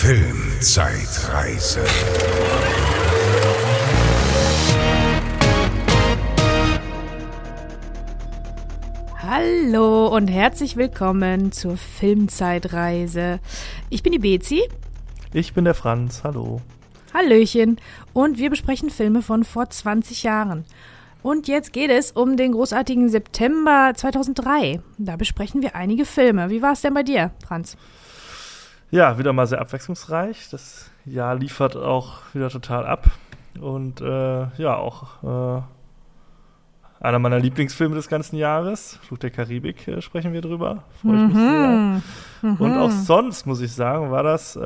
Filmzeitreise. 0.00 1.84
Hallo 9.16 10.06
und 10.14 10.28
herzlich 10.28 10.76
willkommen 10.76 11.50
zur 11.50 11.76
Filmzeitreise. 11.76 13.40
Ich 13.90 14.04
bin 14.04 14.12
die 14.12 14.20
Bezi. 14.20 14.62
Ich 15.32 15.52
bin 15.54 15.64
der 15.64 15.74
Franz, 15.74 16.22
hallo. 16.22 16.60
Hallöchen. 17.12 17.80
Und 18.12 18.38
wir 18.38 18.50
besprechen 18.50 18.90
Filme 18.90 19.20
von 19.20 19.42
vor 19.42 19.68
20 19.68 20.22
Jahren. 20.22 20.64
Und 21.24 21.48
jetzt 21.48 21.72
geht 21.72 21.90
es 21.90 22.12
um 22.12 22.36
den 22.36 22.52
großartigen 22.52 23.08
September 23.08 23.94
2003. 23.96 24.80
Da 24.96 25.16
besprechen 25.16 25.60
wir 25.60 25.74
einige 25.74 26.04
Filme. 26.04 26.50
Wie 26.50 26.62
war 26.62 26.74
es 26.74 26.82
denn 26.82 26.94
bei 26.94 27.02
dir, 27.02 27.32
Franz? 27.44 27.76
Ja, 28.90 29.18
wieder 29.18 29.32
mal 29.32 29.46
sehr 29.46 29.60
abwechslungsreich. 29.60 30.48
Das 30.50 30.90
Jahr 31.04 31.34
liefert 31.34 31.76
auch 31.76 32.20
wieder 32.32 32.48
total 32.48 32.86
ab. 32.86 33.06
Und 33.60 34.00
äh, 34.00 34.46
ja, 34.56 34.76
auch 34.76 35.58
äh, 35.58 35.62
einer 37.00 37.18
meiner 37.18 37.38
Lieblingsfilme 37.38 37.94
des 37.94 38.08
ganzen 38.08 38.36
Jahres, 38.36 38.98
Fluch 39.02 39.18
der 39.18 39.30
Karibik, 39.30 39.86
äh, 39.88 40.00
sprechen 40.00 40.32
wir 40.32 40.40
drüber. 40.40 40.84
Freue 41.02 41.16
ich 41.16 41.28
mich 41.28 41.36
Mhm. 41.36 42.02
sehr. 42.42 42.60
Und 42.60 42.78
auch 42.78 42.90
sonst, 42.90 43.46
muss 43.46 43.60
ich 43.60 43.72
sagen, 43.72 44.10
war 44.10 44.22
das. 44.22 44.56
Äh, 44.56 44.60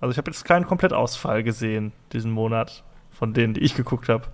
also, 0.00 0.10
ich 0.10 0.18
habe 0.18 0.30
jetzt 0.30 0.44
keinen 0.44 0.66
Komplettausfall 0.66 1.42
gesehen 1.42 1.92
diesen 2.12 2.30
Monat, 2.30 2.82
von 3.10 3.32
denen, 3.32 3.54
die 3.54 3.60
ich 3.60 3.74
geguckt 3.74 4.08
habe. 4.08 4.24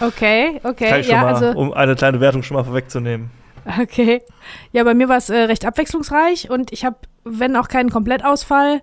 Okay, 0.00 0.60
okay. 0.64 0.88
Kann 0.90 1.00
ich 1.00 1.06
schon 1.06 1.14
ja, 1.16 1.22
mal, 1.22 1.34
also, 1.34 1.58
um 1.58 1.72
eine 1.72 1.94
kleine 1.94 2.20
Wertung 2.20 2.42
schon 2.42 2.56
mal 2.56 2.64
vorwegzunehmen. 2.64 3.30
okay. 3.80 4.22
Ja, 4.72 4.84
bei 4.84 4.94
mir 4.94 5.08
war 5.08 5.16
es 5.16 5.30
äh, 5.30 5.36
recht 5.36 5.64
abwechslungsreich 5.64 6.50
und 6.50 6.72
ich 6.72 6.84
habe, 6.84 6.96
wenn 7.24 7.56
auch 7.56 7.68
keinen 7.68 7.90
Komplettausfall, 7.90 8.82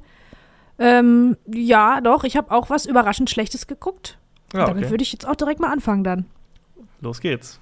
ähm, 0.79 1.37
ja, 1.47 2.01
doch, 2.01 2.23
ich 2.23 2.37
habe 2.37 2.51
auch 2.51 2.69
was 2.69 2.85
überraschend 2.85 3.29
Schlechtes 3.29 3.67
geguckt. 3.67 4.17
Ja, 4.53 4.65
Damit 4.67 4.83
okay. 4.83 4.91
würde 4.91 5.03
ich 5.03 5.11
jetzt 5.11 5.27
auch 5.27 5.35
direkt 5.35 5.59
mal 5.59 5.71
anfangen 5.71 6.03
dann. 6.03 6.25
Los 7.01 7.19
geht's. 7.19 7.59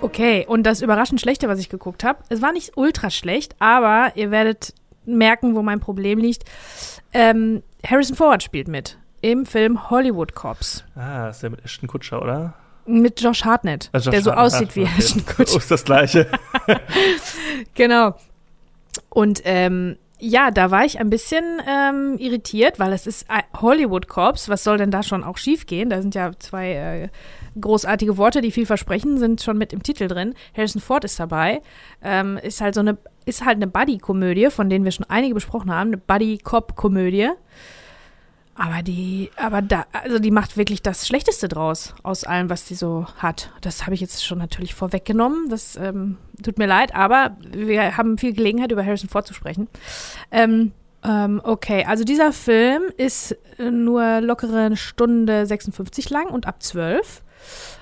Okay, 0.00 0.46
und 0.48 0.62
das 0.62 0.80
überraschend 0.80 1.20
Schlechte, 1.20 1.48
was 1.48 1.58
ich 1.58 1.68
geguckt 1.68 2.04
habe, 2.04 2.22
es 2.28 2.40
war 2.40 2.52
nicht 2.52 2.76
ultra 2.76 3.10
schlecht, 3.10 3.56
aber 3.58 4.12
ihr 4.14 4.30
werdet 4.30 4.72
merken, 5.04 5.56
wo 5.56 5.62
mein 5.62 5.80
Problem 5.80 6.18
liegt. 6.18 6.44
Ähm, 7.12 7.62
Harrison 7.84 8.16
Ford 8.16 8.42
spielt 8.42 8.68
mit 8.68 8.98
im 9.20 9.46
Film 9.46 9.90
Hollywood 9.90 10.34
Cops 10.34 10.84
Ah, 10.94 11.28
ist 11.28 11.42
der 11.42 11.50
mit 11.50 11.64
Ashton 11.64 11.88
Kutscher, 11.88 12.22
oder? 12.22 12.54
Mit 12.88 13.20
Josh 13.20 13.44
Hartnett, 13.44 13.90
Äh, 13.92 13.98
Josh 13.98 14.10
der 14.10 14.22
so 14.22 14.30
Hartnett. 14.32 14.46
aussieht 14.54 14.76
wie 14.76 14.82
okay. 14.82 14.92
Ashton 14.98 15.22
Oh, 15.28 15.32
Kutcher. 15.36 15.56
ist 15.58 15.70
das 15.70 15.84
gleiche. 15.84 16.26
Genau. 17.74 18.14
Und 19.10 19.42
ähm, 19.44 19.96
ja, 20.20 20.50
da 20.50 20.70
war 20.70 20.84
ich 20.84 20.98
ein 20.98 21.10
bisschen 21.10 21.44
ähm, 21.68 22.16
irritiert, 22.18 22.78
weil 22.80 22.92
es 22.92 23.06
ist 23.06 23.26
Hollywood 23.60 24.08
Cops. 24.08 24.48
Was 24.48 24.64
soll 24.64 24.76
denn 24.78 24.90
da 24.90 25.02
schon 25.02 25.22
auch 25.22 25.36
schiefgehen? 25.36 25.90
Da 25.90 26.00
sind 26.02 26.14
ja 26.14 26.32
zwei 26.38 26.72
äh, 26.72 27.08
großartige 27.60 28.16
Worte, 28.16 28.40
die 28.40 28.50
viel 28.50 28.66
versprechen, 28.66 29.18
sind 29.18 29.40
schon 29.42 29.58
mit 29.58 29.72
im 29.72 29.82
Titel 29.82 30.08
drin. 30.08 30.34
Harrison 30.56 30.80
Ford 30.82 31.04
ist 31.04 31.20
dabei. 31.20 31.62
Ähm, 32.02 32.36
ist 32.42 32.60
halt 32.60 32.74
so 32.74 32.80
eine, 32.80 32.98
ist 33.26 33.44
halt 33.44 33.56
eine 33.56 33.68
Buddy-Komödie, 33.68 34.50
von 34.50 34.68
denen 34.68 34.84
wir 34.84 34.92
schon 34.92 35.06
einige 35.08 35.34
besprochen 35.34 35.72
haben, 35.72 35.88
eine 35.88 35.98
Buddy-Cop-Komödie. 35.98 37.30
Aber 38.60 38.82
die, 38.82 39.30
aber 39.36 39.62
da, 39.62 39.86
also 39.92 40.18
die 40.18 40.32
macht 40.32 40.56
wirklich 40.56 40.82
das 40.82 41.06
Schlechteste 41.06 41.46
draus 41.46 41.94
aus 42.02 42.24
allem, 42.24 42.50
was 42.50 42.66
sie 42.66 42.74
so 42.74 43.06
hat. 43.16 43.52
Das 43.60 43.84
habe 43.84 43.94
ich 43.94 44.00
jetzt 44.00 44.26
schon 44.26 44.38
natürlich 44.38 44.74
vorweggenommen. 44.74 45.48
Das 45.48 45.76
ähm, 45.76 46.18
tut 46.42 46.58
mir 46.58 46.66
leid, 46.66 46.92
aber 46.92 47.36
wir 47.52 47.96
haben 47.96 48.18
viel 48.18 48.32
Gelegenheit, 48.32 48.72
über 48.72 48.84
Harrison 48.84 49.08
Ford 49.08 49.28
zu 49.28 49.32
sprechen. 49.32 49.68
Ähm, 50.32 50.72
ähm, 51.04 51.40
okay, 51.44 51.84
also 51.86 52.02
dieser 52.02 52.32
Film 52.32 52.82
ist 52.96 53.38
äh, 53.58 53.70
nur 53.70 54.20
lockere 54.20 54.76
Stunde 54.76 55.46
56 55.46 56.10
lang 56.10 56.26
und 56.26 56.46
ab 56.46 56.60
12. 56.60 57.22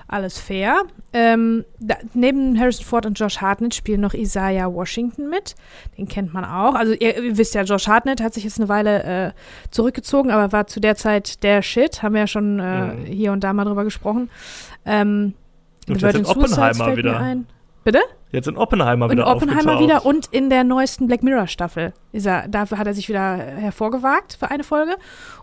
Alles 0.07 0.39
fair. 0.39 0.83
Ähm, 1.11 1.65
da, 1.79 1.95
neben 2.13 2.57
Harrison 2.57 2.85
Ford 2.85 3.05
und 3.05 3.19
Josh 3.19 3.39
Hartnett 3.41 3.75
spielen 3.75 3.99
noch 3.99 4.13
Isaiah 4.13 4.73
Washington 4.73 5.29
mit. 5.29 5.55
Den 5.97 6.07
kennt 6.07 6.33
man 6.33 6.45
auch. 6.45 6.75
Also 6.75 6.93
ihr, 6.93 7.21
ihr 7.21 7.37
wisst 7.37 7.55
ja, 7.55 7.63
Josh 7.63 7.87
Hartnett 7.87 8.21
hat 8.21 8.33
sich 8.33 8.45
jetzt 8.45 8.57
eine 8.59 8.69
Weile 8.69 9.03
äh, 9.03 9.31
zurückgezogen, 9.71 10.31
aber 10.31 10.51
war 10.53 10.67
zu 10.67 10.79
der 10.79 10.95
Zeit 10.95 11.43
der 11.43 11.61
Shit. 11.61 12.03
Haben 12.03 12.13
wir 12.13 12.21
ja 12.21 12.27
schon 12.27 12.59
äh, 12.59 12.85
Mhm. 12.93 13.05
hier 13.05 13.31
und 13.33 13.43
da 13.43 13.51
mal 13.53 13.65
drüber 13.65 13.83
gesprochen. 13.83 14.29
Ähm, 14.85 15.33
Und 15.89 15.99
The 15.99 16.05
jetzt 16.05 16.15
Virgin 16.15 16.25
Oppenheimer 16.25 16.95
wieder. 16.95 17.35
Bitte? 17.83 17.99
Jetzt 18.31 18.47
in 18.47 18.57
Oppenheimer 18.57 19.05
In 19.05 19.11
wieder 19.13 19.27
Oppenheimer 19.27 19.73
aufgetaucht. 19.75 19.81
wieder 19.83 20.05
und 20.05 20.25
in 20.27 20.49
der 20.49 20.63
neuesten 20.65 21.07
Black 21.07 21.23
Mirror 21.23 21.47
Staffel 21.47 21.93
ist 22.11 22.25
er, 22.25 22.47
dafür 22.49 22.77
hat 22.77 22.85
er 22.85 22.93
sich 22.93 23.07
wieder 23.07 23.37
hervorgewagt 23.37 24.35
für 24.39 24.51
eine 24.51 24.63
Folge. 24.65 24.95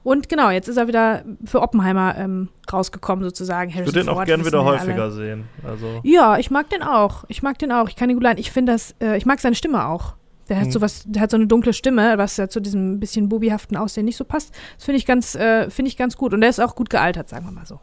Und 0.02 0.28
genau, 0.28 0.50
jetzt 0.50 0.68
ist 0.68 0.76
er 0.76 0.86
wieder 0.86 1.24
für 1.46 1.62
Oppenheimer 1.62 2.14
ähm, 2.18 2.50
rausgekommen 2.70 3.24
sozusagen. 3.24 3.70
Ich 3.70 3.76
würde 3.78 3.92
den 3.92 4.08
auch 4.10 4.22
gerne 4.24 4.44
wieder 4.44 4.64
häufiger 4.64 5.10
sehen. 5.10 5.44
Also, 5.66 6.00
Ja, 6.02 6.36
ich 6.38 6.50
mag 6.50 6.68
den 6.68 6.82
auch. 6.82 7.24
Ich 7.28 7.42
mag 7.42 7.58
den 7.58 7.72
auch. 7.72 7.88
Ich 7.88 7.96
kann 7.96 8.10
ihn 8.10 8.16
gut 8.16 8.22
leiden. 8.22 8.38
Ich 8.38 8.50
finde 8.50 8.72
das, 8.72 8.94
äh, 9.00 9.16
ich 9.16 9.24
mag 9.24 9.40
seine 9.40 9.54
Stimme 9.54 9.86
auch. 9.86 10.14
Der 10.50 10.58
hat 10.58 10.66
Mhm. 10.66 10.72
so 10.72 10.80
was, 10.82 11.04
der 11.06 11.22
hat 11.22 11.30
so 11.30 11.38
eine 11.38 11.46
dunkle 11.46 11.72
Stimme, 11.72 12.18
was 12.18 12.36
ja 12.36 12.48
zu 12.50 12.60
diesem 12.60 13.00
bisschen 13.00 13.30
bubihaften 13.30 13.78
Aussehen 13.78 14.04
nicht 14.04 14.18
so 14.18 14.24
passt. 14.24 14.54
Das 14.76 14.84
finde 14.84 14.98
ich 14.98 15.06
ganz, 15.06 15.34
äh, 15.36 15.70
finde 15.70 15.88
ich 15.88 15.96
ganz 15.96 16.18
gut. 16.18 16.34
Und 16.34 16.42
der 16.42 16.50
ist 16.50 16.60
auch 16.60 16.74
gut 16.74 16.90
gealtert, 16.90 17.30
sagen 17.30 17.46
wir 17.46 17.52
mal 17.52 17.64
so. 17.64 17.80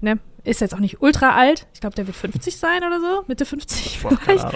Ne? 0.00 0.18
Ist 0.44 0.60
jetzt 0.60 0.74
auch 0.74 0.78
nicht 0.80 1.00
ultra 1.00 1.34
alt. 1.36 1.66
Ich 1.72 1.80
glaube, 1.80 1.96
der 1.96 2.06
wird 2.06 2.16
50 2.16 2.56
sein 2.56 2.84
oder 2.84 3.00
so. 3.00 3.24
Mitte 3.26 3.46
50 3.46 4.02
boah, 4.02 4.16
vielleicht. 4.22 4.46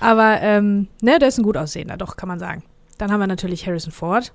Aber 0.00 0.40
ähm, 0.40 0.88
ne, 1.00 1.18
der 1.18 1.28
ist 1.28 1.38
ein 1.38 1.44
gut 1.44 1.56
aussehender, 1.56 1.96
doch, 1.96 2.16
kann 2.16 2.28
man 2.28 2.38
sagen. 2.40 2.64
Dann 2.98 3.12
haben 3.12 3.20
wir 3.20 3.28
natürlich 3.28 3.66
Harrison 3.66 3.92
Ford. 3.92 4.32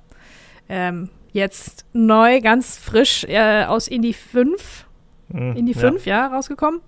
Ähm, 0.69 1.09
jetzt 1.33 1.85
neu, 1.93 2.41
ganz 2.41 2.77
frisch 2.77 3.25
äh, 3.25 3.65
aus 3.65 3.87
Indie 3.87 4.13
5, 4.13 4.85
Hm, 5.31 5.55
Indie 5.57 5.73
ja. 5.73 5.79
5, 5.79 6.05
ja, 6.05 6.27
rausgekommen. 6.27 6.79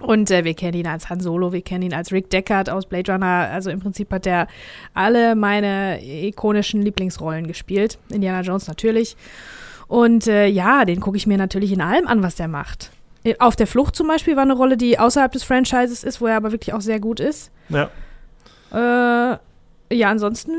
Und 0.00 0.30
äh, 0.30 0.44
wir 0.44 0.52
kennen 0.52 0.76
ihn 0.76 0.86
als 0.86 1.08
Han 1.08 1.20
Solo, 1.20 1.54
wir 1.54 1.62
kennen 1.62 1.84
ihn 1.84 1.94
als 1.94 2.12
Rick 2.12 2.28
Deckard 2.28 2.68
aus 2.68 2.84
Blade 2.84 3.10
Runner. 3.10 3.48
Also 3.50 3.70
im 3.70 3.80
Prinzip 3.80 4.12
hat 4.12 4.26
er 4.26 4.46
alle 4.92 5.34
meine 5.34 6.04
ikonischen 6.04 6.82
Lieblingsrollen 6.82 7.46
gespielt. 7.46 7.98
Indiana 8.10 8.42
Jones 8.42 8.68
natürlich. 8.68 9.16
Und 9.88 10.26
äh, 10.26 10.46
ja, 10.48 10.84
den 10.84 11.00
gucke 11.00 11.16
ich 11.16 11.26
mir 11.26 11.38
natürlich 11.38 11.72
in 11.72 11.80
allem 11.80 12.06
an, 12.06 12.22
was 12.22 12.34
der 12.34 12.48
macht. 12.48 12.90
Äh, 13.26 13.36
Auf 13.38 13.56
der 13.56 13.66
Flucht 13.66 13.96
zum 13.96 14.06
Beispiel 14.06 14.36
war 14.36 14.42
eine 14.42 14.54
Rolle, 14.54 14.76
die 14.76 14.98
außerhalb 14.98 15.32
des 15.32 15.42
Franchises 15.42 16.04
ist, 16.04 16.20
wo 16.20 16.26
er 16.26 16.36
aber 16.36 16.52
wirklich 16.52 16.72
auch 16.74 16.80
sehr 16.80 17.00
gut 17.00 17.20
ist. 17.20 17.50
Ja. 17.68 17.90
Äh, 18.72 19.38
ja, 19.94 20.10
ansonsten 20.10 20.52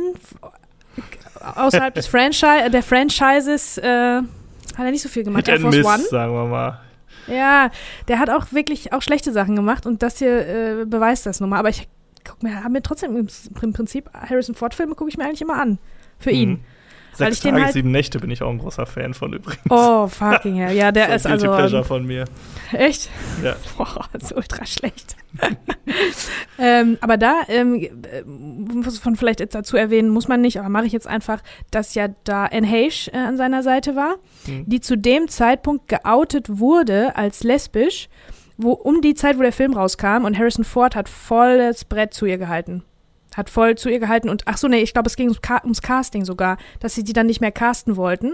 außerhalb 1.56 1.94
des 1.94 2.07
Franchise, 2.07 2.69
der 2.72 2.83
Franchises 2.83 3.77
äh, 3.77 4.17
hat 4.17 4.25
er 4.77 4.91
nicht 4.91 5.01
so 5.01 5.09
viel 5.09 5.23
gemacht. 5.23 5.45
Hit 5.45 5.56
Air 5.56 5.61
Force 5.61 5.75
Miss, 5.75 5.85
One. 5.85 6.03
sagen 6.03 6.33
wir 6.33 6.45
mal. 6.45 6.79
Ja, 7.27 7.72
der 8.07 8.19
hat 8.19 8.29
auch 8.29 8.51
wirklich 8.51 8.94
auch 8.94 9.01
schlechte 9.01 9.31
Sachen 9.31 9.56
gemacht 9.56 9.85
und 9.85 10.01
das 10.01 10.19
hier 10.19 10.47
äh, 10.47 10.85
beweist 10.85 11.25
das 11.25 11.39
nun 11.39 11.50
mal. 11.50 11.59
Aber 11.59 11.69
ich 11.69 11.88
guck 12.23 12.41
mir, 12.41 12.63
habe 12.63 12.72
mir 12.72 12.81
trotzdem 12.81 13.16
im, 13.17 13.27
im 13.61 13.73
Prinzip 13.73 14.09
Harrison 14.13 14.56
Ford 14.56 14.73
Filme 14.73 14.95
gucke 14.95 15.09
ich 15.09 15.17
mir 15.17 15.25
eigentlich 15.25 15.41
immer 15.41 15.61
an 15.61 15.77
für 16.19 16.31
ihn. 16.31 16.50
Mhm. 16.50 16.59
Sechs 17.17 17.38
ich 17.38 17.41
den 17.41 17.51
Tage, 17.53 17.63
halt- 17.66 17.73
sieben 17.73 17.91
Nächte 17.91 18.19
bin 18.19 18.29
ich 18.31 18.41
auch 18.44 18.50
ein 18.50 18.57
großer 18.59 18.85
Fan 18.85 19.13
von 19.13 19.33
übrigens. 19.33 19.63
Oh 19.69 20.07
fucking 20.07 20.55
hell, 20.55 20.75
ja, 20.75 20.91
der 20.91 21.05
So 21.07 21.11
ein 21.11 21.16
ist 21.17 21.25
also 21.28 21.47
Pleasure 21.47 21.81
ähm, 21.81 21.88
von 21.88 22.05
mir. 22.05 22.25
echt. 22.72 23.09
Ja. 23.44 23.55
Boah, 23.78 24.05
ist 24.13 24.33
ultra 24.35 24.66
schlecht. 24.66 25.16
ähm, 26.59 26.97
aber 27.01 27.17
da, 27.17 27.41
ähm, 27.47 27.75
äh, 27.83 28.23
muss 28.25 29.03
man 29.06 29.16
vielleicht 29.16 29.39
jetzt 29.39 29.56
dazu 29.56 29.77
erwähnen, 29.77 30.09
muss 30.09 30.27
man 30.27 30.41
nicht, 30.41 30.59
aber 30.59 30.69
mache 30.69 30.85
ich 30.85 30.94
jetzt 30.94 31.07
einfach, 31.07 31.41
dass 31.72 31.94
ja 31.95 32.07
da 32.23 32.45
Anne 32.45 32.66
Heche 32.67 33.13
äh, 33.13 33.17
an 33.17 33.38
seiner 33.38 33.63
Seite 33.63 33.95
war, 33.95 34.16
Hm. 34.45 34.63
die 34.67 34.79
zu 34.81 34.97
dem 34.97 35.27
Zeitpunkt 35.27 35.88
geoutet 35.88 36.59
wurde 36.59 37.16
als 37.16 37.44
lesbisch, 37.44 38.09
wo 38.57 38.72
um 38.72 39.01
die 39.01 39.13
Zeit, 39.13 39.38
wo 39.38 39.41
der 39.44 39.51
Film 39.53 39.73
rauskam 39.73 40.25
und 40.25 40.38
Harrison 40.38 40.63
Ford 40.66 40.95
hat 40.95 41.09
volles 41.09 41.85
Brett 41.85 42.13
zu 42.13 42.25
ihr 42.25 42.38
gehalten. 42.38 42.83
Hat 43.38 43.50
voll 43.50 43.75
zu 43.75 43.88
ihr 43.89 44.00
gehalten 44.00 44.28
und 44.30 44.42
ach 44.48 44.57
so, 44.57 44.68
nee, 44.68 44.80
ich 44.81 44.92
glaube, 44.94 45.07
es 45.07 45.16
ging 45.16 45.28
ums, 45.30 45.39
ums 45.63 45.81
Casting 45.84 46.25
sogar, 46.25 46.57
dass 46.80 46.95
sie 46.95 47.04
die 47.04 47.13
dann 47.13 47.28
nicht 47.28 47.39
mehr 47.39 47.51
casten 47.51 47.95
wollten 47.95 48.34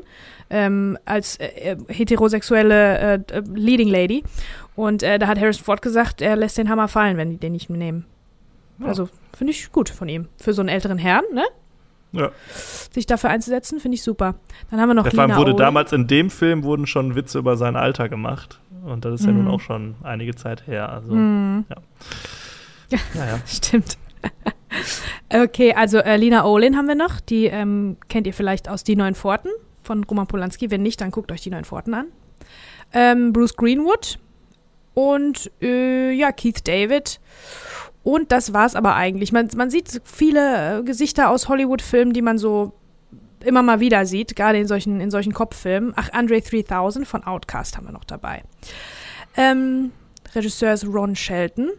ähm, 0.50 0.98
als 1.06 1.36
äh, 1.38 1.48
äh, 1.74 1.78
heterosexuelle 1.90 2.98
äh, 2.98 3.14
äh, 3.34 3.44
Leading 3.54 3.90
Lady. 3.90 4.24
Und 4.76 5.04
äh, 5.04 5.20
da 5.20 5.28
hat 5.28 5.40
Harrison 5.40 5.64
Ford 5.66 5.82
gesagt, 5.82 6.22
er 6.22 6.36
lässt 6.38 6.58
den 6.58 6.70
Hammer 6.70 6.88
fallen, 6.88 7.18
wenn 7.18 7.30
die 7.30 7.38
den 7.38 7.52
nicht 7.52 7.70
nehmen. 7.70 8.06
Ja. 8.80 8.88
Also 8.88 9.10
finde 9.38 9.52
ich 9.52 9.72
gut 9.72 9.90
von 9.90 10.08
ihm. 10.10 10.30
Für 10.38 10.54
so 10.54 10.62
einen 10.62 10.70
älteren 10.70 10.98
Herrn, 10.98 11.24
ne? 11.34 11.44
Ja. 12.14 12.32
Sich 12.94 13.06
dafür 13.06 13.30
einzusetzen, 13.32 13.80
finde 13.80 13.96
ich 13.96 14.04
super. 14.04 14.36
Dann 14.72 14.80
haben 14.80 14.88
wir 14.90 14.94
noch 14.94 15.06
Ja, 15.06 15.12
vor 15.12 15.24
allem 15.24 15.36
wurde 15.36 15.52
Owen. 15.52 15.58
damals 15.60 15.92
in 15.94 16.08
dem 16.08 16.30
Film 16.30 16.64
wurden 16.64 16.86
schon 16.88 17.16
Witze 17.16 17.40
über 17.40 17.58
sein 17.58 17.76
Alter 17.76 18.08
gemacht. 18.08 18.60
Und 18.86 19.04
das 19.04 19.20
ist 19.20 19.26
ja 19.26 19.32
Mhm. 19.34 19.46
nun 19.46 19.48
auch 19.54 19.60
schon 19.62 19.96
einige 20.04 20.34
Zeit 20.36 20.66
her. 20.68 20.90
Also, 20.90 21.14
Mhm. 21.14 21.66
naja. 23.16 23.40
Stimmt. 23.48 23.98
Okay, 25.30 25.74
also 25.74 26.00
äh, 26.00 26.18
Lina 26.18 26.46
Olin 26.46 26.78
haben 26.78 26.88
wir 26.88 26.96
noch. 26.96 27.20
Die 27.20 27.46
ähm, 27.46 27.98
kennt 28.10 28.28
ihr 28.28 28.34
vielleicht 28.34 28.70
aus 28.70 28.84
Die 28.84 28.96
Neuen 28.96 29.16
Pforten 29.16 29.52
von 29.84 30.04
Roman 30.04 30.28
Polanski. 30.28 30.72
Wenn 30.72 30.82
nicht, 30.82 31.02
dann 31.02 31.12
guckt 31.12 31.32
euch 31.32 31.42
Die 31.42 31.50
Neuen 31.50 31.66
Pforten 31.66 31.94
an. 31.94 32.08
Ähm, 32.94 33.34
Bruce 33.34 33.56
Greenwood 33.56 34.20
und 34.94 35.52
äh, 35.62 36.12
ja, 36.12 36.32
Keith 36.32 36.68
David 36.68 37.20
Und 38.04 38.32
das 38.32 38.54
war's 38.54 38.76
aber 38.76 38.96
eigentlich. 38.96 39.32
Man, 39.32 39.50
man 39.56 39.70
sieht 39.70 40.02
viele 40.04 40.80
äh, 40.80 40.84
Gesichter 40.84 41.30
aus 41.30 41.50
Hollywood-Filmen, 41.50 42.14
die 42.14 42.22
man 42.22 42.38
so 42.38 42.74
immer 43.44 43.64
mal 43.64 43.80
wieder 43.80 44.06
sieht, 44.06 44.36
gerade 44.36 44.58
in 44.58 44.68
solchen, 44.68 45.00
in 45.02 45.12
solchen 45.12 45.34
Kopffilmen. 45.34 45.94
Ach, 45.96 46.10
Andre 46.14 46.42
3000 46.42 47.08
von 47.08 47.24
Outcast 47.24 47.78
haben 47.78 47.88
wir 47.88 47.94
noch 47.94 48.06
dabei. 48.06 48.44
Ähm, 49.36 49.92
Regisseur 50.36 50.74
ist 50.74 50.86
Ron 50.86 51.16
Shelton. 51.16 51.72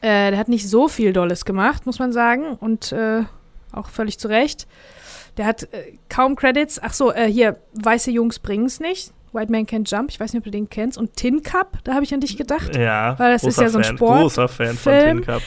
Äh, 0.00 0.30
der 0.30 0.38
hat 0.38 0.48
nicht 0.48 0.68
so 0.68 0.88
viel 0.88 1.12
Dolles 1.12 1.44
gemacht, 1.44 1.86
muss 1.86 1.98
man 1.98 2.12
sagen. 2.12 2.56
Und 2.60 2.92
äh, 2.92 3.22
auch 3.72 3.88
völlig 3.88 4.18
zu 4.18 4.28
Recht. 4.28 4.66
Der 5.36 5.46
hat 5.46 5.64
äh, 5.72 5.98
kaum 6.08 6.36
Credits. 6.36 6.80
Ach 6.82 6.92
so, 6.92 7.12
äh, 7.12 7.26
hier, 7.26 7.56
Weiße 7.74 8.10
Jungs 8.10 8.38
bringen's 8.38 8.80
nicht. 8.80 9.12
White 9.32 9.50
Man 9.50 9.66
Can't 9.66 9.90
Jump, 9.90 10.10
ich 10.10 10.20
weiß 10.20 10.32
nicht, 10.32 10.40
ob 10.40 10.44
du 10.44 10.50
den 10.50 10.68
kennst. 10.68 10.98
Und 10.98 11.16
Tin 11.16 11.42
Cup, 11.42 11.78
da 11.84 11.94
habe 11.94 12.04
ich 12.04 12.12
an 12.12 12.20
dich 12.20 12.36
gedacht. 12.36 12.76
Ja, 12.76 13.18
weil 13.18 13.32
das 13.32 13.44
ist 13.44 13.58
ja 13.58 13.68
so 13.68 13.78
ein 13.78 13.84
Fan, 13.84 13.96
Sport. 13.96 14.20
Großer 14.20 14.48
Fan 14.48 14.76
von. 14.76 14.92
Tin 14.92 15.20
Cup. 15.22 15.42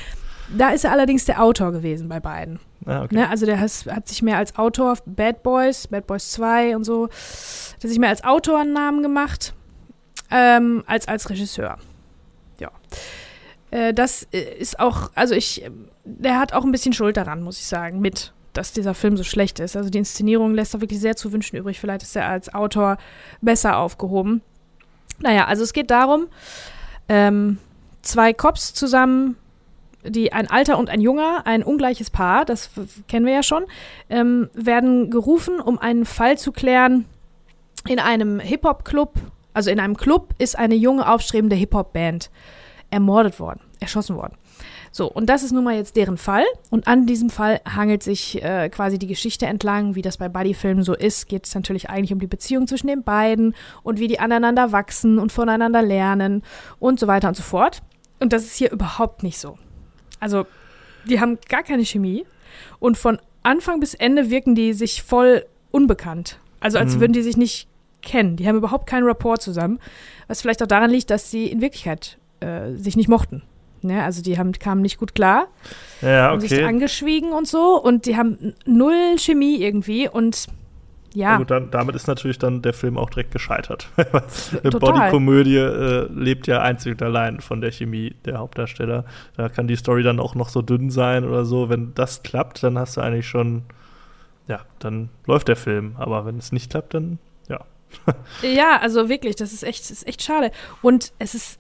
Da 0.55 0.69
ist 0.69 0.85
er 0.85 0.91
allerdings 0.91 1.25
der 1.25 1.41
Autor 1.41 1.71
gewesen 1.71 2.07
bei 2.07 2.19
beiden. 2.19 2.59
Ah, 2.85 3.03
okay. 3.03 3.15
Ne? 3.15 3.29
Also 3.29 3.45
der 3.45 3.59
has, 3.59 3.85
hat 3.87 4.07
sich 4.07 4.21
mehr 4.21 4.37
als 4.37 4.55
Autor 4.57 4.91
auf 4.91 5.03
Bad 5.05 5.41
Boys, 5.41 5.87
Bad 5.87 6.05
Boys 6.05 6.31
2 6.33 6.75
und 6.75 6.83
so, 6.83 7.05
hat 7.05 7.81
sich 7.81 7.97
mehr 7.97 8.09
als 8.09 8.23
Autor 8.23 8.59
einen 8.59 8.73
Namen 8.73 9.01
gemacht, 9.01 9.53
ähm, 10.29 10.83
als 10.85 11.07
als 11.07 11.29
Regisseur. 11.29 11.77
Ja. 12.59 12.69
Äh, 13.75 13.93
das 13.93 14.23
äh, 14.31 14.39
ist 14.57 14.79
auch, 14.79 15.11
also 15.15 15.35
ich, 15.35 15.69
der 16.05 16.39
hat 16.39 16.53
auch 16.53 16.63
ein 16.63 16.71
bisschen 16.71 16.93
Schuld 16.93 17.17
daran, 17.17 17.43
muss 17.43 17.59
ich 17.59 17.65
sagen, 17.65 17.99
mit, 17.99 18.31
dass 18.53 18.71
dieser 18.71 18.93
Film 18.93 19.17
so 19.17 19.23
schlecht 19.23 19.59
ist. 19.59 19.75
Also 19.75 19.89
die 19.89 19.97
Inszenierung 19.97 20.55
lässt 20.55 20.73
da 20.73 20.81
wirklich 20.81 21.01
sehr 21.01 21.17
zu 21.17 21.33
wünschen 21.33 21.57
übrig. 21.57 21.79
Vielleicht 21.79 22.03
ist 22.03 22.15
er 22.15 22.27
als 22.27 22.53
Autor 22.53 22.97
besser 23.41 23.77
aufgehoben. 23.77 24.41
Naja, 25.19 25.45
also 25.45 25.63
es 25.63 25.73
geht 25.73 25.91
darum, 25.91 26.27
ähm, 27.09 27.57
zwei 28.01 28.33
Cops 28.33 28.73
zusammen 28.73 29.35
die 30.07 30.31
ein 30.31 30.47
alter 30.47 30.77
und 30.77 30.91
ein 30.91 31.01
junger, 31.01 31.47
ein 31.47 31.63
ungleiches 31.63 32.11
Paar, 32.11 32.45
das 32.45 32.69
kennen 33.07 33.25
wir 33.25 33.33
ja 33.33 33.41
schon, 33.41 33.65
ähm, 34.07 34.51
werden 34.53 35.09
gerufen, 35.09 35.59
um 35.59 35.79
einen 35.79 36.05
Fall 36.05 36.37
zu 36.37 36.51
klären 36.51 37.05
in 37.87 37.97
einem 37.97 38.39
Hip-Hop-Club. 38.39 39.15
Also 39.55 39.71
in 39.71 39.79
einem 39.79 39.97
Club 39.97 40.35
ist 40.37 40.59
eine 40.59 40.75
junge, 40.75 41.09
aufstrebende 41.09 41.55
Hip-Hop-Band 41.55 42.29
ermordet 42.91 43.39
worden, 43.39 43.61
erschossen 43.79 44.15
worden. 44.15 44.35
So, 44.91 45.11
und 45.11 45.27
das 45.27 45.43
ist 45.43 45.51
nun 45.51 45.63
mal 45.63 45.75
jetzt 45.75 45.95
deren 45.95 46.17
Fall. 46.17 46.45
Und 46.69 46.87
an 46.87 47.05
diesem 47.05 47.29
Fall 47.29 47.59
hangelt 47.65 48.03
sich 48.03 48.41
äh, 48.43 48.69
quasi 48.69 48.97
die 48.97 49.07
Geschichte 49.07 49.45
entlang, 49.45 49.95
wie 49.95 50.01
das 50.01 50.17
bei 50.17 50.29
Buddy-Filmen 50.29 50.83
so 50.83 50.93
ist. 50.93 51.27
Geht 51.27 51.45
es 51.47 51.55
natürlich 51.55 51.89
eigentlich 51.89 52.13
um 52.13 52.19
die 52.19 52.27
Beziehung 52.27 52.67
zwischen 52.67 52.87
den 52.87 53.03
beiden 53.03 53.55
und 53.83 53.99
wie 53.99 54.07
die 54.07 54.19
aneinander 54.19 54.71
wachsen 54.71 55.19
und 55.19 55.31
voneinander 55.31 55.81
lernen 55.81 56.43
und 56.79 56.99
so 56.99 57.07
weiter 57.07 57.27
und 57.27 57.35
so 57.35 57.43
fort. 57.43 57.81
Und 58.19 58.31
das 58.31 58.43
ist 58.45 58.55
hier 58.55 58.71
überhaupt 58.71 59.23
nicht 59.23 59.37
so. 59.39 59.57
Also, 60.19 60.45
die 61.07 61.19
haben 61.19 61.37
gar 61.49 61.63
keine 61.63 61.83
Chemie 61.83 62.25
und 62.79 62.97
von 62.97 63.19
Anfang 63.43 63.79
bis 63.79 63.93
Ende 63.93 64.29
wirken 64.29 64.55
die 64.55 64.73
sich 64.73 65.03
voll 65.03 65.45
unbekannt. 65.71 66.39
Also, 66.61 66.77
als 66.79 66.95
Mhm. 66.95 66.99
würden 67.01 67.13
die 67.13 67.21
sich 67.21 67.37
nicht 67.37 67.67
kennen. 68.01 68.37
Die 68.37 68.47
haben 68.47 68.55
überhaupt 68.55 68.87
keinen 68.87 69.03
Rapport 69.03 69.41
zusammen. 69.41 69.79
Was 70.27 70.41
vielleicht 70.41 70.63
auch 70.63 70.67
daran 70.67 70.89
liegt, 70.89 71.09
dass 71.09 71.29
sie 71.29 71.47
in 71.47 71.59
Wirklichkeit 71.61 72.17
äh, 72.39 72.71
sich 72.73 72.95
nicht 72.95 73.09
mochten. 73.09 73.43
Ne? 73.85 74.03
Also, 74.03 74.21
die 74.21 74.37
haben, 74.37 74.51
kamen 74.53 74.81
nicht 74.81 74.97
gut 74.97 75.15
klar, 75.15 75.47
Ja, 76.01 76.29
haben 76.29 76.41
sich 76.41 76.51
okay. 76.51 76.65
angeschwiegen 76.65 77.31
und 77.31 77.47
so 77.47 77.81
und 77.81 78.05
die 78.05 78.17
haben 78.17 78.53
null 78.65 79.15
Chemie 79.17 79.61
irgendwie 79.61 80.07
und 80.09 80.47
Ja. 81.13 81.31
ja, 81.31 81.37
gut, 81.37 81.49
dann, 81.49 81.71
damit 81.71 81.95
ist 81.95 82.07
natürlich 82.07 82.37
dann 82.39 82.61
der 82.61 82.73
Film 82.73 82.97
auch 82.97 83.09
direkt 83.09 83.31
gescheitert. 83.31 83.87
Eine. 83.97 84.71
Bodykomödie 84.71 85.57
äh, 85.57 86.07
lebt 86.11 86.45
ja 86.47 86.61
einzig 86.61 86.91
und 86.91 87.01
allein 87.01 87.39
von 87.39 87.61
der 87.61 87.71
Chemie 87.71 88.15
der 88.25 88.39
Hauptdarsteller. 88.39 89.05
Da 89.37 89.47
kann 89.47 89.67
die 89.67 89.77
Story 89.77 90.03
dann 90.03 90.19
auch 90.19 90.35
noch 90.35 90.49
so 90.49 90.61
dünn 90.61 90.89
sein 90.89 91.23
oder 91.23 91.45
so. 91.45 91.69
Wenn 91.69 91.93
das 91.95 92.21
klappt, 92.23 92.63
dann 92.63 92.77
hast 92.77 92.97
du 92.97 93.01
eigentlich 93.01 93.27
schon, 93.27 93.63
ja, 94.49 94.59
dann 94.79 95.09
läuft 95.25 95.47
der 95.47 95.55
Film. 95.55 95.95
Aber 95.97 96.25
wenn 96.25 96.37
es 96.37 96.51
nicht 96.51 96.69
klappt, 96.71 96.93
dann, 96.93 97.17
ja. 97.47 97.61
Ja, 98.41 98.79
also 98.81 99.07
wirklich, 99.07 99.37
das 99.37 99.53
ist 99.53 99.63
echt, 99.63 99.83
das 99.83 99.91
ist 99.91 100.07
echt 100.07 100.21
schade. 100.21 100.51
Und 100.81 101.13
es 101.17 101.33
ist, 101.33 101.59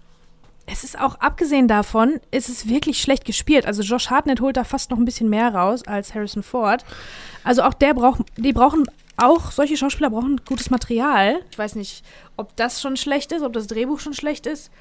es 0.67 0.83
ist 0.83 0.99
auch 0.99 1.15
abgesehen 1.19 1.67
davon, 1.67 2.19
es 2.31 2.49
ist 2.49 2.67
wirklich 2.67 2.99
schlecht 3.01 3.25
gespielt. 3.25 3.65
Also 3.65 3.83
Josh 3.83 4.09
Hartnett 4.09 4.41
holt 4.41 4.57
da 4.57 4.63
fast 4.63 4.89
noch 4.91 4.97
ein 4.97 5.05
bisschen 5.05 5.29
mehr 5.29 5.53
raus 5.53 5.83
als 5.87 6.13
Harrison 6.15 6.43
Ford. 6.43 6.83
Also 7.43 7.61
auch 7.63 7.73
der 7.73 7.93
braucht, 7.93 8.21
die 8.37 8.53
brauchen 8.53 8.85
auch, 9.17 9.51
solche 9.51 9.77
Schauspieler 9.77 10.09
brauchen 10.09 10.41
gutes 10.45 10.69
Material. 10.71 11.39
Ich 11.51 11.57
weiß 11.57 11.75
nicht, 11.75 12.03
ob 12.35 12.55
das 12.55 12.81
schon 12.81 12.97
schlecht 12.97 13.31
ist, 13.31 13.43
ob 13.43 13.53
das 13.53 13.67
Drehbuch 13.67 13.99
schon 13.99 14.13
schlecht 14.13 14.45
ist 14.47 14.71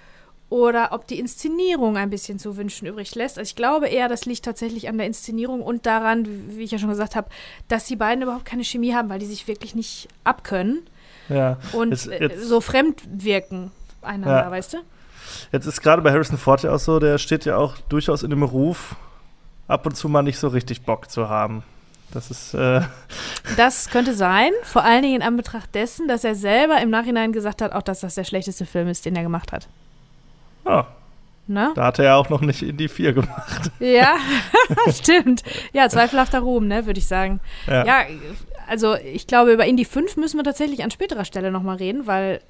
oder 0.50 0.92
ob 0.92 1.06
die 1.06 1.18
Inszenierung 1.18 1.96
ein 1.96 2.10
bisschen 2.10 2.38
zu 2.38 2.56
wünschen 2.56 2.86
übrig 2.86 3.14
lässt. 3.14 3.38
Also 3.38 3.48
ich 3.48 3.56
glaube 3.56 3.88
eher, 3.88 4.08
das 4.08 4.24
liegt 4.24 4.44
tatsächlich 4.44 4.88
an 4.88 4.96
der 4.98 5.06
Inszenierung 5.06 5.62
und 5.62 5.86
daran, 5.86 6.26
wie 6.56 6.62
ich 6.64 6.70
ja 6.70 6.78
schon 6.78 6.88
gesagt 6.90 7.14
habe, 7.14 7.28
dass 7.68 7.84
die 7.86 7.96
beiden 7.96 8.22
überhaupt 8.22 8.44
keine 8.44 8.64
Chemie 8.64 8.94
haben, 8.94 9.08
weil 9.08 9.18
die 9.18 9.26
sich 9.26 9.46
wirklich 9.48 9.74
nicht 9.74 10.08
abkönnen 10.24 10.86
Ja, 11.28 11.58
und 11.72 11.90
Jetzt- 11.90 12.06
jetzt- 12.06 12.40
so 12.42 12.60
fremd 12.60 13.02
wirken 13.06 13.70
einander, 14.02 14.44
Ja. 14.44 14.50
weißt 14.50 14.74
du? 14.74 14.78
Jetzt 15.52 15.66
ist 15.66 15.80
gerade 15.80 16.02
bei 16.02 16.12
Harrison 16.12 16.38
Ford 16.38 16.62
ja 16.62 16.72
auch 16.74 16.78
so, 16.78 16.98
der 16.98 17.18
steht 17.18 17.44
ja 17.44 17.56
auch 17.56 17.76
durchaus 17.88 18.22
in 18.22 18.30
dem 18.30 18.42
Ruf, 18.42 18.96
ab 19.68 19.86
und 19.86 19.96
zu 19.96 20.08
mal 20.08 20.22
nicht 20.22 20.38
so 20.38 20.48
richtig 20.48 20.82
Bock 20.82 21.10
zu 21.10 21.28
haben. 21.28 21.62
Das 22.12 22.30
ist, 22.30 22.54
äh, 22.54 22.80
Das 23.56 23.90
könnte 23.90 24.14
sein, 24.14 24.50
vor 24.62 24.84
allen 24.84 25.02
Dingen 25.02 25.16
in 25.16 25.22
Anbetracht 25.22 25.74
dessen, 25.74 26.06
dass 26.08 26.24
er 26.24 26.34
selber 26.34 26.80
im 26.80 26.90
Nachhinein 26.90 27.32
gesagt 27.32 27.60
hat, 27.62 27.72
auch 27.72 27.82
dass 27.82 28.00
das 28.00 28.14
der 28.14 28.24
schlechteste 28.24 28.66
Film 28.66 28.88
ist, 28.88 29.04
den 29.04 29.16
er 29.16 29.22
gemacht 29.22 29.52
hat. 29.52 29.68
ja, 30.66 30.86
Ne? 31.46 31.72
da 31.74 31.84
hat 31.84 31.98
er 31.98 32.06
ja 32.06 32.16
auch 32.16 32.30
noch 32.30 32.40
nicht 32.40 32.62
in 32.62 32.78
die 32.78 32.88
vier 32.88 33.12
gemacht. 33.12 33.70
Ja, 33.78 34.16
stimmt. 34.90 35.42
Ja, 35.74 35.90
zweifelhafter 35.90 36.40
Ruhm, 36.40 36.66
ne, 36.68 36.86
würde 36.86 36.98
ich 36.98 37.06
sagen. 37.06 37.38
Ja. 37.66 37.84
Ja, 37.84 38.02
also 38.66 38.94
ich 38.96 39.26
glaube, 39.26 39.52
über 39.52 39.66
Indie 39.66 39.84
5 39.84 40.16
müssen 40.16 40.38
wir 40.38 40.44
tatsächlich 40.44 40.82
an 40.82 40.90
späterer 40.90 41.26
Stelle 41.26 41.50
nochmal 41.50 41.76
reden, 41.76 42.06
weil 42.06 42.40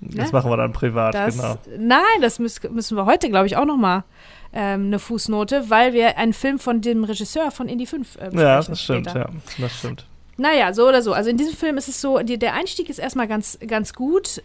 Das 0.00 0.26
Ne? 0.26 0.32
machen 0.32 0.50
wir 0.50 0.56
dann 0.56 0.72
privat, 0.72 1.14
das. 1.14 1.36
genau. 1.36 1.56
Nein, 1.78 2.20
das 2.20 2.38
müssen 2.38 2.96
wir 2.96 3.04
heute, 3.06 3.28
glaube 3.28 3.46
ich, 3.46 3.56
auch 3.56 3.64
nochmal 3.64 4.04
ähm, 4.52 4.86
eine 4.86 4.98
Fußnote, 4.98 5.70
weil 5.70 5.92
wir 5.92 6.16
einen 6.18 6.32
Film 6.32 6.58
von 6.58 6.80
dem 6.80 7.04
Regisseur 7.04 7.50
von 7.50 7.68
Indie 7.68 7.86
5 7.86 8.06
äh, 8.14 8.18
besprechen. 8.18 8.38
Ja, 8.38 8.56
das 8.62 8.80
stimmt, 8.82 9.10
später. 9.10 9.18
ja, 9.20 9.28
das 9.58 9.78
stimmt. 9.78 10.06
Naja, 10.36 10.72
so 10.72 10.86
oder 10.88 11.02
so. 11.02 11.12
Also 11.12 11.30
in 11.30 11.36
diesem 11.36 11.56
Film 11.56 11.76
ist 11.78 11.88
es 11.88 12.00
so, 12.00 12.18
die, 12.20 12.38
der 12.38 12.54
Einstieg 12.54 12.88
ist 12.88 12.98
erstmal 12.98 13.26
ganz, 13.26 13.58
ganz 13.66 13.92
gut. 13.92 14.40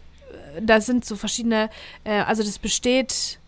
Da 0.60 0.80
sind 0.80 1.04
so 1.04 1.14
verschiedene, 1.14 1.70
äh, 2.02 2.20
also 2.22 2.42
das 2.42 2.58
besteht 2.58 3.38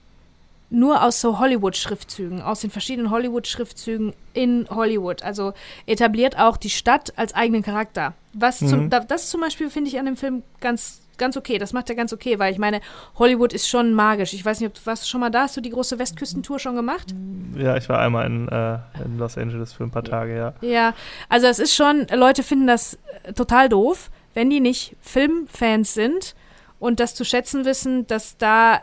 nur 0.71 1.03
aus 1.05 1.21
so 1.21 1.39
Hollywood-Schriftzügen, 1.39 2.41
aus 2.43 2.61
den 2.61 2.71
verschiedenen 2.71 3.11
Hollywood-Schriftzügen 3.11 4.13
in 4.33 4.67
Hollywood. 4.71 5.23
Also 5.23 5.53
etabliert 5.87 6.39
auch 6.39 6.57
die 6.57 6.71
Stadt 6.71 7.13
als 7.17 7.35
eigenen 7.35 7.63
Charakter. 7.63 8.15
Was 8.33 8.59
zum, 8.59 8.85
Mhm. 8.85 8.91
da, 8.91 9.01
das 9.01 9.29
zum 9.31 9.41
Beispiel 9.41 9.71
finde 9.71 9.89
ich 9.91 9.99
an 9.99 10.07
dem 10.07 10.17
Film 10.17 10.43
ganz, 10.61 11.01
ganz 11.19 11.37
okay. 11.37 11.59
Das 11.59 11.73
macht 11.73 11.89
er 11.89 11.97
ganz 11.97 12.13
okay, 12.13 12.39
weil 12.39 12.53
ich 12.53 12.59
meine, 12.59 12.81
Hollywood 13.19 13.53
ist 13.53 13.69
schon 13.69 13.95
magisch. 13.95 14.33
Ich 14.33 14.45
weiß 14.45 14.61
nicht, 14.61 14.69
ob 14.69 14.75
du 14.75 14.81
warst 14.85 15.09
schon 15.09 15.21
mal 15.21 15.31
da? 15.31 15.43
Hast 15.43 15.57
du 15.57 15.61
die 15.61 15.71
große 15.71 15.99
Westküstentour 15.99 16.59
schon 16.59 16.77
gemacht? 16.77 17.15
Ja, 17.57 17.77
ich 17.77 17.89
war 17.89 18.01
einmal 18.01 18.27
in, 18.27 18.49
äh, 18.49 18.79
in 19.05 19.19
Los 19.19 19.39
Angeles 19.39 19.73
für 19.73 19.85
ein 19.85 19.91
paar 19.91 20.05
Tage, 20.05 20.37
ja. 20.37 20.55
Ja, 20.61 20.95
also 21.29 21.47
es 21.47 21.59
ist 21.59 21.75
schon, 21.75 22.07
Leute 22.13 22.43
finden 22.43 22.67
das 22.67 22.99
äh, 23.25 23.33
total 23.33 23.69
doof, 23.69 24.11
wenn 24.35 24.51
die 24.51 24.61
nicht 24.61 24.97
Filmfans 25.01 25.95
sind 25.95 26.35
und 26.79 27.01
das 27.01 27.15
zu 27.15 27.25
schätzen 27.25 27.65
wissen, 27.65 28.07
dass 28.07 28.37
da 28.37 28.83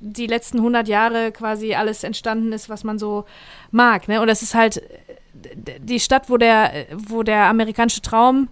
die 0.00 0.26
letzten 0.26 0.58
100 0.58 0.88
Jahre 0.88 1.32
quasi 1.32 1.74
alles 1.74 2.04
entstanden 2.04 2.52
ist, 2.52 2.68
was 2.68 2.84
man 2.84 2.98
so 2.98 3.24
mag. 3.70 4.08
Ne? 4.08 4.20
Und 4.20 4.28
das 4.28 4.42
ist 4.42 4.54
halt 4.54 4.78
äh, 4.78 5.78
die 5.80 6.00
Stadt, 6.00 6.28
wo 6.28 6.36
der, 6.36 6.74
äh, 6.74 6.86
wo 6.94 7.22
der 7.22 7.44
amerikanische 7.44 8.02
Traum 8.02 8.48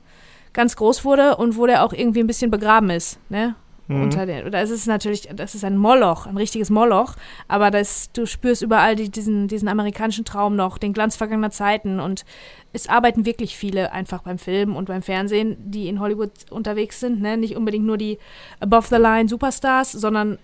ganz 0.54 0.76
groß 0.76 1.04
wurde 1.04 1.36
und 1.36 1.56
wo 1.58 1.66
der 1.66 1.84
auch 1.84 1.92
irgendwie 1.92 2.20
ein 2.20 2.26
bisschen 2.26 2.50
begraben 2.50 2.88
ist. 2.88 3.18
Ne? 3.28 3.54
Mhm. 3.86 4.04
Unter 4.04 4.24
den, 4.24 4.46
oder 4.46 4.62
es 4.62 4.70
ist 4.70 4.86
natürlich, 4.86 5.28
das 5.34 5.54
ist 5.54 5.64
ein 5.64 5.76
Moloch, 5.76 6.26
ein 6.26 6.38
richtiges 6.38 6.70
Moloch, 6.70 7.16
aber 7.48 7.70
das, 7.70 8.10
du 8.12 8.24
spürst 8.24 8.62
überall 8.62 8.96
die, 8.96 9.10
diesen, 9.10 9.46
diesen 9.46 9.68
amerikanischen 9.68 10.24
Traum 10.24 10.56
noch, 10.56 10.78
den 10.78 10.94
Glanz 10.94 11.16
vergangener 11.16 11.50
Zeiten 11.50 12.00
und 12.00 12.24
es 12.72 12.88
arbeiten 12.88 13.26
wirklich 13.26 13.58
viele 13.58 13.92
einfach 13.92 14.22
beim 14.22 14.38
Film 14.38 14.74
und 14.74 14.86
beim 14.86 15.02
Fernsehen, 15.02 15.56
die 15.58 15.88
in 15.88 16.00
Hollywood 16.00 16.30
unterwegs 16.50 16.98
sind, 16.98 17.20
ne? 17.20 17.36
nicht 17.36 17.56
unbedingt 17.56 17.84
nur 17.84 17.98
die 17.98 18.18
Above-the-Line 18.60 19.28
Superstars, 19.28 19.92
sondern 19.92 20.38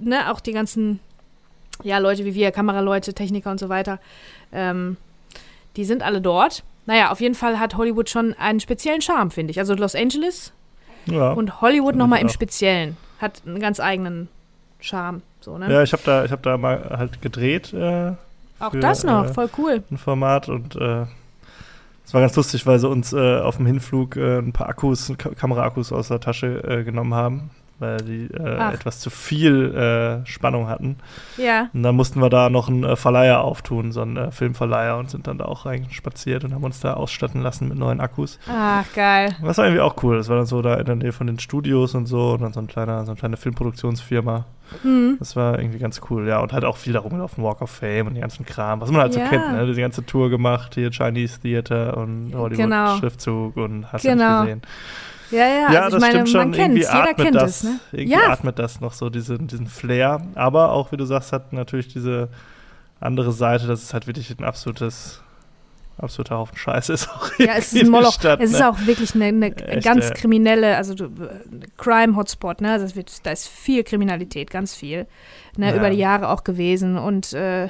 ne, 0.00 0.32
auch 0.32 0.40
die 0.40 0.52
ganzen 0.52 0.98
ja, 1.84 1.98
Leute 1.98 2.24
wie 2.24 2.34
wir, 2.34 2.50
Kameraleute, 2.50 3.14
Techniker 3.14 3.50
und 3.50 3.60
so 3.60 3.68
weiter, 3.68 4.00
ähm, 4.52 4.96
die 5.76 5.84
sind 5.84 6.02
alle 6.02 6.20
dort. 6.20 6.64
Naja, 6.86 7.10
auf 7.10 7.20
jeden 7.20 7.34
Fall 7.34 7.58
hat 7.60 7.76
Hollywood 7.76 8.10
schon 8.10 8.34
einen 8.34 8.60
speziellen 8.60 9.00
Charme, 9.02 9.30
finde 9.30 9.50
ich. 9.52 9.58
Also 9.58 9.74
Los 9.74 9.94
Angeles 9.94 10.52
Ja. 11.06 11.32
und 11.32 11.60
Hollywood 11.60 11.94
nochmal 11.94 12.20
im. 12.20 12.28
Speziellen. 12.28 12.96
Hat 13.20 13.42
einen 13.46 13.60
ganz 13.60 13.78
eigenen 13.78 14.28
Charme. 14.80 15.22
So, 15.40 15.58
ne? 15.58 15.72
ja, 15.72 15.82
ich 15.82 15.92
habe 15.92 16.02
da, 16.04 16.24
ich 16.24 16.32
hab 16.32 16.42
da 16.42 16.56
mal 16.56 16.94
halt 16.96 17.22
gedreht, 17.22 17.72
äh, 17.72 18.12
Auch 18.60 18.70
für, 18.72 18.80
das 18.80 19.04
noch, 19.04 19.26
äh, 19.26 19.28
voll 19.32 19.48
cool. 19.58 19.82
ein 19.90 19.96
Format 19.98 20.48
und 20.48 20.76
äh, 20.76 21.04
es 22.04 22.14
war 22.14 22.20
ganz 22.20 22.34
lustig, 22.36 22.66
weil 22.66 22.78
sie 22.78 22.88
uns 22.88 23.12
äh, 23.12 23.38
auf 23.40 23.56
dem 23.56 23.66
Hinflug 23.66 24.16
äh, 24.16 24.38
ein 24.38 24.52
paar 24.52 24.68
Akkus, 24.68 25.12
Ka 25.18 25.30
Kameraakkus 25.30 25.92
aus 25.92 26.08
der 26.08 26.20
Tasche 26.20 26.62
äh, 26.64 26.84
genommen 26.84 27.14
haben. 27.14 27.50
Weil 27.82 27.98
die 27.98 28.28
äh, 28.32 28.72
etwas 28.72 29.00
zu 29.00 29.10
viel 29.10 29.74
äh, 29.74 30.26
Spannung 30.26 30.68
hatten. 30.68 30.96
Ja. 31.36 31.68
Und 31.74 31.82
dann 31.82 31.94
mussten 31.94 32.20
wir 32.22 32.30
da 32.30 32.48
noch 32.48 32.68
einen 32.68 32.84
äh, 32.84 32.96
Verleiher 32.96 33.42
auftun, 33.42 33.92
so 33.92 34.00
einen 34.00 34.16
äh, 34.16 34.30
Filmverleiher, 34.30 34.96
und 34.96 35.10
sind 35.10 35.26
dann 35.26 35.36
da 35.36 35.44
auch 35.44 35.66
reinspaziert 35.66 36.44
und 36.44 36.54
haben 36.54 36.64
uns 36.64 36.80
da 36.80 36.94
ausstatten 36.94 37.42
lassen 37.42 37.68
mit 37.68 37.76
neuen 37.76 38.00
Akkus. 38.00 38.38
Ach, 38.48 38.84
geil. 38.94 39.36
Das 39.42 39.58
war 39.58 39.66
irgendwie 39.66 39.82
auch 39.82 40.02
cool. 40.02 40.16
Das 40.16 40.28
war 40.30 40.36
dann 40.36 40.46
so 40.46 40.62
da 40.62 40.76
in 40.76 40.86
der 40.86 40.96
Nähe 40.96 41.12
von 41.12 41.26
den 41.26 41.38
Studios 41.38 41.94
und 41.94 42.06
so 42.06 42.30
und 42.32 42.40
dann 42.42 42.52
so, 42.54 42.60
ein 42.60 42.66
kleiner, 42.68 43.04
so 43.04 43.10
eine 43.10 43.18
kleine 43.18 43.36
Filmproduktionsfirma. 43.36 44.46
Mhm. 44.84 45.16
Das 45.18 45.36
war 45.36 45.58
irgendwie 45.58 45.78
ganz 45.78 46.00
cool, 46.08 46.26
ja. 46.26 46.40
Und 46.40 46.52
halt 46.54 46.64
auch 46.64 46.78
viel 46.78 46.94
darum 46.94 47.20
auf 47.20 47.34
dem 47.34 47.44
Walk 47.44 47.60
of 47.60 47.70
Fame 47.70 48.06
und 48.06 48.14
den 48.14 48.22
ganzen 48.22 48.46
Kram, 48.46 48.80
was 48.80 48.90
man 48.90 49.02
halt 49.02 49.14
Ja. 49.14 49.24
so 49.24 49.30
kennt, 49.30 49.52
ne? 49.52 49.66
Diese 49.66 49.80
ganze 49.82 50.06
Tour 50.06 50.30
gemacht, 50.30 50.74
hier 50.74 50.90
Chinese 50.90 51.40
Theater 51.40 51.96
und 51.98 52.30
Genau. 52.30 52.38
Hollywood-Schriftzug 52.44 53.56
und 53.58 53.92
hast 53.92 54.04
du 54.04 54.08
Genau. 54.08 54.44
nicht 54.44 54.54
gesehen. 54.54 54.62
Ja, 55.32 55.46
ja, 55.48 55.72
Ja, 55.72 55.80
also 55.82 55.98
das 55.98 56.08
ich 56.08 56.12
meine, 56.12 56.12
stimmt 56.26 56.28
schon. 56.28 56.38
man 56.40 56.52
kennt 56.52 56.64
irgendwie 56.76 56.82
es, 56.82 56.88
jeder 56.92 57.02
atmet 57.10 57.16
kennt 57.16 57.34
das, 57.36 57.50
es, 57.56 57.62
ne? 57.64 57.80
Irgendwie 57.92 58.12
Ja. 58.12 58.30
atmet 58.30 58.58
das 58.58 58.80
noch 58.80 58.92
so, 58.92 59.10
diesen, 59.10 59.46
diesen 59.48 59.66
Flair. 59.66 60.22
Aber 60.34 60.72
auch, 60.72 60.92
wie 60.92 60.96
du 60.96 61.04
sagst, 61.04 61.32
hat 61.32 61.52
natürlich 61.52 61.88
diese 61.88 62.28
andere 63.00 63.32
Seite, 63.32 63.66
dass 63.66 63.82
es 63.82 63.92
halt 63.94 64.06
wirklich 64.06 64.30
ein 64.38 64.44
absolutes, 64.44 65.20
absoluter 65.98 66.38
Haufen 66.38 66.56
Scheiße 66.56 66.92
ist. 66.92 67.08
Auch 67.10 67.30
Ja, 67.38 67.54
es 67.56 67.72
ist 67.72 67.82
ein 67.82 67.90
Moloch. 67.90 68.12
Stadt, 68.12 68.40
es 68.40 68.52
ist 68.52 68.60
ne? 68.60 68.68
auch 68.70 68.86
wirklich 68.86 69.14
eine, 69.14 69.24
eine 69.26 69.56
Echt, 69.56 69.84
ganz 69.84 70.08
ja. 70.08 70.14
kriminelle, 70.14 70.76
also 70.76 70.94
Crime-Hotspot, 71.78 72.60
ne? 72.60 72.78
Das 72.78 72.94
wird, 72.96 73.26
da 73.26 73.30
ist 73.32 73.48
viel 73.48 73.84
Kriminalität, 73.84 74.50
ganz 74.50 74.74
viel. 74.74 75.06
Ne? 75.56 75.70
Ja. 75.70 75.76
Über 75.76 75.90
die 75.90 75.98
Jahre 75.98 76.28
auch 76.28 76.44
gewesen. 76.44 76.96
Und 76.96 77.32
äh, 77.32 77.68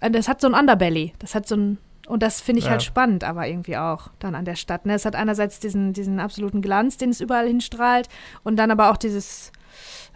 das 0.00 0.28
hat 0.28 0.40
so 0.40 0.48
ein 0.48 0.54
Underbelly. 0.54 1.12
Das 1.18 1.34
hat 1.34 1.46
so 1.46 1.56
ein 1.56 1.78
und 2.06 2.22
das 2.22 2.40
finde 2.40 2.58
ich 2.60 2.64
Ja. 2.66 2.72
halt 2.72 2.82
spannend, 2.82 3.24
aber 3.24 3.46
irgendwie 3.46 3.76
auch 3.76 4.08
dann 4.18 4.34
an 4.34 4.44
der 4.44 4.56
Stadt. 4.56 4.86
Ne? 4.86 4.94
Es 4.94 5.04
hat 5.04 5.14
einerseits 5.16 5.58
diesen, 5.60 5.92
diesen 5.92 6.20
absoluten 6.20 6.62
Glanz, 6.62 6.96
den 6.96 7.10
es 7.10 7.20
überall 7.20 7.46
hinstrahlt, 7.46 8.08
und 8.44 8.56
dann 8.56 8.70
aber 8.70 8.90
auch 8.90 8.96
dieses, 8.96 9.52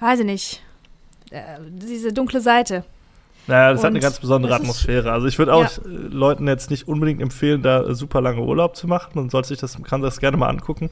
weiß 0.01 0.21
ich 0.21 0.27
nicht, 0.27 0.63
äh, 1.31 1.41
diese 1.69 2.13
dunkle 2.13 2.41
Seite. 2.41 2.85
Naja, 3.47 3.73
das 3.73 3.81
hat 3.81 3.87
Und 3.91 3.97
eine 3.97 4.01
ganz 4.01 4.19
besondere 4.21 4.55
Atmosphäre. 4.55 5.11
Also 5.11 5.27
ich 5.27 5.39
würde 5.39 5.53
auch 5.55 5.63
Ja. 5.65 5.69
Leuten 5.85 6.47
jetzt 6.47 6.71
nicht 6.71 6.87
unbedingt 6.87 7.21
empfehlen, 7.23 7.63
da 7.63 7.95
super 7.95 8.21
lange 8.21 8.43
Urlaub 8.43 8.77
zu 8.77 8.87
machen. 8.87 9.13
Man 9.15 9.31
sollte 9.31 9.49
sich 9.49 9.59
das, 9.59 9.83
kann 9.83 10.03
das 10.03 10.21
gerne 10.21 10.37
mal 10.37 10.49
angucken. 10.49 10.91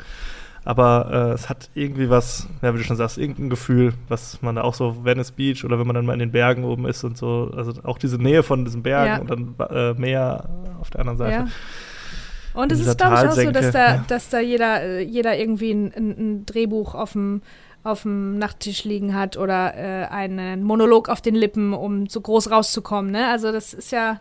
Aber 0.64 1.30
äh, 1.30 1.32
es 1.32 1.48
hat 1.48 1.70
irgendwie 1.74 2.10
was, 2.10 2.46
ja, 2.62 2.74
wie 2.74 2.78
du 2.78 2.84
schon 2.84 2.96
sagst, 2.96 3.18
irgendein 3.18 3.48
Gefühl, 3.48 3.94
was 4.08 4.42
man 4.42 4.56
da 4.56 4.62
auch 4.62 4.74
so 4.74 5.04
Venice 5.04 5.32
Beach 5.32 5.64
oder 5.64 5.78
wenn 5.78 5.86
man 5.86 5.94
dann 5.94 6.06
mal 6.06 6.12
in 6.12 6.18
den 6.18 6.32
Bergen 6.32 6.64
oben 6.64 6.86
ist 6.86 7.04
und 7.04 7.16
so, 7.16 7.50
also 7.56 7.72
auch 7.84 7.98
diese 7.98 8.18
Nähe 8.18 8.42
von 8.42 8.64
diesen 8.64 8.82
Bergen 8.82 9.08
Ja. 9.08 9.18
und 9.18 9.30
dann 9.30 9.54
äh, 9.70 9.94
Meer 9.94 10.48
auf 10.80 10.90
der 10.90 11.00
anderen 11.00 11.18
Seite. 11.18 11.32
Ja. 11.32 11.46
Und 12.54 12.72
es 12.72 12.80
ist, 12.80 12.98
glaube 12.98 13.14
ich, 13.14 13.20
auch 13.20 13.32
so, 13.32 13.50
dass 13.50 13.70
da, 13.70 13.94
ja. 13.94 14.04
dass 14.08 14.28
da 14.30 14.40
jeder, 14.40 14.82
äh, 14.82 15.02
jeder 15.02 15.38
irgendwie 15.38 15.70
ein, 15.70 15.92
ein, 15.94 16.46
Drehbuch 16.46 16.94
auf 16.94 17.12
dem 17.12 17.42
auf 17.84 18.02
dem 18.02 18.38
Nachttisch 18.38 18.84
liegen 18.84 19.14
hat 19.14 19.36
oder 19.36 19.74
äh, 19.74 20.06
einen 20.06 20.64
Monolog 20.64 21.08
auf 21.08 21.20
den 21.20 21.36
Lippen, 21.36 21.72
um 21.72 22.08
zu 22.08 22.20
groß 22.20 22.50
rauszukommen. 22.50 23.12
Ne? 23.12 23.28
Also 23.28 23.52
das 23.52 23.72
ist 23.72 23.92
ja, 23.92 24.20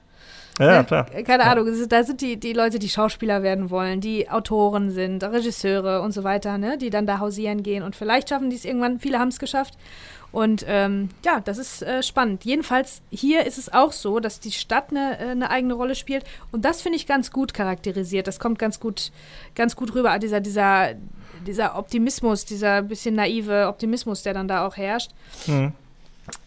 Ja, 0.59 0.79
ne, 0.79 0.85
klar. 0.85 1.05
keine 1.05 1.43
Ja. 1.43 1.51
Ahnung, 1.51 1.67
da 1.87 2.03
sind 2.03 2.21
die, 2.21 2.37
die 2.37 2.53
Leute, 2.53 2.79
die 2.79 2.89
Schauspieler 2.89 3.43
werden 3.43 3.69
wollen, 3.69 4.01
die 4.01 4.29
Autoren 4.29 4.89
sind, 4.91 5.23
Regisseure 5.23 6.01
und 6.01 6.11
so 6.11 6.23
weiter, 6.23 6.57
ne? 6.57 6.77
die 6.77 6.89
dann 6.89 7.05
da 7.05 7.19
hausieren 7.19 7.63
gehen 7.63 7.83
und 7.83 7.95
vielleicht 7.95 8.29
schaffen 8.29 8.49
die 8.49 8.55
es 8.55 8.65
irgendwann, 8.65 8.99
viele 8.99 9.19
haben 9.19 9.29
es 9.29 9.39
geschafft. 9.39 9.77
Und 10.31 10.65
ähm, 10.67 11.09
ja, 11.23 11.39
das 11.39 11.57
ist 11.57 11.81
äh, 11.81 12.03
spannend. 12.03 12.43
Jedenfalls 12.43 13.01
hier 13.09 13.45
ist 13.45 13.57
es 13.57 13.71
auch 13.73 13.93
so, 13.93 14.19
dass 14.19 14.39
die 14.39 14.51
Stadt 14.51 14.91
eine, 14.91 15.17
äh, 15.19 15.29
eine 15.31 15.49
eigene 15.49 15.73
Rolle 15.73 15.95
spielt. 15.95 16.25
Und 16.51 16.65
das 16.65 16.81
finde 16.81 16.97
ich 16.97 17.07
ganz 17.07 17.31
gut 17.31 17.53
charakterisiert. 17.53 18.27
Das 18.27 18.37
kommt 18.37 18.59
ganz 18.59 18.79
gut, 18.79 19.11
ganz 19.55 19.75
gut 19.75 19.95
rüber. 19.95 20.19
Dieser, 20.19 20.41
dieser, 20.41 20.95
dieser 21.45 21.77
Optimismus, 21.77 22.43
dieser 22.43 22.81
bisschen 22.81 23.15
naive 23.15 23.67
Optimismus, 23.67 24.21
der 24.21 24.33
dann 24.33 24.49
da 24.49 24.67
auch 24.67 24.75
herrscht. 24.75 25.11
Mhm. 25.47 25.71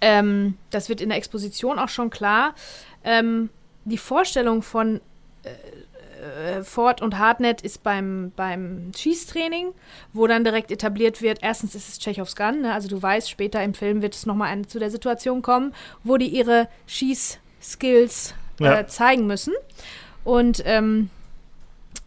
Ähm, 0.03 0.59
das 0.69 0.91
wird 0.91 1.01
in 1.01 1.09
der 1.09 1.17
Exposition 1.17 1.79
auch 1.79 1.89
schon 1.89 2.11
klar. 2.11 2.55
Ähm, 3.03 3.49
die 3.85 3.99
Vorstellung 3.99 4.63
von 4.63 5.01
äh, 5.45 6.59
äh, 6.59 6.63
Ford 6.63 7.01
und 7.01 7.19
Hartnett 7.19 7.63
ist 7.63 7.83
beim, 7.83 8.33
beim 8.37 8.93
Schießtraining, 8.97 9.73
wo 10.13 10.27
dann 10.27 10.45
direkt 10.45 10.71
etabliert 10.71 11.23
wird, 11.23 11.39
erstens 11.43 11.75
ist 11.75 11.89
es 11.89 11.99
Tschechows 11.99 12.37
Gun, 12.37 12.63
ne? 12.63 12.75
also 12.75 12.89
du 12.89 13.01
weißt, 13.01 13.29
später 13.31 13.63
im 13.63 13.75
Film 13.75 14.03
wird 14.03 14.15
es 14.15 14.27
nochmal 14.27 14.67
zu 14.67 14.79
der 14.79 14.91
Situation 14.91 15.43
kommen, 15.43 15.75
wo 16.05 16.17
die 16.17 16.29
ihre 16.29 16.69
Schießskills 16.87 18.35
Ja. 18.59 18.81
äh, 18.81 18.87
zeigen 18.87 19.27
müssen. 19.27 19.55
Und 20.25 20.63
ähm, 20.67 21.09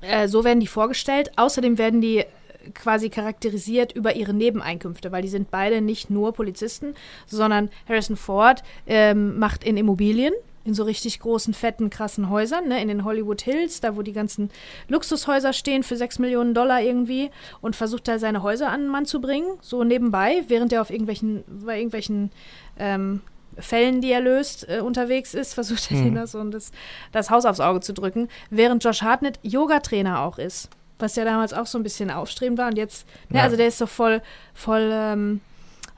äh, 0.01 0.27
so 0.27 0.43
werden 0.43 0.59
die 0.59 0.67
vorgestellt. 0.67 1.31
Außerdem 1.35 1.77
werden 1.77 2.01
die 2.01 2.19
äh, 2.19 2.25
quasi 2.73 3.09
charakterisiert 3.09 3.91
über 3.93 4.15
ihre 4.15 4.33
Nebeneinkünfte, 4.33 5.11
weil 5.11 5.23
die 5.23 5.29
sind 5.29 5.49
beide 5.49 5.81
nicht 5.81 6.09
nur 6.09 6.33
Polizisten, 6.33 6.93
sondern 7.25 7.69
Harrison 7.87 8.15
Ford 8.15 8.63
ähm, 8.85 9.39
macht 9.39 9.63
in 9.63 9.77
Immobilien, 9.77 10.33
in 10.65 10.73
so 10.73 10.83
richtig 10.83 11.19
großen, 11.19 11.53
fetten, 11.53 11.89
krassen 11.89 12.29
Häusern, 12.29 12.67
ne, 12.69 12.81
in 12.81 12.87
den 12.87 13.03
Hollywood 13.03 13.41
Hills, 13.41 13.81
da 13.81 13.95
wo 13.97 14.01
die 14.01 14.13
ganzen 14.13 14.49
Luxushäuser 14.87 15.51
stehen 15.53 15.83
für 15.83 15.97
6 15.97 16.19
Millionen 16.19 16.53
Dollar 16.53 16.81
irgendwie 16.81 17.31
und 17.61 17.75
versucht 17.75 18.07
da 18.07 18.17
seine 18.19 18.43
Häuser 18.43 18.69
an 18.69 18.81
den 18.81 18.89
Mann 18.89 19.05
zu 19.05 19.19
bringen, 19.19 19.57
so 19.61 19.83
nebenbei, 19.83 20.43
während 20.47 20.71
er 20.71 20.81
auf 20.81 20.89
irgendwelchen, 20.89 21.43
bei 21.65 21.77
irgendwelchen 21.77 22.31
ähm, 22.77 23.21
Fällen, 23.57 24.01
die 24.01 24.11
er 24.11 24.21
löst, 24.21 24.67
äh, 24.69 24.79
unterwegs 24.79 25.33
ist, 25.33 25.53
versucht 25.55 25.91
er 25.91 25.97
Mhm. 25.97 26.15
das, 26.15 26.31
so 26.31 26.43
das, 26.45 26.71
das 27.11 27.29
Haus 27.29 27.45
aufs 27.45 27.59
Auge 27.59 27.81
zu 27.81 27.93
drücken, 27.93 28.29
während 28.49 28.83
Josh 28.83 29.01
Hartnett 29.01 29.39
Yoga-Trainer 29.43 30.21
auch 30.21 30.37
ist. 30.37 30.69
Was 30.99 31.15
ja 31.17 31.25
damals 31.25 31.53
auch 31.53 31.65
so 31.65 31.77
ein 31.77 31.83
bisschen 31.83 32.09
aufstrebend 32.09 32.57
war 32.57 32.67
und 32.67 32.77
jetzt, 32.77 33.05
ne, 33.29 33.39
Ja. 33.39 33.43
also 33.43 33.57
der 33.57 33.67
ist 33.67 33.77
so 33.79 33.85
voll, 33.87 34.21
voll 34.53 34.89
ähm, 34.93 35.41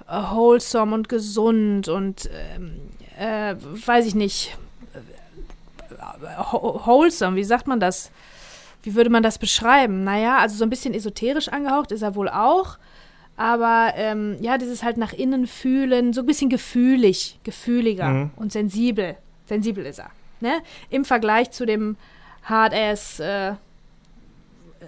äh, 0.08 0.14
wholesome 0.34 0.96
und 0.96 1.08
gesund 1.10 1.88
und 1.88 2.30
ähm, 2.56 2.80
äh, 3.18 3.56
weiß 3.60 4.06
ich 4.06 4.16
nicht, 4.16 4.58
wh- 6.20 6.86
wholesome, 6.86 7.36
wie 7.36 7.44
sagt 7.44 7.68
man 7.68 7.80
das? 7.80 8.12
Wie 8.84 8.96
würde 8.96 9.10
man 9.10 9.24
das 9.24 9.38
beschreiben? 9.40 10.04
Naja, 10.04 10.38
also 10.38 10.56
so 10.56 10.64
ein 10.64 10.70
bisschen 10.70 10.94
esoterisch 10.94 11.48
angehaucht 11.50 11.92
ist 11.92 12.02
er 12.04 12.16
wohl 12.16 12.30
auch. 12.30 12.78
Aber 13.38 13.92
ähm, 13.96 14.38
ja, 14.40 14.58
dieses 14.58 14.84
halt 14.84 14.98
nach 14.98 15.12
innen 15.12 15.48
fühlen, 15.48 16.14
so 16.14 16.22
ein 16.22 16.26
bisschen 16.26 16.50
gefühlig, 16.50 17.40
gefühliger 17.44 18.08
Mhm. 18.08 18.32
und 18.38 18.52
sensibel. 18.52 19.18
Sensibel 19.48 19.86
ist 19.86 20.00
er. 20.00 20.10
Ne? 20.40 20.62
Im 20.90 21.04
Vergleich 21.04 21.52
zu 21.52 21.66
dem 21.66 21.98
Hard-Ass 22.44 23.20
äh, 23.20 23.54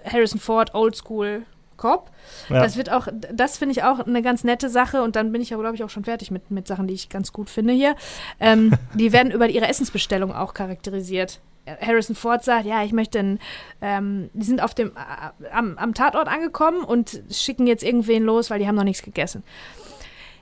Harrison 0.04 0.38
Ford 0.40 0.74
Oldschool 0.74 1.42
Cop. 1.78 2.10
Ja. 2.50 2.62
Das 2.62 2.76
wird 2.76 2.92
auch, 2.92 3.08
das 3.32 3.56
finde 3.56 3.72
ich 3.72 3.82
auch 3.82 4.00
eine 4.00 4.20
ganz 4.20 4.44
nette 4.44 4.68
Sache 4.68 5.02
und 5.02 5.16
dann 5.16 5.32
bin 5.32 5.40
ich 5.40 5.54
aber, 5.54 5.62
glaube 5.62 5.76
ich, 5.76 5.84
auch 5.84 5.90
schon 5.90 6.04
fertig 6.04 6.30
mit, 6.30 6.50
mit 6.50 6.66
Sachen, 6.66 6.86
die 6.86 6.94
ich 6.94 7.08
ganz 7.08 7.32
gut 7.32 7.48
finde 7.48 7.72
hier. 7.72 7.96
Ähm, 8.38 8.74
die 8.94 9.12
werden 9.12 9.32
über 9.32 9.48
ihre 9.48 9.66
Essensbestellung 9.66 10.34
auch 10.34 10.52
charakterisiert. 10.52 11.40
Harrison 11.80 12.16
Ford 12.16 12.44
sagt, 12.44 12.66
ja, 12.66 12.82
ich 12.82 12.92
möchte 12.92 13.18
einen, 13.18 13.38
ähm, 13.80 14.30
die 14.32 14.44
sind 14.44 14.62
auf 14.62 14.74
dem, 14.74 14.88
äh, 14.88 15.48
am, 15.52 15.76
am 15.78 15.94
Tatort 15.94 16.28
angekommen 16.28 16.82
und 16.82 17.22
schicken 17.30 17.66
jetzt 17.66 17.82
irgendwen 17.84 18.24
los, 18.24 18.50
weil 18.50 18.58
die 18.58 18.66
haben 18.66 18.74
noch 18.74 18.84
nichts 18.84 19.02
gegessen. 19.02 19.42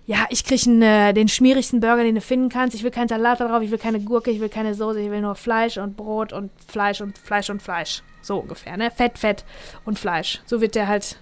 Ja, 0.07 0.27
ich 0.31 0.45
kriege 0.45 0.71
äh, 0.85 1.13
den 1.13 1.27
schmierigsten 1.27 1.81
Burger, 1.81 2.05
den 2.05 2.15
du 2.15 2.21
finden 2.21 2.49
kannst. 2.49 2.77
Ich 2.77 2.85
will 2.85 2.93
keinen 2.93 3.09
Salat 3.09 3.41
da 3.41 3.49
drauf, 3.49 3.63
ich 3.63 3.73
will 3.73 3.79
keine 3.79 3.99
Gurke, 3.99 4.31
ich 4.31 4.39
will 4.39 4.49
keine 4.49 4.75
Soße, 4.75 5.01
ich 5.01 5.11
will 5.11 5.21
nur 5.21 5.35
Fleisch 5.35 5.79
und 5.79 5.97
Brot 5.97 6.33
und 6.33 6.53
Fleisch 6.69 7.01
und 7.01 7.19
Fleisch 7.19 7.51
und 7.51 7.61
Fleisch. 7.61 8.03
So 8.23 8.39
ungefähr, 8.39 8.77
ne? 8.77 8.93
Fett, 8.93 9.19
Fett 9.19 9.45
und 9.85 9.99
Fleisch. 9.99 10.41
So 10.47 10.61
wird 10.61 10.77
der 10.77 10.87
halt 10.87 11.19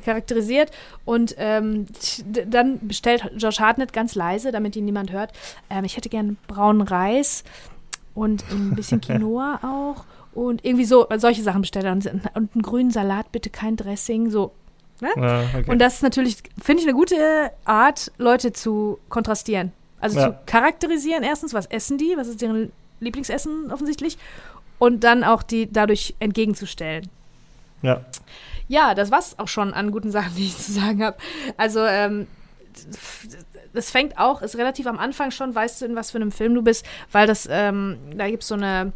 charakterisiert. 0.00 0.70
Und 1.04 1.34
ähm, 1.38 1.86
dann 2.46 2.78
bestellt 2.86 3.30
Josh 3.36 3.60
Hartnett 3.60 3.92
ganz 3.92 4.14
leise, 4.14 4.52
damit 4.52 4.76
ihn 4.76 4.84
niemand 4.84 5.12
hört. 5.12 5.32
Ähm, 5.70 5.84
ich 5.84 5.96
hätte 5.96 6.08
gern 6.08 6.36
braunen 6.48 6.82
Reis 6.82 7.44
und 8.14 8.44
ein 8.50 8.74
bisschen 8.74 9.00
Quinoa 9.02 9.60
auch. 9.62 10.04
Und 10.34 10.64
irgendwie 10.64 10.84
so, 10.84 11.06
solche 11.16 11.42
Sachen 11.42 11.62
bestellt 11.62 11.86
er. 11.86 11.92
Und, 11.92 12.06
und 12.34 12.54
einen 12.54 12.62
grünen 12.62 12.90
Salat, 12.90 13.32
bitte 13.32 13.48
kein 13.50 13.76
Dressing. 13.76 14.30
So, 14.30 14.52
Ja, 15.00 15.10
okay. 15.54 15.64
und 15.70 15.78
das 15.78 15.94
ist 15.94 16.02
natürlich, 16.02 16.36
finde 16.62 16.82
ich, 16.82 16.88
eine 16.88 16.94
gute 16.96 17.50
Art, 17.64 18.12
Leute 18.18 18.52
zu 18.52 18.98
kontrastieren. 19.08 19.72
Also 19.98 20.18
Ja. 20.20 20.26
zu 20.32 20.38
charakterisieren 20.44 21.22
erstens, 21.22 21.54
was 21.54 21.64
essen 21.66 21.96
die, 21.96 22.14
was 22.18 22.28
ist 22.28 22.42
deren 22.42 22.70
Lieblingsessen 23.00 23.72
offensichtlich. 23.72 24.18
Und 24.78 25.04
dann 25.04 25.24
auch 25.24 25.42
die 25.42 25.72
dadurch 25.72 26.14
entgegenzustellen. 26.18 27.08
ja. 27.82 28.02
Ja, 28.68 28.94
das 28.94 29.10
war's 29.10 29.38
auch 29.38 29.48
schon 29.48 29.72
an 29.74 29.90
guten 29.90 30.10
Sachen, 30.10 30.34
die 30.36 30.46
ich 30.46 30.56
zu 30.56 30.72
sagen 30.72 31.02
habe. 31.04 31.16
Also, 31.56 31.84
ähm, 31.84 32.26
das 33.72 33.90
fängt 33.90 34.18
auch, 34.18 34.42
ist 34.42 34.56
relativ 34.56 34.86
am 34.86 34.98
Anfang 34.98 35.30
schon, 35.30 35.54
weißt 35.54 35.80
du, 35.80 35.86
in 35.86 35.96
was 35.96 36.10
für 36.10 36.18
einem 36.18 36.32
Film 36.32 36.54
du 36.54 36.62
bist, 36.62 36.84
weil 37.12 37.26
das, 37.26 37.48
ähm, 37.50 37.98
da 38.14 38.28
gibt 38.28 38.42
es 38.42 38.48
so 38.48 38.54
eine, 38.54 38.92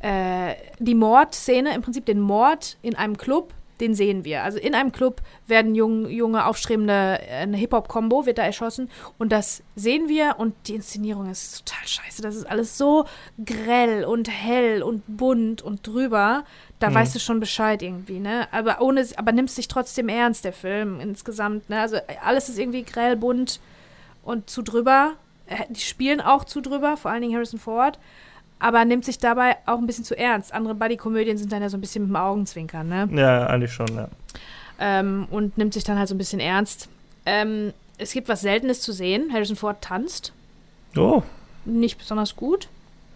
äh, 0.00 0.54
die 0.78 0.94
Mordszene, 0.94 1.74
im 1.74 1.82
Prinzip 1.82 2.06
den 2.06 2.20
Mord 2.20 2.78
in 2.82 2.96
einem 2.96 3.16
Club, 3.18 3.52
den 3.80 3.94
sehen 3.94 4.24
wir. 4.24 4.42
Also 4.44 4.58
in 4.58 4.74
einem 4.74 4.92
Club 4.92 5.22
werden 5.46 5.74
jung, 5.74 6.08
junge, 6.08 6.46
aufstrebende, 6.46 6.92
eine 6.92 7.56
Hip-Hop-Kombo 7.56 8.26
wird 8.26 8.38
da 8.38 8.42
erschossen 8.42 8.90
und 9.18 9.32
das 9.32 9.62
sehen 9.74 10.08
wir 10.08 10.36
und 10.38 10.54
die 10.66 10.74
Inszenierung 10.74 11.30
ist 11.30 11.64
total 11.64 11.86
scheiße. 11.86 12.22
Das 12.22 12.36
ist 12.36 12.44
alles 12.44 12.76
so 12.76 13.06
grell 13.44 14.04
und 14.04 14.28
hell 14.28 14.82
und 14.82 15.02
bunt 15.06 15.62
und 15.62 15.86
drüber. 15.86 16.44
Da 16.78 16.90
mhm. 16.90 16.94
weißt 16.94 17.14
du 17.14 17.18
schon 17.18 17.40
Bescheid 17.40 17.82
irgendwie, 17.82 18.20
ne? 18.20 18.48
Aber 18.52 18.80
ohne, 18.80 19.06
aber 19.16 19.32
nimmst 19.32 19.58
dich 19.58 19.68
trotzdem 19.68 20.08
ernst, 20.08 20.44
der 20.44 20.52
Film 20.52 21.00
insgesamt, 21.00 21.68
ne? 21.70 21.80
Also 21.80 21.96
alles 22.22 22.48
ist 22.48 22.58
irgendwie 22.58 22.82
grell, 22.82 23.16
bunt 23.16 23.60
und 24.22 24.50
zu 24.50 24.62
drüber. 24.62 25.14
Äh, 25.46 25.64
die 25.68 25.80
spielen 25.80 26.20
auch 26.20 26.44
zu 26.44 26.60
drüber, 26.60 26.96
vor 26.96 27.10
allen 27.10 27.22
Dingen 27.22 27.34
Harrison 27.34 27.58
Ford 27.58 27.98
aber 28.60 28.84
nimmt 28.84 29.04
sich 29.04 29.18
dabei 29.18 29.56
auch 29.66 29.78
ein 29.78 29.86
bisschen 29.86 30.04
zu 30.04 30.16
ernst. 30.16 30.54
Andere 30.54 30.74
Buddy-Komödien 30.74 31.36
sind 31.36 31.50
dann 31.50 31.62
ja 31.62 31.68
so 31.68 31.76
ein 31.76 31.80
bisschen 31.80 32.02
mit 32.04 32.10
dem 32.10 32.16
Augenzwinkern, 32.16 32.88
ne? 32.88 33.08
Ja, 33.12 33.46
eigentlich 33.46 33.72
schon, 33.72 33.88
ja. 33.94 34.08
Ähm, 34.78 35.26
und 35.30 35.58
nimmt 35.58 35.74
sich 35.74 35.84
dann 35.84 35.98
halt 35.98 36.08
so 36.08 36.14
ein 36.14 36.18
bisschen 36.18 36.40
ernst. 36.40 36.88
Ähm, 37.26 37.72
es 37.98 38.12
gibt 38.12 38.28
was 38.28 38.42
Seltenes 38.42 38.80
zu 38.80 38.92
sehen. 38.92 39.30
Harrison 39.32 39.56
Ford 39.56 39.82
tanzt. 39.82 40.32
Oh. 40.96 41.22
Nicht 41.64 41.98
besonders 41.98 42.36
gut. 42.36 42.68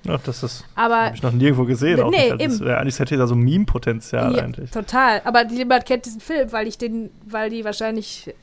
Ach, 0.06 0.20
das 0.22 0.42
ist. 0.42 0.64
Aber. 0.74 1.06
Habe 1.06 1.16
ich 1.16 1.22
noch 1.22 1.32
nirgendwo 1.32 1.64
gesehen. 1.64 2.00
Auch 2.00 2.10
nee, 2.10 2.34
nicht. 2.34 2.60
Das, 2.60 2.62
eigentlich 2.62 2.98
hätte 2.98 3.16
da 3.16 3.26
so 3.26 3.34
Meme-Potenzial 3.34 4.36
ja, 4.36 4.42
eigentlich. 4.42 4.70
Total. 4.70 5.22
Aber 5.24 5.44
niemand 5.44 5.86
kennt 5.86 6.04
diesen 6.04 6.20
Film, 6.20 6.52
weil 6.52 6.66
ich 6.66 6.76
den, 6.76 7.10
weil 7.24 7.50
die 7.50 7.64
wahrscheinlich 7.64 8.34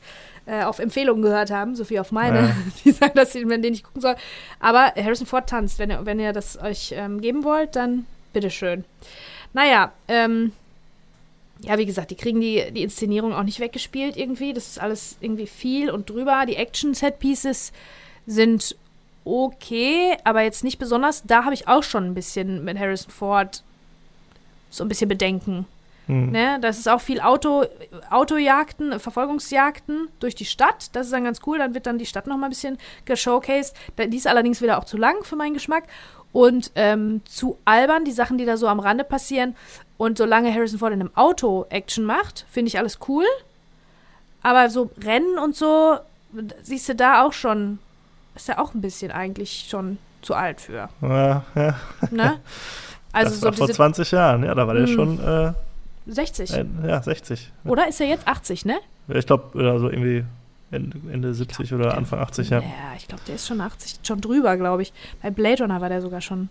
äh, 0.46 0.64
auf 0.64 0.78
Empfehlungen 0.78 1.22
gehört 1.22 1.50
haben, 1.50 1.76
so 1.76 1.84
viel 1.84 1.98
auf 1.98 2.12
meine, 2.12 2.40
ja. 2.40 2.56
die 2.84 2.90
sagen, 2.92 3.12
dass 3.14 3.32
sie 3.32 3.44
den 3.44 3.60
nicht 3.60 3.84
gucken 3.84 4.02
soll. 4.02 4.16
Aber 4.60 4.92
Harrison 4.96 5.26
Ford 5.26 5.48
tanzt. 5.48 5.78
Wenn 5.78 5.90
ihr, 5.90 6.04
wenn 6.04 6.18
ihr 6.18 6.32
das 6.32 6.60
euch 6.60 6.92
ähm, 6.96 7.20
geben 7.20 7.44
wollt, 7.44 7.76
dann 7.76 8.06
bitteschön. 8.32 8.84
Naja, 9.52 9.92
ähm, 10.08 10.52
ja, 11.60 11.78
wie 11.78 11.86
gesagt, 11.86 12.10
die 12.10 12.16
kriegen 12.16 12.40
die, 12.40 12.70
die 12.72 12.82
Inszenierung 12.82 13.32
auch 13.34 13.44
nicht 13.44 13.60
weggespielt 13.60 14.16
irgendwie. 14.16 14.52
Das 14.52 14.66
ist 14.66 14.80
alles 14.80 15.16
irgendwie 15.20 15.46
viel 15.46 15.90
und 15.90 16.10
drüber. 16.10 16.44
Die 16.46 16.56
Action-Set-Pieces 16.56 17.72
sind 18.26 18.76
okay, 19.24 20.16
aber 20.24 20.42
jetzt 20.42 20.64
nicht 20.64 20.78
besonders. 20.78 21.22
Da 21.22 21.44
habe 21.44 21.54
ich 21.54 21.68
auch 21.68 21.84
schon 21.84 22.04
ein 22.04 22.14
bisschen 22.14 22.64
mit 22.64 22.78
Harrison 22.78 23.10
Ford 23.10 23.62
so 24.70 24.84
ein 24.84 24.88
bisschen 24.88 25.08
Bedenken. 25.08 25.66
Hm. 26.12 26.30
Ne? 26.30 26.58
Das 26.60 26.78
ist 26.78 26.88
auch 26.88 27.00
viel 27.00 27.20
Auto, 27.20 27.64
Autojagden, 28.10 29.00
Verfolgungsjagden 29.00 30.08
durch 30.20 30.34
die 30.34 30.44
Stadt. 30.44 30.90
Das 30.92 31.06
ist 31.06 31.12
dann 31.12 31.24
ganz 31.24 31.40
cool. 31.46 31.58
Dann 31.58 31.74
wird 31.74 31.86
dann 31.86 31.98
die 31.98 32.06
Stadt 32.06 32.26
noch 32.26 32.36
mal 32.36 32.46
ein 32.46 32.50
bisschen 32.50 32.78
geshowcased. 33.06 33.74
Die 33.98 34.16
ist 34.16 34.26
allerdings 34.26 34.60
wieder 34.60 34.78
auch 34.78 34.84
zu 34.84 34.98
lang 34.98 35.24
für 35.24 35.36
meinen 35.36 35.54
Geschmack. 35.54 35.84
Und 36.32 36.72
ähm, 36.74 37.22
zu 37.24 37.58
albern, 37.64 38.04
die 38.04 38.12
Sachen, 38.12 38.38
die 38.38 38.44
da 38.44 38.56
so 38.56 38.66
am 38.66 38.80
Rande 38.80 39.04
passieren. 39.04 39.56
Und 39.96 40.18
solange 40.18 40.52
Harrison 40.52 40.78
Ford 40.78 40.92
in 40.92 41.00
einem 41.00 41.16
Auto 41.16 41.66
Action 41.70 42.04
macht, 42.04 42.46
finde 42.50 42.68
ich 42.68 42.78
alles 42.78 42.98
cool. 43.08 43.24
Aber 44.42 44.68
so 44.68 44.90
Rennen 45.02 45.38
und 45.38 45.54
so, 45.56 45.98
siehst 46.62 46.88
du 46.88 46.94
da 46.94 47.24
auch 47.24 47.32
schon, 47.32 47.78
ist 48.34 48.48
er 48.48 48.60
auch 48.60 48.74
ein 48.74 48.80
bisschen 48.80 49.12
eigentlich 49.12 49.66
schon 49.70 49.98
zu 50.20 50.34
alt 50.34 50.60
für. 50.60 50.88
Ja, 51.00 51.44
ja. 51.54 51.74
Ne? 52.10 52.40
Also 53.12 53.34
so 53.34 53.52
vor 53.52 53.68
20 53.68 54.10
Jahren, 54.10 54.42
ja, 54.42 54.54
da 54.54 54.66
war 54.66 54.74
der 54.74 54.86
hm. 54.86 54.94
schon. 54.94 55.20
Äh 55.20 55.52
60. 56.06 56.52
Äh, 56.52 56.64
ja, 56.86 57.02
60. 57.02 57.52
Oder 57.64 57.88
ist 57.88 58.00
er 58.00 58.06
jetzt 58.06 58.26
80, 58.26 58.64
ne? 58.64 58.78
Ich 59.08 59.26
glaube, 59.26 59.58
also 59.70 59.88
irgendwie 59.88 60.24
Ende, 60.70 60.98
Ende 61.12 61.34
70 61.34 61.68
glaub, 61.68 61.80
oder 61.80 61.90
der, 61.90 61.98
Anfang 61.98 62.20
80, 62.20 62.50
ja. 62.50 62.60
Ja, 62.60 62.66
ich 62.96 63.06
glaube, 63.06 63.22
der 63.26 63.34
ist 63.34 63.46
schon 63.46 63.60
80, 63.60 64.00
schon 64.02 64.20
drüber, 64.20 64.56
glaube 64.56 64.82
ich. 64.82 64.92
Bei 65.22 65.30
Blade 65.30 65.62
Runner 65.62 65.80
war 65.80 65.88
der 65.88 66.00
sogar 66.00 66.20
schon. 66.20 66.48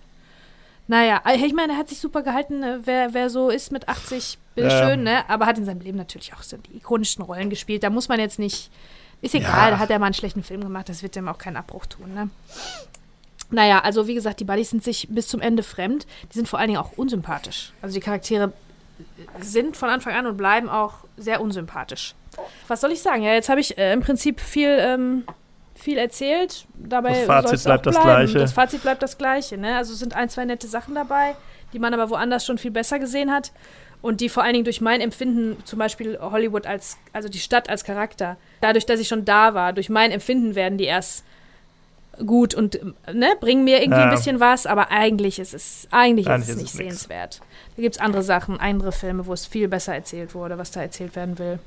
Naja, 0.88 1.22
äh, 1.25 1.36
ich 1.46 1.53
meine, 1.53 1.74
er 1.74 1.79
hat 1.79 1.89
sich 1.89 2.00
super 2.00 2.22
gehalten, 2.22 2.63
äh, 2.63 2.79
wer, 2.84 3.13
wer 3.13 3.29
so 3.29 3.50
ist 3.50 3.72
mit 3.72 3.89
80, 3.89 4.38
bitteschön, 4.55 5.05
ja. 5.05 5.22
ne? 5.24 5.29
Aber 5.29 5.46
hat 5.46 5.58
in 5.58 5.65
seinem 5.65 5.81
Leben 5.81 5.98
natürlich 5.98 6.34
auch 6.34 6.43
so 6.43 6.58
die 6.58 6.77
ikonischsten 6.77 7.24
Rollen 7.24 7.50
gespielt. 7.50 7.84
Da 7.84 7.89
muss 7.89 8.10
man 8.10 8.20
jetzt 8.20 8.39
nicht. 8.39 8.70
Ist 9.24 9.36
egal, 9.36 9.65
ja. 9.65 9.72
da 9.72 9.79
hat 9.79 9.89
er 9.91 10.00
mal 10.00 10.08
einen 10.08 10.15
schlechten 10.15 10.41
Film 10.41 10.62
gemacht, 10.62 10.89
das 10.89 11.03
wird 11.03 11.15
dem 11.15 11.27
auch 11.27 11.38
keinen 11.38 11.58
Abbruch 11.58 11.86
tun, 11.86 12.12
ne? 12.13 12.29
Naja, 13.51 13.79
also 13.79 14.08
wie 14.08 14.15
gesagt, 14.15 14.39
die 14.39 14.46
Buddies 14.46 14.70
sind 14.70 14.84
sich 14.84 15.08
bis 15.10 15.27
zum 15.27 15.41
Ende 15.41 15.62
fremd. 15.62 16.08
Die 16.31 16.38
sind 16.38 16.48
vor 16.48 16.58
allen 16.58 16.70
Dingen 16.70 16.79
auch 16.79 16.93
unsympathisch. 16.98 17.74
Also 17.81 17.93
die 17.93 18.00
Charaktere 18.00 18.53
sind 19.39 19.77
von 19.77 19.89
Anfang 19.89 20.13
an 20.13 20.25
und 20.25 20.38
bleiben 20.38 20.70
auch 20.70 20.96
sehr 21.17 21.41
unsympathisch. 21.41 22.15
Was 22.67 22.81
soll 22.81 22.91
ich 22.91 23.01
sagen? 23.01 23.24
Ja, 23.24 23.34
jetzt 23.34 23.50
habe 23.50 23.60
ich 23.60 23.77
äh, 23.77 23.93
im 23.93 24.01
Prinzip 24.01 24.39
viel, 24.39 24.77
ähm, 24.79 25.24
viel 25.75 25.98
erzählt. 25.98 26.65
Dabei 26.75 27.25
das 27.25 27.25
Fazit 27.25 27.63
bleibt 27.63 27.86
das 27.86 28.00
gleiche. 28.00 28.38
Das 28.38 28.53
Fazit 28.53 28.81
bleibt 28.81 29.03
das 29.03 29.17
gleiche. 29.17 29.58
Ne? 29.58 29.75
Also 29.75 29.93
es 29.93 30.00
sind 30.00 30.15
ein, 30.15 30.29
zwei 30.29 30.46
nette 30.46 30.67
Sachen 30.67 30.96
dabei, 30.96 31.36
die 31.74 31.79
man 31.79 31.93
aber 31.93 32.10
woanders 32.10 32.46
schon 32.46 32.58
viel 32.58 32.72
besser 32.72 33.00
gesehen 33.00 33.31
hat. 33.31 33.51
Und 34.01 34.20
die 34.20 34.29
vor 34.29 34.43
allen 34.43 34.53
Dingen 34.53 34.65
durch 34.65 34.81
mein 34.81 35.00
Empfinden, 35.00 35.64
zum 35.64 35.77
Beispiel 35.77 36.18
Hollywood 36.20 36.66
als, 36.66 36.98
also 37.14 37.29
die 37.29 37.40
Stadt 37.40 37.70
als 37.70 37.83
Charakter, 37.83 38.37
dadurch, 38.59 38.87
dass 38.87 39.00
ich 39.00 39.07
schon 39.07 39.25
da 39.25 39.53
war, 39.53 39.74
durch 39.74 39.90
mein 39.90 40.11
Empfinden 40.11 40.55
werden 40.55 40.79
die 40.79 40.85
erst 40.85 41.24
gut 42.26 42.54
und 42.54 42.80
ne, 43.12 43.34
bringen 43.40 43.64
mir 43.64 43.82
irgendwie 43.82 44.00
ja. 44.00 44.06
ein 44.06 44.16
bisschen 44.16 44.40
was, 44.40 44.66
aber 44.66 44.92
eigentlich 44.92 45.40
ist 45.40 45.54
es, 45.54 45.88
eigentlich, 45.92 46.28
eigentlich 46.28 46.50
ist 46.50 46.56
es 46.56 46.62
nicht 46.62 46.74
sehenswert. 46.74 47.42
Da 47.76 47.82
gibt 47.82 47.96
es 47.96 48.02
andere 48.02 48.24
Sachen, 48.24 48.60
andere 48.60 48.92
Filme, 48.92 49.26
wo 49.26 49.34
es 49.34 49.46
viel 49.46 49.68
besser 49.68 49.96
erzählt 49.96 50.36
wurde, 50.36 50.58
was 50.58 50.72
da 50.72 50.82
erzählt 50.82 51.16
werden 51.16 51.40
will. 51.40 51.60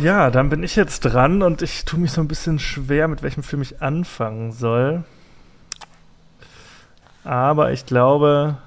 Ja, 0.00 0.30
dann 0.30 0.48
bin 0.48 0.62
ich 0.62 0.76
jetzt 0.76 1.00
dran 1.00 1.42
und 1.42 1.60
ich 1.60 1.84
tue 1.84 1.98
mich 1.98 2.12
so 2.12 2.20
ein 2.20 2.28
bisschen 2.28 2.60
schwer, 2.60 3.08
mit 3.08 3.22
welchem 3.22 3.42
Film 3.42 3.62
ich 3.62 3.82
anfangen 3.82 4.52
soll. 4.52 5.02
Aber 7.24 7.72
ich 7.72 7.84
glaube, 7.84 8.58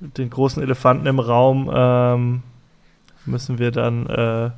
den 0.00 0.30
großen 0.30 0.62
Elefanten 0.62 1.06
im 1.06 1.18
Raum 1.18 1.70
ähm, 1.72 2.42
müssen 3.26 3.58
wir 3.58 3.70
dann 3.70 4.06
äh, 4.06 4.50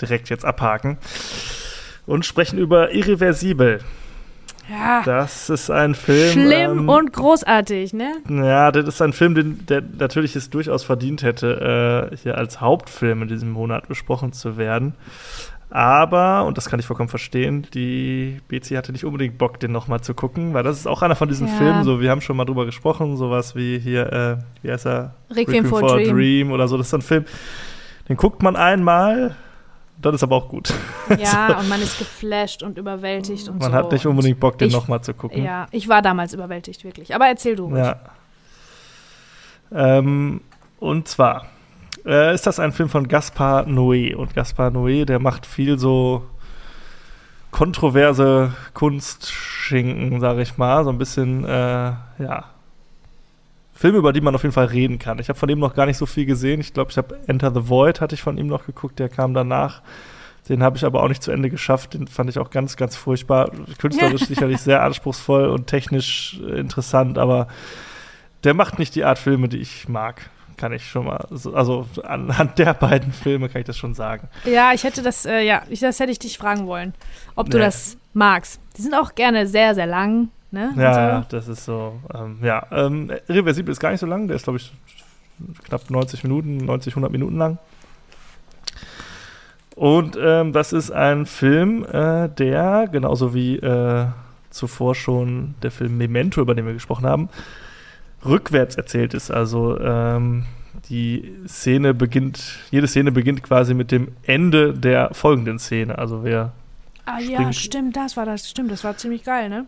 direkt 0.00 0.30
jetzt 0.30 0.44
abhaken 0.44 0.98
und 2.06 2.24
sprechen 2.24 2.58
über 2.58 2.92
Irreversibel. 2.92 3.80
Ja. 4.68 5.02
Das 5.04 5.48
ist 5.48 5.70
ein 5.70 5.94
Film. 5.94 6.32
Schlimm 6.32 6.78
ähm, 6.80 6.88
und 6.88 7.12
großartig, 7.12 7.94
ne? 7.94 8.16
Ja, 8.28 8.70
das 8.70 8.86
ist 8.86 9.02
ein 9.02 9.14
Film, 9.14 9.34
den, 9.34 9.66
der 9.66 9.82
natürlich 9.98 10.36
es 10.36 10.50
durchaus 10.50 10.84
verdient 10.84 11.22
hätte, 11.22 12.10
äh, 12.12 12.16
hier 12.16 12.36
als 12.36 12.60
Hauptfilm 12.60 13.22
in 13.22 13.28
diesem 13.28 13.50
Monat 13.50 13.88
besprochen 13.88 14.32
zu 14.32 14.58
werden. 14.58 14.94
Aber, 15.70 16.46
und 16.46 16.56
das 16.56 16.70
kann 16.70 16.80
ich 16.80 16.86
vollkommen 16.86 17.10
verstehen, 17.10 17.66
die 17.74 18.40
BC 18.48 18.76
hatte 18.76 18.92
nicht 18.92 19.04
unbedingt 19.04 19.36
Bock, 19.36 19.60
den 19.60 19.70
nochmal 19.70 20.00
zu 20.00 20.14
gucken, 20.14 20.54
weil 20.54 20.62
das 20.62 20.78
ist 20.78 20.86
auch 20.86 21.02
einer 21.02 21.14
von 21.14 21.28
diesen 21.28 21.46
ja. 21.46 21.54
Filmen, 21.54 21.84
so, 21.84 22.00
wir 22.00 22.10
haben 22.10 22.22
schon 22.22 22.38
mal 22.38 22.46
drüber 22.46 22.64
gesprochen, 22.64 23.18
sowas 23.18 23.54
wie 23.54 23.78
hier, 23.78 24.10
äh, 24.10 24.36
wie 24.62 24.72
heißt 24.72 24.86
er? 24.86 25.14
Requiem, 25.30 25.46
Requiem 25.46 25.64
for, 25.66 25.80
for 25.80 25.96
Dream. 25.96 26.14
Dream 26.14 26.52
oder 26.52 26.68
so. 26.68 26.78
Das 26.78 26.86
ist 26.86 26.94
ein 26.94 27.02
Film, 27.02 27.26
den 28.08 28.16
guckt 28.16 28.42
man 28.42 28.56
einmal, 28.56 29.36
dann 30.00 30.14
ist 30.14 30.22
aber 30.22 30.36
auch 30.36 30.48
gut. 30.48 30.72
Ja, 31.18 31.48
so. 31.54 31.56
und 31.60 31.68
man 31.70 31.80
ist 31.80 31.98
geflasht 31.98 32.62
und 32.62 32.76
überwältigt 32.76 33.48
und 33.48 33.60
man 33.60 33.70
so. 33.70 33.76
hat 33.76 33.90
nicht 33.90 34.04
unbedingt 34.06 34.38
Bock, 34.38 34.58
den 34.58 34.70
nochmal 34.70 35.00
zu 35.00 35.14
gucken. 35.14 35.42
Ja, 35.42 35.66
ich 35.70 35.88
war 35.88 36.02
damals 36.02 36.34
überwältigt, 36.34 36.84
wirklich. 36.84 37.14
Aber 37.14 37.26
erzähl 37.26 37.56
du 37.56 37.64
ruhig. 37.64 37.78
Ja. 37.78 37.98
Ähm, 39.72 40.42
und 40.78 41.08
zwar 41.08 41.46
äh, 42.04 42.34
ist 42.34 42.46
das 42.46 42.60
ein 42.60 42.72
Film 42.72 42.88
von 42.88 43.08
Gaspar 43.08 43.66
Noé. 43.66 44.14
Und 44.14 44.34
Gaspar 44.34 44.70
Noé, 44.70 45.04
der 45.06 45.18
macht 45.18 45.46
viel 45.46 45.78
so 45.78 46.24
kontroverse 47.50 48.52
Kunstschinken, 48.74 50.20
sage 50.20 50.42
ich 50.42 50.58
mal. 50.58 50.84
So 50.84 50.90
ein 50.90 50.98
bisschen, 50.98 51.44
äh, 51.44 51.48
ja, 51.48 52.44
Filme, 53.78 53.98
über 53.98 54.12
die 54.12 54.20
man 54.20 54.34
auf 54.34 54.42
jeden 54.42 54.52
Fall 54.52 54.64
reden 54.64 54.98
kann. 54.98 55.20
Ich 55.20 55.28
habe 55.28 55.38
von 55.38 55.48
ihm 55.48 55.60
noch 55.60 55.72
gar 55.72 55.86
nicht 55.86 55.98
so 55.98 56.04
viel 56.04 56.26
gesehen. 56.26 56.60
Ich 56.60 56.74
glaube, 56.74 56.90
ich 56.90 56.98
habe 56.98 57.16
Enter 57.28 57.54
the 57.54 57.68
Void 57.68 58.00
hatte 58.00 58.16
ich 58.16 58.22
von 58.22 58.36
ihm 58.36 58.48
noch 58.48 58.66
geguckt, 58.66 58.98
der 58.98 59.08
kam 59.08 59.34
danach. 59.34 59.82
Den 60.48 60.64
habe 60.64 60.76
ich 60.76 60.84
aber 60.84 61.00
auch 61.00 61.06
nicht 61.06 61.22
zu 61.22 61.30
Ende 61.30 61.48
geschafft. 61.48 61.94
Den 61.94 62.08
fand 62.08 62.28
ich 62.28 62.40
auch 62.40 62.50
ganz, 62.50 62.76
ganz 62.76 62.96
furchtbar. 62.96 63.52
Künstlerisch 63.78 64.22
sicherlich 64.26 64.60
sehr 64.60 64.82
anspruchsvoll 64.82 65.46
und 65.46 65.68
technisch 65.68 66.40
äh, 66.42 66.58
interessant, 66.58 67.18
aber 67.18 67.46
der 68.42 68.52
macht 68.52 68.80
nicht 68.80 68.96
die 68.96 69.04
Art 69.04 69.20
Filme, 69.20 69.48
die 69.48 69.58
ich 69.58 69.88
mag. 69.88 70.28
Kann 70.56 70.72
ich 70.72 70.88
schon 70.88 71.06
mal, 71.06 71.24
also 71.30 71.86
anhand 72.02 72.58
der 72.58 72.74
beiden 72.74 73.12
Filme 73.12 73.48
kann 73.48 73.60
ich 73.60 73.66
das 73.68 73.78
schon 73.78 73.94
sagen. 73.94 74.28
Ja, 74.44 74.72
ich 74.72 74.82
hätte 74.82 75.02
das, 75.02 75.24
äh, 75.24 75.42
ja, 75.42 75.62
das 75.80 76.00
hätte 76.00 76.10
ich 76.10 76.18
dich 76.18 76.36
fragen 76.36 76.66
wollen, 76.66 76.94
ob 77.36 77.48
du 77.48 77.58
nee. 77.58 77.64
das 77.64 77.96
magst. 78.12 78.60
Die 78.76 78.82
sind 78.82 78.94
auch 78.94 79.14
gerne 79.14 79.46
sehr, 79.46 79.76
sehr 79.76 79.86
lang. 79.86 80.30
Ne? 80.50 80.72
Ja, 80.76 81.22
so. 81.22 81.36
das 81.36 81.48
ist 81.48 81.64
so. 81.64 82.00
Ähm, 82.14 82.38
ja, 82.42 82.66
ähm, 82.70 83.10
Reversibel 83.28 83.72
ist 83.72 83.80
gar 83.80 83.90
nicht 83.90 84.00
so 84.00 84.06
lang. 84.06 84.28
Der 84.28 84.36
ist, 84.36 84.44
glaube 84.44 84.58
ich, 84.58 84.72
knapp 85.64 85.90
90 85.90 86.24
Minuten, 86.24 86.56
90, 86.56 86.92
100 86.92 87.12
Minuten 87.12 87.36
lang. 87.36 87.58
Und 89.74 90.18
ähm, 90.20 90.52
das 90.52 90.72
ist 90.72 90.90
ein 90.90 91.26
Film, 91.26 91.84
äh, 91.84 92.28
der, 92.28 92.88
genauso 92.90 93.32
wie 93.32 93.56
äh, 93.56 94.06
zuvor 94.50 94.94
schon 94.94 95.54
der 95.62 95.70
Film 95.70 95.96
Memento, 95.98 96.40
über 96.40 96.54
den 96.54 96.66
wir 96.66 96.72
gesprochen 96.72 97.06
haben, 97.06 97.28
rückwärts 98.24 98.74
erzählt 98.74 99.14
ist. 99.14 99.30
Also 99.30 99.78
ähm, 99.78 100.46
die 100.88 101.32
Szene 101.46 101.94
beginnt, 101.94 102.58
jede 102.70 102.88
Szene 102.88 103.12
beginnt 103.12 103.42
quasi 103.42 103.74
mit 103.74 103.92
dem 103.92 104.08
Ende 104.24 104.74
der 104.74 105.10
folgenden 105.12 105.58
Szene. 105.58 105.96
Also 105.98 106.24
wer. 106.24 106.52
Ah 107.04 107.20
ja, 107.20 107.52
stimmt, 107.52 107.96
das 107.96 108.16
war 108.16 108.26
das, 108.26 108.50
stimmt, 108.50 108.72
das 108.72 108.82
war 108.82 108.96
ziemlich 108.96 109.22
geil, 109.22 109.48
ne? 109.48 109.66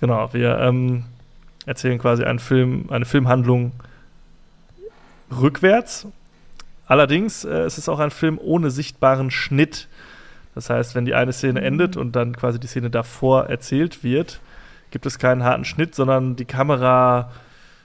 Genau, 0.00 0.32
wir 0.32 0.58
ähm, 0.58 1.04
erzählen 1.66 1.98
quasi 1.98 2.24
einen 2.24 2.38
Film, 2.38 2.86
eine 2.90 3.04
Filmhandlung 3.04 3.72
rückwärts. 5.30 6.06
Allerdings 6.86 7.44
äh, 7.44 7.50
es 7.60 7.74
ist 7.74 7.84
es 7.84 7.88
auch 7.88 8.00
ein 8.00 8.10
Film 8.10 8.38
ohne 8.42 8.70
sichtbaren 8.70 9.30
Schnitt. 9.30 9.88
Das 10.54 10.70
heißt, 10.70 10.94
wenn 10.94 11.04
die 11.04 11.14
eine 11.14 11.32
Szene 11.32 11.60
endet 11.60 11.96
und 11.96 12.16
dann 12.16 12.34
quasi 12.34 12.58
die 12.58 12.66
Szene 12.66 12.90
davor 12.90 13.46
erzählt 13.46 14.02
wird, 14.02 14.40
gibt 14.90 15.06
es 15.06 15.18
keinen 15.18 15.44
harten 15.44 15.64
Schnitt, 15.64 15.94
sondern 15.94 16.34
die 16.34 16.46
Kamera 16.46 17.30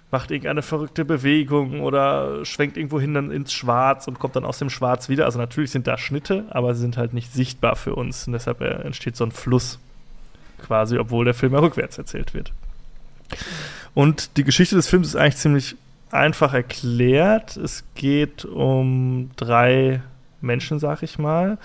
macht 0.10 0.32
irgendeine 0.32 0.62
verrückte 0.62 1.04
Bewegung 1.04 1.82
oder 1.82 2.46
schwenkt 2.46 2.78
irgendwo 2.78 3.00
hin 3.00 3.14
dann 3.14 3.32
ins 3.32 3.54
Schwarz 3.54 4.08
und 4.08 4.18
kommt 4.18 4.36
dann 4.36 4.46
aus 4.46 4.58
dem 4.58 4.70
Schwarz 4.70 5.10
wieder. 5.10 5.26
Also 5.26 5.38
natürlich 5.38 5.72
sind 5.72 5.88
da 5.88 5.98
Schnitte, 5.98 6.46
aber 6.50 6.74
sie 6.74 6.82
sind 6.82 6.98
halt 6.98 7.14
nicht 7.14 7.34
sichtbar 7.34 7.76
für 7.76 7.96
uns. 7.96 8.26
Und 8.26 8.34
deshalb 8.34 8.62
äh, 8.62 8.70
entsteht 8.84 9.18
so 9.18 9.26
ein 9.26 9.32
Fluss 9.32 9.80
quasi, 10.66 10.98
obwohl 10.98 11.26
der 11.26 11.34
Film 11.34 11.54
ja 11.54 11.60
rückwärts 11.60 11.98
erzählt 11.98 12.34
wird. 12.34 12.52
Und 13.94 14.38
die 14.38 14.44
Geschichte 14.44 14.76
des 14.76 14.88
Films 14.88 15.10
ist 15.10 15.16
eigentlich 15.16 15.38
ziemlich 15.38 15.76
einfach 16.12 16.54
erklärt. 16.54 17.58
Es 17.58 17.84
geht 17.96 18.46
um 18.46 19.32
drei 19.36 20.02
Menschen, 20.42 20.80
sag 20.80 21.04
ich 21.04 21.18
mal. 21.18 21.58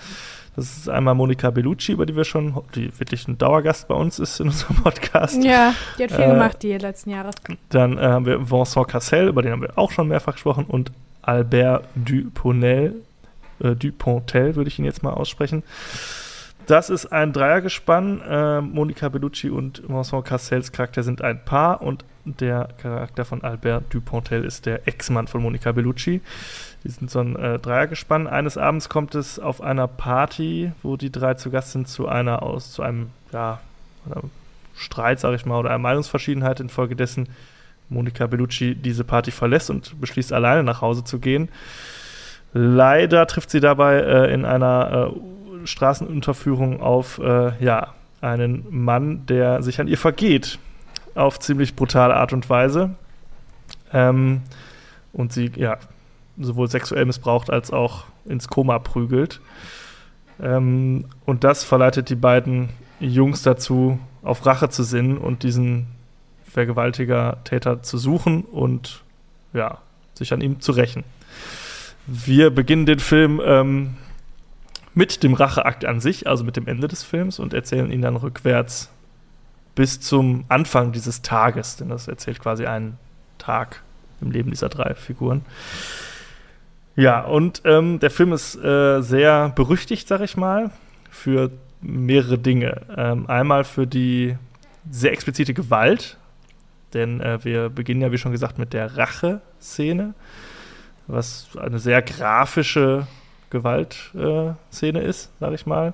Das 0.55 0.77
ist 0.77 0.89
einmal 0.89 1.15
Monika 1.15 1.49
Bellucci, 1.49 1.93
über 1.93 2.05
die 2.05 2.15
wir 2.15 2.25
schon, 2.25 2.61
die 2.75 2.91
wirklich 2.99 3.27
ein 3.27 3.37
Dauergast 3.37 3.87
bei 3.87 3.95
uns 3.95 4.19
ist 4.19 4.39
in 4.41 4.47
unserem 4.47 4.75
Podcast. 4.77 5.41
Ja, 5.43 5.73
die 5.97 6.03
hat 6.03 6.11
viel 6.11 6.25
äh, 6.25 6.31
gemacht 6.31 6.61
die 6.61 6.77
letzten 6.77 7.11
Jahre. 7.11 7.31
Dann 7.69 7.97
äh, 7.97 8.01
haben 8.01 8.25
wir 8.25 8.51
Vincent 8.51 8.87
Cassel, 8.89 9.29
über 9.29 9.41
den 9.41 9.53
haben 9.53 9.61
wir 9.61 9.77
auch 9.77 9.91
schon 9.91 10.09
mehrfach 10.09 10.33
gesprochen, 10.33 10.65
und 10.65 10.91
Albert 11.21 11.85
Duponel, 11.95 12.95
äh, 13.63 13.75
Dupontel 13.75 14.55
würde 14.55 14.67
ich 14.67 14.77
ihn 14.77 14.85
jetzt 14.85 15.03
mal 15.03 15.13
aussprechen. 15.13 15.63
Das 16.71 16.89
ist 16.89 17.07
ein 17.07 17.33
Dreiergespann. 17.33 18.21
Äh, 18.21 18.61
Monika 18.61 19.09
Bellucci 19.09 19.49
und 19.49 19.83
Vincent 19.89 20.23
Cassels 20.23 20.71
Charakter 20.71 21.03
sind 21.03 21.21
ein 21.21 21.43
Paar 21.43 21.81
und 21.81 22.05
der 22.23 22.69
Charakter 22.81 23.25
von 23.25 23.43
Albert 23.43 23.93
Dupontel 23.93 24.45
ist 24.45 24.65
der 24.65 24.87
Ex-Mann 24.87 25.27
von 25.27 25.41
Monika 25.41 25.73
Bellucci. 25.73 26.21
Die 26.85 26.89
sind 26.89 27.11
so 27.11 27.19
ein 27.19 27.35
äh, 27.35 27.59
Dreiergespann. 27.59 28.25
Eines 28.25 28.57
Abends 28.57 28.87
kommt 28.87 29.15
es 29.15 29.37
auf 29.37 29.59
einer 29.59 29.89
Party, 29.89 30.71
wo 30.81 30.95
die 30.95 31.11
drei 31.11 31.33
zu 31.33 31.51
Gast 31.51 31.73
sind, 31.73 31.89
zu 31.89 32.07
einer 32.07 32.41
aus, 32.41 32.71
zu 32.71 32.83
einem, 32.83 33.09
ja, 33.33 33.59
Streit, 34.73 35.19
sag 35.19 35.35
ich 35.35 35.45
mal, 35.45 35.59
oder 35.59 35.71
einer 35.71 35.79
Meinungsverschiedenheit, 35.79 36.61
infolgedessen 36.61 37.27
Monika 37.89 38.27
Bellucci 38.27 38.75
diese 38.75 39.03
Party 39.03 39.31
verlässt 39.31 39.69
und 39.69 39.99
beschließt, 39.99 40.31
alleine 40.31 40.63
nach 40.63 40.79
Hause 40.79 41.03
zu 41.03 41.19
gehen. 41.19 41.49
Leider 42.53 43.27
trifft 43.27 43.49
sie 43.49 43.59
dabei 43.59 43.95
äh, 43.99 44.33
in 44.33 44.45
einer 44.45 45.11
äh, 45.13 45.19
Straßenunterführung 45.65 46.81
auf, 46.81 47.19
äh, 47.19 47.63
ja, 47.63 47.93
einen 48.21 48.65
Mann, 48.69 49.25
der 49.25 49.63
sich 49.63 49.79
an 49.79 49.87
ihr 49.87 49.97
vergeht 49.97 50.59
auf 51.15 51.39
ziemlich 51.39 51.75
brutale 51.75 52.15
Art 52.15 52.33
und 52.33 52.49
Weise. 52.49 52.91
Ähm, 53.93 54.41
und 55.13 55.33
sie, 55.33 55.51
ja, 55.55 55.77
sowohl 56.39 56.69
sexuell 56.69 57.05
missbraucht 57.05 57.49
als 57.49 57.71
auch 57.71 58.05
ins 58.25 58.47
Koma 58.47 58.79
prügelt. 58.79 59.41
Ähm, 60.41 61.05
und 61.25 61.43
das 61.43 61.63
verleitet 61.63 62.09
die 62.09 62.15
beiden 62.15 62.69
Jungs 62.99 63.41
dazu, 63.41 63.99
auf 64.23 64.45
Rache 64.45 64.69
zu 64.69 64.83
sinnen 64.83 65.17
und 65.17 65.43
diesen 65.43 65.87
Vergewaltiger 66.45 67.37
Täter 67.43 67.81
zu 67.81 67.97
suchen 67.97 68.43
und 68.43 69.03
ja, 69.53 69.79
sich 70.13 70.33
an 70.33 70.41
ihm 70.41 70.59
zu 70.59 70.73
rächen. 70.73 71.03
Wir 72.07 72.49
beginnen 72.49 72.85
den 72.85 72.99
Film 72.99 73.41
ähm, 73.43 73.95
mit 74.93 75.23
dem 75.23 75.33
Racheakt 75.33 75.85
an 75.85 75.99
sich, 75.99 76.27
also 76.27 76.43
mit 76.43 76.57
dem 76.57 76.67
Ende 76.67 76.87
des 76.87 77.03
Films 77.03 77.39
und 77.39 77.53
erzählen 77.53 77.91
ihn 77.91 78.01
dann 78.01 78.15
rückwärts 78.15 78.91
bis 79.75 79.99
zum 80.01 80.45
Anfang 80.49 80.91
dieses 80.91 81.21
Tages, 81.21 81.77
denn 81.77 81.89
das 81.89 82.07
erzählt 82.07 82.39
quasi 82.39 82.65
einen 82.65 82.97
Tag 83.37 83.81
im 84.19 84.31
Leben 84.31 84.51
dieser 84.51 84.69
drei 84.69 84.93
Figuren. 84.95 85.45
Ja, 86.95 87.21
und 87.21 87.61
ähm, 87.65 87.99
der 87.99 88.11
Film 88.11 88.33
ist 88.33 88.55
äh, 88.55 89.01
sehr 89.01 89.49
berüchtigt, 89.49 90.07
sag 90.07 90.21
ich 90.21 90.35
mal, 90.35 90.71
für 91.09 91.51
mehrere 91.81 92.37
Dinge. 92.37 92.81
Ähm, 92.95 93.29
einmal 93.29 93.63
für 93.63 93.87
die 93.87 94.37
sehr 94.89 95.13
explizite 95.13 95.53
Gewalt, 95.53 96.17
denn 96.93 97.21
äh, 97.21 97.43
wir 97.43 97.69
beginnen 97.69 98.01
ja, 98.01 98.11
wie 98.11 98.17
schon 98.17 98.33
gesagt, 98.33 98.59
mit 98.59 98.73
der 98.73 98.97
Rache-Szene, 98.97 100.13
was 101.07 101.47
eine 101.57 101.79
sehr 101.79 102.01
grafische 102.01 103.07
Gewaltszene 103.51 105.01
äh, 105.01 105.07
ist, 105.07 105.29
sag 105.39 105.53
ich 105.53 105.65
mal 105.67 105.93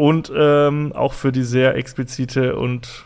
und 0.00 0.32
ähm, 0.34 0.92
auch 0.94 1.12
für 1.12 1.32
die 1.32 1.42
sehr 1.42 1.74
explizite 1.74 2.56
und 2.56 3.04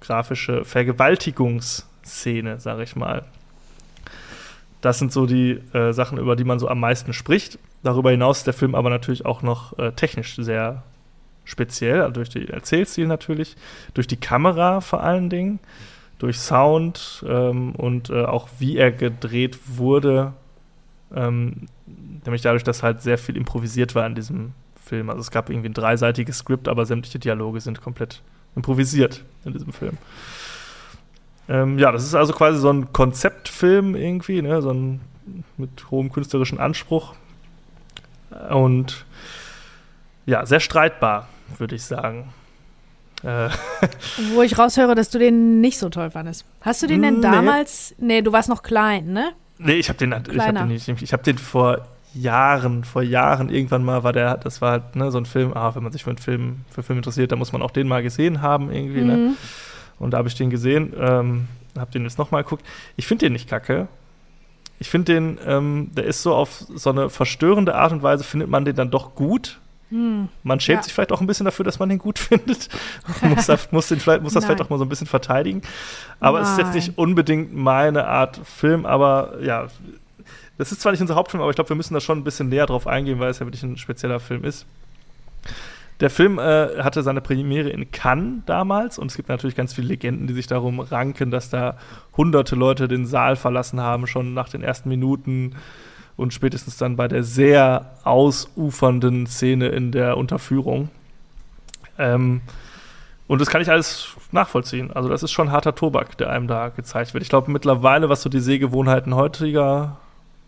grafische 0.00 0.64
Vergewaltigungsszene, 0.64 2.60
sage 2.60 2.82
ich 2.82 2.94
mal. 2.96 3.24
Das 4.80 4.98
sind 4.98 5.12
so 5.12 5.26
die 5.26 5.60
äh, 5.72 5.92
Sachen, 5.92 6.18
über 6.18 6.36
die 6.36 6.44
man 6.44 6.58
so 6.58 6.68
am 6.68 6.80
meisten 6.80 7.12
spricht. 7.12 7.58
Darüber 7.82 8.10
hinaus 8.10 8.38
ist 8.38 8.46
der 8.46 8.54
Film 8.54 8.74
aber 8.74 8.90
natürlich 8.90 9.26
auch 9.26 9.42
noch 9.42 9.78
äh, 9.78 9.92
technisch 9.92 10.36
sehr 10.36 10.82
speziell, 11.44 12.00
also 12.00 12.12
durch 12.12 12.28
den 12.28 12.48
Erzählstil 12.48 13.06
natürlich, 13.06 13.56
durch 13.94 14.06
die 14.06 14.16
Kamera 14.16 14.80
vor 14.80 15.02
allen 15.02 15.30
Dingen, 15.30 15.58
durch 16.18 16.38
Sound 16.38 17.24
ähm, 17.26 17.74
und 17.74 18.10
äh, 18.10 18.24
auch 18.24 18.48
wie 18.58 18.76
er 18.76 18.92
gedreht 18.92 19.58
wurde, 19.66 20.34
ähm, 21.14 21.66
nämlich 22.24 22.42
dadurch, 22.42 22.64
dass 22.64 22.82
halt 22.82 23.02
sehr 23.02 23.18
viel 23.18 23.36
improvisiert 23.36 23.94
war 23.94 24.06
in 24.06 24.14
diesem 24.14 24.52
Film. 24.84 25.10
Also 25.10 25.20
es 25.20 25.30
gab 25.30 25.50
irgendwie 25.50 25.68
ein 25.68 25.74
dreiseitiges 25.74 26.38
Skript, 26.38 26.68
aber 26.68 26.86
sämtliche 26.86 27.18
Dialoge 27.18 27.60
sind 27.60 27.80
komplett 27.80 28.22
improvisiert 28.56 29.24
in 29.44 29.52
diesem 29.52 29.72
Film. 29.72 29.98
Ähm, 31.48 31.78
ja, 31.78 31.90
das 31.92 32.04
ist 32.04 32.14
also 32.14 32.32
quasi 32.32 32.58
so 32.58 32.70
ein 32.70 32.92
Konzeptfilm 32.92 33.96
irgendwie, 33.96 34.42
ne, 34.42 34.62
so 34.62 34.70
ein 34.70 35.00
mit 35.56 35.90
hohem 35.90 36.12
künstlerischen 36.12 36.58
Anspruch. 36.58 37.14
Und 38.50 39.04
ja, 40.26 40.46
sehr 40.46 40.60
streitbar, 40.60 41.28
würde 41.58 41.74
ich 41.74 41.84
sagen. 41.84 42.32
Äh. 43.22 43.50
Wo 44.34 44.42
ich 44.42 44.58
raushöre, 44.58 44.94
dass 44.94 45.10
du 45.10 45.18
den 45.18 45.60
nicht 45.60 45.78
so 45.78 45.88
toll 45.88 46.10
fandest. 46.10 46.44
Hast 46.60 46.82
du 46.82 46.86
den 46.86 47.02
denn 47.02 47.16
nee. 47.16 47.22
damals? 47.22 47.94
Nee, 47.98 48.22
du 48.22 48.32
warst 48.32 48.48
noch 48.48 48.62
klein, 48.62 49.12
ne? 49.12 49.32
Nee, 49.62 49.74
ich 49.74 49.88
habe 49.88 49.98
den, 49.98 50.14
hab 50.14 50.24
den 50.24 50.68
nicht. 50.68 50.88
Ich 50.88 51.12
habe 51.12 51.22
den 51.22 51.38
vor 51.38 51.86
Jahren, 52.14 52.84
vor 52.84 53.02
Jahren 53.02 53.50
irgendwann 53.50 53.84
mal 53.84 54.02
war 54.02 54.12
der, 54.12 54.36
das 54.36 54.60
war 54.60 54.72
halt 54.72 54.96
ne, 54.96 55.10
so 55.10 55.18
ein 55.18 55.26
Film, 55.26 55.52
ah, 55.54 55.74
wenn 55.74 55.82
man 55.82 55.92
sich 55.92 56.02
für 56.02 56.10
einen 56.10 56.18
Film, 56.18 56.64
für 56.70 56.82
Film 56.82 56.98
interessiert, 56.98 57.30
dann 57.30 57.38
muss 57.38 57.52
man 57.52 57.62
auch 57.62 57.70
den 57.70 57.86
mal 57.86 58.02
gesehen 58.02 58.42
haben 58.42 58.72
irgendwie, 58.72 59.02
ne? 59.02 59.16
mhm. 59.16 59.24
ne? 59.26 59.36
Und 59.98 60.12
da 60.12 60.18
habe 60.18 60.28
ich 60.28 60.34
den 60.34 60.50
gesehen, 60.50 60.94
ähm, 60.98 61.46
habe 61.78 61.92
den 61.92 62.04
jetzt 62.04 62.18
nochmal 62.18 62.42
geguckt. 62.42 62.64
Ich 62.96 63.06
finde 63.06 63.26
den 63.26 63.34
nicht 63.34 63.48
kacke. 63.48 63.86
Ich 64.78 64.88
finde 64.88 65.12
den, 65.12 65.38
ähm, 65.46 65.90
der 65.94 66.04
ist 66.04 66.22
so 66.22 66.34
auf 66.34 66.64
so 66.74 66.90
eine 66.90 67.10
verstörende 67.10 67.74
Art 67.74 67.92
und 67.92 68.02
Weise, 68.02 68.24
findet 68.24 68.48
man 68.48 68.64
den 68.64 68.74
dann 68.74 68.90
doch 68.90 69.14
gut. 69.14 69.60
Hm. 69.90 70.28
Man 70.42 70.60
schämt 70.60 70.78
ja. 70.78 70.82
sich 70.84 70.92
vielleicht 70.92 71.12
auch 71.12 71.20
ein 71.20 71.26
bisschen 71.26 71.44
dafür, 71.44 71.64
dass 71.64 71.78
man 71.78 71.88
den 71.88 71.98
gut 71.98 72.18
findet. 72.18 72.68
muss, 73.22 73.46
das, 73.46 73.70
muss, 73.72 73.88
den 73.88 74.00
vielleicht, 74.00 74.22
muss 74.22 74.32
das 74.32 74.44
vielleicht 74.44 74.62
auch 74.62 74.70
mal 74.70 74.78
so 74.78 74.84
ein 74.84 74.88
bisschen 74.88 75.06
verteidigen. 75.06 75.62
Aber 76.20 76.40
es 76.40 76.50
ist 76.50 76.58
jetzt 76.58 76.74
nicht 76.74 76.98
unbedingt 76.98 77.54
meine 77.54 78.06
Art 78.06 78.40
Film, 78.44 78.86
aber 78.86 79.34
ja, 79.42 79.66
das 80.58 80.72
ist 80.72 80.80
zwar 80.80 80.92
nicht 80.92 81.00
unser 81.00 81.14
Hauptfilm, 81.14 81.42
aber 81.42 81.50
ich 81.50 81.56
glaube, 81.56 81.70
wir 81.70 81.76
müssen 81.76 81.94
da 81.94 82.00
schon 82.00 82.18
ein 82.18 82.24
bisschen 82.24 82.48
näher 82.48 82.66
drauf 82.66 82.86
eingehen, 82.86 83.18
weil 83.18 83.30
es 83.30 83.38
ja 83.38 83.46
wirklich 83.46 83.62
ein 83.62 83.78
spezieller 83.78 84.20
Film 84.20 84.44
ist. 84.44 84.66
Der 86.00 86.08
Film 86.08 86.38
äh, 86.38 86.82
hatte 86.82 87.02
seine 87.02 87.20
Premiere 87.20 87.68
in 87.68 87.90
Cannes 87.90 88.42
damals 88.46 88.98
und 88.98 89.10
es 89.10 89.16
gibt 89.16 89.28
natürlich 89.28 89.54
ganz 89.54 89.74
viele 89.74 89.88
Legenden, 89.88 90.26
die 90.26 90.32
sich 90.32 90.46
darum 90.46 90.80
ranken, 90.80 91.30
dass 91.30 91.50
da 91.50 91.76
hunderte 92.16 92.56
Leute 92.56 92.88
den 92.88 93.04
Saal 93.04 93.36
verlassen 93.36 93.80
haben, 93.80 94.06
schon 94.06 94.32
nach 94.32 94.48
den 94.48 94.62
ersten 94.62 94.88
Minuten 94.88 95.56
und 96.20 96.34
spätestens 96.34 96.76
dann 96.76 96.96
bei 96.96 97.08
der 97.08 97.24
sehr 97.24 97.92
ausufernden 98.04 99.26
Szene 99.26 99.68
in 99.68 99.90
der 99.90 100.16
Unterführung. 100.16 100.90
Ähm, 101.98 102.42
und 103.26 103.40
das 103.40 103.48
kann 103.48 103.62
ich 103.62 103.70
alles 103.70 104.08
nachvollziehen. 104.32 104.92
Also 104.92 105.08
das 105.08 105.22
ist 105.22 105.30
schon 105.32 105.50
harter 105.50 105.74
Tobak, 105.74 106.18
der 106.18 106.30
einem 106.30 106.46
da 106.46 106.68
gezeigt 106.68 107.14
wird. 107.14 107.22
Ich 107.22 107.30
glaube 107.30 107.50
mittlerweile, 107.50 108.08
was 108.08 108.22
so 108.22 108.28
die 108.28 108.40
Sehgewohnheiten 108.40 109.14
heutiger 109.14 109.96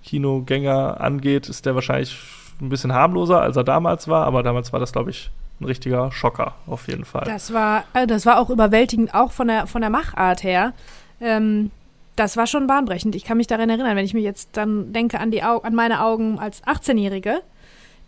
Kinogänger 0.04 1.00
angeht, 1.00 1.48
ist 1.48 1.64
der 1.64 1.74
wahrscheinlich 1.74 2.18
ein 2.60 2.68
bisschen 2.68 2.92
harmloser, 2.92 3.40
als 3.40 3.56
er 3.56 3.64
damals 3.64 4.08
war, 4.08 4.26
aber 4.26 4.42
damals 4.42 4.72
war 4.72 4.80
das, 4.80 4.92
glaube 4.92 5.10
ich, 5.10 5.30
ein 5.60 5.64
richtiger 5.64 6.12
Schocker, 6.12 6.54
auf 6.66 6.88
jeden 6.88 7.04
Fall. 7.04 7.24
Das 7.24 7.52
war, 7.52 7.84
äh, 7.94 8.06
das 8.06 8.26
war 8.26 8.38
auch 8.38 8.50
überwältigend, 8.50 9.14
auch 9.14 9.32
von 9.32 9.48
der, 9.48 9.66
von 9.66 9.80
der 9.80 9.90
Machart 9.90 10.42
her. 10.42 10.74
Ähm, 11.20 11.70
das 12.16 12.36
war 12.36 12.46
schon 12.46 12.66
bahnbrechend. 12.66 13.14
Ich 13.14 13.24
kann 13.24 13.36
mich 13.36 13.46
daran 13.46 13.70
erinnern, 13.70 13.96
wenn 13.96 14.04
ich 14.04 14.14
mir 14.14 14.20
jetzt 14.20 14.50
dann 14.52 14.92
denke 14.92 15.18
an, 15.18 15.30
die 15.30 15.42
Au 15.42 15.58
an 15.58 15.74
meine 15.74 16.02
Augen 16.02 16.38
als 16.38 16.62
18-Jährige, 16.64 17.42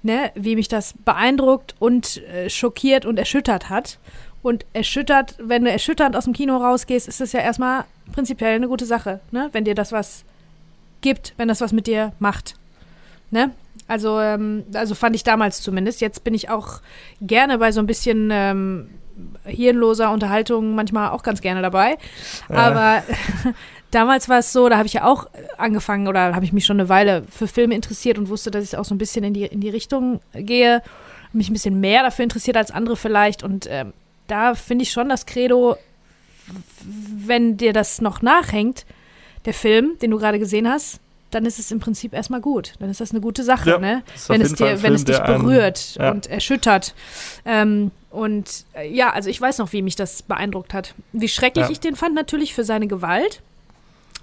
ne, 0.02 0.30
wie 0.34 0.56
mich 0.56 0.68
das 0.68 0.94
beeindruckt 1.04 1.74
und 1.78 2.22
äh, 2.24 2.50
schockiert 2.50 3.06
und 3.06 3.18
erschüttert 3.18 3.70
hat. 3.70 3.98
Und 4.42 4.66
erschüttert, 4.74 5.36
wenn 5.38 5.64
du 5.64 5.70
erschütternd 5.70 6.16
aus 6.16 6.24
dem 6.24 6.34
Kino 6.34 6.58
rausgehst, 6.58 7.08
ist 7.08 7.20
das 7.20 7.32
ja 7.32 7.40
erstmal 7.40 7.84
prinzipiell 8.12 8.54
eine 8.56 8.68
gute 8.68 8.84
Sache, 8.84 9.20
ne? 9.30 9.48
Wenn 9.52 9.64
dir 9.64 9.74
das 9.74 9.90
was 9.90 10.24
gibt, 11.00 11.32
wenn 11.36 11.48
das 11.48 11.60
was 11.60 11.72
mit 11.72 11.86
dir 11.86 12.12
macht. 12.18 12.56
Ne? 13.30 13.52
Also, 13.86 14.20
ähm, 14.20 14.64
also 14.74 14.94
fand 14.94 15.14
ich 15.14 15.24
damals 15.24 15.60
zumindest. 15.60 16.00
Jetzt 16.00 16.24
bin 16.24 16.34
ich 16.34 16.50
auch 16.50 16.80
gerne 17.20 17.58
bei 17.58 17.72
so 17.72 17.80
ein 17.80 17.86
bisschen 17.86 18.30
ähm, 18.32 18.88
hirnloser 19.44 20.10
Unterhaltung 20.10 20.74
manchmal 20.74 21.10
auch 21.10 21.22
ganz 21.22 21.40
gerne 21.40 21.62
dabei. 21.62 21.98
Aber 22.48 23.02
damals 23.94 24.28
war 24.28 24.38
es 24.38 24.52
so, 24.52 24.68
da 24.68 24.76
habe 24.76 24.86
ich 24.86 24.94
ja 24.94 25.04
auch 25.04 25.28
angefangen 25.56 26.08
oder 26.08 26.34
habe 26.34 26.44
ich 26.44 26.52
mich 26.52 26.66
schon 26.66 26.78
eine 26.80 26.88
Weile 26.88 27.24
für 27.30 27.46
Filme 27.46 27.74
interessiert 27.74 28.18
und 28.18 28.28
wusste, 28.28 28.50
dass 28.50 28.64
ich 28.64 28.76
auch 28.76 28.84
so 28.84 28.94
ein 28.94 28.98
bisschen 28.98 29.24
in 29.24 29.34
die, 29.34 29.44
in 29.44 29.60
die 29.60 29.70
Richtung 29.70 30.20
gehe, 30.34 30.82
mich 31.32 31.50
ein 31.50 31.52
bisschen 31.52 31.80
mehr 31.80 32.02
dafür 32.02 32.24
interessiert 32.24 32.56
als 32.56 32.70
andere 32.70 32.96
vielleicht. 32.96 33.42
Und 33.42 33.66
ähm, 33.70 33.92
da 34.26 34.54
finde 34.54 34.82
ich 34.82 34.92
schon 34.92 35.08
das 35.08 35.26
Credo, 35.26 35.76
wenn 36.84 37.56
dir 37.56 37.72
das 37.72 38.00
noch 38.00 38.22
nachhängt, 38.22 38.84
der 39.44 39.54
Film, 39.54 39.98
den 40.00 40.10
du 40.10 40.18
gerade 40.18 40.38
gesehen 40.38 40.68
hast, 40.68 41.00
dann 41.30 41.46
ist 41.46 41.58
es 41.58 41.70
im 41.70 41.80
Prinzip 41.80 42.12
erstmal 42.12 42.40
gut. 42.40 42.74
Dann 42.78 42.90
ist 42.90 43.00
das 43.00 43.10
eine 43.10 43.20
gute 43.20 43.42
Sache, 43.42 43.70
ja, 43.70 43.78
ne? 43.78 44.02
Wenn 44.28 44.40
es 44.40 44.54
dir, 44.54 44.82
wenn 44.82 44.94
es 44.94 45.04
dich 45.04 45.18
berührt 45.18 45.96
einen, 45.96 46.06
ja. 46.06 46.10
und 46.12 46.26
erschüttert. 46.28 46.94
Ähm, 47.44 47.90
und 48.10 48.64
äh, 48.74 48.88
ja, 48.88 49.10
also 49.10 49.28
ich 49.28 49.40
weiß 49.40 49.58
noch, 49.58 49.72
wie 49.72 49.82
mich 49.82 49.96
das 49.96 50.22
beeindruckt 50.22 50.72
hat. 50.72 50.94
Wie 51.12 51.28
schrecklich 51.28 51.66
ja. 51.66 51.72
ich 51.72 51.80
den 51.80 51.96
fand, 51.96 52.14
natürlich 52.14 52.54
für 52.54 52.62
seine 52.62 52.86
Gewalt, 52.86 53.42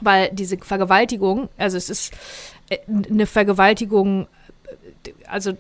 weil 0.02 0.30
diese 0.32 0.58
Vergewaltigung, 0.58 1.50
also 1.58 1.78
es 1.78 1.90
ist 1.90 2.14
äh, 2.70 2.78
eine 3.10 3.26
Vergewaltigung, 3.26 4.28
äh, 5.06 5.12
also 5.28 5.54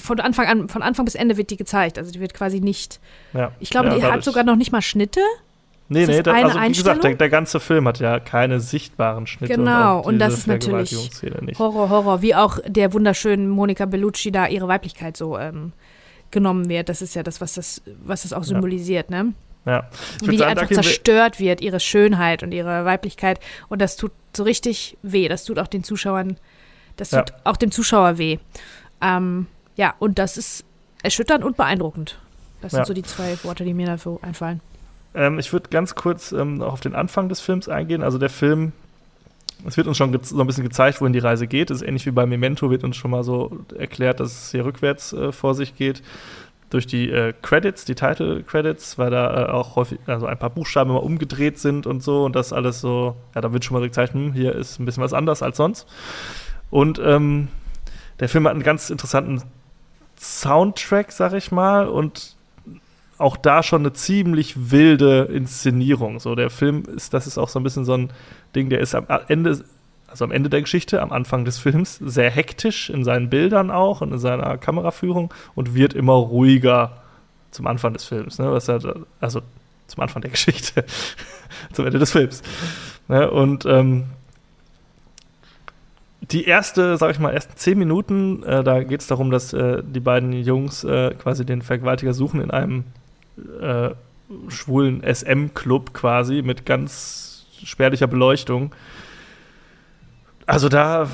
von 0.00 0.20
Anfang 0.20 0.46
an, 0.46 0.68
von 0.68 0.82
Anfang 0.82 1.04
bis 1.04 1.14
Ende 1.14 1.36
wird 1.36 1.50
die 1.50 1.56
gezeigt. 1.56 1.98
Also 1.98 2.12
die 2.12 2.20
wird 2.20 2.34
quasi 2.34 2.60
nicht. 2.60 3.00
Ja. 3.32 3.52
Ich 3.60 3.70
glaube, 3.70 3.90
die 3.90 4.02
hat 4.02 4.22
sogar 4.22 4.44
noch 4.44 4.56
nicht 4.56 4.72
mal 4.72 4.82
Schnitte. 4.82 5.20
Nee, 5.92 6.06
nee, 6.06 6.22
da, 6.22 6.34
also 6.34 6.60
wie 6.60 6.68
gesagt, 6.68 7.02
der, 7.02 7.16
der, 7.16 7.28
ganze 7.28 7.58
Film 7.58 7.88
hat 7.88 7.98
ja 7.98 8.20
keine 8.20 8.60
sichtbaren 8.60 9.26
Schnitte. 9.26 9.56
Genau, 9.56 9.98
und, 9.98 10.04
und 10.04 10.18
das 10.20 10.34
ist 10.34 10.46
natürlich 10.46 10.96
Horror, 11.58 11.90
Horror, 11.90 12.22
wie 12.22 12.36
auch 12.36 12.60
der 12.64 12.92
wunderschönen 12.92 13.48
Monika 13.48 13.86
Bellucci 13.86 14.30
da 14.30 14.46
ihre 14.46 14.68
Weiblichkeit 14.68 15.16
so 15.16 15.36
ähm, 15.36 15.72
genommen 16.30 16.68
wird. 16.68 16.88
Das 16.88 17.02
ist 17.02 17.16
ja 17.16 17.24
das, 17.24 17.40
was 17.40 17.54
das, 17.54 17.82
was 18.04 18.22
das 18.22 18.32
auch 18.32 18.44
symbolisiert, 18.44 19.10
ja. 19.10 19.24
ne? 19.24 19.32
Ja. 19.66 19.88
wie 20.22 20.38
die 20.38 20.44
einfach 20.44 20.68
zerstört 20.68 21.38
wird, 21.38 21.60
ihre 21.60 21.80
Schönheit 21.80 22.42
und 22.42 22.52
ihre 22.52 22.84
Weiblichkeit. 22.86 23.40
Und 23.68 23.82
das 23.82 23.96
tut 23.96 24.12
so 24.34 24.42
richtig 24.42 24.96
weh. 25.02 25.28
Das 25.28 25.44
tut 25.44 25.58
auch 25.58 25.66
den 25.66 25.84
Zuschauern, 25.84 26.38
das 26.96 27.10
tut 27.10 27.30
ja. 27.30 27.36
auch 27.44 27.56
dem 27.56 27.70
Zuschauer 27.70 28.18
weh. 28.18 28.38
Ähm, 29.02 29.46
ja, 29.76 29.94
und 29.98 30.18
das 30.18 30.36
ist 30.36 30.64
erschütternd 31.02 31.44
und 31.44 31.56
beeindruckend. 31.56 32.18
Das 32.60 32.72
sind 32.72 32.86
so 32.86 32.92
die 32.92 33.02
zwei 33.02 33.38
Worte, 33.42 33.64
die 33.64 33.74
mir 33.74 33.86
dafür 33.86 34.18
einfallen. 34.22 34.60
Ähm, 35.14 35.38
ich 35.38 35.52
würde 35.52 35.70
ganz 35.70 35.94
kurz 35.94 36.32
ähm, 36.32 36.62
auf 36.62 36.80
den 36.80 36.94
Anfang 36.94 37.28
des 37.28 37.40
Films 37.40 37.68
eingehen. 37.68 38.02
Also 38.02 38.18
der 38.18 38.30
Film, 38.30 38.72
es 39.66 39.76
wird 39.76 39.86
uns 39.86 39.96
schon 39.96 40.18
so 40.22 40.40
ein 40.40 40.46
bisschen 40.46 40.64
gezeigt, 40.64 41.00
wohin 41.00 41.12
die 41.12 41.18
Reise 41.18 41.46
geht. 41.46 41.70
Das 41.70 41.78
ist 41.78 41.88
ähnlich 41.88 42.06
wie 42.06 42.10
bei 42.10 42.26
Memento, 42.26 42.70
wird 42.70 42.84
uns 42.84 42.96
schon 42.96 43.10
mal 43.10 43.24
so 43.24 43.58
erklärt, 43.76 44.20
dass 44.20 44.30
es 44.30 44.50
hier 44.50 44.64
rückwärts 44.64 45.12
äh, 45.12 45.32
vor 45.32 45.54
sich 45.54 45.76
geht. 45.76 46.02
Durch 46.70 46.86
die 46.86 47.10
äh, 47.10 47.34
Credits, 47.42 47.84
die 47.84 47.94
Title 47.94 48.42
Credits, 48.44 48.96
weil 48.96 49.10
da 49.10 49.48
äh, 49.48 49.50
auch 49.50 49.76
häufig, 49.76 49.98
also 50.06 50.26
ein 50.26 50.38
paar 50.38 50.50
Buchstaben 50.50 50.90
immer 50.90 51.02
umgedreht 51.02 51.58
sind 51.58 51.86
und 51.86 52.02
so 52.02 52.24
und 52.24 52.36
das 52.36 52.52
alles 52.52 52.80
so, 52.80 53.16
ja, 53.34 53.40
da 53.40 53.52
wird 53.52 53.64
schon 53.64 53.76
mal 53.76 53.86
gezeigt, 53.86 54.14
hm, 54.14 54.32
hier 54.32 54.54
ist 54.54 54.78
ein 54.78 54.84
bisschen 54.84 55.02
was 55.02 55.12
anders 55.12 55.42
als 55.42 55.56
sonst. 55.56 55.86
Und 56.70 57.00
ähm, 57.04 57.48
der 58.20 58.28
Film 58.28 58.44
hat 58.46 58.52
einen 58.52 58.62
ganz 58.62 58.90
interessanten 58.90 59.42
Soundtrack, 60.18 61.10
sag 61.12 61.32
ich 61.32 61.50
mal, 61.50 61.88
und 61.88 62.36
auch 63.18 63.36
da 63.36 63.62
schon 63.62 63.82
eine 63.82 63.92
ziemlich 63.92 64.70
wilde 64.70 65.24
Inszenierung. 65.24 66.20
So, 66.20 66.34
der 66.34 66.50
Film 66.50 66.84
ist, 66.84 67.12
das 67.12 67.26
ist 67.26 67.36
auch 67.36 67.48
so 67.48 67.60
ein 67.60 67.62
bisschen 67.62 67.84
so 67.84 67.94
ein 67.94 68.10
Ding, 68.54 68.70
der 68.70 68.80
ist 68.80 68.94
am 68.94 69.06
Ende, 69.28 69.62
also 70.10 70.24
am 70.24 70.32
Ende 70.32 70.50
der 70.50 70.60
Geschichte, 70.60 71.00
am 71.00 71.12
Anfang 71.12 71.44
des 71.44 71.58
Films, 71.58 71.96
sehr 71.96 72.30
hektisch 72.30 72.90
in 72.90 73.04
seinen 73.04 73.30
Bildern 73.30 73.70
auch 73.70 74.00
und 74.00 74.12
in 74.12 74.18
seiner 74.18 74.58
Kameraführung 74.58 75.32
und 75.54 75.74
wird 75.74 75.94
immer 75.94 76.14
ruhiger 76.14 76.98
zum 77.50 77.66
Anfang 77.66 77.92
des 77.92 78.04
Films. 78.04 78.38
Ne? 78.38 78.50
Was 78.52 78.68
halt, 78.68 78.84
also 79.20 79.40
zum 79.86 80.02
Anfang 80.02 80.22
der 80.22 80.30
Geschichte, 80.32 80.84
zum 81.72 81.86
Ende 81.86 81.98
des 81.98 82.12
Films. 82.12 82.42
Ne? 83.08 83.30
Und 83.30 83.66
ähm, 83.66 84.04
die 86.20 86.44
erste, 86.44 86.96
sag 86.96 87.10
ich 87.10 87.18
mal, 87.18 87.32
ersten 87.32 87.56
zehn 87.56 87.78
Minuten, 87.78 88.42
äh, 88.42 88.62
da 88.62 88.82
geht 88.82 89.00
es 89.00 89.06
darum, 89.06 89.30
dass 89.30 89.52
äh, 89.52 89.82
die 89.82 90.00
beiden 90.00 90.32
Jungs 90.32 90.84
äh, 90.84 91.14
quasi 91.14 91.44
den 91.44 91.62
Vergewaltiger 91.62 92.14
suchen 92.14 92.40
in 92.40 92.50
einem 92.50 92.84
äh, 93.60 93.90
schwulen 94.48 95.02
SM-Club 95.02 95.92
quasi 95.92 96.42
mit 96.42 96.66
ganz 96.66 97.46
spärlicher 97.64 98.06
Beleuchtung. 98.06 98.72
Also 100.50 100.68
da, 100.68 101.08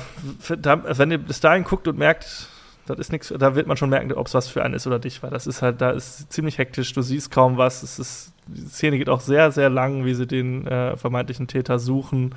da, 0.57 0.97
wenn 0.97 1.11
ihr 1.11 1.19
bis 1.19 1.39
dahin 1.39 1.63
guckt 1.63 1.87
und 1.87 1.95
merkt, 1.95 2.49
das 2.87 2.97
ist 2.97 3.11
nichts, 3.11 3.31
da 3.37 3.53
wird 3.53 3.67
man 3.67 3.77
schon 3.77 3.91
merken, 3.91 4.11
ob 4.13 4.25
es 4.25 4.33
was 4.33 4.47
für 4.47 4.63
einen 4.63 4.73
ist 4.73 4.87
oder 4.87 4.97
nicht, 4.97 5.21
weil 5.21 5.29
das 5.29 5.45
ist 5.45 5.61
halt, 5.61 5.79
da 5.79 5.91
ist 5.91 6.33
ziemlich 6.33 6.57
hektisch, 6.57 6.91
du 6.93 7.03
siehst 7.03 7.29
kaum 7.29 7.55
was, 7.55 7.83
es 7.83 7.99
ist, 7.99 8.33
die 8.47 8.65
Szene 8.65 8.97
geht 8.97 9.09
auch 9.09 9.19
sehr, 9.19 9.51
sehr 9.51 9.69
lang, 9.69 10.05
wie 10.05 10.15
sie 10.15 10.25
den 10.25 10.65
äh, 10.65 10.97
vermeintlichen 10.97 11.47
Täter 11.47 11.77
suchen 11.77 12.33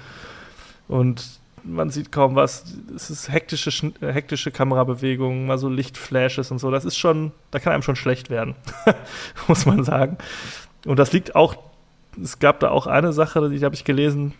und 0.88 1.40
man 1.64 1.88
sieht 1.88 2.12
kaum 2.12 2.34
was. 2.36 2.64
Es 2.94 3.08
ist 3.08 3.32
hektische, 3.32 3.92
äh, 4.02 4.12
hektische 4.12 4.50
Kamerabewegungen, 4.50 5.46
mal 5.46 5.56
so 5.56 5.70
Lichtflashes 5.70 6.50
und 6.50 6.58
so. 6.58 6.70
Das 6.70 6.84
ist 6.84 6.98
schon, 6.98 7.32
da 7.50 7.60
kann 7.60 7.72
einem 7.72 7.82
schon 7.82 7.96
schlecht 7.96 8.28
werden, 8.28 8.56
muss 9.48 9.64
man 9.64 9.84
sagen. 9.84 10.18
Und 10.84 10.98
das 10.98 11.12
liegt 11.12 11.34
auch, 11.34 11.56
es 12.22 12.40
gab 12.40 12.60
da 12.60 12.68
auch 12.68 12.86
eine 12.86 13.14
Sache, 13.14 13.48
die 13.48 13.64
habe 13.64 13.74
ich 13.74 13.84
gelesen, 13.84 14.34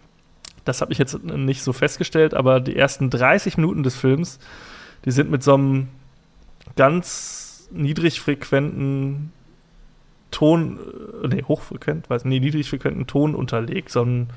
das 0.64 0.80
habe 0.80 0.92
ich 0.92 0.98
jetzt 0.98 1.22
nicht 1.24 1.62
so 1.62 1.72
festgestellt, 1.72 2.34
aber 2.34 2.60
die 2.60 2.76
ersten 2.76 3.10
30 3.10 3.56
Minuten 3.56 3.82
des 3.82 3.96
Films, 3.96 4.38
die 5.04 5.10
sind 5.10 5.30
mit 5.30 5.42
so 5.42 5.54
einem 5.54 5.88
ganz 6.76 7.68
niedrigfrequenten 7.70 9.32
Ton, 10.30 10.78
äh, 11.24 11.28
nee, 11.28 11.42
hochfrequent, 11.42 12.08
weiß 12.08 12.24
nicht, 12.24 12.40
niedrigfrequenten 12.40 13.06
Ton 13.06 13.34
unterlegt, 13.34 13.90
so 13.90 14.02
ein 14.02 14.30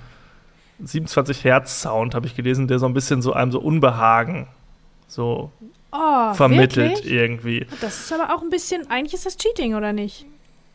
27 0.84 1.44
Hertz 1.44 1.82
Sound, 1.82 2.16
habe 2.16 2.26
ich 2.26 2.36
gelesen, 2.36 2.68
der 2.68 2.80
so 2.80 2.88
ein 2.88 2.94
bisschen 2.94 3.22
so 3.22 3.34
einem 3.34 3.52
so 3.52 3.60
Unbehagen 3.60 4.48
so 5.08 5.52
oh, 5.92 6.34
vermittelt 6.34 6.98
wirklich? 6.98 7.14
irgendwie. 7.14 7.68
Das 7.82 8.00
ist 8.00 8.14
aber 8.14 8.34
auch 8.34 8.42
ein 8.42 8.50
bisschen, 8.50 8.90
eigentlich 8.90 9.14
ist 9.14 9.26
das 9.26 9.38
Cheating, 9.38 9.76
oder 9.76 9.94
nicht? 9.94 10.26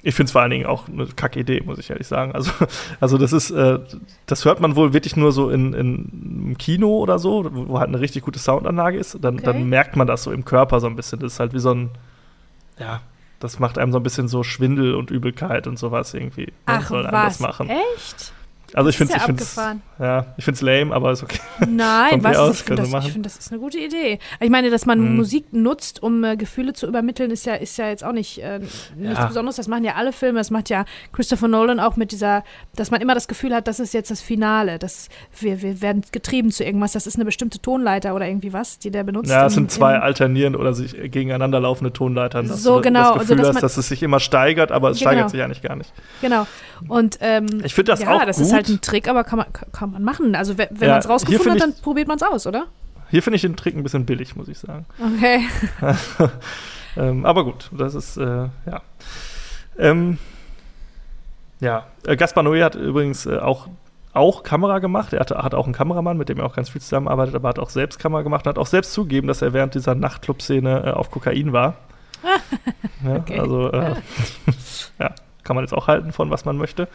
Ich 0.02 0.14
finde 0.14 0.26
es 0.26 0.32
vor 0.32 0.42
allen 0.42 0.50
Dingen 0.50 0.66
auch 0.66 0.88
eine 0.88 1.06
kacke 1.06 1.40
Idee, 1.40 1.60
muss 1.64 1.78
ich 1.78 1.90
ehrlich 1.90 2.06
sagen. 2.06 2.32
Also, 2.32 2.52
also 3.00 3.18
das 3.18 3.32
ist, 3.32 3.50
äh, 3.50 3.80
das 4.26 4.44
hört 4.44 4.60
man 4.60 4.76
wohl 4.76 4.92
wirklich 4.92 5.16
nur 5.16 5.32
so 5.32 5.50
in, 5.50 5.72
in 5.74 6.38
im 6.48 6.58
Kino 6.58 6.98
oder 6.98 7.18
so, 7.18 7.48
wo 7.52 7.78
halt 7.78 7.88
eine 7.88 8.00
richtig 8.00 8.22
gute 8.22 8.38
Soundanlage 8.38 8.98
ist. 8.98 9.18
Dann, 9.20 9.34
okay. 9.34 9.44
dann 9.44 9.68
merkt 9.68 9.96
man 9.96 10.06
das 10.06 10.22
so 10.22 10.32
im 10.32 10.44
Körper 10.44 10.80
so 10.80 10.86
ein 10.86 10.96
bisschen. 10.96 11.20
Das 11.20 11.34
ist 11.34 11.40
halt 11.40 11.52
wie 11.52 11.58
so 11.58 11.72
ein, 11.72 11.90
ja, 12.78 13.00
das 13.40 13.58
macht 13.58 13.78
einem 13.78 13.92
so 13.92 13.98
ein 13.98 14.02
bisschen 14.02 14.28
so 14.28 14.42
Schwindel 14.42 14.94
und 14.94 15.10
Übelkeit 15.10 15.66
und 15.66 15.78
sowas 15.78 16.14
irgendwie. 16.14 16.52
Ach, 16.66 16.86
soll 16.88 17.06
was? 17.10 17.40
machen. 17.40 17.70
Echt? 17.70 18.32
Also 18.74 18.90
ich 18.90 18.96
finde 18.96 19.14
es 19.14 19.56
ja 19.56 19.76
ja, 19.98 20.26
ich 20.36 20.44
finde 20.44 20.56
es 20.56 20.62
lame, 20.62 20.94
aber 20.94 21.10
ist 21.10 21.24
okay. 21.24 21.40
Nein, 21.68 22.22
was 22.22 22.36
aus, 22.36 22.60
ich 22.60 22.62
finde 22.62 22.82
das, 22.82 23.06
find, 23.06 23.26
das 23.26 23.36
ist 23.36 23.50
eine 23.50 23.60
gute 23.60 23.78
Idee. 23.78 24.20
Ich 24.38 24.50
meine, 24.50 24.70
dass 24.70 24.86
man 24.86 25.00
mhm. 25.00 25.16
Musik 25.16 25.52
nutzt, 25.52 26.02
um 26.02 26.22
äh, 26.22 26.36
Gefühle 26.36 26.72
zu 26.72 26.86
übermitteln, 26.86 27.32
ist 27.32 27.46
ja, 27.46 27.54
ist 27.54 27.76
ja 27.78 27.88
jetzt 27.88 28.04
auch 28.04 28.12
nicht 28.12 28.38
äh, 28.38 28.60
nichts 28.60 28.94
ja. 28.96 29.26
Besonderes. 29.26 29.56
Das 29.56 29.66
machen 29.66 29.82
ja 29.82 29.94
alle 29.96 30.12
Filme. 30.12 30.38
Das 30.38 30.50
macht 30.50 30.70
ja 30.70 30.84
Christopher 31.12 31.48
Nolan 31.48 31.80
auch 31.80 31.96
mit 31.96 32.12
dieser, 32.12 32.44
dass 32.76 32.92
man 32.92 33.00
immer 33.00 33.14
das 33.14 33.26
Gefühl 33.26 33.52
hat, 33.52 33.66
das 33.66 33.80
ist 33.80 33.92
jetzt 33.92 34.10
das 34.12 34.20
Finale. 34.20 34.78
Das, 34.78 35.08
wir, 35.40 35.62
wir 35.62 35.82
werden 35.82 36.04
getrieben 36.12 36.52
zu 36.52 36.64
irgendwas. 36.64 36.92
Das 36.92 37.08
ist 37.08 37.16
eine 37.16 37.24
bestimmte 37.24 37.60
Tonleiter 37.60 38.14
oder 38.14 38.28
irgendwie 38.28 38.52
was, 38.52 38.78
die 38.78 38.92
der 38.92 39.02
benutzt. 39.02 39.30
Ja, 39.30 39.46
es 39.46 39.54
sind 39.54 39.72
zwei 39.72 39.98
alternierende 39.98 40.60
oder 40.60 40.74
sich 40.74 40.92
gegeneinander 40.92 41.58
laufende 41.58 41.92
Tonleitern. 41.92 42.46
so 42.46 42.80
genau. 42.80 43.14
Das 43.14 43.22
Gefühl 43.22 43.38
also, 43.38 43.48
dass, 43.48 43.56
hast, 43.56 43.62
dass 43.62 43.76
es 43.78 43.88
sich 43.88 44.02
immer 44.04 44.20
steigert, 44.20 44.70
aber 44.70 44.90
es 44.90 44.98
genau. 45.00 45.10
steigert 45.10 45.30
sich 45.30 45.42
eigentlich 45.42 45.62
gar 45.62 45.74
nicht. 45.74 45.92
Genau. 46.20 46.46
Und 46.86 47.18
ähm, 47.20 47.46
ich 47.64 47.74
finde 47.74 47.90
das 47.92 48.02
ja, 48.02 48.14
auch 48.14 48.24
das 48.24 48.36
gut. 48.36 48.46
Halt 48.58 48.68
ein 48.68 48.80
Trick, 48.80 49.08
aber 49.08 49.24
kann 49.24 49.38
man, 49.38 49.46
kann 49.72 49.90
man 49.92 50.02
machen. 50.02 50.34
Also 50.34 50.58
wenn 50.58 50.68
ja, 50.80 50.88
man 50.88 50.98
es 50.98 51.08
rausgefunden 51.08 51.52
hat, 51.52 51.60
dann 51.60 51.74
probiert 51.74 52.08
man 52.08 52.16
es 52.16 52.22
aus, 52.22 52.46
oder? 52.46 52.66
Hier 53.10 53.22
finde 53.22 53.36
ich 53.36 53.42
den 53.42 53.56
Trick 53.56 53.74
ein 53.74 53.82
bisschen 53.82 54.04
billig, 54.04 54.36
muss 54.36 54.48
ich 54.48 54.58
sagen. 54.58 54.84
Okay. 54.98 55.46
ähm, 56.96 57.24
aber 57.24 57.44
gut, 57.44 57.70
das 57.72 57.94
ist, 57.94 58.16
äh, 58.18 58.48
ja. 58.66 58.82
Ähm, 59.78 60.18
ja, 61.60 61.86
äh, 62.06 62.16
Gaspar 62.16 62.44
Noé 62.44 62.62
hat 62.62 62.74
übrigens 62.74 63.26
äh, 63.26 63.38
auch, 63.38 63.68
auch 64.12 64.42
Kamera 64.42 64.78
gemacht. 64.78 65.12
Er 65.12 65.20
hatte, 65.20 65.38
hat 65.38 65.54
auch 65.54 65.64
einen 65.64 65.74
Kameramann, 65.74 66.18
mit 66.18 66.28
dem 66.28 66.38
er 66.38 66.46
auch 66.46 66.54
ganz 66.54 66.68
viel 66.68 66.80
zusammenarbeitet, 66.80 67.34
aber 67.34 67.48
hat 67.48 67.58
auch 67.58 67.70
selbst 67.70 67.98
Kamera 67.98 68.22
gemacht 68.22 68.46
und 68.46 68.50
hat 68.50 68.58
auch 68.58 68.66
selbst 68.66 68.92
zugegeben, 68.92 69.28
dass 69.28 69.42
er 69.42 69.52
während 69.52 69.74
dieser 69.74 69.94
Nachtclub-Szene 69.94 70.84
äh, 70.86 70.90
auf 70.90 71.10
Kokain 71.10 71.52
war. 71.52 71.76
ja, 73.04 73.16
okay. 73.16 73.38
Also, 73.38 73.70
äh, 73.72 73.94
ja, 74.98 75.14
kann 75.44 75.56
man 75.56 75.64
jetzt 75.64 75.72
auch 75.72 75.86
halten 75.86 76.12
von, 76.12 76.30
was 76.30 76.44
man 76.44 76.58
möchte. 76.58 76.88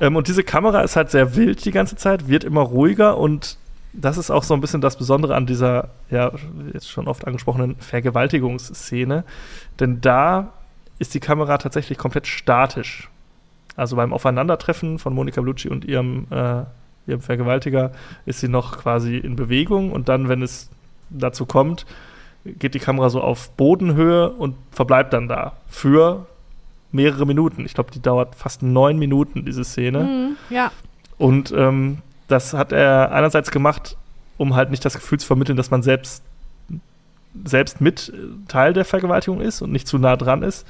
Ähm, 0.00 0.16
und 0.16 0.28
diese 0.28 0.44
Kamera 0.44 0.82
ist 0.82 0.96
halt 0.96 1.10
sehr 1.10 1.36
wild 1.36 1.64
die 1.64 1.70
ganze 1.70 1.96
Zeit, 1.96 2.28
wird 2.28 2.44
immer 2.44 2.62
ruhiger 2.62 3.18
und 3.18 3.58
das 3.92 4.16
ist 4.16 4.30
auch 4.30 4.42
so 4.42 4.54
ein 4.54 4.60
bisschen 4.60 4.80
das 4.80 4.96
Besondere 4.96 5.34
an 5.34 5.46
dieser, 5.46 5.90
ja, 6.10 6.32
jetzt 6.72 6.88
schon 6.88 7.08
oft 7.08 7.26
angesprochenen 7.26 7.76
Vergewaltigungsszene. 7.76 9.24
Denn 9.80 10.00
da 10.00 10.52
ist 10.98 11.14
die 11.14 11.20
Kamera 11.20 11.58
tatsächlich 11.58 11.98
komplett 11.98 12.26
statisch. 12.26 13.10
Also 13.76 13.96
beim 13.96 14.12
Aufeinandertreffen 14.12 14.98
von 14.98 15.14
Monika 15.14 15.40
Bellucci 15.40 15.68
und 15.68 15.84
ihrem, 15.84 16.26
äh, 16.30 16.62
ihrem 17.06 17.20
Vergewaltiger 17.20 17.92
ist 18.24 18.40
sie 18.40 18.48
noch 18.48 18.78
quasi 18.78 19.16
in 19.16 19.36
Bewegung 19.36 19.92
und 19.92 20.08
dann, 20.08 20.28
wenn 20.28 20.42
es 20.42 20.70
dazu 21.10 21.44
kommt, 21.44 21.84
geht 22.44 22.74
die 22.74 22.78
Kamera 22.78 23.08
so 23.10 23.20
auf 23.20 23.50
Bodenhöhe 23.50 24.30
und 24.30 24.56
verbleibt 24.70 25.12
dann 25.12 25.28
da 25.28 25.52
für 25.68 26.26
mehrere 26.92 27.26
Minuten. 27.26 27.64
Ich 27.64 27.74
glaube, 27.74 27.90
die 27.90 28.00
dauert 28.00 28.34
fast 28.34 28.62
neun 28.62 28.98
Minuten, 28.98 29.44
diese 29.44 29.64
Szene. 29.64 30.04
Mhm, 30.04 30.36
ja. 30.54 30.70
Und 31.18 31.52
ähm, 31.52 31.98
das 32.28 32.54
hat 32.54 32.72
er 32.72 33.12
einerseits 33.12 33.50
gemacht, 33.50 33.96
um 34.38 34.54
halt 34.54 34.70
nicht 34.70 34.84
das 34.84 34.94
Gefühl 34.94 35.18
zu 35.18 35.26
vermitteln, 35.26 35.56
dass 35.56 35.70
man 35.70 35.82
selbst, 35.82 36.22
selbst 37.44 37.80
mit 37.80 38.12
Teil 38.48 38.72
der 38.72 38.84
Vergewaltigung 38.84 39.40
ist 39.40 39.62
und 39.62 39.72
nicht 39.72 39.88
zu 39.88 39.98
nah 39.98 40.16
dran 40.16 40.42
ist. 40.42 40.66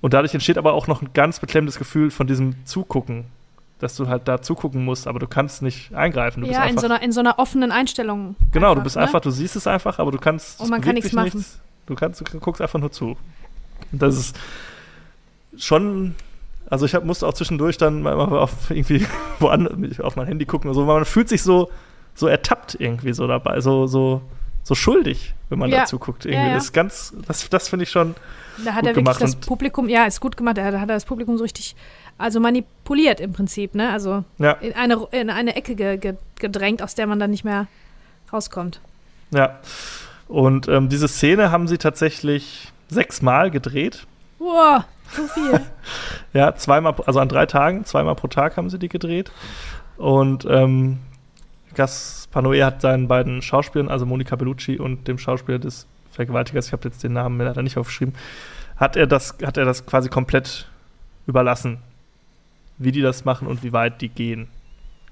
Und 0.00 0.14
dadurch 0.14 0.34
entsteht 0.34 0.58
aber 0.58 0.74
auch 0.74 0.88
noch 0.88 1.00
ein 1.00 1.10
ganz 1.14 1.38
beklemmendes 1.38 1.78
Gefühl 1.78 2.10
von 2.10 2.26
diesem 2.26 2.64
Zugucken, 2.66 3.24
dass 3.78 3.96
du 3.96 4.08
halt 4.08 4.26
da 4.26 4.42
zugucken 4.42 4.84
musst, 4.84 5.06
aber 5.06 5.18
du 5.18 5.26
kannst 5.26 5.62
nicht 5.62 5.94
eingreifen. 5.94 6.42
Du 6.42 6.50
ja, 6.50 6.64
in 6.64 6.76
so, 6.76 6.86
einer, 6.86 7.00
in 7.02 7.12
so 7.12 7.20
einer 7.20 7.38
offenen 7.38 7.70
Einstellung. 7.70 8.34
Genau, 8.50 8.70
einfach, 8.70 8.80
du 8.80 8.84
bist 8.84 8.96
ne? 8.96 9.02
einfach, 9.02 9.20
du 9.20 9.30
siehst 9.30 9.56
es 9.56 9.66
einfach, 9.66 9.98
aber 9.98 10.10
du 10.10 10.18
kannst. 10.18 10.60
Und 10.60 10.70
man 10.70 10.80
kann 10.80 10.94
nichts 10.94 11.12
machen. 11.12 11.30
Nichts. 11.34 11.60
Du, 11.86 11.94
kannst, 11.94 12.20
du 12.20 12.40
guckst 12.40 12.60
einfach 12.60 12.78
nur 12.78 12.90
zu. 12.90 13.16
Und 13.92 14.02
das 14.02 14.16
ist 14.16 14.36
schon. 15.56 16.14
Also 16.68 16.86
ich 16.86 16.94
hab, 16.94 17.04
musste 17.04 17.26
auch 17.26 17.34
zwischendurch 17.34 17.76
dann 17.76 18.02
mal 18.02 18.14
auf 18.14 18.70
irgendwie 18.70 19.06
woanders 19.38 20.00
auf 20.00 20.16
mein 20.16 20.26
Handy 20.26 20.46
gucken 20.46 20.70
oder 20.70 20.74
so. 20.74 20.86
Man 20.86 21.04
fühlt 21.04 21.28
sich 21.28 21.42
so, 21.42 21.70
so 22.14 22.26
ertappt 22.26 22.76
irgendwie 22.78 23.12
so 23.12 23.26
dabei, 23.26 23.60
so, 23.60 23.86
so, 23.86 24.22
so 24.62 24.74
schuldig, 24.74 25.34
wenn 25.50 25.58
man 25.58 25.70
ja. 25.70 25.80
dazu 25.80 25.98
guckt. 25.98 26.24
Irgendwie. 26.24 26.40
Ja, 26.40 26.48
ja. 26.48 26.54
Das 26.54 26.64
ist 26.64 26.72
ganz, 26.72 27.12
das, 27.26 27.48
das 27.50 27.68
finde 27.68 27.82
ich 27.82 27.90
schon 27.90 28.14
da 28.64 28.74
hat 28.74 28.86
er 28.86 28.96
wirklich 28.96 29.16
das 29.16 29.36
Publikum, 29.36 29.88
ja, 29.88 30.04
ist 30.04 30.20
gut 30.20 30.36
gemacht, 30.36 30.58
da 30.58 30.64
hat 30.64 30.74
er 30.74 30.86
das 30.86 31.04
Publikum 31.04 31.36
so 31.36 31.42
richtig, 31.42 31.74
also 32.18 32.40
manipuliert 32.40 33.20
im 33.20 33.32
Prinzip, 33.32 33.74
ne? 33.74 33.90
Also 33.90 34.24
ja. 34.38 34.52
in, 34.52 34.74
eine, 34.74 35.06
in 35.12 35.30
eine 35.30 35.56
Ecke 35.56 35.74
ge, 35.74 35.96
ge, 35.96 36.14
gedrängt, 36.38 36.82
aus 36.82 36.94
der 36.94 37.06
man 37.06 37.18
dann 37.18 37.30
nicht 37.30 37.44
mehr 37.44 37.66
rauskommt. 38.32 38.80
Ja. 39.30 39.58
Und 40.28 40.68
ähm, 40.68 40.88
diese 40.88 41.08
Szene 41.08 41.50
haben 41.50 41.68
sie 41.68 41.78
tatsächlich 41.78 42.72
sechsmal 42.88 43.50
gedreht. 43.50 44.06
Wow, 44.38 44.84
so 45.12 45.26
viel. 45.28 45.60
ja, 46.32 46.54
zweimal, 46.54 46.94
also 47.06 47.20
an 47.20 47.28
drei 47.28 47.46
Tagen, 47.46 47.84
zweimal 47.84 48.14
pro 48.14 48.28
Tag 48.28 48.56
haben 48.56 48.70
sie 48.70 48.78
die 48.78 48.88
gedreht. 48.88 49.30
Und 49.96 50.46
ähm, 50.48 50.98
Gaspar 51.74 52.42
Noé 52.42 52.64
hat 52.64 52.80
seinen 52.80 53.08
beiden 53.08 53.42
Schauspielern, 53.42 53.88
also 53.88 54.06
Monica 54.06 54.36
Bellucci 54.36 54.78
und 54.78 55.08
dem 55.08 55.18
Schauspieler 55.18 55.58
des 55.58 55.86
Vergewaltigers, 56.10 56.66
ich 56.66 56.72
habe 56.72 56.88
jetzt 56.88 57.02
den 57.02 57.14
Namen 57.14 57.36
mir 57.36 57.44
leider 57.44 57.62
nicht 57.62 57.78
aufgeschrieben, 57.78 58.14
hat 58.76 58.96
er 58.96 59.06
das, 59.06 59.36
hat 59.44 59.56
er 59.56 59.64
das 59.64 59.86
quasi 59.86 60.08
komplett 60.08 60.68
überlassen, 61.26 61.78
wie 62.78 62.92
die 62.92 63.00
das 63.00 63.24
machen 63.24 63.46
und 63.46 63.62
wie 63.62 63.72
weit 63.72 64.00
die 64.00 64.08
gehen. 64.08 64.48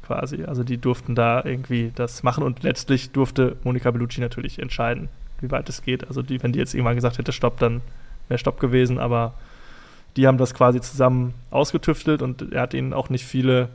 Quasi. 0.03 0.45
Also 0.45 0.65
die 0.65 0.79
durften 0.79 1.15
da 1.15 1.45
irgendwie 1.45 1.93
das 1.95 2.23
machen 2.23 2.43
und 2.43 2.63
letztlich 2.63 3.13
durfte 3.13 3.57
Monica 3.63 3.91
Bellucci 3.91 4.21
natürlich 4.21 4.59
entscheiden, 4.59 5.09
wie 5.41 5.51
weit 5.51 5.69
es 5.69 5.83
geht. 5.83 6.09
Also 6.09 6.23
die, 6.23 6.43
wenn 6.43 6.53
die 6.53 6.59
jetzt 6.59 6.75
irgendwann 6.75 6.97
gesagt 6.97 7.19
hätte, 7.19 7.33
Stopp, 7.33 7.59
dann 7.59 7.81
wäre 8.29 8.39
Stopp 8.39 8.59
gewesen, 8.59 8.99
aber 8.99 9.35
die 10.17 10.27
haben 10.27 10.39
das 10.39 10.55
quasi 10.55 10.81
zusammen 10.81 11.35
ausgetüftelt 11.51 12.23
und 12.23 12.53
er 12.53 12.63
hat 12.63 12.75
ihnen 12.75 12.93
auch 12.93 13.11
nicht 13.11 13.25
viele, 13.25 13.69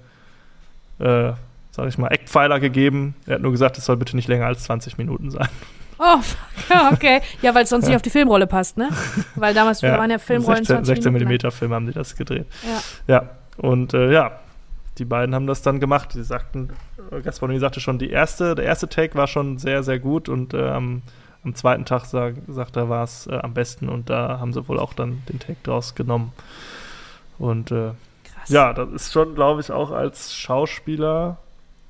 äh, 0.99 1.31
sag 1.71 1.87
ich 1.87 1.97
mal, 1.97 2.09
Eckpfeiler 2.09 2.59
gegeben. 2.59 3.15
Er 3.25 3.35
hat 3.35 3.41
nur 3.41 3.51
gesagt, 3.51 3.77
es 3.77 3.85
soll 3.85 3.97
bitte 3.97 4.15
nicht 4.15 4.27
länger 4.27 4.45
als 4.45 4.63
20 4.63 4.97
Minuten 4.97 5.31
sein. 5.31 5.49
Oh, 5.97 6.19
ja, 6.69 6.91
okay. 6.91 7.21
Ja, 7.41 7.55
weil 7.55 7.63
es 7.63 7.69
sonst 7.69 7.85
ja. 7.85 7.89
nicht 7.89 7.95
auf 7.95 8.01
die 8.01 8.09
Filmrolle 8.09 8.47
passt, 8.47 8.77
ne? 8.77 8.89
Weil 9.35 9.53
damals 9.53 9.79
ja. 9.81 9.97
waren 9.97 10.11
ja 10.11 10.17
Filmrollen 10.17 10.65
16, 10.65 10.83
16 10.83 11.13
mm 11.13 11.51
Film 11.51 11.73
haben 11.73 11.87
die 11.87 11.93
das 11.93 12.15
gedreht. 12.15 12.47
Ja. 13.07 13.15
Ja, 13.15 13.29
und 13.57 13.93
äh, 13.93 14.11
ja, 14.11 14.39
die 14.97 15.05
beiden 15.05 15.33
haben 15.33 15.47
das 15.47 15.61
dann 15.61 15.79
gemacht. 15.79 16.13
Die 16.13 16.23
sagten, 16.23 16.69
Gasparini 17.23 17.59
sagte 17.59 17.79
schon, 17.79 17.99
die 17.99 18.09
erste, 18.09 18.55
der 18.55 18.65
erste 18.65 18.89
Take 18.89 19.15
war 19.15 19.27
schon 19.27 19.57
sehr, 19.57 19.83
sehr 19.83 19.99
gut 19.99 20.29
und 20.29 20.53
äh, 20.53 20.71
am, 21.45 21.55
zweiten 21.55 21.85
Tag, 21.85 22.05
sag, 22.05 22.35
sagt 22.47 22.75
er, 22.75 22.89
war 22.89 23.03
es 23.03 23.27
äh, 23.27 23.35
am 23.35 23.53
besten 23.53 23.89
und 23.89 24.09
da 24.09 24.39
haben 24.39 24.53
sie 24.53 24.67
wohl 24.67 24.79
auch 24.79 24.93
dann 24.93 25.21
den 25.29 25.39
Take 25.39 25.57
draus 25.63 25.95
genommen. 25.95 26.33
Und 27.37 27.71
äh, 27.71 27.91
ja, 28.47 28.73
das 28.73 28.89
ist 28.91 29.13
schon, 29.13 29.35
glaube 29.35 29.61
ich, 29.61 29.71
auch 29.71 29.91
als 29.91 30.35
Schauspieler 30.35 31.37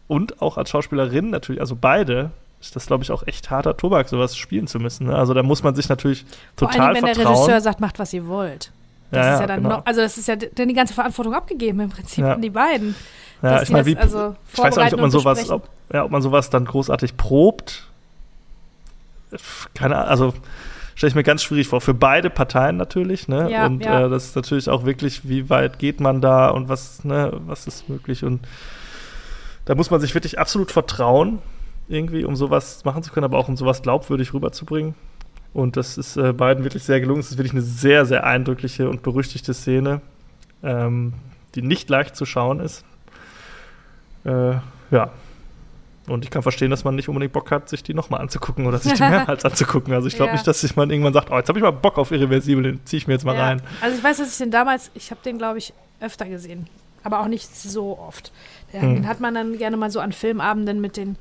und 0.07 0.41
auch 0.41 0.57
als 0.57 0.69
Schauspielerin 0.69 1.29
natürlich, 1.29 1.61
also 1.61 1.75
beide 1.79 2.31
ist 2.61 2.75
das, 2.75 2.87
glaube 2.87 3.03
ich, 3.03 3.11
auch 3.11 3.27
echt 3.27 3.49
harter 3.49 3.77
Tobak, 3.77 4.09
sowas 4.09 4.35
spielen 4.35 4.67
zu 4.67 4.79
müssen. 4.79 5.07
Ne? 5.07 5.15
Also 5.15 5.33
da 5.33 5.43
muss 5.43 5.63
man 5.63 5.75
sich 5.75 5.89
natürlich 5.89 6.25
Vor 6.55 6.69
total 6.69 6.87
allem, 6.87 6.95
wenn 6.95 7.13
vertrauen. 7.13 7.25
der 7.25 7.33
Regisseur 7.33 7.61
sagt, 7.61 7.79
macht, 7.79 7.99
was 7.99 8.13
ihr 8.13 8.27
wollt. 8.27 8.71
Das 9.11 9.25
ja, 9.25 9.33
ist 9.33 9.39
ja 9.41 9.47
dann 9.47 9.63
genau. 9.63 9.77
noch, 9.77 9.85
also 9.85 10.01
das 10.01 10.17
ist 10.17 10.27
ja 10.27 10.35
dann 10.35 10.67
die 10.67 10.73
ganze 10.73 10.93
Verantwortung 10.93 11.33
abgegeben 11.33 11.79
im 11.79 11.89
Prinzip 11.89 12.25
ja. 12.25 12.33
an 12.33 12.41
die 12.41 12.49
beiden. 12.49 12.95
Ja, 13.41 13.61
ich 13.61 13.69
meine, 13.69 13.99
also 13.99 14.35
ich 14.51 14.57
weiß 14.57 14.77
auch 14.77 14.83
nicht, 14.83 14.93
ob 14.93 15.01
man 15.01 15.11
sowas, 15.11 15.49
ob, 15.49 15.69
ja, 15.93 16.05
ob 16.05 16.11
man 16.11 16.21
sowas 16.21 16.49
dann 16.49 16.65
großartig 16.65 17.17
probt. 17.17 17.87
Keine 19.73 19.97
Ahnung, 19.97 20.09
also 20.09 20.33
stelle 20.95 21.09
ich 21.09 21.15
mir 21.15 21.23
ganz 21.23 21.43
schwierig 21.43 21.67
vor. 21.67 21.81
Für 21.81 21.93
beide 21.93 22.29
Parteien 22.29 22.77
natürlich, 22.77 23.27
ne? 23.27 23.49
Ja, 23.51 23.65
und 23.65 23.83
ja. 23.83 24.05
Äh, 24.05 24.09
das 24.09 24.25
ist 24.25 24.35
natürlich 24.35 24.69
auch 24.69 24.85
wirklich, 24.85 25.27
wie 25.27 25.49
weit 25.49 25.79
geht 25.79 25.99
man 25.99 26.21
da 26.21 26.49
und 26.49 26.69
was, 26.69 27.03
ne, 27.03 27.31
was 27.45 27.67
ist 27.67 27.89
möglich. 27.89 28.23
Und 28.23 28.47
da 29.65 29.75
muss 29.75 29.91
man 29.91 29.99
sich 29.99 30.13
wirklich 30.13 30.39
absolut 30.39 30.71
vertrauen 30.71 31.39
irgendwie, 31.87 32.23
um 32.23 32.35
sowas 32.35 32.83
machen 32.85 33.03
zu 33.03 33.11
können, 33.11 33.25
aber 33.25 33.37
auch 33.37 33.47
um 33.47 33.57
sowas 33.57 33.81
glaubwürdig 33.81 34.33
rüberzubringen. 34.33 34.95
Und 35.53 35.77
das 35.77 35.97
ist 35.97 36.17
äh, 36.17 36.33
beiden 36.33 36.63
wirklich 36.63 36.83
sehr 36.83 36.99
gelungen. 36.99 37.19
Es 37.19 37.31
ist 37.31 37.37
wirklich 37.37 37.53
eine 37.53 37.61
sehr, 37.61 38.05
sehr 38.05 38.25
eindrückliche 38.25 38.89
und 38.89 39.03
berüchtigte 39.03 39.53
Szene, 39.53 40.01
ähm, 40.63 41.13
die 41.55 41.61
nicht 41.61 41.89
leicht 41.89 42.15
zu 42.15 42.25
schauen 42.25 42.59
ist. 42.59 42.83
Äh, 44.25 44.55
ja. 44.91 45.11
Und 46.07 46.23
ich 46.23 46.29
kann 46.29 46.43
verstehen, 46.43 46.69
dass 46.69 46.83
man 46.83 46.95
nicht 46.95 47.09
unbedingt 47.09 47.33
Bock 47.33 47.49
hat, 47.51 47.67
sich 47.67 47.81
die 47.81 47.93
nochmal 47.93 48.21
anzugucken 48.21 48.67
oder 48.67 48.77
sich 48.77 48.93
die 48.97 49.01
mehrmals 49.01 49.43
anzugucken. 49.43 49.93
Also 49.93 50.07
ich 50.07 50.15
glaube 50.15 50.29
ja. 50.29 50.33
nicht, 50.33 50.47
dass 50.47 50.61
sich 50.61 50.75
man 50.75 50.89
irgendwann 50.89 51.13
sagt, 51.13 51.31
oh, 51.31 51.37
jetzt 51.37 51.49
habe 51.49 51.57
ich 51.57 51.63
mal 51.63 51.71
Bock 51.71 51.97
auf 51.97 52.11
Irreversibel, 52.11 52.63
den 52.63 52.85
ziehe 52.85 52.99
ich 52.99 53.07
mir 53.07 53.13
jetzt 53.13 53.25
mal 53.25 53.35
ja. 53.35 53.45
rein. 53.45 53.61
Also 53.81 53.97
ich 53.97 54.03
weiß, 54.03 54.17
dass 54.17 54.31
ich 54.31 54.37
den 54.37 54.51
damals, 54.51 54.91
ich 54.93 55.11
habe 55.11 55.21
den, 55.23 55.37
glaube 55.37 55.57
ich, 55.57 55.73
öfter 55.99 56.25
gesehen. 56.25 56.67
Aber 57.03 57.19
auch 57.19 57.27
nicht 57.27 57.55
so 57.55 57.97
oft. 57.99 58.31
Den, 58.73 58.81
hm. 58.81 58.95
den 58.95 59.07
hat 59.07 59.19
man 59.19 59.33
dann 59.33 59.57
gerne 59.57 59.77
mal 59.77 59.91
so 59.91 59.99
an 59.99 60.11
Filmabenden 60.11 60.81
mit 60.81 60.97
den 60.97 61.17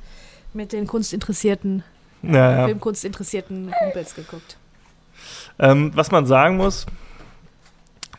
mit 0.54 0.72
den 0.72 0.86
kunstinteressierten, 0.86 1.82
ja. 2.22 2.66
filmkunstinteressierten 2.66 3.72
Kumpels 3.76 4.14
geguckt. 4.14 4.56
Ähm, 5.58 5.92
was 5.94 6.10
man 6.10 6.26
sagen 6.26 6.56
muss, 6.56 6.86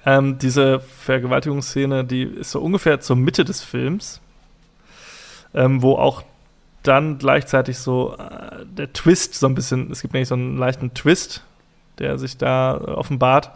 ähm, 0.05 0.37
diese 0.37 0.79
Vergewaltigungsszene, 0.79 2.03
die 2.03 2.23
ist 2.23 2.51
so 2.51 2.61
ungefähr 2.61 2.99
zur 2.99 3.15
Mitte 3.15 3.43
des 3.45 3.63
Films, 3.63 4.21
ähm, 5.53 5.81
wo 5.81 5.95
auch 5.95 6.23
dann 6.87 7.17
gleichzeitig 7.17 7.77
so 7.77 8.15
äh, 8.17 8.65
der 8.65 8.93
Twist 8.93 9.35
so 9.35 9.47
ein 9.47 9.55
bisschen, 9.55 9.91
es 9.91 10.01
gibt 10.01 10.13
nämlich 10.13 10.29
so 10.29 10.35
einen 10.35 10.57
leichten 10.57 10.93
Twist, 10.93 11.43
der 11.99 12.17
sich 12.17 12.37
da 12.37 12.75
äh, 12.75 12.91
offenbart. 12.91 13.51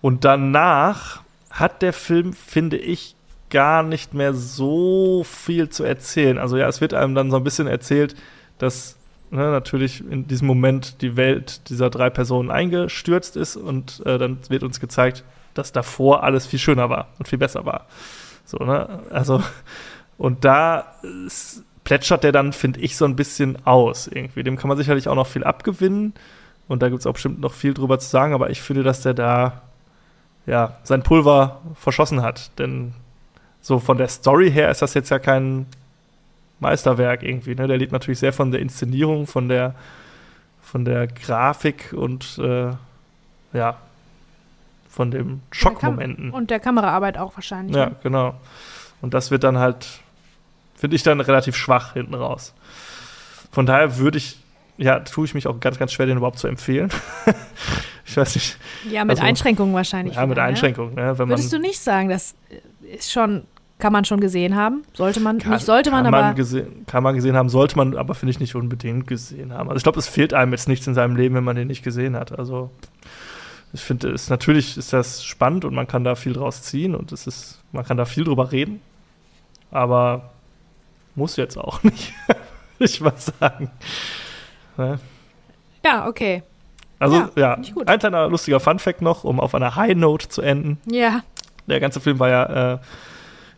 Und 0.00 0.24
danach 0.24 1.22
hat 1.50 1.82
der 1.82 1.92
Film, 1.92 2.32
finde 2.32 2.76
ich, 2.76 3.16
gar 3.50 3.82
nicht 3.82 4.14
mehr 4.14 4.32
so 4.32 5.24
viel 5.24 5.68
zu 5.68 5.84
erzählen. 5.84 6.38
Also 6.38 6.56
ja, 6.56 6.68
es 6.68 6.80
wird 6.80 6.94
einem 6.94 7.14
dann 7.14 7.30
so 7.30 7.36
ein 7.36 7.44
bisschen 7.44 7.66
erzählt, 7.66 8.14
dass 8.58 8.96
ne, 9.30 9.50
natürlich 9.50 10.04
in 10.08 10.28
diesem 10.28 10.46
Moment 10.46 11.02
die 11.02 11.16
Welt 11.16 11.68
dieser 11.68 11.90
drei 11.90 12.10
Personen 12.10 12.50
eingestürzt 12.50 13.36
ist 13.36 13.56
und 13.56 14.04
äh, 14.06 14.18
dann 14.18 14.38
wird 14.48 14.62
uns 14.62 14.80
gezeigt, 14.80 15.24
dass 15.54 15.72
davor 15.72 16.22
alles 16.22 16.46
viel 16.46 16.58
schöner 16.58 16.88
war 16.90 17.08
und 17.18 17.28
viel 17.28 17.38
besser 17.38 17.66
war. 17.66 17.86
So, 18.44 18.58
ne? 18.58 19.00
Also, 19.10 19.42
und 20.16 20.44
da 20.44 20.94
ist, 21.26 21.64
plätschert 21.90 22.22
der 22.22 22.30
dann, 22.30 22.52
finde 22.52 22.78
ich, 22.78 22.96
so 22.96 23.04
ein 23.04 23.16
bisschen 23.16 23.66
aus 23.66 24.06
irgendwie. 24.06 24.44
Dem 24.44 24.56
kann 24.56 24.68
man 24.68 24.76
sicherlich 24.76 25.08
auch 25.08 25.16
noch 25.16 25.26
viel 25.26 25.42
abgewinnen 25.42 26.14
und 26.68 26.82
da 26.82 26.88
gibt 26.88 27.00
es 27.00 27.06
auch 27.06 27.14
bestimmt 27.14 27.40
noch 27.40 27.52
viel 27.52 27.74
drüber 27.74 27.98
zu 27.98 28.08
sagen, 28.08 28.32
aber 28.32 28.48
ich 28.48 28.62
finde, 28.62 28.84
dass 28.84 29.02
der 29.02 29.12
da 29.12 29.62
ja 30.46 30.76
sein 30.84 31.02
Pulver 31.02 31.60
verschossen 31.74 32.22
hat, 32.22 32.56
denn 32.60 32.94
so 33.60 33.80
von 33.80 33.98
der 33.98 34.06
Story 34.06 34.52
her 34.52 34.70
ist 34.70 34.82
das 34.82 34.94
jetzt 34.94 35.10
ja 35.10 35.18
kein 35.18 35.66
Meisterwerk 36.60 37.24
irgendwie. 37.24 37.56
Ne? 37.56 37.66
Der 37.66 37.76
lebt 37.76 37.90
natürlich 37.90 38.20
sehr 38.20 38.32
von 38.32 38.52
der 38.52 38.60
Inszenierung, 38.60 39.26
von 39.26 39.48
der, 39.48 39.74
von 40.62 40.84
der 40.84 41.08
Grafik 41.08 41.92
und 41.92 42.38
äh, 42.38 42.70
ja, 43.52 43.78
von 44.88 45.10
den 45.10 45.42
Schockmomenten. 45.50 46.30
Und 46.30 46.50
der 46.50 46.60
Kameraarbeit 46.60 47.18
auch 47.18 47.34
wahrscheinlich. 47.34 47.74
Ja, 47.74 47.86
ne? 47.86 47.96
genau. 48.00 48.34
Und 49.00 49.12
das 49.12 49.32
wird 49.32 49.42
dann 49.42 49.58
halt, 49.58 49.98
finde 50.80 50.96
ich 50.96 51.02
dann 51.02 51.20
relativ 51.20 51.56
schwach 51.56 51.92
hinten 51.92 52.14
raus. 52.14 52.54
Von 53.52 53.66
daher 53.66 53.98
würde 53.98 54.16
ich, 54.16 54.38
ja, 54.78 55.00
tue 55.00 55.26
ich 55.26 55.34
mich 55.34 55.46
auch 55.46 55.60
ganz, 55.60 55.78
ganz 55.78 55.92
schwer, 55.92 56.06
den 56.06 56.16
überhaupt 56.16 56.38
zu 56.38 56.48
empfehlen. 56.48 56.88
ich 58.06 58.16
weiß 58.16 58.34
nicht. 58.34 58.56
Ja, 58.90 59.04
mit 59.04 59.18
also, 59.18 59.24
Einschränkungen 59.24 59.74
wahrscheinlich. 59.74 60.14
Ja, 60.14 60.22
mit 60.22 60.30
wieder, 60.30 60.42
ne? 60.42 60.48
Einschränkungen. 60.48 60.94
Ne? 60.94 61.18
Wenn 61.18 61.28
Würdest 61.28 61.52
man, 61.52 61.60
du 61.60 61.68
nicht 61.68 61.80
sagen, 61.80 62.08
das 62.08 62.34
ist 62.80 63.12
schon, 63.12 63.42
kann 63.78 63.92
man 63.92 64.06
schon 64.06 64.20
gesehen 64.20 64.56
haben? 64.56 64.82
Sollte 64.94 65.20
man, 65.20 65.38
kann, 65.38 65.52
nicht 65.52 65.66
sollte 65.66 65.90
man, 65.90 66.04
kann 66.04 66.14
aber. 66.14 66.24
Man 66.28 66.34
gesehen, 66.34 66.86
kann 66.86 67.02
man 67.02 67.14
gesehen 67.14 67.36
haben, 67.36 67.50
sollte 67.50 67.76
man 67.76 67.94
aber, 67.94 68.14
finde 68.14 68.30
ich, 68.30 68.40
nicht 68.40 68.54
unbedingt 68.54 69.06
gesehen 69.06 69.52
haben. 69.52 69.68
Also 69.68 69.76
ich 69.76 69.82
glaube, 69.82 69.98
es 69.98 70.08
fehlt 70.08 70.32
einem 70.32 70.52
jetzt 70.52 70.66
nichts 70.66 70.86
in 70.86 70.94
seinem 70.94 71.14
Leben, 71.14 71.34
wenn 71.34 71.44
man 71.44 71.56
den 71.56 71.68
nicht 71.68 71.82
gesehen 71.82 72.16
hat. 72.16 72.38
Also 72.38 72.70
ich 73.74 73.82
finde, 73.82 74.12
es 74.12 74.30
natürlich 74.30 74.78
ist 74.78 74.94
das 74.94 75.22
spannend 75.24 75.66
und 75.66 75.74
man 75.74 75.86
kann 75.86 76.04
da 76.04 76.14
viel 76.14 76.32
draus 76.32 76.62
ziehen 76.62 76.94
und 76.94 77.12
es 77.12 77.26
ist, 77.26 77.60
man 77.70 77.84
kann 77.84 77.98
da 77.98 78.06
viel 78.06 78.24
drüber 78.24 78.50
reden. 78.50 78.80
Aber 79.70 80.30
muss 81.20 81.36
jetzt 81.36 81.56
auch 81.56 81.82
nicht, 81.84 82.12
würde 82.26 82.92
ich 82.92 83.00
mal 83.00 83.14
sagen. 83.16 83.70
Ne? 84.76 84.98
Ja, 85.84 86.08
okay. 86.08 86.42
Also 86.98 87.16
Ja, 87.16 87.30
ja, 87.36 87.58
ein 87.86 87.98
kleiner 87.98 88.28
lustiger 88.28 88.60
Funfact 88.60 89.00
noch, 89.00 89.24
um 89.24 89.38
auf 89.38 89.54
einer 89.54 89.76
High 89.76 89.94
Note 89.94 90.28
zu 90.28 90.42
enden. 90.42 90.78
Ja. 90.86 91.20
Der 91.66 91.80
ganze 91.80 92.00
Film 92.00 92.18
war 92.18 92.28
ja 92.28 92.74
äh, 92.74 92.78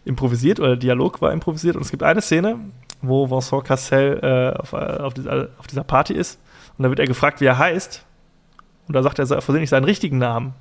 improvisiert 0.04 0.60
oder 0.60 0.70
der 0.70 0.76
Dialog 0.76 1.22
war 1.22 1.32
improvisiert 1.32 1.76
und 1.76 1.82
es 1.82 1.90
gibt 1.90 2.02
eine 2.02 2.20
Szene, 2.20 2.58
wo 3.00 3.30
Vincent 3.30 3.64
Cassel 3.64 4.20
äh, 4.22 4.60
auf, 4.60 4.72
äh, 4.72 4.76
auf, 4.76 5.14
dieser, 5.14 5.48
auf 5.58 5.66
dieser 5.66 5.84
Party 5.84 6.12
ist 6.12 6.38
und 6.76 6.82
da 6.84 6.88
wird 6.88 7.00
er 7.00 7.06
gefragt, 7.06 7.40
wie 7.40 7.46
er 7.46 7.58
heißt 7.58 8.04
und 8.88 8.94
da 8.94 9.02
sagt 9.02 9.18
er 9.18 9.26
versehentlich 9.26 9.70
seinen 9.70 9.84
richtigen 9.84 10.18
Namen 10.18 10.54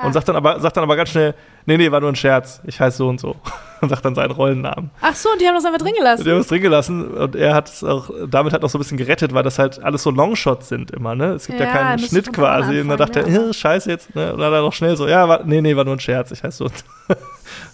Ah. 0.00 0.06
und 0.06 0.12
sagt 0.12 0.28
dann 0.28 0.36
aber 0.36 0.60
sagt 0.60 0.76
dann 0.76 0.84
aber 0.84 0.96
ganz 0.96 1.10
schnell, 1.10 1.34
nee, 1.66 1.76
nee, 1.76 1.90
war 1.90 2.00
nur 2.00 2.08
ein 2.10 2.16
Scherz, 2.16 2.60
ich 2.64 2.80
heiße 2.80 2.96
so 2.98 3.08
und 3.08 3.20
so 3.20 3.36
und 3.80 3.88
sagt 3.88 4.04
dann 4.04 4.14
seinen 4.14 4.30
Rollennamen. 4.30 4.90
Ach 5.00 5.14
so, 5.14 5.30
und 5.30 5.40
die 5.40 5.46
haben 5.46 5.54
das 5.54 5.64
einfach 5.64 5.78
drin 5.78 5.94
gelassen. 5.96 6.24
Die 6.24 6.30
haben 6.30 6.38
es 6.38 6.46
drin 6.48 6.62
gelassen 6.62 7.08
und 7.08 7.36
er 7.36 7.54
hat 7.54 7.68
es 7.68 7.84
auch, 7.84 8.10
damit 8.28 8.52
hat 8.52 8.62
noch 8.62 8.70
so 8.70 8.78
ein 8.78 8.80
bisschen 8.80 8.98
gerettet, 8.98 9.34
weil 9.34 9.42
das 9.42 9.58
halt 9.58 9.82
alles 9.82 10.02
so 10.02 10.10
Longshots 10.10 10.68
sind 10.68 10.90
immer, 10.90 11.14
ne? 11.14 11.32
Es 11.32 11.46
gibt 11.46 11.60
ja, 11.60 11.66
Ja, 11.66 11.72
keinen 11.72 11.98
Schnitt 11.98 12.32
quasi. 12.32 12.80
und 12.80 12.88
dann 12.88 13.00
anfangen, 13.00 13.12
dachte 13.26 13.30
ja. 13.30 13.42
er, 13.42 13.50
"Äh, 13.50 13.52
scheiße 13.54 13.90
jetzt, 13.90 14.14
ne? 14.14 14.32
Und 14.32 14.38
dann 14.40 14.46
hat 14.48 14.54
er 14.54 14.62
noch 14.62 14.72
schnell 14.72 14.96
so, 14.96 15.06
ja, 15.08 15.28
war, 15.28 15.44
nee, 15.44 15.60
nee, 15.60 15.76
war 15.76 15.84
nur 15.84 15.94
ein 15.96 16.00
Scherz, 16.00 16.30
ich 16.30 16.42
heiße 16.42 16.58
so. 16.58 16.64
und 16.64 16.76
so. 16.78 16.84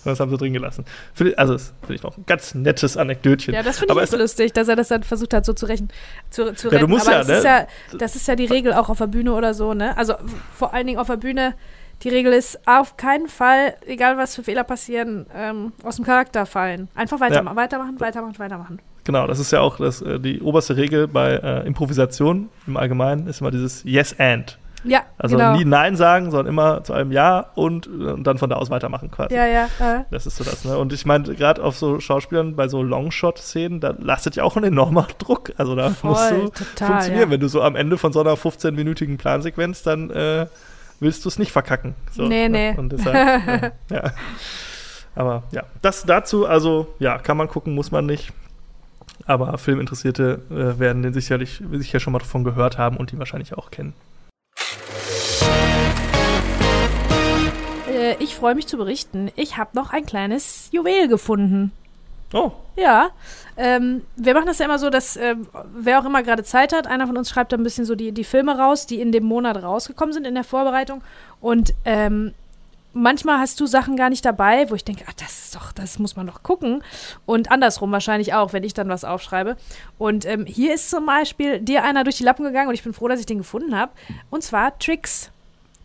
Und 0.04 0.06
das 0.12 0.20
haben 0.20 0.30
sie 0.30 0.38
drin 0.38 0.54
gelassen. 0.54 0.86
Find 1.12 1.38
Also, 1.38 1.52
das 1.52 1.74
finde 1.82 1.94
ich 1.96 2.02
noch 2.02 2.16
ein 2.16 2.24
ganz 2.26 2.54
nettes 2.54 2.96
Anekdötchen. 2.96 3.52
Ja, 3.52 3.62
das 3.62 3.78
finde 3.78 3.92
ich 3.92 3.96
Aber 3.98 4.02
echt 4.04 4.12
lustig, 4.16 4.52
dass 4.54 4.68
er 4.68 4.76
das 4.76 4.88
dann 4.88 5.02
versucht 5.02 5.34
hat, 5.34 5.44
so 5.44 5.52
zu 5.52 5.66
rächen. 5.66 5.88
Zu, 6.30 6.54
zu 6.54 6.70
Ja, 6.70 6.78
du 6.78 6.88
musst 6.88 7.06
Aber 7.06 7.12
ja, 7.12 7.18
das, 7.18 7.28
ne? 7.28 7.34
ist 7.36 7.44
ja, 7.44 7.66
das 7.98 8.16
ist 8.16 8.26
ja 8.28 8.36
die 8.36 8.46
Regel 8.46 8.72
auch 8.72 8.88
auf 8.88 8.96
der 8.98 9.08
Bühne 9.08 9.34
oder 9.34 9.52
so, 9.52 9.74
ne? 9.74 9.94
Also 9.98 10.14
vor 10.54 10.72
allen 10.72 10.86
Dingen 10.86 10.98
auf 10.98 11.08
der 11.08 11.18
Bühne, 11.18 11.54
die 12.02 12.08
Regel 12.10 12.32
ist 12.32 12.58
auf 12.66 12.96
keinen 12.96 13.28
Fall, 13.28 13.74
egal 13.86 14.16
was 14.18 14.34
für 14.36 14.42
Fehler 14.42 14.64
passieren, 14.64 15.26
ähm, 15.34 15.72
aus 15.82 15.96
dem 15.96 16.04
Charakter 16.04 16.46
fallen. 16.46 16.88
Einfach 16.94 17.20
weitermachen, 17.20 17.56
weitermachen, 17.56 18.00
weitermachen, 18.00 18.38
weitermachen. 18.38 18.78
Genau, 19.04 19.26
das 19.26 19.38
ist 19.38 19.50
ja 19.52 19.60
auch 19.60 19.76
das, 19.78 20.02
äh, 20.02 20.18
die 20.20 20.40
oberste 20.42 20.76
Regel 20.76 21.06
bei 21.08 21.32
äh, 21.36 21.66
Improvisation 21.66 22.48
im 22.66 22.76
Allgemeinen, 22.76 23.26
ist 23.28 23.40
immer 23.40 23.50
dieses 23.50 23.82
Yes 23.84 24.14
and. 24.18 24.58
Ja, 24.84 25.02
Also 25.18 25.36
genau. 25.36 25.56
nie 25.56 25.64
Nein 25.64 25.96
sagen, 25.96 26.30
sondern 26.30 26.46
immer 26.46 26.84
zu 26.84 26.92
einem 26.92 27.10
Ja 27.10 27.46
und, 27.56 27.86
äh, 27.86 27.90
und 27.90 28.24
dann 28.24 28.38
von 28.38 28.50
da 28.50 28.56
aus 28.56 28.70
weitermachen 28.70 29.10
quasi. 29.10 29.34
ja, 29.34 29.46
ja. 29.46 29.64
Äh. 29.80 30.04
Das 30.10 30.26
ist 30.26 30.36
so 30.36 30.44
das, 30.44 30.64
ne? 30.64 30.76
Und 30.78 30.92
ich 30.92 31.04
meine, 31.06 31.34
gerade 31.34 31.62
auf 31.64 31.76
so 31.76 31.98
Schauspielern 31.98 32.54
bei 32.54 32.68
so 32.68 32.82
Longshot-Szenen, 32.84 33.80
da 33.80 33.94
lastet 33.98 34.36
ja 34.36 34.44
auch 34.44 34.56
ein 34.56 34.62
enormer 34.64 35.08
Druck. 35.18 35.52
Also 35.56 35.74
da 35.74 35.90
Voll, 35.90 36.10
musst 36.10 36.30
du 36.30 36.36
total, 36.64 36.88
funktionieren. 36.88 37.28
ja. 37.28 37.30
Wenn 37.30 37.40
du 37.40 37.48
so 37.48 37.62
am 37.62 37.74
Ende 37.74 37.98
von 37.98 38.12
so 38.12 38.20
einer 38.20 38.34
15-minütigen 38.34 39.16
Plansequenz, 39.18 39.82
dann 39.82 40.10
äh, 40.10 40.46
willst 41.00 41.24
du 41.24 41.28
es 41.28 41.38
nicht 41.38 41.52
verkacken. 41.52 41.94
So, 42.12 42.22
Nee, 42.22 42.48
ne? 42.48 42.72
nee. 42.72 42.78
Und 42.78 42.92
deshalb, 42.92 43.72
äh, 43.90 43.94
ja. 43.94 44.12
Aber 45.14 45.44
ja, 45.50 45.64
das 45.82 46.04
dazu, 46.04 46.46
also 46.46 46.94
ja, 46.98 47.18
kann 47.18 47.36
man 47.36 47.48
gucken, 47.48 47.74
muss 47.74 47.90
man 47.90 48.06
nicht. 48.06 48.32
Aber 49.24 49.56
Filminteressierte 49.58 50.42
äh, 50.50 50.78
werden 50.78 51.02
den 51.02 51.12
sicherlich 51.12 51.62
sicher 51.72 52.00
schon 52.00 52.12
mal 52.12 52.18
davon 52.20 52.44
gehört 52.44 52.78
haben 52.78 52.96
und 52.96 53.12
die 53.12 53.18
wahrscheinlich 53.18 53.54
auch 53.54 53.70
kennen. 53.70 53.94
Äh, 57.90 58.22
ich 58.22 58.36
freue 58.36 58.54
mich 58.54 58.66
zu 58.66 58.76
berichten, 58.76 59.30
ich 59.36 59.56
habe 59.56 59.70
noch 59.74 59.90
ein 59.90 60.06
kleines 60.06 60.68
Juwel 60.72 61.08
gefunden. 61.08 61.72
Oh, 62.32 62.52
Ja, 62.76 63.10
ähm, 63.56 64.02
wir 64.16 64.34
machen 64.34 64.46
das 64.46 64.58
ja 64.58 64.66
immer 64.66 64.78
so, 64.78 64.90
dass 64.90 65.16
äh, 65.16 65.36
wer 65.74 66.00
auch 66.00 66.04
immer 66.04 66.22
gerade 66.22 66.44
Zeit 66.44 66.72
hat, 66.72 66.86
einer 66.86 67.06
von 67.06 67.16
uns 67.16 67.30
schreibt 67.30 67.52
da 67.52 67.56
ein 67.56 67.62
bisschen 67.62 67.84
so 67.84 67.94
die, 67.94 68.12
die 68.12 68.24
Filme 68.24 68.58
raus, 68.58 68.86
die 68.86 69.00
in 69.00 69.12
dem 69.12 69.24
Monat 69.24 69.62
rausgekommen 69.62 70.12
sind 70.12 70.26
in 70.26 70.34
der 70.34 70.44
Vorbereitung. 70.44 71.02
Und 71.40 71.72
ähm, 71.84 72.34
manchmal 72.92 73.38
hast 73.38 73.60
du 73.60 73.66
Sachen 73.66 73.96
gar 73.96 74.10
nicht 74.10 74.24
dabei, 74.24 74.68
wo 74.70 74.74
ich 74.74 74.84
denke, 74.84 75.04
ach, 75.08 75.12
das 75.14 75.44
ist 75.44 75.54
doch, 75.54 75.72
das 75.72 75.98
muss 75.98 76.16
man 76.16 76.26
doch 76.26 76.42
gucken. 76.42 76.82
Und 77.26 77.50
andersrum 77.50 77.92
wahrscheinlich 77.92 78.34
auch, 78.34 78.52
wenn 78.52 78.64
ich 78.64 78.74
dann 78.74 78.88
was 78.88 79.04
aufschreibe. 79.04 79.56
Und 79.98 80.26
ähm, 80.26 80.46
hier 80.46 80.74
ist 80.74 80.90
zum 80.90 81.06
Beispiel 81.06 81.60
dir 81.60 81.84
einer 81.84 82.04
durch 82.04 82.16
die 82.16 82.24
Lappen 82.24 82.44
gegangen 82.44 82.68
und 82.68 82.74
ich 82.74 82.82
bin 82.82 82.92
froh, 82.92 83.08
dass 83.08 83.20
ich 83.20 83.26
den 83.26 83.38
gefunden 83.38 83.76
habe. 83.78 83.92
Und 84.30 84.42
zwar 84.42 84.78
Tricks. 84.78 85.30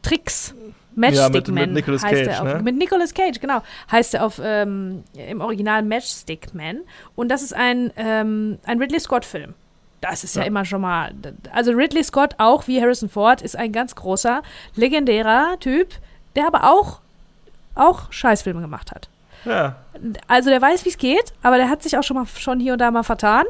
Tricks. 0.01 0.55
Matchstick 0.95 1.47
mit- 1.49 1.71
mit 1.71 1.87
Man 1.87 1.93
heißt 2.01 2.03
Cage, 2.03 2.27
er 2.27 2.41
auf, 2.41 2.47
ne? 2.47 2.61
Mit 2.63 2.75
Nicolas 2.77 3.13
Cage, 3.13 3.39
genau. 3.39 3.61
Heißt 3.91 4.13
er 4.13 4.25
auf 4.25 4.39
ähm, 4.43 5.03
im 5.13 5.41
Original 5.41 5.83
Matchstick 5.83 6.53
Man. 6.53 6.79
Und 7.15 7.29
das 7.29 7.41
ist 7.41 7.53
ein, 7.53 7.91
ähm, 7.95 8.59
ein 8.65 8.79
Ridley 8.79 8.99
Scott-Film. 8.99 9.53
Das 10.01 10.23
ist 10.23 10.35
ja. 10.35 10.41
Ja. 10.41 10.47
immer 10.47 10.65
schon 10.65 10.81
mal. 10.81 11.13
Also 11.53 11.71
Ridley 11.73 12.03
Scott, 12.03 12.35
auch 12.39 12.67
wie 12.67 12.81
Harrison 12.81 13.07
Ford, 13.09 13.41
ist 13.41 13.55
ein 13.55 13.71
ganz 13.71 13.95
großer, 13.95 14.41
legendärer 14.75 15.57
Typ, 15.59 15.89
der 16.35 16.47
aber 16.47 16.63
auch, 16.71 16.99
auch 17.75 18.11
Scheißfilme 18.11 18.61
gemacht 18.61 18.91
hat. 18.91 19.09
ja. 19.45 19.75
Also 20.27 20.49
der 20.49 20.61
weiß, 20.61 20.83
wie 20.85 20.89
es 20.89 20.97
geht, 20.97 21.33
aber 21.43 21.57
der 21.57 21.69
hat 21.69 21.83
sich 21.83 21.95
auch 21.97 22.03
schon 22.03 22.15
mal 22.17 22.25
schon 22.25 22.59
hier 22.59 22.73
und 22.73 22.79
da 22.79 22.89
mal 22.89 23.03
vertan. 23.03 23.45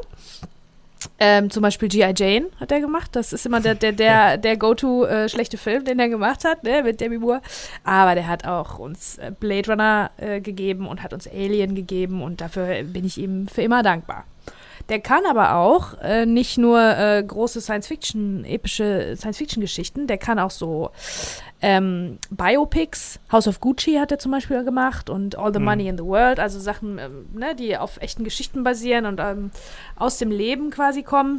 Ähm, 1.18 1.50
zum 1.50 1.62
Beispiel 1.62 1.88
G.I. 1.88 2.12
Jane 2.16 2.46
hat 2.58 2.72
er 2.72 2.80
gemacht. 2.80 3.10
Das 3.12 3.32
ist 3.32 3.46
immer 3.46 3.60
der, 3.60 3.74
der, 3.74 3.92
der, 3.92 4.36
der 4.36 4.56
Go-To 4.56 5.04
äh, 5.04 5.28
schlechte 5.28 5.58
Film, 5.58 5.84
den 5.84 5.98
er 5.98 6.08
gemacht 6.08 6.44
hat, 6.44 6.64
ne, 6.64 6.82
mit 6.82 7.00
Demi 7.00 7.18
Moore. 7.18 7.40
Aber 7.84 8.14
der 8.14 8.26
hat 8.26 8.46
auch 8.46 8.78
uns 8.78 9.18
äh, 9.18 9.32
Blade 9.38 9.70
Runner 9.70 10.10
äh, 10.16 10.40
gegeben 10.40 10.86
und 10.86 11.02
hat 11.02 11.12
uns 11.12 11.28
Alien 11.28 11.74
gegeben 11.74 12.22
und 12.22 12.40
dafür 12.40 12.82
bin 12.84 13.04
ich 13.04 13.18
ihm 13.18 13.48
für 13.48 13.62
immer 13.62 13.82
dankbar. 13.82 14.24
Der 14.88 15.00
kann 15.00 15.24
aber 15.26 15.54
auch 15.54 15.94
äh, 16.02 16.26
nicht 16.26 16.58
nur 16.58 16.80
äh, 16.80 17.22
große 17.22 17.60
Science-Fiction, 17.60 18.44
epische 18.44 19.14
Science-Fiction-Geschichten, 19.16 20.06
der 20.06 20.18
kann 20.18 20.38
auch 20.38 20.50
so 20.50 20.90
ähm, 21.62 22.18
Biopics. 22.30 23.20
House 23.30 23.46
of 23.46 23.60
Gucci 23.60 23.94
hat 23.94 24.10
er 24.10 24.18
zum 24.18 24.32
Beispiel 24.32 24.64
gemacht 24.64 25.08
und 25.08 25.38
All 25.38 25.52
the 25.52 25.60
Mhm. 25.60 25.64
Money 25.64 25.88
in 25.88 25.96
the 25.96 26.04
World, 26.04 26.40
also 26.40 26.58
Sachen, 26.58 26.98
ähm, 26.98 27.26
ne, 27.32 27.54
die 27.54 27.76
auf 27.76 28.00
echten 28.00 28.24
Geschichten 28.24 28.64
basieren 28.64 29.06
und 29.06 29.20
ähm, 29.20 29.50
aus 29.96 30.18
dem 30.18 30.30
Leben 30.30 30.70
quasi 30.70 31.02
kommen. 31.02 31.38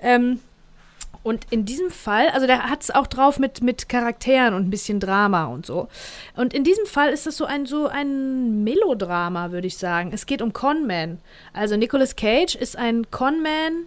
Ähm, 0.00 0.40
und 1.22 1.46
in 1.48 1.64
diesem 1.64 1.90
Fall, 1.90 2.28
also 2.28 2.46
der 2.46 2.68
hat 2.68 2.82
es 2.82 2.90
auch 2.90 3.06
drauf 3.06 3.38
mit, 3.38 3.62
mit 3.62 3.88
Charakteren 3.88 4.52
und 4.52 4.66
ein 4.66 4.70
bisschen 4.70 5.00
Drama 5.00 5.46
und 5.46 5.64
so. 5.64 5.88
Und 6.36 6.52
in 6.52 6.64
diesem 6.64 6.84
Fall 6.84 7.10
ist 7.10 7.26
es 7.26 7.38
so 7.38 7.46
ein, 7.46 7.64
so 7.64 7.86
ein 7.86 8.62
Melodrama, 8.62 9.50
würde 9.50 9.66
ich 9.66 9.78
sagen. 9.78 10.10
Es 10.12 10.26
geht 10.26 10.42
um 10.42 10.52
Conman. 10.52 11.18
Also 11.54 11.76
Nicolas 11.78 12.16
Cage 12.16 12.56
ist 12.56 12.76
ein 12.76 13.10
Conman 13.10 13.86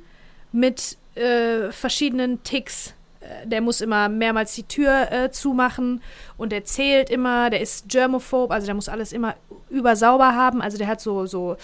mit 0.52 0.98
äh, 1.14 1.72
verschiedenen 1.72 2.42
Ticks. 2.42 2.96
Äh, 3.20 3.48
Der 3.48 3.62
muss 3.62 3.82
immer 3.82 4.10
mehrmals 4.10 4.54
die 4.56 4.64
Tür 4.64 5.12
äh, 5.12 5.32
zumachen 5.32 6.02
und 6.38 6.52
der 6.52 6.64
zählt 6.66 7.10
immer, 7.10 7.50
der 7.50 7.62
ist 7.62 7.90
germophob, 7.90 8.52
also 8.52 8.66
der 8.66 8.76
muss 8.76 8.90
alles 8.90 9.14
immer 9.14 9.36
übersauber 9.70 10.36
haben. 10.36 10.62
Also 10.62 10.78
der 10.78 10.88
hat 10.88 11.02
so, 11.02 11.26
so 11.26 11.58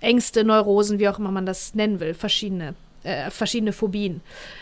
Ängste, 0.00 0.44
Neurosen, 0.44 0.98
wie 0.98 1.08
auch 1.08 1.18
immer 1.18 1.30
man 1.30 1.46
das 1.46 1.74
nennen 1.74 2.00
will, 2.00 2.14
verschiedene, 2.14 2.74
äh, 3.02 3.30
verschiedene 3.30 3.72
Phobien. 3.72 4.20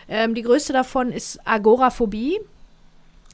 Ähm, 0.09 0.34
die 0.34 0.42
größte 0.42 0.72
davon 0.72 1.12
ist 1.12 1.38
Agoraphobie. 1.44 2.40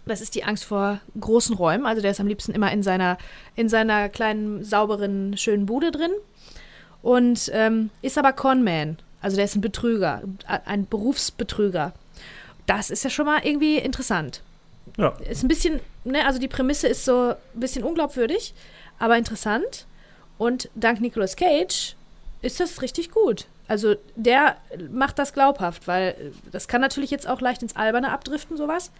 Das 0.06 0.20
ist 0.20 0.34
die 0.34 0.44
Angst 0.44 0.64
vor 0.64 1.00
großen 1.18 1.56
Räumen. 1.56 1.86
Also 1.86 2.02
der 2.02 2.10
ist 2.10 2.20
am 2.20 2.26
liebsten 2.26 2.52
immer 2.52 2.70
in 2.70 2.82
seiner, 2.82 3.16
in 3.56 3.70
seiner 3.70 4.10
kleinen, 4.10 4.62
sauberen, 4.62 5.36
schönen 5.38 5.64
Bude 5.64 5.90
drin. 5.90 6.10
Und 7.00 7.50
ähm, 7.54 7.88
ist 8.02 8.18
aber 8.18 8.34
Conman. 8.34 8.98
Also 9.22 9.36
der 9.36 9.46
ist 9.46 9.56
ein 9.56 9.62
Betrüger, 9.62 10.22
ein 10.46 10.86
Berufsbetrüger. 10.86 11.94
Das 12.66 12.90
ist 12.90 13.04
ja 13.04 13.10
schon 13.10 13.26
mal 13.26 13.40
irgendwie 13.44 13.78
interessant. 13.78 14.42
Ja. 14.96 15.08
Ist 15.28 15.42
ein 15.42 15.48
bisschen, 15.48 15.80
ne, 16.04 16.26
also 16.26 16.38
die 16.38 16.48
Prämisse 16.48 16.88
ist 16.88 17.04
so 17.04 17.30
ein 17.30 17.60
bisschen 17.60 17.84
unglaubwürdig, 17.84 18.54
aber 18.98 19.16
interessant. 19.16 19.86
Und 20.38 20.68
dank 20.74 21.00
Nicolas 21.00 21.36
Cage 21.36 21.94
ist 22.42 22.60
das 22.60 22.82
richtig 22.82 23.10
gut. 23.10 23.46
Also 23.66 23.94
der 24.14 24.56
macht 24.90 25.18
das 25.18 25.32
glaubhaft, 25.32 25.88
weil 25.88 26.32
das 26.52 26.68
kann 26.68 26.82
natürlich 26.82 27.10
jetzt 27.10 27.26
auch 27.26 27.40
leicht 27.40 27.62
ins 27.62 27.76
Alberne 27.76 28.12
abdriften, 28.12 28.56
sowas. 28.58 28.90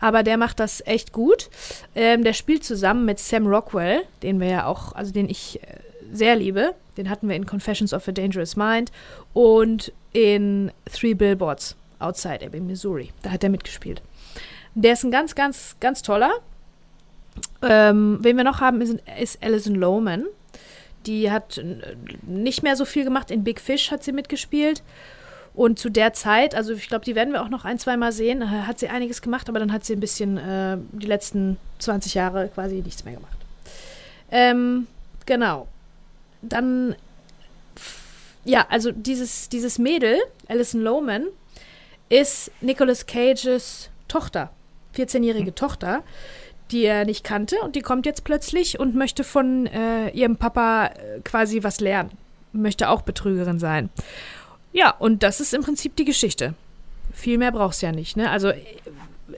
Aber 0.00 0.22
der 0.22 0.36
macht 0.36 0.60
das 0.60 0.82
echt 0.86 1.12
gut. 1.12 1.48
Ähm, 1.94 2.22
der 2.22 2.34
spielt 2.34 2.62
zusammen 2.62 3.06
mit 3.06 3.18
Sam 3.18 3.46
Rockwell, 3.46 4.02
den 4.22 4.38
wir 4.38 4.48
ja 4.48 4.66
auch, 4.66 4.92
also 4.92 5.12
den 5.12 5.30
ich 5.30 5.62
äh, 5.62 5.66
sehr 6.12 6.36
liebe. 6.36 6.74
Den 6.98 7.08
hatten 7.08 7.26
wir 7.28 7.36
in 7.36 7.46
Confessions 7.46 7.94
of 7.94 8.06
a 8.06 8.12
Dangerous 8.12 8.54
Mind 8.54 8.92
und 9.32 9.92
in 10.12 10.70
Three 10.92 11.14
Billboards 11.14 11.74
Outside 12.02 12.42
Ebbing, 12.42 12.66
Missouri. 12.66 13.10
Da 13.22 13.30
hat 13.30 13.44
er 13.44 13.50
mitgespielt. 13.50 14.02
Der 14.74 14.94
ist 14.94 15.04
ein 15.04 15.10
ganz, 15.10 15.34
ganz, 15.34 15.76
ganz 15.80 16.02
toller. 16.02 16.32
Ähm, 17.62 18.18
wen 18.20 18.36
wir 18.36 18.44
noch 18.44 18.60
haben, 18.60 18.80
ist, 18.80 18.98
ist 19.20 19.42
Alison 19.42 19.74
Lohman. 19.74 20.26
Die 21.06 21.30
hat 21.30 21.58
äh, 21.58 21.96
nicht 22.22 22.62
mehr 22.62 22.76
so 22.76 22.84
viel 22.84 23.04
gemacht. 23.04 23.30
In 23.30 23.44
Big 23.44 23.60
Fish 23.60 23.90
hat 23.90 24.02
sie 24.02 24.12
mitgespielt. 24.12 24.82
Und 25.54 25.78
zu 25.78 25.90
der 25.90 26.14
Zeit, 26.14 26.54
also 26.54 26.72
ich 26.72 26.88
glaube, 26.88 27.04
die 27.04 27.14
werden 27.14 27.32
wir 27.32 27.42
auch 27.42 27.50
noch 27.50 27.66
ein, 27.66 27.78
zwei 27.78 27.96
Mal 27.96 28.12
sehen, 28.12 28.40
äh, 28.40 28.46
hat 28.46 28.78
sie 28.78 28.88
einiges 28.88 29.20
gemacht, 29.20 29.48
aber 29.48 29.58
dann 29.58 29.72
hat 29.72 29.84
sie 29.84 29.92
ein 29.94 30.00
bisschen 30.00 30.38
äh, 30.38 30.78
die 30.92 31.06
letzten 31.06 31.58
20 31.78 32.14
Jahre 32.14 32.48
quasi 32.48 32.76
nichts 32.76 33.04
mehr 33.04 33.14
gemacht. 33.14 33.36
Ähm, 34.30 34.86
genau. 35.26 35.68
Dann, 36.40 36.96
ja, 38.44 38.66
also 38.70 38.90
dieses, 38.92 39.50
dieses 39.50 39.78
Mädel, 39.78 40.16
Alison 40.48 40.80
Lohman, 40.80 41.26
ist 42.12 42.50
Nicolas 42.60 43.06
Cages 43.06 43.88
Tochter, 44.06 44.50
14-jährige 44.94 45.54
Tochter, 45.54 46.02
die 46.70 46.84
er 46.84 47.06
nicht 47.06 47.24
kannte 47.24 47.56
und 47.62 47.74
die 47.74 47.80
kommt 47.80 48.04
jetzt 48.04 48.24
plötzlich 48.24 48.78
und 48.78 48.94
möchte 48.94 49.24
von 49.24 49.66
äh, 49.66 50.10
ihrem 50.10 50.36
Papa 50.36 50.86
äh, 50.86 51.20
quasi 51.24 51.62
was 51.62 51.80
lernen. 51.80 52.10
Möchte 52.52 52.90
auch 52.90 53.00
Betrügerin 53.00 53.58
sein. 53.58 53.88
Ja, 54.74 54.90
und 54.90 55.22
das 55.22 55.40
ist 55.40 55.54
im 55.54 55.62
Prinzip 55.62 55.96
die 55.96 56.04
Geschichte. 56.04 56.52
viel 57.14 57.38
mehr 57.38 57.50
brauchst 57.50 57.80
du 57.80 57.86
ja 57.86 57.92
nicht. 57.92 58.18
Ne? 58.18 58.30
Also 58.30 58.48
äh, 58.48 58.62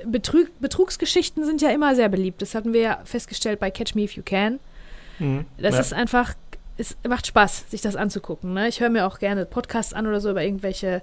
Betrug, 0.04 0.48
Betrugsgeschichten 0.60 1.44
sind 1.44 1.62
ja 1.62 1.70
immer 1.70 1.94
sehr 1.94 2.08
beliebt. 2.08 2.42
Das 2.42 2.56
hatten 2.56 2.72
wir 2.72 2.80
ja 2.80 3.00
festgestellt 3.04 3.60
bei 3.60 3.70
Catch 3.70 3.94
Me 3.94 4.02
If 4.02 4.16
You 4.16 4.24
Can. 4.24 4.58
Mhm. 5.20 5.44
Das 5.58 5.74
ja. 5.74 5.80
ist 5.80 5.92
einfach, 5.92 6.34
es 6.76 6.96
macht 7.06 7.28
Spaß, 7.28 7.70
sich 7.70 7.82
das 7.82 7.94
anzugucken. 7.94 8.52
Ne? 8.52 8.66
Ich 8.66 8.80
höre 8.80 8.90
mir 8.90 9.06
auch 9.06 9.20
gerne 9.20 9.46
Podcasts 9.46 9.92
an 9.92 10.08
oder 10.08 10.20
so 10.20 10.30
über 10.30 10.42
irgendwelche 10.42 11.02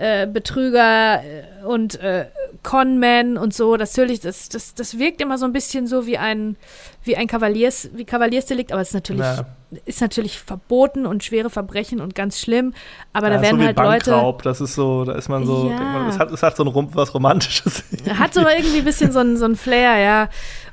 äh, 0.00 0.26
Betrüger 0.26 1.22
äh, 1.22 1.64
und 1.64 2.00
äh, 2.00 2.26
Conmen 2.62 3.36
und 3.36 3.52
so. 3.54 3.76
Das, 3.76 3.94
natürlich, 3.96 4.20
das, 4.20 4.48
das, 4.48 4.74
das 4.74 4.98
wirkt 4.98 5.20
immer 5.20 5.36
so 5.36 5.44
ein 5.44 5.52
bisschen 5.52 5.86
so 5.86 6.06
wie 6.06 6.16
ein, 6.16 6.56
wie 7.04 7.16
ein 7.16 7.26
Kavaliers, 7.26 7.90
wie 7.92 8.04
Kavaliersdelikt, 8.06 8.72
aber 8.72 8.80
es 8.80 8.88
ist 8.88 8.94
natürlich, 8.94 9.20
Ja. 9.20 9.44
ist 9.84 10.00
natürlich 10.00 10.38
verboten 10.40 11.04
und 11.04 11.22
schwere 11.22 11.50
Verbrechen 11.50 12.00
und 12.00 12.14
ganz 12.14 12.38
schlimm. 12.40 12.72
Aber 13.12 13.28
ja, 13.30 13.36
da 13.36 13.42
werden 13.42 13.60
so 13.60 13.66
halt 13.66 13.76
Leute. 13.76 14.10
Bankraub, 14.10 14.42
das 14.42 14.60
ist 14.62 14.74
so, 14.74 15.04
da 15.04 15.12
ist 15.12 15.28
man 15.28 15.44
so, 15.44 15.68
Ja. 15.70 15.78
man, 15.78 16.08
es, 16.08 16.18
hat, 16.18 16.30
es 16.30 16.42
hat 16.42 16.56
so 16.56 16.64
ein 16.64 16.68
Rum, 16.68 16.88
was 16.94 17.12
Romantisches. 17.14 17.84
Hat 18.18 18.32
so 18.32 18.40
irgendwie 18.40 18.78
ein 18.78 18.84
bisschen 18.84 19.12
so 19.12 19.18
ein, 19.18 19.36
so 19.36 19.44
ein 19.44 19.56
Flair, 19.56 19.98
ja. 19.98 20.28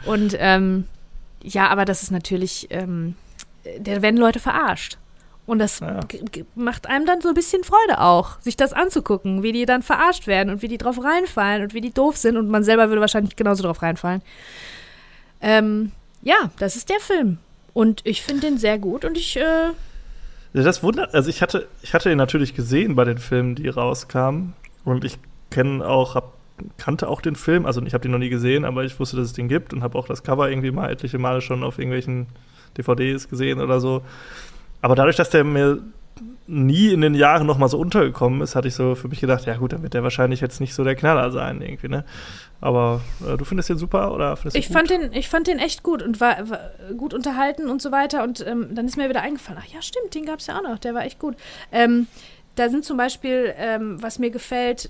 Und 0.06 0.36
ähm, 0.40 0.86
ja, 1.44 1.68
aber 1.68 1.84
das 1.86 2.02
ist 2.02 2.12
natürlich, 2.12 2.68
ähm, 2.70 3.16
da 3.82 4.02
werden 4.02 4.18
Leute 4.18 4.40
verarscht. 4.40 4.98
Und 5.48 5.60
das 5.60 5.80
Ja. 5.80 6.02
macht 6.56 6.88
einem 6.88 7.06
dann 7.06 7.22
so 7.22 7.30
ein 7.30 7.34
bisschen 7.34 7.64
Freude 7.64 8.02
auch, 8.02 8.40
sich 8.42 8.58
das 8.58 8.74
anzugucken, 8.74 9.42
wie 9.44 9.54
die 9.54 9.66
dann 9.66 9.82
verarscht 9.82 10.28
werden 10.28 10.50
und 10.52 10.62
wie 10.62 10.68
die 10.68 10.78
drauf 10.78 11.02
reinfallen 11.04 11.64
und 11.64 11.74
wie 11.74 11.82
die 11.82 11.94
doof 11.94 12.18
sind. 12.18 12.38
Und 12.38 12.50
man 12.50 12.64
selber 12.64 12.90
würde 12.90 13.02
wahrscheinlich 13.02 13.36
genauso 13.38 13.64
drauf 13.64 13.82
reinfallen. 13.82 14.22
Ähm, 15.42 15.94
ja, 16.22 16.52
das 16.60 16.76
ist 16.76 16.90
der 16.90 17.00
Film. 17.00 17.38
Und 17.74 18.02
ich 18.04 18.22
finde 18.24 18.42
den 18.42 18.58
sehr 18.58 18.78
gut 18.78 19.06
und 19.06 19.18
ich, 19.18 19.38
äh, 19.38 19.70
das 20.54 20.82
wundert, 20.84 21.14
also 21.14 21.30
ich 21.30 21.42
hatte, 21.42 21.68
ich 21.82 21.94
hatte 21.94 22.12
ihn 22.12 22.18
natürlich 22.18 22.54
gesehen 22.56 22.96
bei 22.96 23.06
den 23.06 23.18
Filmen, 23.18 23.56
die 23.56 23.70
rauskamen. 23.70 24.54
Und 24.84 25.06
ich 25.06 25.18
kenne 25.52 25.88
auch, 25.88 26.16
hab, 26.16 26.34
kannte 26.78 27.08
auch 27.08 27.22
den 27.22 27.36
Film, 27.36 27.66
also 27.66 27.82
ich 27.84 27.94
habe 27.94 28.02
den 28.02 28.12
noch 28.12 28.18
nie 28.18 28.30
gesehen, 28.30 28.66
aber 28.66 28.84
ich 28.84 29.00
wusste, 29.00 29.16
dass 29.18 29.28
es 29.28 29.34
den 29.34 29.48
gibt 29.48 29.74
und 29.74 29.84
habe 29.84 29.98
auch 29.98 30.08
das 30.08 30.24
Cover 30.24 30.50
irgendwie 30.50 30.72
mal 30.72 30.90
etliche 30.90 31.20
Male 31.20 31.42
schon 31.42 31.64
auf 31.64 31.78
irgendwelchen 31.78 32.28
DVDs 32.78 33.30
gesehen 33.30 33.62
oder 33.62 33.80
so. 33.80 34.02
Aber 34.82 34.96
dadurch, 34.96 35.16
dass 35.16 35.30
der 35.30 35.44
mir 35.44 35.82
nie 36.48 36.94
in 36.94 37.02
den 37.02 37.14
Jahren 37.14 37.46
noch 37.46 37.58
mal 37.58 37.68
so 37.68 37.78
untergekommen 37.78 38.42
ist, 38.42 38.56
hatte 38.56 38.70
ich 38.70 38.76
so 38.76 38.96
für 38.96 39.10
mich 39.10 39.20
gedacht, 39.20 39.46
ja 39.46 39.58
gut, 39.58 39.74
dann 39.74 39.84
wird 39.84 39.94
der 39.94 40.04
wahrscheinlich 40.04 40.40
jetzt 40.40 40.62
nicht 40.62 40.74
so 40.74 40.84
der 40.84 40.96
Knaller 40.96 41.30
sein 41.32 41.62
irgendwie, 41.62 41.90
ne? 41.90 42.06
Aber 42.62 43.02
äh, 43.28 43.38
du 43.38 43.46
findest 43.46 43.70
den 43.70 43.78
super 43.78 44.14
oder 44.14 44.36
findest 44.38 44.56
ich 44.56 44.70
fand 44.70 44.90
den, 44.90 45.14
ich 45.14 45.30
fand 45.30 45.48
den 45.48 45.60
echt 45.60 45.84
gut 45.84 46.02
und 46.02 46.20
war, 46.22 46.50
war 46.50 46.60
gut 46.98 47.14
unterhalten 47.14 47.70
und 47.70 47.82
so 47.82 47.92
weiter. 47.92 48.24
Und 48.24 48.46
ähm, 48.48 48.74
dann 48.74 48.86
ist 48.86 48.98
mir 48.98 49.10
wieder 49.10 49.22
eingefallen, 49.22 49.62
ach 49.62 49.74
ja, 49.74 49.82
stimmt, 49.82 50.16
den 50.16 50.26
gab 50.26 50.40
es 50.40 50.48
ja 50.48 50.58
auch 50.58 50.64
noch, 50.64 50.80
der 50.80 50.94
war 50.94 51.04
echt 51.04 51.20
gut. 51.20 51.36
Ähm, 51.72 52.08
da 52.56 52.70
sind 52.70 52.86
zum 52.86 52.98
Beispiel, 52.98 53.54
ähm, 53.58 54.02
was 54.02 54.18
mir 54.18 54.32
gefällt, 54.32 54.90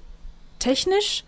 technisch, 0.60 1.24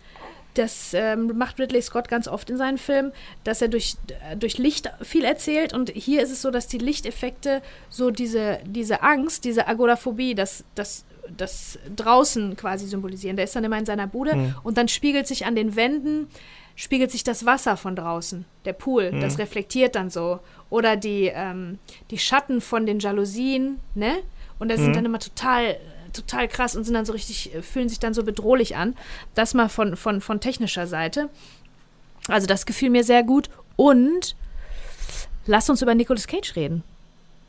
das 0.54 0.92
ähm, 0.94 1.36
macht 1.38 1.58
Ridley 1.58 1.80
Scott 1.82 2.08
ganz 2.08 2.26
oft 2.28 2.50
in 2.50 2.56
seinen 2.56 2.78
Filmen, 2.78 3.12
dass 3.44 3.62
er 3.62 3.68
durch, 3.68 3.96
durch 4.38 4.58
Licht 4.58 4.90
viel 5.02 5.24
erzählt. 5.24 5.72
Und 5.72 5.90
hier 5.90 6.22
ist 6.22 6.30
es 6.30 6.42
so, 6.42 6.50
dass 6.50 6.66
die 6.66 6.78
Lichteffekte 6.78 7.62
so 7.88 8.10
diese, 8.10 8.58
diese 8.64 9.02
Angst, 9.02 9.44
diese 9.44 9.68
Agoraphobie, 9.68 10.34
das, 10.34 10.64
das, 10.74 11.04
das 11.36 11.78
draußen 11.94 12.56
quasi 12.56 12.86
symbolisieren. 12.86 13.36
Der 13.36 13.44
ist 13.44 13.54
dann 13.54 13.64
immer 13.64 13.78
in 13.78 13.86
seiner 13.86 14.06
Bude 14.06 14.34
Mhm. 14.36 14.54
und 14.64 14.76
dann 14.78 14.88
spiegelt 14.88 15.26
sich 15.26 15.46
an 15.46 15.54
den 15.54 15.76
Wänden, 15.76 16.28
spiegelt 16.76 17.10
sich 17.10 17.22
das 17.24 17.44
Wasser 17.46 17.76
von 17.76 17.94
draußen, 17.94 18.44
der 18.64 18.72
Pool, 18.72 19.12
Mhm. 19.12 19.20
das 19.20 19.38
reflektiert 19.38 19.94
dann 19.94 20.10
so. 20.10 20.40
Oder 20.70 20.96
die, 20.96 21.30
ähm, 21.32 21.78
die 22.10 22.18
Schatten 22.18 22.60
von 22.60 22.86
den 22.86 22.98
Jalousien, 23.00 23.78
ne? 23.94 24.16
Und 24.58 24.70
das 24.70 24.80
Mhm. 24.80 24.84
sind 24.84 24.96
dann 24.96 25.04
immer 25.06 25.18
total, 25.18 25.76
total 26.12 26.48
krass 26.48 26.76
und 26.76 26.84
sind 26.84 26.94
dann 26.94 27.04
so 27.04 27.12
richtig, 27.12 27.54
äh, 27.54 27.62
fühlen 27.62 27.88
sich 27.88 27.98
dann 28.00 28.14
so 28.14 28.22
bedrohlich 28.24 28.76
an. 28.76 28.96
Das 29.34 29.54
mal 29.54 29.68
von, 29.68 29.96
von, 29.96 30.20
von 30.20 30.40
technischer 30.40 30.86
Seite. 30.86 31.28
Also 32.28 32.46
das 32.46 32.66
gefiel 32.66 32.90
mir 32.90 33.04
sehr 33.04 33.22
gut. 33.22 33.48
Und 33.76 34.36
lass 35.46 35.70
uns 35.70 35.82
über 35.82 35.94
Nicolas 35.94 36.26
Cage 36.26 36.54
reden. 36.56 36.82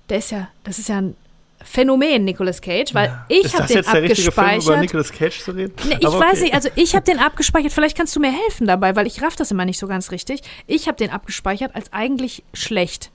Der 0.10 0.18
ist 0.20 0.32
ja, 0.32 0.50
das 0.64 0.80
ist 0.80 0.90
ja 0.90 1.00
ein 1.02 1.16
Phänomen, 1.64 2.24
Nicolas 2.26 2.60
Cage, 2.60 2.94
weil 2.96 3.10
Ja. 3.10 3.26
ich 3.30 3.54
habe 3.54 3.68
den 3.68 3.78
jetzt 3.78 3.94
der 3.94 4.02
richtige 4.02 4.32
Film, 4.32 4.46
über 4.46 4.48
abgespeichert. 4.48 4.82
Nicolas 4.82 5.12
Cage 5.12 5.40
zu 5.42 5.52
reden? 5.52 5.74
Nee, 5.88 5.98
ich 6.00 6.08
Aber 6.08 6.20
weiß 6.20 6.32
okay. 6.34 6.42
nicht, 6.42 6.54
also 6.56 6.70
ich 6.76 6.96
habe 6.96 7.06
den 7.06 7.20
abgespeichert, 7.20 7.72
vielleicht 7.72 7.96
kannst 7.96 8.16
du 8.16 8.20
mir 8.20 8.32
helfen 8.32 8.66
dabei, 8.66 8.96
weil 8.96 9.06
ich 9.06 9.22
raff 9.22 9.36
das 9.36 9.52
immer 9.52 9.66
nicht 9.66 9.78
so 9.78 9.86
ganz 9.88 10.10
richtig. 10.12 10.42
Ich 10.66 10.88
habe 10.88 10.98
den 10.98 11.12
abgespeichert 11.12 11.76
als 11.76 11.94
eigentlich 11.94 12.44
schlecht. 12.54 13.12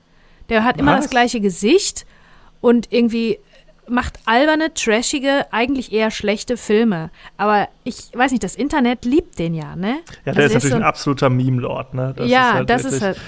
Der 0.49 0.63
hat 0.63 0.79
immer 0.79 0.93
Was? 0.93 1.05
das 1.07 1.11
gleiche 1.11 1.41
Gesicht 1.41 2.07
und 2.61 2.93
irgendwie 2.93 3.41
macht 3.89 4.19
alberne, 4.27 4.75
trashige, 4.75 5.47
eigentlich 5.53 5.93
eher 5.93 6.11
schlechte 6.11 6.57
Filme. 6.57 7.11
Aber 7.37 7.69
ich 7.85 8.11
weiß 8.15 8.33
nicht, 8.33 8.43
das 8.43 8.55
Internet 8.55 9.05
liebt 9.05 9.39
den 9.39 9.55
ja, 9.55 9.77
ne? 9.77 9.99
Ja, 10.25 10.33
der 10.33 10.37
Also 10.37 10.41
ist 10.43 10.55
natürlich 10.55 10.71
so 10.71 10.77
ein 10.77 10.83
absoluter 10.83 11.31
Meme-Lord, 11.31 11.95
ne? 11.95 12.13
Das 12.17 12.29
ja, 12.29 12.49
ist 12.51 12.55
halt 12.55 12.71
das 12.71 12.83
wirklich- 12.85 12.97
ist 13.01 13.03
halt. 13.07 13.21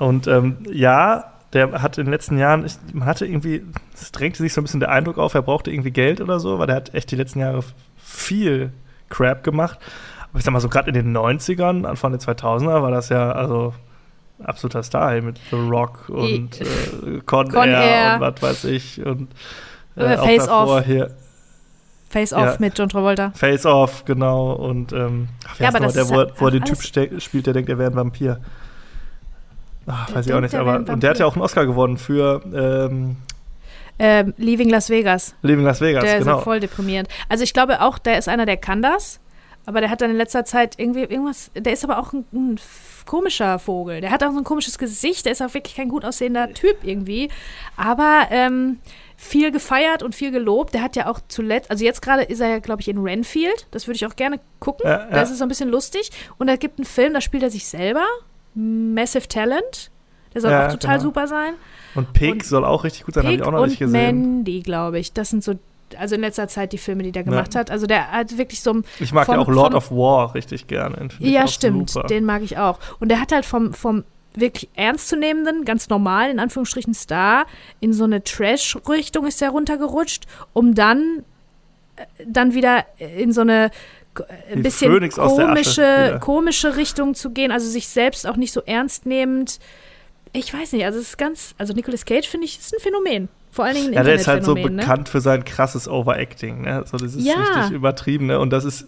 Und 0.00 0.26
ähm, 0.26 0.56
ja, 0.72 1.32
der 1.52 1.82
hat 1.82 1.98
in 1.98 2.04
den 2.06 2.12
letzten 2.12 2.38
Jahren, 2.38 2.64
ich, 2.64 2.74
man 2.94 3.06
hatte 3.06 3.26
irgendwie, 3.26 3.62
es 3.94 4.10
drängte 4.12 4.38
sich 4.42 4.54
so 4.54 4.60
ein 4.60 4.64
bisschen 4.64 4.80
der 4.80 4.90
Eindruck 4.90 5.18
auf, 5.18 5.34
er 5.34 5.42
brauchte 5.42 5.70
irgendwie 5.70 5.90
Geld 5.90 6.20
oder 6.20 6.40
so, 6.40 6.58
weil 6.58 6.66
der 6.66 6.76
hat 6.76 6.94
echt 6.94 7.10
die 7.10 7.16
letzten 7.16 7.40
Jahre 7.40 7.62
viel 7.98 8.72
Crap 9.10 9.44
gemacht. 9.44 9.78
Aber 10.30 10.38
ich 10.38 10.44
sag 10.44 10.52
mal 10.52 10.60
so, 10.60 10.70
gerade 10.70 10.88
in 10.88 10.94
den 10.94 11.14
90ern, 11.16 11.84
Anfang 11.84 12.12
der 12.12 12.20
2000er, 12.20 12.82
war 12.82 12.90
das 12.90 13.10
ja 13.10 13.32
also 13.32 13.74
absoluter 14.42 14.82
Star 14.82 15.10
hey, 15.10 15.20
mit 15.20 15.38
The 15.50 15.56
Rock 15.56 16.08
und 16.08 16.58
äh, 16.60 17.20
Con, 17.26 17.48
Con 17.50 17.68
Air, 17.68 17.78
Air. 17.82 18.14
und 18.14 18.20
was 18.22 18.42
weiß 18.42 18.64
ich. 18.64 19.04
Und 19.04 19.28
Äh, 19.96 20.16
auch 20.16 20.24
Face 20.24 20.48
Off. 20.48 20.84
hier 20.86 21.10
Face 22.10 22.32
Off 22.32 22.44
Ja. 22.44 22.56
mit 22.58 22.78
John 22.78 22.88
Travolta. 22.88 23.32
Face 23.34 23.64
Off, 23.66 24.04
genau. 24.04 24.52
Und 24.52 24.92
ähm, 24.92 25.28
ach, 25.46 25.54
wer 25.58 25.64
Ja, 25.64 25.68
ist 25.70 25.74
aber 25.74 25.80
noch, 25.86 25.92
das 25.94 26.08
der, 26.08 26.20
ist 26.24 26.36
wo, 26.36 26.40
wo 26.40 26.46
er 26.46 26.50
den 26.50 26.64
Typ 26.64 27.20
spielt, 27.22 27.46
der 27.46 27.54
denkt, 27.54 27.70
er 27.70 27.78
wäre 27.78 27.90
ein 27.90 27.96
Vampir. 27.96 28.38
Ach, 29.86 30.06
Der 30.06 30.16
weiß 30.16 30.26
ich 30.26 30.32
auch 30.34 30.40
nicht, 30.40 30.54
er 30.54 30.60
aber 30.60 30.92
und 30.92 31.02
der 31.02 31.10
hat 31.10 31.18
ja 31.18 31.26
auch 31.26 31.34
einen 31.34 31.42
Oscar 31.42 31.66
gewonnen 31.66 31.96
für 31.96 32.42
ähm, 32.54 33.16
Ähm, 33.98 34.34
Leaving 34.36 34.68
Las 34.70 34.90
Vegas. 34.90 35.34
Living 35.42 35.64
Las 35.64 35.80
Vegas, 35.80 36.04
Der 36.04 36.18
ist 36.18 36.24
genau. 36.24 36.36
ja 36.38 36.42
voll 36.42 36.60
deprimierend. 36.60 37.08
Also 37.28 37.44
ich 37.44 37.52
glaube 37.52 37.80
auch, 37.80 37.98
der 37.98 38.18
ist 38.18 38.28
einer, 38.28 38.46
der 38.46 38.56
kann 38.56 38.82
das. 38.82 39.18
Aber 39.64 39.80
der 39.80 39.90
hat 39.90 40.00
dann 40.00 40.10
in 40.10 40.16
letzter 40.16 40.44
Zeit 40.44 40.74
irgendwie 40.78 41.02
irgendwas. 41.02 41.50
Der 41.54 41.72
ist 41.72 41.84
aber 41.84 41.98
auch 41.98 42.12
ein, 42.12 42.24
ein 42.32 42.60
komischer 43.06 43.58
Vogel. 43.60 44.00
Der 44.00 44.10
hat 44.10 44.22
auch 44.24 44.32
so 44.32 44.38
ein 44.38 44.44
komisches 44.44 44.76
Gesicht. 44.76 45.24
Der 45.24 45.32
ist 45.32 45.42
auch 45.42 45.54
wirklich 45.54 45.76
kein 45.76 45.88
gut 45.88 46.04
aussehender 46.04 46.52
Typ 46.52 46.78
irgendwie. 46.82 47.28
Aber 47.76 48.26
ähm, 48.30 48.78
viel 49.24 49.52
gefeiert 49.52 50.02
und 50.02 50.14
viel 50.16 50.32
gelobt. 50.32 50.74
Der 50.74 50.82
hat 50.82 50.96
ja 50.96 51.06
auch 51.08 51.20
zuletzt, 51.28 51.70
also 51.70 51.84
jetzt 51.84 52.02
gerade 52.02 52.22
ist 52.24 52.40
er 52.40 52.48
ja, 52.48 52.58
glaube 52.58 52.80
ich, 52.82 52.88
in 52.88 52.98
Renfield. 52.98 53.66
Das 53.70 53.86
würde 53.86 53.94
ich 53.96 54.04
auch 54.04 54.16
gerne 54.16 54.40
gucken. 54.58 54.84
Ja, 54.84 55.04
ja. 55.04 55.10
Das 55.10 55.30
ist 55.30 55.38
so 55.38 55.44
ein 55.44 55.48
bisschen 55.48 55.68
lustig. 55.70 56.10
Und 56.38 56.48
da 56.48 56.56
gibt 56.56 56.78
einen 56.78 56.84
Film, 56.86 57.14
da 57.14 57.20
spielt 57.20 57.44
er 57.44 57.50
sich 57.50 57.66
selber. 57.66 58.04
Massive 58.54 59.28
Talent. 59.28 59.90
Der 60.34 60.40
soll 60.40 60.50
Ja, 60.50 60.66
auch 60.66 60.72
total 60.72 60.98
genau. 60.98 61.08
super 61.10 61.26
sein. 61.28 61.54
Und 61.94 62.12
Pig 62.14 62.32
und 62.32 62.44
soll 62.44 62.64
auch 62.64 62.84
richtig 62.84 63.04
gut 63.04 63.14
sein, 63.14 63.24
habe 63.24 63.34
ich 63.34 63.42
auch 63.42 63.52
noch 63.52 63.64
nicht 63.66 63.80
und 63.80 63.86
gesehen. 63.86 64.20
Mandy, 64.34 64.60
glaube 64.60 64.98
ich. 64.98 65.12
Das 65.12 65.30
sind 65.30 65.44
so, 65.44 65.54
also 65.98 66.14
in 66.16 66.20
letzter 66.22 66.48
Zeit 66.48 66.72
die 66.72 66.78
Filme, 66.78 67.02
die 67.02 67.12
der 67.12 67.22
Ja. 67.22 67.30
gemacht 67.30 67.54
hat. 67.54 67.70
Also 67.70 67.86
der 67.86 68.10
hat 68.10 68.36
wirklich 68.38 68.60
so 68.60 68.72
ein, 68.72 68.84
Ich 68.98 69.12
mag 69.12 69.26
von- 69.26 69.36
ja 69.36 69.40
auch 69.40 69.48
Lord 69.48 69.74
of 69.74 69.90
War 69.90 70.34
richtig 70.34 70.66
gerne. 70.66 71.08
Ja 71.20 71.46
stimmt, 71.46 71.90
Super. 71.90 72.06
den 72.08 72.24
mag 72.24 72.42
ich 72.42 72.58
auch. 72.58 72.78
Und 72.98 73.08
der 73.10 73.20
hat 73.20 73.30
halt 73.30 73.44
vom, 73.44 73.72
vom 73.72 74.04
wirklich 74.34 74.68
ernstzunehmenden, 74.74 75.64
ganz 75.64 75.88
normal, 75.88 76.30
in 76.30 76.38
Anführungsstrichen 76.38 76.94
Star, 76.94 77.46
in 77.80 77.92
so 77.92 78.04
eine 78.04 78.22
Trash-Richtung 78.22 79.26
ist 79.26 79.42
er 79.42 79.50
runtergerutscht, 79.50 80.24
um 80.52 80.74
dann, 80.74 81.24
äh, 81.96 82.04
dann 82.26 82.54
wieder 82.54 82.84
in 82.98 83.32
so 83.32 83.42
eine 83.42 83.70
äh, 84.18 84.52
ein 84.54 84.62
bisschen 84.62 85.10
komische, 85.10 86.18
komische 86.20 86.76
Richtung 86.76 87.14
zu 87.14 87.30
gehen, 87.30 87.50
also 87.50 87.68
sich 87.68 87.88
selbst 87.88 88.26
auch 88.26 88.36
nicht 88.36 88.52
so 88.52 88.62
ernst 88.66 89.06
nehmend. 89.06 89.58
Ich 90.32 90.52
weiß 90.52 90.72
nicht, 90.72 90.84
also 90.84 90.98
es 90.98 91.08
ist 91.08 91.18
ganz, 91.18 91.54
also 91.58 91.72
Nicolas 91.72 92.04
Cage 92.04 92.26
finde 92.26 92.46
ich, 92.46 92.58
ist 92.58 92.74
ein 92.74 92.80
Phänomen. 92.80 93.28
Vor 93.50 93.66
allen 93.66 93.74
Dingen 93.74 93.88
ein 93.88 93.94
ja, 93.94 94.02
der 94.02 94.14
ist 94.14 94.28
halt 94.28 94.44
so 94.44 94.54
ne? 94.54 94.62
bekannt 94.62 95.10
für 95.10 95.20
sein 95.20 95.44
krasses 95.44 95.86
Overacting, 95.86 96.62
ne? 96.62 96.84
So 96.90 96.96
dieses 96.96 97.24
Ja. 97.24 97.34
richtig 97.34 97.72
übertriebene 97.72 98.38
und 98.38 98.50
das 98.50 98.64
ist 98.64 98.86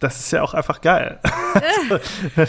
das 0.00 0.20
ist 0.20 0.30
ja 0.30 0.42
auch 0.42 0.54
einfach 0.54 0.80
geil. 0.80 1.18
also, 1.54 1.98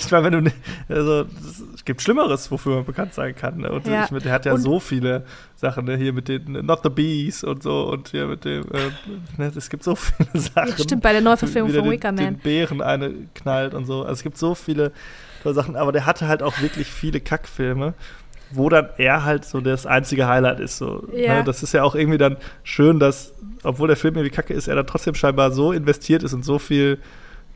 ich 0.05 0.11
meine, 0.11 0.23
wenn 0.25 0.31
du 0.33 0.41
nicht- 0.41 0.55
also 0.87 1.25
es 1.73 1.83
gibt 1.85 2.01
Schlimmeres, 2.01 2.51
wofür 2.51 2.75
man 2.75 2.85
bekannt 2.85 3.13
sein 3.13 3.35
kann. 3.35 3.57
Ne? 3.57 3.71
Und 3.71 3.87
Ja. 3.87 4.07
ich, 4.11 4.23
der 4.23 4.31
hat 4.31 4.45
ja 4.45 4.53
Und- 4.53 4.61
so 4.61 4.79
viele 4.79 5.25
Sachen, 5.55 5.85
ne? 5.85 5.97
hier 5.97 6.13
mit 6.13 6.27
den 6.27 6.51
Not 6.65 6.81
the 6.83 6.89
Bees 6.89 7.43
und 7.43 7.63
so 7.63 7.87
und 7.89 8.09
hier 8.09 8.27
mit 8.27 8.45
dem, 8.45 8.63
äh, 8.71 8.91
ne? 9.37 9.51
es 9.55 9.69
gibt 9.69 9.83
so 9.83 9.95
viele 9.95 10.29
Sachen. 10.39 10.69
Ja, 10.69 10.77
stimmt, 10.77 11.01
bei 11.03 11.11
der 11.11 11.21
Neuverfilmung 11.21 11.71
von 11.71 11.83
den, 11.83 11.91
Wicker 11.91 12.11
den 12.11 12.25
Man. 12.25 12.35
Bären 12.37 12.81
eine 12.81 13.13
knallt 13.35 13.73
und 13.73 13.85
so. 13.85 14.01
Also 14.01 14.13
es 14.13 14.23
gibt 14.23 14.37
so 14.37 14.53
viele 14.55 14.91
tolle 15.43 15.55
Sachen, 15.55 15.75
aber 15.75 15.91
der 15.91 16.05
hatte 16.05 16.27
halt 16.27 16.43
auch 16.43 16.61
wirklich 16.61 16.87
viele 16.91 17.19
Kackfilme, 17.19 17.93
wo 18.51 18.67
dann 18.69 18.89
er 18.97 19.25
halt 19.25 19.45
so 19.45 19.61
das 19.61 19.85
einzige 19.85 20.27
Highlight 20.27 20.59
ist. 20.59 20.77
So, 20.77 21.07
Ja. 21.13 21.35
ne? 21.39 21.43
Das 21.43 21.63
ist 21.63 21.73
ja 21.73 21.83
auch 21.83 21.95
irgendwie 21.95 22.17
dann 22.17 22.37
schön, 22.63 22.99
dass, 22.99 23.33
obwohl 23.63 23.87
der 23.87 23.97
Film 23.97 24.15
irgendwie 24.15 24.35
kacke 24.35 24.53
ist, 24.53 24.67
er 24.67 24.75
dann 24.75 24.87
trotzdem 24.87 25.15
scheinbar 25.15 25.51
so 25.51 25.71
investiert 25.71 26.23
ist 26.23 26.33
und 26.33 26.43
so 26.43 26.59
viel 26.59 26.99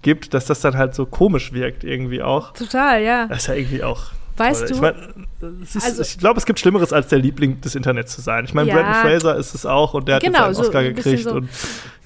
gibt, 0.03 0.33
dass 0.33 0.45
das 0.45 0.61
dann 0.61 0.77
halt 0.77 0.93
so 0.95 1.05
komisch 1.05 1.51
wirkt 1.53 1.83
irgendwie 1.83 2.21
auch. 2.21 2.53
Total, 2.53 3.01
ja. 3.01 3.27
Das 3.27 3.39
ist 3.39 3.47
ja 3.47 3.55
irgendwie 3.55 3.83
auch. 3.83 4.03
Weißt 4.37 4.61
toll. 4.61 4.67
du, 4.69 4.73
Ich, 4.75 4.81
mein, 4.81 5.61
ist, 5.63 5.83
also- 5.83 6.01
ich 6.01 6.17
glaube, 6.17 6.39
es 6.39 6.45
gibt 6.45 6.59
Schlimmeres 6.59 6.91
als 6.93 7.07
der 7.07 7.19
Liebling 7.19 7.61
des 7.61 7.75
Internets 7.75 8.13
zu 8.15 8.21
sein. 8.21 8.45
Ich 8.45 8.53
meine, 8.53 8.69
Ja. 8.69 8.75
Brandon 8.75 8.95
Fraser 8.95 9.35
ist 9.37 9.53
es 9.55 9.65
auch 9.65 9.93
und 9.93 10.07
der 10.07 10.15
hat 10.15 10.23
Genau, 10.23 10.47
jetzt 10.47 10.55
so 10.57 10.61
einen 10.63 10.67
Oscar 10.69 10.81
bisschen 10.81 10.95
gekriegt. 10.95 11.23
so. 11.23 11.31
Und 11.35 11.49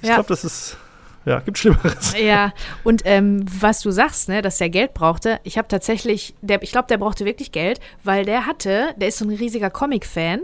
ich 0.02 0.08
Ja. 0.10 0.16
glaube, 0.16 0.30
das 0.30 0.44
ist. 0.44 0.78
ja, 1.26 1.40
gibt 1.40 1.58
Schlimmeres. 1.58 2.14
Ja, 2.20 2.54
und 2.84 3.02
ähm, 3.06 3.46
was 3.60 3.82
du 3.82 3.92
sagst, 3.92 4.28
ne, 4.30 4.42
dass 4.42 4.58
der 4.58 4.70
Geld 4.70 4.94
brauchte, 4.94 5.40
ich 5.44 5.58
habe 5.58 5.68
tatsächlich, 5.70 6.34
der, 6.42 6.62
ich 6.64 6.72
glaube, 6.72 6.88
der 6.90 6.98
brauchte 6.98 7.24
wirklich 7.26 7.52
Geld, 7.52 7.80
weil 8.04 8.26
der 8.26 8.46
hatte, 8.46 8.90
der 8.98 9.08
ist 9.10 9.18
so 9.20 9.26
ein 9.26 9.32
riesiger 9.32 9.70
Comic-Fan 9.70 10.42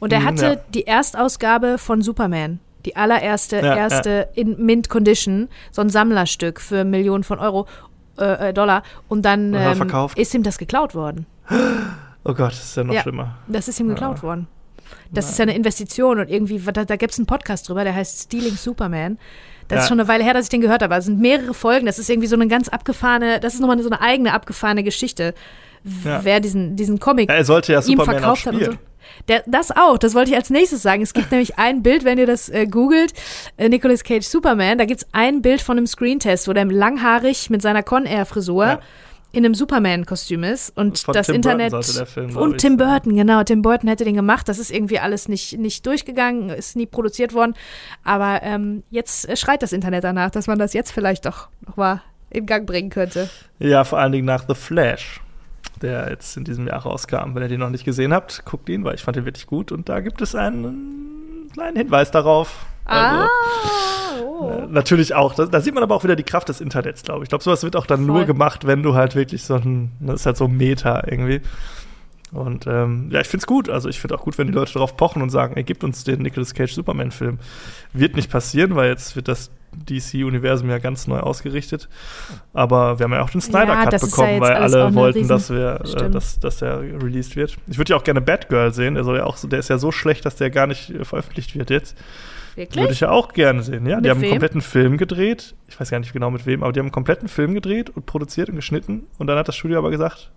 und 0.00 0.12
er 0.12 0.20
Mhm, 0.20 0.24
hatte 0.26 0.44
ja. 0.46 0.56
die 0.74 0.86
Erstausgabe 0.86 1.76
von 1.78 2.00
Superman. 2.02 2.58
Die 2.88 2.96
allererste, 2.96 3.56
Ja, 3.56 3.76
erste 3.76 4.28
in 4.34 4.64
Mint 4.64 4.88
Condition, 4.88 5.48
so 5.70 5.82
ein 5.82 5.90
Sammlerstück 5.90 6.58
für 6.58 6.84
Millionen 6.84 7.22
von 7.22 7.38
Euro, 7.38 7.66
äh, 8.18 8.48
äh, 8.48 8.52
Dollar. 8.54 8.82
Und 9.08 9.24
dann 9.26 9.52
ähm, 9.52 9.90
ist 10.16 10.34
ihm 10.34 10.42
das 10.42 10.56
geklaut 10.56 10.94
worden. 10.94 11.26
Oh 12.24 12.32
Gott, 12.32 12.52
das 12.52 12.64
ist 12.64 12.76
ja 12.76 12.84
noch 12.84 12.94
Ja. 12.94 13.02
schlimmer. 13.02 13.36
Das 13.46 13.68
ist 13.68 13.78
ihm 13.78 13.88
geklaut 13.88 14.22
worden. 14.22 14.46
Das 15.10 15.28
ist 15.28 15.38
ja 15.38 15.42
eine 15.42 15.54
Investition 15.54 16.18
und 16.18 16.30
irgendwie, 16.30 16.58
da, 16.58 16.84
da 16.86 16.96
gibt 16.96 17.12
es 17.12 17.18
einen 17.18 17.26
Podcast 17.26 17.68
drüber, 17.68 17.84
der 17.84 17.94
heißt 17.94 18.22
Stealing 18.22 18.56
Superman. 18.56 19.18
Das 19.68 19.76
Ja. 19.76 19.82
ist 19.82 19.88
schon 19.88 20.00
eine 20.00 20.08
Weile 20.08 20.24
her, 20.24 20.32
dass 20.32 20.44
ich 20.44 20.48
den 20.50 20.62
gehört 20.62 20.82
habe. 20.82 20.94
Es 20.94 21.04
sind 21.04 21.20
mehrere 21.20 21.52
Folgen. 21.52 21.84
Das 21.84 21.98
ist 21.98 22.08
irgendwie 22.08 22.26
so 22.28 22.36
eine 22.36 22.48
ganz 22.48 22.68
abgefahrene, 22.70 23.38
das 23.38 23.52
ist 23.54 23.60
nochmal 23.60 23.78
so 23.82 23.90
eine 23.90 24.00
eigene 24.00 24.32
abgefahrene 24.32 24.82
Geschichte. 24.82 25.34
Ja. 26.04 26.20
Wer 26.24 26.40
diesen, 26.40 26.74
diesen 26.74 26.98
Comic 26.98 27.28
Ja, 27.28 27.36
er 27.36 27.44
sollte 27.44 27.72
ja 27.74 27.80
ihm 27.80 27.82
Superman 27.84 28.14
verkauft 28.18 28.46
hat 28.46 28.54
und 28.54 28.64
so. 28.64 28.72
Der, 29.28 29.42
das 29.46 29.70
auch, 29.70 29.98
das 29.98 30.14
wollte 30.14 30.30
ich 30.30 30.36
als 30.36 30.50
nächstes 30.50 30.82
sagen. 30.82 31.02
Es 31.02 31.12
gibt 31.14 31.30
nämlich 31.30 31.58
ein 31.58 31.82
Bild, 31.82 32.04
wenn 32.04 32.18
ihr 32.18 32.26
das 32.26 32.48
äh, 32.48 32.66
googelt, 32.66 33.12
äh, 33.56 33.68
Nicolas 33.68 34.04
Cage 34.04 34.24
Superman, 34.26 34.78
da 34.78 34.84
gibt 34.84 35.02
es 35.02 35.08
ein 35.12 35.42
Bild 35.42 35.60
von 35.60 35.76
einem 35.76 35.86
Screentest, 35.86 36.48
wo 36.48 36.52
der 36.52 36.64
langhaarig 36.64 37.50
mit 37.50 37.62
seiner 37.62 37.82
Con-Air-Frisur 37.82 38.64
Ja. 38.66 38.80
in 39.32 39.44
einem 39.44 39.54
Superman-Kostüm 39.54 40.42
ist. 40.44 40.74
Und 40.76 40.98
Von 41.00 41.12
das 41.14 41.26
Tim 41.26 41.36
Internet. 41.36 41.72
Film, 42.08 42.36
und 42.36 42.58
Tim. 42.58 42.76
Burton, 42.78 43.14
genau. 43.14 43.42
Tim 43.44 43.60
Burton 43.62 43.88
hätte 43.88 44.04
den 44.04 44.14
gemacht. 44.14 44.48
Das 44.48 44.58
ist 44.58 44.70
irgendwie 44.70 44.98
alles 44.98 45.28
nicht, 45.28 45.58
nicht 45.58 45.84
durchgegangen, 45.86 46.48
ist 46.50 46.76
nie 46.76 46.86
produziert 46.86 47.34
worden. 47.34 47.54
Aber 48.04 48.40
ähm, 48.42 48.82
jetzt 48.90 49.28
äh, 49.28 49.36
schreit 49.36 49.62
das 49.62 49.72
Internet 49.72 50.04
danach, 50.04 50.30
dass 50.30 50.46
man 50.46 50.58
das 50.58 50.72
jetzt 50.72 50.92
vielleicht 50.92 51.26
doch 51.26 51.48
noch 51.66 51.76
mal 51.76 52.02
in 52.30 52.46
Gang 52.46 52.66
bringen 52.66 52.90
könnte. 52.90 53.28
Ja, 53.58 53.84
vor 53.84 53.98
allen 53.98 54.12
Dingen 54.12 54.26
nach 54.26 54.44
The 54.48 54.54
Flash, 54.54 55.20
der 55.78 56.08
jetzt 56.10 56.36
in 56.36 56.44
diesem 56.44 56.66
Jahr 56.66 56.80
rauskam. 56.80 57.34
Wenn 57.34 57.42
ihr 57.42 57.48
den 57.48 57.60
noch 57.60 57.70
nicht 57.70 57.84
gesehen 57.84 58.12
habt, 58.12 58.44
guckt 58.44 58.68
ihn, 58.68 58.84
weil 58.84 58.94
ich 58.94 59.02
fand 59.02 59.16
ihn 59.16 59.24
wirklich 59.24 59.46
gut. 59.46 59.72
Und 59.72 59.88
da 59.88 60.00
gibt 60.00 60.20
es 60.20 60.34
einen 60.34 61.50
kleinen 61.52 61.76
Hinweis 61.76 62.10
darauf. 62.10 62.66
Also, 62.84 63.16
ah, 63.16 63.26
äh, 63.26 64.22
oh. 64.22 64.66
natürlich 64.68 65.14
auch. 65.14 65.34
Da, 65.34 65.46
da 65.46 65.60
sieht 65.60 65.74
man 65.74 65.82
aber 65.82 65.94
auch 65.94 66.04
wieder 66.04 66.16
die 66.16 66.22
Kraft 66.22 66.48
des 66.48 66.60
Internets, 66.60 67.02
glaube 67.02 67.20
ich. 67.20 67.24
Ich 67.24 67.28
glaube, 67.28 67.44
sowas 67.44 67.62
wird 67.62 67.76
auch 67.76 67.86
dann 67.86 68.06
Voll. 68.06 68.06
nur 68.06 68.24
gemacht, 68.24 68.66
wenn 68.66 68.82
du 68.82 68.94
halt 68.94 69.14
wirklich 69.14 69.42
so 69.42 69.54
ein, 69.56 69.92
das 70.00 70.20
ist 70.20 70.26
halt 70.26 70.36
so 70.36 70.48
Meta 70.48 71.02
irgendwie. 71.06 71.40
Und 72.32 72.66
ähm, 72.66 73.08
ja, 73.10 73.20
ich 73.20 73.28
finde 73.28 73.42
es 73.42 73.46
gut. 73.46 73.68
Also 73.68 73.88
ich 73.88 74.00
finde 74.00 74.14
auch 74.16 74.22
gut, 74.22 74.38
wenn 74.38 74.48
die 74.48 74.52
Leute 74.52 74.72
darauf 74.72 74.96
pochen 74.96 75.22
und 75.22 75.30
sagen, 75.30 75.56
ey, 75.56 75.64
gibt 75.64 75.84
uns 75.84 76.04
den 76.04 76.22
Nicolas 76.22 76.54
Cage 76.54 76.72
Superman-Film. 76.72 77.38
Wird 77.92 78.16
nicht 78.16 78.30
passieren, 78.30 78.76
weil 78.76 78.90
jetzt 78.90 79.16
wird 79.16 79.28
das 79.28 79.50
DC-Universum 79.84 80.68
ja 80.70 80.78
ganz 80.78 81.06
neu 81.06 81.18
ausgerichtet. 81.20 81.88
Aber 82.52 82.98
wir 82.98 83.04
haben 83.04 83.12
ja 83.12 83.22
auch 83.22 83.30
den 83.30 83.40
Snyder 83.40 83.74
Ja, 83.74 83.84
Cut 83.84 83.92
ja 83.92 83.98
bekommen, 83.98 84.30
jetzt 84.30 84.40
weil 84.42 84.56
alle 84.56 84.94
wollten, 84.94 85.18
Riesen- 85.18 85.28
dass 85.28 85.50
wir, 85.50 85.80
äh, 86.00 86.10
dass, 86.10 86.40
dass 86.40 86.58
der 86.58 86.80
released 86.80 87.36
wird. 87.36 87.56
Ich 87.66 87.78
würde 87.78 87.90
ja 87.92 87.96
auch 87.96 88.04
gerne 88.04 88.20
Batgirl 88.20 88.72
sehen. 88.72 88.94
Der 88.94 89.04
soll 89.04 89.16
ja 89.18 89.24
auch 89.24 89.36
so, 89.36 89.48
der 89.48 89.58
ist 89.58 89.68
ja 89.70 89.78
so 89.78 89.92
schlecht, 89.92 90.24
dass 90.24 90.36
der 90.36 90.50
gar 90.50 90.66
nicht 90.66 90.90
äh, 90.90 91.04
veröffentlicht 91.04 91.56
wird 91.56 91.70
jetzt. 91.70 91.96
Würde 92.56 92.74
Wirklich? 92.74 92.90
ich 92.90 93.00
ja 93.00 93.10
auch 93.10 93.32
gerne 93.34 93.62
sehen, 93.62 93.86
ja. 93.86 93.96
Mit 93.96 94.04
die 94.06 94.10
haben 94.10 94.18
einen 94.20 94.30
kompletten 94.30 94.60
Film 94.62 94.96
gedreht. 94.98 95.54
Ich 95.68 95.78
weiß 95.78 95.90
gar 95.90 96.00
nicht 96.00 96.12
genau 96.12 96.30
mit 96.30 96.44
wem, 96.44 96.62
aber 96.64 96.72
die 96.72 96.80
haben 96.80 96.86
einen 96.86 96.92
kompletten 96.92 97.28
Film 97.28 97.54
gedreht 97.54 97.88
und 97.90 98.06
produziert 98.06 98.48
und 98.48 98.56
geschnitten. 98.56 99.06
Und 99.18 99.28
dann 99.28 99.38
hat 99.38 99.46
das 99.46 99.54
Studio 99.54 99.78
aber 99.78 99.90
gesagt, 99.90 100.32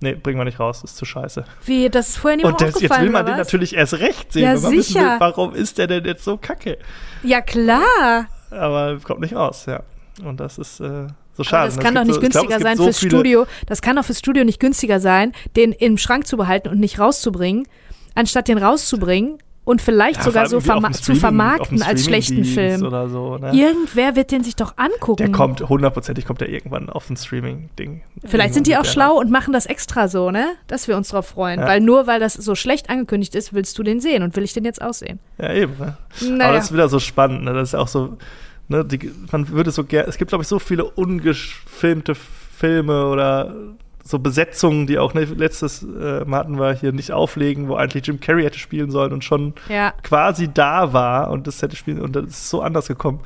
nee, 0.00 0.14
bringen 0.14 0.40
wir 0.40 0.44
nicht 0.44 0.58
raus, 0.58 0.82
ist 0.82 0.96
zu 0.96 1.04
scheiße. 1.04 1.44
Wie, 1.66 1.88
das 1.88 2.08
ist 2.08 2.16
vorher 2.16 2.38
niemandem 2.38 2.66
und 2.66 2.74
das, 2.74 2.82
jetzt 2.82 3.00
will 3.00 3.10
man 3.10 3.24
den 3.24 3.36
natürlich 3.36 3.76
erst 3.76 3.94
recht 4.00 4.32
sehen, 4.32 4.42
Ja, 4.42 4.54
wenn 4.54 4.62
man 4.62 4.72
wissen 4.72 4.94
will, 4.96 5.02
sicher. 5.02 5.16
warum 5.20 5.54
ist 5.54 5.78
der 5.78 5.86
denn 5.86 6.04
jetzt 6.06 6.24
so 6.24 6.38
kacke. 6.38 6.76
Ja, 7.22 7.40
klar. 7.40 8.26
Aber 8.50 8.98
kommt 9.00 9.20
nicht 9.20 9.34
raus, 9.34 9.66
ja. 9.66 9.82
Und 10.24 10.40
das 10.40 10.58
ist 10.58 10.80
äh, 10.80 10.84
so 10.84 11.08
Aber 11.36 11.44
schade. 11.44 11.66
das 11.66 11.76
Es 11.76 11.80
kann 11.82 11.94
doch 11.94 12.04
nicht 12.04 12.14
so, 12.14 12.20
glaub, 12.20 12.32
günstiger 12.32 12.56
gibt 12.56 12.62
sein 12.62 12.76
so 12.76 12.84
fürs 12.84 13.00
Studio. 13.00 13.46
Das 13.66 13.82
kann 13.82 13.96
doch 13.96 14.04
fürs 14.04 14.18
Studio 14.18 14.44
nicht 14.44 14.60
günstiger 14.60 15.00
sein, 15.00 15.32
den 15.56 15.72
im 15.72 15.98
Schrank 15.98 16.26
zu 16.26 16.36
behalten 16.36 16.68
und 16.68 16.80
nicht 16.80 16.98
rauszubringen, 16.98 17.66
anstatt 18.14 18.48
den 18.48 18.58
rauszubringen 18.58 19.38
und 19.70 19.80
vielleicht 19.80 20.16
Ja, 20.16 20.24
sogar 20.24 20.48
so 20.48 20.58
verma 20.58 20.90
zu 20.90 21.14
vermarkten 21.14 21.80
als 21.82 22.04
schlechten 22.04 22.44
Film. 22.44 22.82
Oder 22.82 23.08
so, 23.08 23.38
ne? 23.38 23.52
Irgendwer 23.54 24.16
wird 24.16 24.32
den 24.32 24.42
sich 24.42 24.56
doch 24.56 24.74
angucken. 24.76 25.18
Der 25.18 25.30
kommt, 25.30 25.60
hundertprozentig 25.60 26.24
kommt 26.24 26.40
der 26.40 26.48
irgendwann 26.48 26.90
auf 26.90 27.08
ein 27.08 27.16
Streaming-Ding. 27.16 28.02
Vielleicht 28.24 28.54
sind 28.54 28.66
die 28.66 28.76
auch 28.76 28.84
schlau 28.84 29.16
und 29.20 29.30
machen 29.30 29.52
das 29.52 29.66
extra 29.66 30.08
so, 30.08 30.32
ne? 30.32 30.44
Dass 30.66 30.88
wir 30.88 30.96
uns 30.96 31.10
drauf 31.10 31.28
freuen. 31.28 31.60
Ja. 31.60 31.68
Weil 31.68 31.80
nur 31.80 32.08
weil 32.08 32.18
das 32.18 32.34
so 32.34 32.56
schlecht 32.56 32.90
angekündigt 32.90 33.36
ist, 33.36 33.54
willst 33.54 33.78
du 33.78 33.84
den 33.84 34.00
sehen 34.00 34.24
und 34.24 34.34
will 34.34 34.42
ich 34.42 34.52
den 34.52 34.64
jetzt 34.64 34.82
aussehen. 34.82 35.20
Ja, 35.38 35.52
eben. 35.52 35.74
Ne? 35.78 35.96
Aber 36.20 36.30
Naja. 36.30 36.52
das 36.54 36.64
ist 36.64 36.72
wieder 36.72 36.88
so 36.88 36.98
spannend, 36.98 37.44
ne? 37.44 37.52
Das 37.52 37.68
ist 37.68 37.74
auch 37.76 37.86
so, 37.86 38.18
ne, 38.66 38.84
die, 38.84 39.12
man 39.30 39.50
würde 39.50 39.70
so 39.70 39.84
gerne, 39.84 40.08
es 40.08 40.18
gibt, 40.18 40.30
glaube 40.30 40.42
ich, 40.42 40.48
so 40.48 40.58
viele 40.58 40.84
ungefilmte 40.84 42.16
Filme 42.16 43.06
oder 43.06 43.54
so 44.02 44.18
Besetzungen, 44.18 44.86
die 44.86 44.98
auch, 44.98 45.14
ne, 45.14 45.24
letztes 45.24 45.82
äh, 45.82 46.24
Mal 46.24 46.38
hatten 46.38 46.58
wir 46.58 46.72
hier 46.74 46.92
nicht 46.92 47.12
auflegen, 47.12 47.68
wo 47.68 47.74
eigentlich 47.76 48.06
Jim 48.06 48.20
Carrey 48.20 48.42
hätte 48.44 48.58
spielen 48.58 48.90
sollen 48.90 49.12
und 49.12 49.24
schon 49.24 49.54
Ja. 49.68 49.92
quasi 50.02 50.48
da 50.52 50.92
war 50.92 51.30
und 51.30 51.46
das 51.46 51.60
hätte 51.62 51.76
spielen 51.76 52.00
und 52.00 52.16
das 52.16 52.24
ist 52.26 52.50
so 52.50 52.62
anders 52.62 52.88
gekommen. 52.88 53.20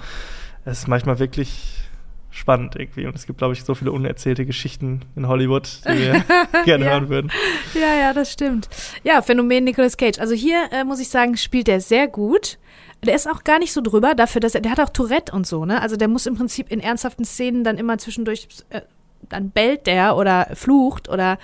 Es 0.64 0.80
ist 0.80 0.88
manchmal 0.88 1.18
wirklich 1.18 1.80
spannend 2.30 2.74
irgendwie 2.74 3.06
und 3.06 3.14
es 3.14 3.26
gibt, 3.26 3.38
glaube 3.38 3.52
ich, 3.54 3.62
so 3.62 3.76
viele 3.76 3.92
unerzählte 3.92 4.44
Geschichten 4.44 5.02
in 5.14 5.28
Hollywood, 5.28 5.68
die 5.88 5.98
wir 5.98 6.24
gerne 6.64 6.84
Ja. 6.86 6.90
hören 6.90 7.08
würden. 7.08 7.30
Ja, 7.74 7.94
ja, 7.94 8.12
das 8.12 8.32
stimmt. 8.32 8.68
Ja, 9.04 9.22
Phänomen 9.22 9.62
Nicolas 9.64 9.96
Cage. 9.96 10.18
Also 10.18 10.34
hier 10.34 10.64
äh, 10.72 10.82
muss 10.82 10.98
ich 10.98 11.08
sagen, 11.08 11.36
spielt 11.36 11.68
er 11.68 11.80
sehr 11.80 12.08
gut. 12.08 12.58
Der 13.06 13.14
ist 13.14 13.28
auch 13.30 13.44
gar 13.44 13.58
nicht 13.60 13.72
so 13.72 13.80
drüber 13.82 14.14
dafür, 14.14 14.40
dass 14.40 14.54
er, 14.54 14.62
der 14.62 14.72
hat 14.72 14.80
auch 14.80 14.88
Tourette 14.88 15.30
und 15.32 15.46
so, 15.46 15.64
ne? 15.66 15.80
Also 15.82 15.96
der 15.96 16.08
muss 16.08 16.26
im 16.26 16.34
Prinzip 16.36 16.70
in 16.72 16.80
ernsthaften 16.80 17.24
Szenen 17.24 17.62
dann 17.62 17.76
immer 17.76 17.98
zwischendurch, 17.98 18.48
äh, 18.70 18.80
dann 19.28 19.50
bellt 19.50 19.86
der 19.86 20.16
oder 20.16 20.48
flucht 20.54 21.08
oder 21.08 21.38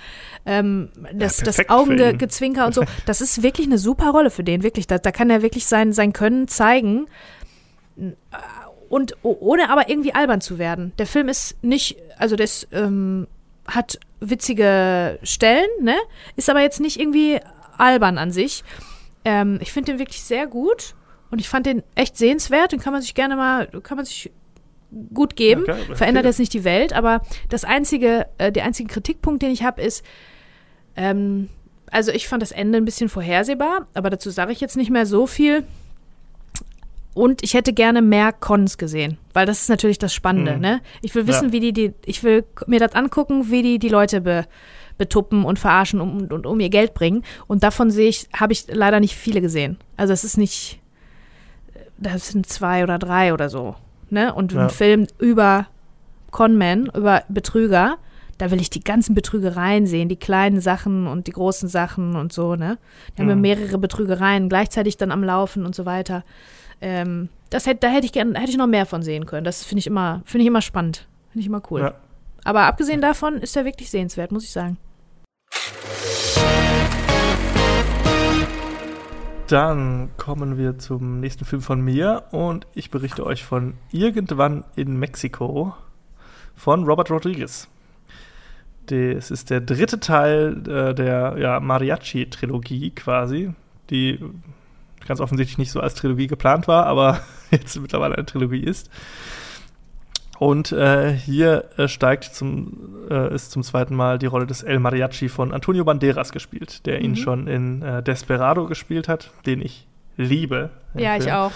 ähm, 0.45 0.89
das, 1.13 1.37
das 1.37 1.57
für 1.57 1.63
ihn. 1.63 1.69
Augengezwinker 1.69 2.65
und 2.65 2.73
so. 2.73 2.83
Das 3.05 3.21
ist 3.21 3.43
wirklich 3.43 3.67
eine 3.67 3.77
super 3.77 4.11
Rolle 4.11 4.29
für 4.29 4.43
den, 4.43 4.63
wirklich. 4.63 4.87
Da, 4.87 4.97
da 4.97 5.11
kann 5.11 5.29
er 5.29 5.41
wirklich 5.41 5.65
sein, 5.65 5.93
sein 5.93 6.13
Können 6.13 6.47
zeigen. 6.47 7.07
Und 8.89 9.15
ohne 9.23 9.69
aber 9.69 9.89
irgendwie 9.89 10.13
albern 10.13 10.41
zu 10.41 10.57
werden. 10.57 10.93
Der 10.97 11.05
Film 11.05 11.29
ist 11.29 11.61
nicht, 11.63 11.97
also 12.17 12.35
das 12.35 12.67
ähm, 12.71 13.27
hat 13.67 13.99
witzige 14.19 15.19
Stellen, 15.23 15.69
ne? 15.81 15.95
Ist 16.35 16.49
aber 16.49 16.61
jetzt 16.61 16.79
nicht 16.79 16.99
irgendwie 16.99 17.39
albern 17.77 18.17
an 18.17 18.31
sich. 18.31 18.63
Ähm, 19.25 19.59
ich 19.61 19.71
finde 19.71 19.93
den 19.93 19.99
wirklich 19.99 20.21
sehr 20.23 20.47
gut 20.47 20.95
und 21.29 21.39
ich 21.39 21.49
fand 21.49 21.65
den 21.65 21.83
echt 21.95 22.17
sehenswert. 22.17 22.71
Den 22.71 22.79
kann 22.79 22.93
man 22.93 23.01
sich 23.01 23.15
gerne 23.15 23.35
mal, 23.35 23.67
kann 23.83 23.97
man 23.97 24.05
sich 24.05 24.31
gut 25.13 25.35
geben. 25.35 25.63
Ja, 25.67 25.73
geil. 25.75 25.95
Verändert 25.95 26.25
jetzt 26.25 26.39
nicht 26.39 26.53
die 26.53 26.63
Welt, 26.63 26.93
aber 26.93 27.21
das 27.49 27.63
einzige, 27.63 28.27
äh, 28.37 28.51
der 28.51 28.65
einzige 28.65 28.89
Kritikpunkt, 28.91 29.41
den 29.41 29.51
ich 29.51 29.63
habe, 29.63 29.81
ist, 29.81 30.03
ähm, 30.95 31.49
also 31.89 32.11
ich 32.11 32.27
fand 32.27 32.41
das 32.41 32.51
Ende 32.51 32.77
ein 32.77 32.85
bisschen 32.85 33.09
vorhersehbar, 33.09 33.87
aber 33.93 34.09
dazu 34.09 34.29
sage 34.29 34.51
ich 34.51 34.61
jetzt 34.61 34.77
nicht 34.77 34.89
mehr 34.91 35.05
so 35.05 35.27
viel. 35.27 35.63
Und 37.13 37.43
ich 37.43 37.53
hätte 37.55 37.73
gerne 37.73 38.01
mehr 38.01 38.31
Cons 38.31 38.77
gesehen, 38.77 39.17
weil 39.33 39.45
das 39.45 39.61
ist 39.63 39.69
natürlich 39.69 39.99
das 39.99 40.13
Spannende, 40.13 40.53
Mhm. 40.55 40.61
ne? 40.61 40.81
Ich 41.01 41.13
will 41.13 41.27
wissen, 41.27 41.47
Ja. 41.49 41.51
wie 41.51 41.59
die, 41.59 41.73
die, 41.73 41.93
ich 42.05 42.23
will 42.23 42.45
mir 42.67 42.79
das 42.79 42.93
angucken, 42.95 43.51
wie 43.51 43.61
die 43.61 43.79
die 43.79 43.89
Leute 43.89 44.21
be, 44.21 44.45
betuppen 44.97 45.43
und 45.43 45.59
verarschen 45.59 45.99
und, 45.99 46.31
und 46.31 46.45
um 46.45 46.59
ihr 46.61 46.69
Geld 46.69 46.93
bringen. 46.93 47.23
Und 47.47 47.63
davon 47.63 47.91
sehe 47.91 48.07
ich, 48.07 48.29
habe 48.33 48.53
ich 48.53 48.65
leider 48.69 49.01
nicht 49.01 49.15
viele 49.15 49.41
gesehen. 49.41 49.77
Also 49.97 50.13
es 50.13 50.23
ist 50.23 50.37
nicht, 50.37 50.79
das 51.97 52.29
sind 52.29 52.47
zwei 52.47 52.81
oder 52.83 52.97
drei 52.97 53.33
oder 53.33 53.49
so, 53.49 53.75
ne? 54.11 54.33
Und 54.33 54.53
Ja. 54.53 54.63
ein 54.63 54.69
Film 54.69 55.07
über 55.19 55.67
Conmen, 56.31 56.89
über 56.95 57.23
Betrüger, 57.29 57.97
da 58.37 58.49
will 58.51 58.59
ich 58.61 58.69
die 58.69 58.83
ganzen 58.83 59.13
Betrügereien 59.13 59.85
sehen, 59.85 60.09
die 60.09 60.15
kleinen 60.15 60.61
Sachen 60.61 61.05
und 61.07 61.27
die 61.27 61.31
großen 61.31 61.69
Sachen 61.69 62.15
und 62.15 62.33
so, 62.33 62.55
ne? 62.55 62.77
Die 63.17 63.21
haben 63.21 63.29
ja 63.29 63.35
Mhm. 63.35 63.41
mehrere 63.41 63.77
Betrügereien 63.77 64.49
gleichzeitig 64.49 64.97
dann 64.97 65.11
am 65.11 65.23
Laufen 65.23 65.65
und 65.65 65.75
so 65.75 65.85
weiter. 65.85 66.23
Ähm, 66.81 67.29
das 67.51 67.67
hätte, 67.67 67.81
da 67.81 67.89
hätte 67.89 68.05
ich 68.05 68.11
gern, 68.13 68.33
hätte 68.35 68.49
ich 68.51 68.57
noch 68.57 68.65
mehr 68.67 68.85
von 68.87 69.03
sehen 69.03 69.25
können. 69.27 69.43
Das 69.43 69.63
finde 69.63 69.79
ich 69.79 69.87
immer, 69.87 70.21
finde 70.25 70.41
ich 70.43 70.47
immer 70.47 70.61
spannend. 70.61 71.07
Finde 71.31 71.41
ich 71.41 71.47
immer 71.47 71.61
cool. 71.69 71.81
Ja. 71.81 71.93
Aber 72.43 72.61
abgesehen 72.63 73.01
davon 73.01 73.35
ist 73.35 73.55
er 73.55 73.65
wirklich 73.65 73.91
sehenswert, 73.91 74.31
muss 74.31 74.43
ich 74.43 74.51
sagen. 74.51 74.77
Dann 79.51 80.11
kommen 80.15 80.57
wir 80.57 80.79
zum 80.79 81.19
nächsten 81.19 81.43
Film 81.43 81.61
von 81.61 81.81
mir 81.81 82.23
und 82.31 82.67
ich 82.73 82.89
berichte 82.89 83.25
euch 83.25 83.43
von 83.43 83.73
Irgendwann 83.91 84.63
in 84.77 84.97
Mexiko 84.97 85.75
von 86.55 86.85
Robert 86.85 87.11
Rodriguez. 87.11 87.67
Das 88.85 89.29
ist 89.29 89.49
der 89.49 89.59
dritte 89.59 89.99
Teil 89.99 90.63
äh, 90.69 90.95
der 90.95 91.35
ja, 91.37 91.59
Mariachi-Trilogie 91.59 92.91
quasi, 92.91 93.53
die 93.89 94.19
ganz 95.05 95.19
offensichtlich 95.19 95.57
nicht 95.57 95.71
so 95.71 95.81
als 95.81 95.95
Trilogie 95.95 96.27
geplant 96.27 96.69
war, 96.69 96.85
aber 96.85 97.19
jetzt 97.51 97.77
mittlerweile 97.77 98.15
eine 98.15 98.25
Trilogie 98.25 98.63
ist. 98.63 98.89
Und 100.41 100.71
äh, 100.71 101.13
hier 101.13 101.65
äh, 101.77 101.87
steigt 101.87 102.23
zum, 102.23 103.05
äh, 103.11 103.31
ist 103.35 103.51
zum 103.51 103.61
zweiten 103.61 103.93
Mal 103.93 104.17
die 104.17 104.25
Rolle 104.25 104.47
des 104.47 104.63
El 104.63 104.79
Mariachi 104.79 105.29
von 105.29 105.53
Antonio 105.53 105.83
Banderas 105.85 106.31
gespielt, 106.31 106.83
der 106.87 107.01
ihn 107.01 107.11
Mhm. 107.11 107.15
schon 107.15 107.47
in 107.47 107.81
äh, 107.83 108.01
Desperado 108.01 108.65
gespielt 108.65 109.07
hat, 109.07 109.29
den 109.45 109.61
ich 109.61 109.85
liebe. 110.17 110.71
Ja, 110.95 111.15
ich 111.15 111.25
Film. 111.25 111.35
auch. 111.35 111.51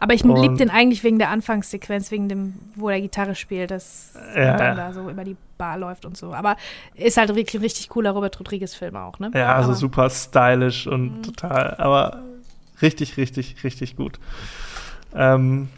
Aber 0.00 0.14
ich 0.14 0.24
liebe 0.24 0.56
den 0.56 0.70
eigentlich 0.70 1.04
wegen 1.04 1.18
der 1.18 1.28
Anfangssequenz, 1.28 2.10
wegen 2.12 2.30
dem, 2.30 2.54
wo 2.76 2.88
er 2.88 2.98
Gitarre 3.02 3.34
spielt, 3.34 3.70
das 3.70 4.14
Ja. 4.34 4.56
dann 4.56 4.78
da 4.78 4.94
so 4.94 5.10
über 5.10 5.22
die 5.24 5.36
Bar 5.58 5.76
läuft 5.76 6.06
und 6.06 6.16
so. 6.16 6.32
Aber 6.32 6.56
ist 6.94 7.18
halt 7.18 7.28
wirklich 7.28 7.56
ein 7.56 7.60
richtig 7.62 7.90
cooler 7.90 8.12
Robert 8.12 8.40
Rodriguez-Film 8.40 8.96
auch, 8.96 9.18
ne? 9.18 9.32
Ja, 9.34 9.54
also 9.54 9.68
Aber- 9.68 9.76
super 9.78 10.08
stylisch 10.08 10.86
und 10.86 11.18
Mhm. 11.18 11.22
total, 11.24 11.74
aber 11.76 12.22
richtig, 12.80 13.18
richtig, 13.18 13.62
richtig 13.64 13.96
gut. 13.96 14.18
Ähm, 15.14 15.68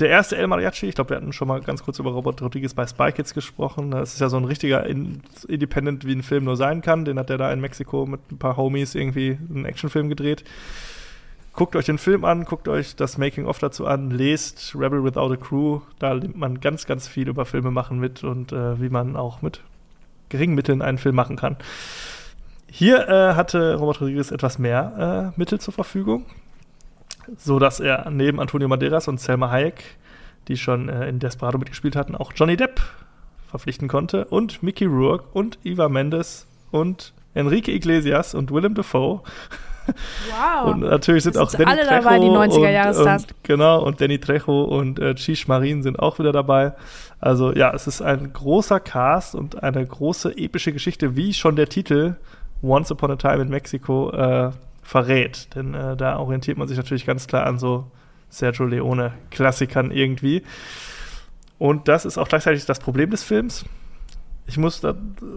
der 0.00 0.08
erste 0.08 0.36
El 0.36 0.46
Mariachi, 0.46 0.86
ich 0.86 0.94
glaube, 0.94 1.10
wir 1.10 1.16
hatten 1.18 1.32
schon 1.32 1.48
mal 1.48 1.60
ganz 1.60 1.82
kurz 1.82 1.98
über 1.98 2.10
Robert 2.12 2.40
Rodriguez 2.40 2.74
bei 2.74 2.86
Spy 2.86 3.12
Kids 3.12 3.34
gesprochen. 3.34 3.90
Das 3.90 4.14
ist 4.14 4.20
ja 4.20 4.28
so 4.28 4.38
ein 4.38 4.44
richtiger 4.44 4.86
In 4.86 5.20
Independent, 5.48 6.06
wie 6.06 6.14
ein 6.14 6.22
Film 6.22 6.44
nur 6.44 6.56
sein 6.56 6.80
kann. 6.80 7.04
Den 7.04 7.18
hat 7.18 7.30
er 7.30 7.38
da 7.38 7.52
in 7.52 7.60
Mexiko 7.60 8.06
mit 8.06 8.20
ein 8.32 8.38
paar 8.38 8.56
Homies 8.56 8.94
irgendwie 8.94 9.38
einen 9.50 9.64
Actionfilm 9.64 10.08
gedreht. 10.08 10.44
Guckt 11.52 11.76
euch 11.76 11.84
den 11.84 11.98
Film 11.98 12.24
an, 12.24 12.46
guckt 12.46 12.66
euch 12.66 12.96
das 12.96 13.18
Making-of 13.18 13.58
dazu 13.58 13.86
an, 13.86 14.10
lest 14.10 14.74
Rebel 14.74 15.04
Without 15.04 15.32
a 15.32 15.36
Crew. 15.36 15.80
Da 15.98 16.14
nimmt 16.14 16.38
man 16.38 16.60
ganz, 16.60 16.86
ganz 16.86 17.06
viel 17.06 17.28
über 17.28 17.44
Filme 17.44 17.70
machen 17.70 18.00
mit 18.00 18.24
und 18.24 18.52
äh, 18.52 18.80
wie 18.80 18.88
man 18.88 19.16
auch 19.16 19.42
mit 19.42 19.60
geringen 20.30 20.54
Mitteln 20.54 20.80
einen 20.80 20.96
Film 20.96 21.14
machen 21.14 21.36
kann. 21.36 21.56
Hier 22.70 23.06
äh, 23.06 23.34
hatte 23.34 23.74
Robert 23.74 24.00
Rodriguez 24.00 24.30
etwas 24.30 24.58
mehr 24.58 25.32
äh, 25.34 25.38
Mittel 25.38 25.60
zur 25.60 25.74
Verfügung, 25.74 26.24
so 27.36 27.58
dass 27.58 27.80
er 27.80 28.10
neben 28.10 28.40
Antonio 28.40 28.68
Banderas 28.68 29.08
und 29.08 29.20
Selma 29.20 29.50
Hayek, 29.50 29.82
die 30.48 30.56
schon 30.56 30.88
äh, 30.88 31.08
in 31.08 31.18
Desperado 31.18 31.58
mitgespielt 31.58 31.96
hatten, 31.96 32.14
auch 32.14 32.32
Johnny 32.34 32.56
Depp 32.56 32.80
verpflichten 33.48 33.88
konnte 33.88 34.24
und 34.26 34.62
Mickey 34.62 34.86
Rourke 34.86 35.24
und 35.32 35.58
Eva 35.62 35.88
Mendes 35.88 36.46
und 36.70 37.12
Enrique 37.34 37.68
Iglesias 37.68 38.34
und 38.34 38.50
Willem 38.50 38.74
Dafoe. 38.74 39.20
Wow. 40.30 40.72
Und 40.72 40.80
natürlich 40.80 41.24
sind 41.24 41.36
Das 41.36 41.42
auch 41.42 41.50
sind 41.50 41.60
Danny 41.60 41.72
alle 41.72 41.86
Trejo 41.86 42.02
dabei, 42.02 42.18
die 42.18 42.26
90er-Jahre-Stars. 42.26 43.24
und, 43.24 43.32
und 43.32 43.44
genau 43.44 43.82
und 43.82 44.00
Danny 44.00 44.18
Trejo 44.18 44.62
und 44.62 44.98
äh, 44.98 45.14
Cheech 45.14 45.48
Marin 45.48 45.82
sind 45.82 45.98
auch 45.98 46.18
wieder 46.18 46.32
dabei. 46.32 46.74
Also 47.20 47.52
ja, 47.52 47.72
es 47.74 47.86
ist 47.86 48.00
ein 48.00 48.32
großer 48.32 48.80
Cast 48.80 49.34
und 49.34 49.62
eine 49.62 49.84
große 49.84 50.36
epische 50.36 50.72
Geschichte, 50.72 51.16
wie 51.16 51.34
schon 51.34 51.56
der 51.56 51.68
Titel 51.68 52.16
Once 52.62 52.92
Upon 52.92 53.10
a 53.10 53.16
Time 53.16 53.42
in 53.42 53.48
Mexico 53.48 54.10
äh, 54.12 54.50
verrät. 54.82 55.54
Denn 55.54 55.74
äh, 55.74 55.96
da 55.96 56.18
orientiert 56.18 56.58
man 56.58 56.68
sich 56.68 56.76
natürlich 56.76 57.06
ganz 57.06 57.26
klar 57.26 57.46
an 57.46 57.58
so 57.58 57.90
Sergio 58.28 58.66
Leone 58.66 59.12
Klassikern 59.30 59.90
irgendwie. 59.90 60.42
Und 61.58 61.88
das 61.88 62.04
ist 62.04 62.18
auch 62.18 62.28
gleichzeitig 62.28 62.66
das 62.66 62.80
Problem 62.80 63.10
des 63.10 63.22
Films. 63.22 63.64
Ich 64.46 64.58
muss 64.58 64.80
da 64.80 64.90
äh, 64.90 64.94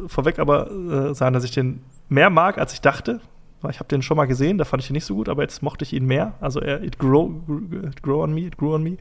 vorweg 0.08 0.40
aber 0.40 0.72
äh, 0.72 1.14
sagen, 1.14 1.34
dass 1.34 1.44
ich 1.44 1.52
den 1.52 1.84
mehr 2.10 2.30
mag, 2.30 2.58
als 2.58 2.74
ich 2.74 2.82
dachte. 2.82 3.22
Ich 3.70 3.80
habe 3.80 3.88
den 3.88 4.04
schon 4.04 4.18
mal 4.18 4.26
gesehen, 4.26 4.58
da 4.60 4.66
fand 4.66 4.84
ich 4.84 4.90
ihn 4.92 4.94
nicht 4.94 5.06
so 5.06 5.16
gut, 5.16 5.28
aber 5.28 5.42
jetzt 5.42 5.64
mochte 5.64 5.84
ich 5.84 5.94
ihn 5.94 6.06
mehr. 6.06 6.34
Also 6.40 6.60
er, 6.60 6.84
it 6.84 7.00
grow, 7.00 7.32
it 7.84 8.04
grow 8.04 8.24
on 8.24 8.34
me, 8.34 8.42
it 8.42 8.58
grew 8.58 8.76
on 8.76 8.84
me, 8.84 8.98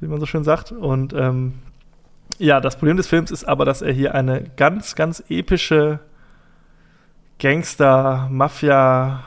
wie 0.00 0.08
man 0.08 0.20
so 0.20 0.26
schön 0.26 0.44
sagt. 0.44 0.72
Und 0.72 1.14
ähm, 1.14 1.54
ja, 2.38 2.60
das 2.60 2.76
Problem 2.76 2.96
des 2.98 3.06
Films 3.06 3.30
ist 3.30 3.44
aber, 3.44 3.64
dass 3.64 3.80
er 3.80 3.92
hier 3.92 4.14
eine 4.14 4.44
ganz, 4.56 4.94
ganz 4.94 5.22
epische 5.28 6.00
Gangster, 7.38 8.28
Mafia, 8.30 9.24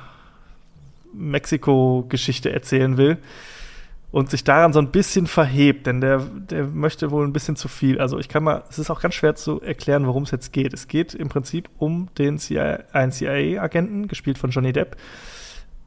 Mexiko-Geschichte 1.14 2.52
erzählen 2.52 2.98
will 2.98 3.18
und 4.12 4.30
sich 4.30 4.44
daran 4.44 4.74
so 4.74 4.80
ein 4.80 4.92
bisschen 4.92 5.26
verhebt, 5.26 5.88
denn 5.88 6.02
der, 6.02 6.20
der 6.20 6.66
möchte 6.66 7.12
wohl 7.12 7.26
ein 7.26 7.34
bisschen 7.34 7.56
zu 7.56 7.68
viel. 7.68 8.00
Also 8.00 8.20
ich 8.20 8.28
kann 8.28 8.44
mal, 8.44 8.64
es 8.70 8.78
ist 8.78 8.90
auch 8.90 9.02
ganz 9.02 9.16
schwer 9.16 9.36
zu 9.36 9.62
erklären, 9.62 10.06
worum 10.06 10.24
es 10.24 10.32
jetzt 10.32 10.52
geht. 10.52 10.74
Es 10.74 10.88
geht 10.88 11.14
im 11.14 11.30
Prinzip 11.30 11.70
um 11.78 12.10
den 12.18 12.38
CIA, 12.38 12.80
einen 12.92 13.14
CIA-Agenten, 13.14 14.08
gespielt 14.10 14.38
von 14.38 14.50
Johnny 14.50 14.74
Depp, 14.74 14.98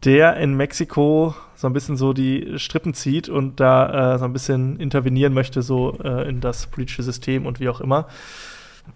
der 0.04 0.36
in 0.38 0.54
Mexiko 0.54 1.34
so 1.54 1.66
ein 1.66 1.74
bisschen 1.74 1.96
so 1.96 2.14
die 2.14 2.58
Strippen 2.58 2.94
zieht 2.94 3.28
und 3.28 3.60
da 3.60 4.14
äh, 4.14 4.18
so 4.18 4.24
ein 4.24 4.32
bisschen 4.32 4.80
intervenieren 4.80 5.34
möchte, 5.34 5.60
so 5.60 5.98
äh, 6.02 6.28
in 6.28 6.40
das 6.40 6.66
politische 6.66 7.02
System 7.02 7.44
und 7.44 7.60
wie 7.60 7.68
auch 7.68 7.80
immer. 7.80 8.08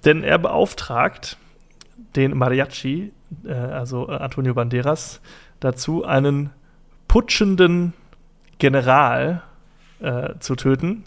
Denn 0.04 0.22
er 0.22 0.38
beauftragt 0.38 1.36
den 2.16 2.36
Mariachi, 2.36 3.12
äh, 3.44 3.52
also 3.52 4.08
äh, 4.08 4.12
Antonio 4.12 4.54
Banderas, 4.54 5.20
dazu, 5.60 6.04
einen 6.04 6.50
putschenden 7.06 7.94
General 8.58 9.42
äh, 10.00 10.34
zu 10.38 10.56
töten. 10.56 11.04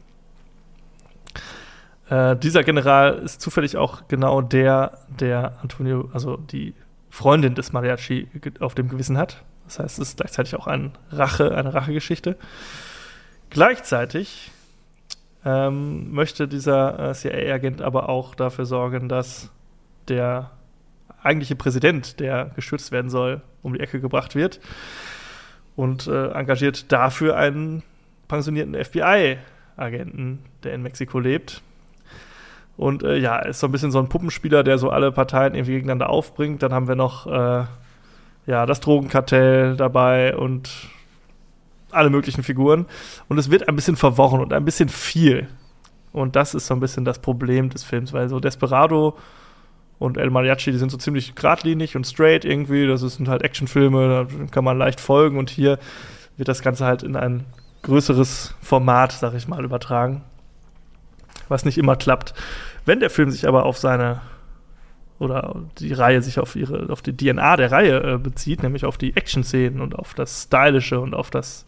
Äh, 2.09 2.35
dieser 2.35 2.63
General 2.63 3.13
ist 3.19 3.41
zufällig 3.41 3.77
auch 3.77 4.07
genau 4.07 4.41
der, 4.41 4.99
der 5.07 5.59
Antonio, 5.61 6.09
also 6.13 6.37
die 6.37 6.73
Freundin 7.09 7.55
des 7.55 7.73
Mariachi 7.73 8.27
auf 8.59 8.75
dem 8.75 8.89
Gewissen 8.89 9.17
hat. 9.17 9.43
Das 9.65 9.79
heißt, 9.79 9.99
es 9.99 10.09
ist 10.09 10.17
gleichzeitig 10.17 10.55
auch 10.55 10.67
ein 10.67 10.91
Rache, 11.11 11.55
eine 11.55 11.73
Rachegeschichte. 11.73 12.37
Gleichzeitig 13.49 14.51
ähm, 15.45 16.11
möchte 16.11 16.47
dieser 16.47 17.11
äh, 17.11 17.13
CIA-Agent 17.13 17.81
aber 17.81 18.09
auch 18.09 18.35
dafür 18.35 18.65
sorgen, 18.65 19.09
dass 19.09 19.51
der 20.07 20.51
eigentliche 21.23 21.55
Präsident, 21.55 22.19
der 22.19 22.51
geschützt 22.55 22.91
werden 22.91 23.09
soll, 23.09 23.41
um 23.61 23.73
die 23.73 23.79
Ecke 23.79 23.99
gebracht 23.99 24.35
wird 24.35 24.59
und 25.75 26.07
äh, 26.07 26.31
engagiert 26.31 26.91
dafür 26.91 27.37
einen 27.37 27.83
pensionierten 28.27 28.75
FBI-Agenten, 28.75 30.39
der 30.63 30.73
in 30.73 30.81
Mexiko 30.81 31.19
lebt. 31.19 31.61
Und 32.77 33.03
äh, 33.03 33.17
ja, 33.17 33.39
ist 33.39 33.59
so 33.59 33.67
ein 33.67 33.71
bisschen 33.71 33.91
so 33.91 33.99
ein 33.99 34.09
Puppenspieler, 34.09 34.63
der 34.63 34.77
so 34.77 34.89
alle 34.89 35.11
Parteien 35.11 35.53
irgendwie 35.53 35.73
gegeneinander 35.73 36.09
aufbringt. 36.09 36.63
Dann 36.63 36.73
haben 36.73 36.87
wir 36.87 36.95
noch 36.95 37.27
äh, 37.27 37.65
ja, 38.47 38.65
das 38.65 38.79
Drogenkartell 38.79 39.75
dabei 39.75 40.35
und 40.35 40.69
alle 41.91 42.09
möglichen 42.09 42.43
Figuren. 42.43 42.85
Und 43.27 43.37
es 43.37 43.51
wird 43.51 43.67
ein 43.67 43.75
bisschen 43.75 43.97
verworren 43.97 44.39
und 44.39 44.53
ein 44.53 44.65
bisschen 44.65 44.89
viel. 44.89 45.47
Und 46.11 46.35
das 46.35 46.55
ist 46.55 46.67
so 46.67 46.73
ein 46.73 46.79
bisschen 46.79 47.05
das 47.05 47.19
Problem 47.19 47.69
des 47.69 47.83
Films, 47.83 48.13
weil 48.13 48.29
so 48.29 48.39
Desperado 48.39 49.17
und 50.01 50.17
El 50.17 50.31
Mariachi, 50.31 50.71
die 50.71 50.79
sind 50.79 50.89
so 50.89 50.97
ziemlich 50.97 51.35
geradlinig 51.35 51.95
und 51.95 52.07
straight 52.07 52.43
irgendwie. 52.43 52.87
Das 52.87 53.01
sind 53.01 53.29
halt 53.29 53.43
Actionfilme, 53.43 54.27
da 54.27 54.47
kann 54.49 54.63
man 54.63 54.79
leicht 54.79 54.99
folgen. 54.99 55.37
Und 55.37 55.51
hier 55.51 55.77
wird 56.37 56.47
das 56.47 56.63
Ganze 56.63 56.85
halt 56.85 57.03
in 57.03 57.15
ein 57.15 57.45
größeres 57.83 58.55
Format, 58.61 59.11
sag 59.11 59.35
ich 59.35 59.47
mal, 59.47 59.63
übertragen. 59.63 60.23
Was 61.49 61.65
nicht 61.65 61.77
immer 61.77 61.95
klappt. 61.95 62.33
Wenn 62.83 62.99
der 62.99 63.11
Film 63.11 63.29
sich 63.29 63.47
aber 63.47 63.63
auf 63.63 63.77
seine 63.77 64.21
oder 65.19 65.55
die 65.77 65.93
Reihe 65.93 66.23
sich 66.23 66.39
auf 66.39 66.55
ihre, 66.55 66.89
auf 66.89 67.03
die 67.03 67.15
DNA 67.15 67.57
der 67.57 67.71
Reihe 67.71 68.13
äh, 68.15 68.17
bezieht, 68.17 68.63
nämlich 68.63 68.85
auf 68.85 68.97
die 68.97 69.15
Action-Szenen 69.15 69.81
und 69.81 69.93
auf 69.99 70.15
das 70.15 70.45
Stylische 70.45 70.99
und 70.99 71.13
auf 71.13 71.29
das 71.29 71.67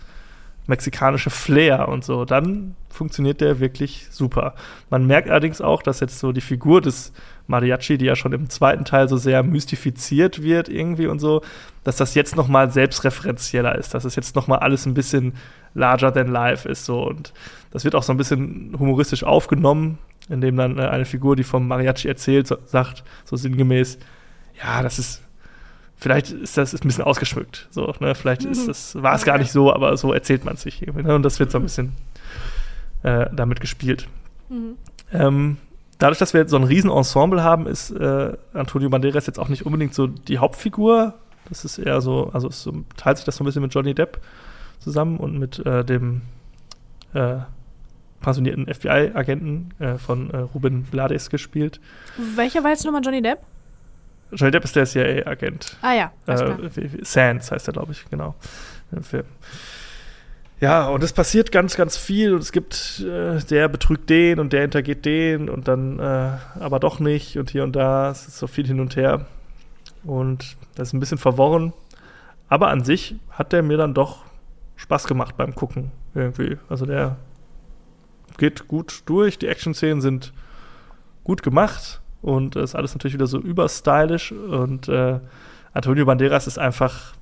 mexikanische 0.68 1.30
Flair 1.30 1.88
und 1.90 2.04
so, 2.04 2.26
dann 2.26 2.76
funktioniert 2.90 3.42
der 3.42 3.60
wirklich 3.60 4.08
super. 4.12 4.54
Man 4.90 5.06
merkt 5.08 5.30
allerdings 5.30 5.62
auch, 5.62 5.82
dass 5.82 6.00
jetzt 6.00 6.20
so 6.20 6.32
die 6.32 6.42
Figur 6.42 6.80
des 6.80 7.12
Mariachi, 7.48 7.98
die 7.98 8.06
ja 8.06 8.16
schon 8.16 8.32
im 8.32 8.50
zweiten 8.50 8.86
Teil 8.86 9.10
so 9.10 9.18
sehr 9.18 9.44
mystifiziert 9.44 10.42
wird 10.42 10.70
irgendwie 10.70 11.08
und 11.08 11.20
so, 11.20 11.42
dass 11.84 11.98
das 11.98 12.16
jetzt 12.16 12.36
noch 12.36 12.48
mal 12.48 12.72
selbstreferenzieller 12.72 13.76
ist, 13.76 13.94
dass 13.94 14.06
es 14.06 14.16
jetzt 14.16 14.36
noch 14.36 14.48
mal 14.48 14.60
alles 14.60 14.86
ein 14.86 14.94
bisschen 14.94 15.34
larger 15.74 16.14
than 16.14 16.28
life 16.28 16.70
ist 16.70 16.86
so 16.86 17.04
und 17.06 17.34
das 17.72 17.84
wird 17.84 17.96
auch 17.96 18.04
so 18.04 18.14
ein 18.14 18.18
bisschen 18.18 18.76
humoristisch 18.80 19.24
aufgenommen, 19.24 19.98
indem 20.30 20.56
dann 20.56 20.78
äh, 20.78 20.84
eine 20.84 21.06
Figur, 21.06 21.36
die 21.36 21.44
vom 21.44 21.68
Mariachi 21.68 22.08
erzählt, 22.08 22.48
so, 22.48 22.58
sagt 22.68 23.04
so 23.26 23.36
sinngemäß, 23.36 23.98
ja, 24.64 24.84
das 24.84 25.00
ist 25.00 25.23
vielleicht 25.98 26.32
ist 26.32 26.58
das 26.58 26.74
ist 26.74 26.84
ein 26.84 26.88
bisschen 26.88 27.04
ausgeschmückt. 27.04 27.68
So, 27.72 27.94
ne? 28.00 28.16
Vielleicht 28.16 28.44
ist 28.46 28.68
das, 28.68 29.02
war 29.02 29.16
es 29.16 29.24
gar 29.24 29.38
nicht 29.38 29.52
so, 29.52 29.74
aber 29.74 29.96
so 29.98 30.14
erzählt 30.14 30.46
man 30.46 30.58
sich 30.58 30.82
irgendwie. 30.82 31.04
Ne? 31.04 31.16
Und 31.16 31.24
das 31.24 31.40
wird 31.40 31.52
so 31.52 31.60
ein 31.60 31.64
bisschen 31.64 31.94
äh, 33.04 33.28
damit 33.34 33.62
gespielt. 33.62 34.08
Mhm. 34.50 34.78
Ähm, 35.12 35.58
dadurch, 36.00 36.20
dass 36.20 36.34
wir 36.34 36.42
jetzt 36.42 36.52
so 36.52 36.58
ein 36.58 36.64
riesen 36.64 36.90
Ensemble 36.90 37.44
haben, 37.44 37.68
ist 37.68 37.92
äh, 37.92 38.34
Antonio 38.54 38.90
Banderas 38.90 39.28
jetzt 39.28 39.40
auch 39.40 39.50
nicht 39.50 39.66
unbedingt 39.66 39.94
so 39.94 40.08
die 40.08 40.40
Hauptfigur. 40.40 41.14
Das 41.50 41.66
ist 41.66 41.78
eher 41.78 42.02
so, 42.02 42.30
also 42.34 42.48
es 42.48 42.64
so, 42.64 42.84
teilt 42.98 43.18
sich 43.18 43.26
das 43.26 43.36
so 43.36 43.44
ein 43.44 43.46
bisschen 43.46 43.62
mit 43.62 43.74
Johnny 43.74 43.94
Depp 43.94 44.20
zusammen 44.80 45.18
und 45.18 45.38
mit 45.38 45.66
äh, 45.66 45.84
dem 45.84 46.22
äh, 47.14 47.38
pensionierten 48.22 48.74
FBI-Agenten 48.74 49.74
äh, 49.80 49.98
von 49.98 50.32
äh, 50.32 50.38
Ruben 50.38 50.84
Blades 50.84 51.30
gespielt. 51.30 51.80
Welcher 52.36 52.64
war 52.64 52.72
jetzt 52.72 52.86
nochmal 52.86 53.02
Johnny 53.04 53.22
Depp? 53.22 53.40
Johnny 54.36 54.52
Depp 54.52 54.64
ist 54.64 54.76
der 54.76 54.86
CIA-Agent. 54.86 55.78
Ah 55.82 55.94
ja. 55.94 56.12
Äh, 56.26 56.70
Sands 57.02 57.52
heißt 57.52 57.68
er, 57.68 57.74
glaube 57.74 57.92
ich, 57.92 58.06
genau. 58.10 58.36
Im 58.92 59.04
Film. 59.04 59.26
Ja, 60.60 60.88
und 60.88 61.04
es 61.04 61.12
passiert 61.12 61.52
ganz, 61.52 61.76
ganz 61.76 61.98
viel 61.98 62.34
und 62.34 62.42
es 62.42 62.52
gibt, 62.52 63.04
äh, 63.06 63.40
der 63.40 63.68
betrügt 63.68 64.10
den 64.10 64.40
und 64.40 64.54
der 64.54 64.62
hintergeht 64.62 65.04
den 65.04 65.50
und 65.50 65.68
dann 65.68 66.00
äh, 66.00 66.32
aber 66.60 66.80
doch 66.80 67.00
nicht 67.00 67.38
und 67.38 67.50
hier 67.50 67.64
und 67.64 67.76
da. 67.76 68.12
Es 68.12 68.28
ist 68.28 68.38
so 68.38 68.48
viel 68.48 68.66
hin 68.66 68.80
und 68.80 68.96
her. 68.96 69.26
Und 70.04 70.56
das 70.76 70.90
ist 70.90 70.94
ein 70.94 71.00
bisschen 71.00 71.18
verworren. 71.18 71.74
Aber 72.48 72.70
an 72.70 72.84
sich 72.84 73.16
hat 73.32 73.52
der 73.52 73.64
mir 73.64 73.78
dann 73.78 73.94
doch 73.94 74.24
Spaß 74.76 75.06
gemacht 75.06 75.36
beim 75.38 75.56
Gucken 75.56 75.92
irgendwie. 76.14 76.58
Also 76.70 76.86
der 76.86 77.18
geht 78.38 78.68
gut 78.68 79.04
durch. 79.06 79.38
Die 79.38 79.48
Action-Szenen 79.48 80.02
sind 80.02 80.34
gut 81.24 81.44
gemacht 81.44 82.03
und 82.24 82.56
ist 82.56 82.74
alles 82.74 82.96
natürlich 82.96 83.14
wieder 83.14 83.28
so 83.28 83.38
überstylisch 83.38 84.32
und 84.32 84.88
äh, 84.88 85.20
Antonio 85.74 86.06
Banderas 86.06 86.48
ist 86.48 86.58
einfach 86.58 87.14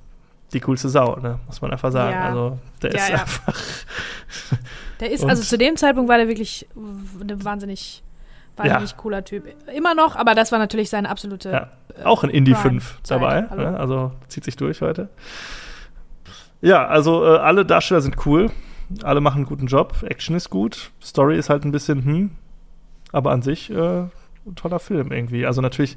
die 0.52 0.60
coolste 0.60 0.88
Sau, 0.88 1.16
ne? 1.16 1.38
muss 1.46 1.60
man 1.60 1.72
einfach 1.72 1.90
sagen. 1.92 2.12
Ja. 2.12 2.28
Also 2.28 2.58
der 2.80 2.92
Ja, 2.92 2.98
ist 2.98 3.08
ja. 3.08 3.14
einfach. 3.16 3.60
Der 5.00 5.10
ist, 5.10 5.24
also 5.24 5.42
zu 5.42 5.58
dem 5.58 5.76
Zeitpunkt 5.76 6.08
war 6.08 6.16
der 6.16 6.28
wirklich 6.28 6.68
ein 6.76 7.44
wahnsinnig, 7.44 8.04
wahnsinnig 8.56 8.96
cooler 8.96 9.24
Typ. 9.24 9.48
Immer 9.74 9.96
noch, 9.96 10.14
aber 10.14 10.36
das 10.36 10.52
war 10.52 10.60
natürlich 10.60 10.90
seine 10.90 11.08
absolute. 11.08 11.50
Ja, 11.50 12.06
auch 12.06 12.22
ein 12.22 12.30
Indie 12.30 12.52
Prime 12.52 12.80
5 12.80 13.02
Zeit, 13.02 13.20
dabei. 13.20 13.40
Ne? 13.40 13.76
Also 13.80 14.12
zieht 14.28 14.44
sich 14.44 14.54
durch 14.54 14.80
heute. 14.80 15.08
Ja, 16.60 16.86
also 16.86 17.24
äh, 17.24 17.38
alle 17.38 17.66
Darsteller 17.66 18.00
sind 18.00 18.24
cool. 18.26 18.52
Alle 19.02 19.20
machen 19.20 19.38
einen 19.38 19.46
guten 19.46 19.66
Job. 19.66 20.04
Action 20.06 20.36
ist 20.36 20.50
gut. 20.50 20.92
Story 21.02 21.36
ist 21.36 21.50
halt 21.50 21.64
ein 21.64 21.72
bisschen, 21.72 22.04
hm. 22.04 22.30
Aber 23.10 23.32
an 23.32 23.42
sich 23.42 23.70
äh, 23.70 24.04
toller 24.56 24.78
Film 24.78 25.12
irgendwie. 25.12 25.46
Also 25.46 25.60
natürlich, 25.60 25.96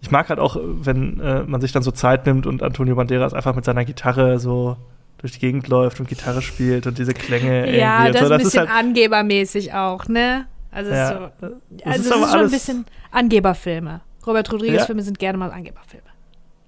ich 0.00 0.10
mag 0.10 0.28
halt 0.28 0.38
auch, 0.38 0.56
wenn 0.62 1.20
äh, 1.20 1.42
man 1.44 1.60
sich 1.60 1.72
dann 1.72 1.82
so 1.82 1.90
Zeit 1.90 2.26
nimmt 2.26 2.46
und 2.46 2.62
Antonio 2.62 2.94
Banderas 2.96 3.34
einfach 3.34 3.54
mit 3.54 3.64
seiner 3.64 3.84
Gitarre 3.84 4.38
so 4.38 4.76
durch 5.18 5.32
die 5.34 5.38
Gegend 5.38 5.68
läuft 5.68 6.00
und 6.00 6.08
Gitarre 6.08 6.42
spielt 6.42 6.86
und 6.86 6.98
diese 6.98 7.14
Klänge 7.14 7.76
Ja, 7.78 8.10
das 8.10 8.22
und 8.22 8.22
ist 8.22 8.28
so. 8.28 8.34
ein 8.34 8.40
bisschen 8.42 8.68
angebermäßig 8.68 9.72
auch, 9.74 10.08
ne? 10.08 10.46
Also, 10.72 10.90
ja, 10.90 11.08
so, 11.08 11.14
das 11.40 11.52
also 11.52 11.60
ist 11.84 11.96
es 12.00 12.06
ist 12.06 12.12
aber 12.12 12.28
schon 12.28 12.40
ein 12.40 12.50
bisschen 12.50 12.84
Angeberfilme. 13.10 14.00
Robert 14.26 14.48
Ja. 14.48 14.52
Rodriguez-Filme 14.52 15.02
sind 15.02 15.18
gerne 15.18 15.38
mal 15.38 15.50
Angeberfilme. 15.50 16.06